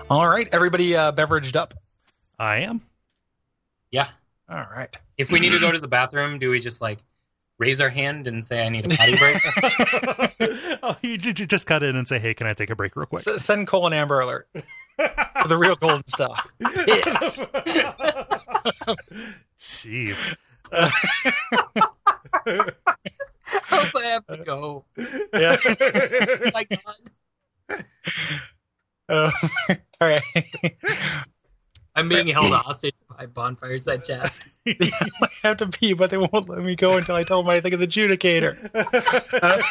[0.09, 1.75] All right, everybody uh, beveraged up.
[2.39, 2.81] I am.
[3.91, 4.09] Yeah.
[4.49, 4.97] All right.
[5.19, 6.99] If we need to go to the bathroom, do we just like
[7.59, 10.79] raise our hand and say I need a potty break?
[10.83, 13.07] oh, you, you just cut in and say, "Hey, can I take a break real
[13.07, 14.49] quick?" S- send Kole an Amber Alert
[14.97, 16.47] for the real golden stuff.
[16.61, 17.49] Yes.
[19.61, 20.37] Jeez.
[20.73, 20.91] oh,
[23.71, 24.85] I have to go.
[25.33, 25.57] Yeah.
[25.65, 27.85] Oh my God.
[29.09, 29.31] Uh,
[30.01, 30.23] all right.
[31.97, 34.39] I'm being held hostage by bonfire side chat.
[34.67, 37.57] I have to pee, but they won't let me go until I tell them what
[37.57, 38.57] I think of the adjudicator.
[38.75, 38.85] Uh,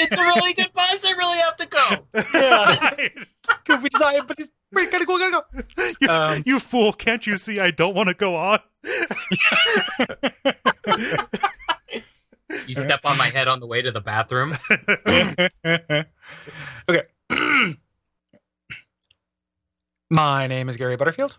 [0.00, 1.04] It's a really good bus.
[1.04, 2.06] I really have to go.
[2.34, 3.54] yeah.
[3.64, 5.44] Good, we decided, but he's we gotta go, gotta
[5.76, 5.92] go.
[6.00, 6.92] you, Um, you fool!
[6.92, 8.60] Can't you see I don't want to go on?
[12.66, 14.56] You step on my head on the way to the bathroom.
[16.88, 17.02] okay.
[20.10, 21.36] My name is Gary Butterfield.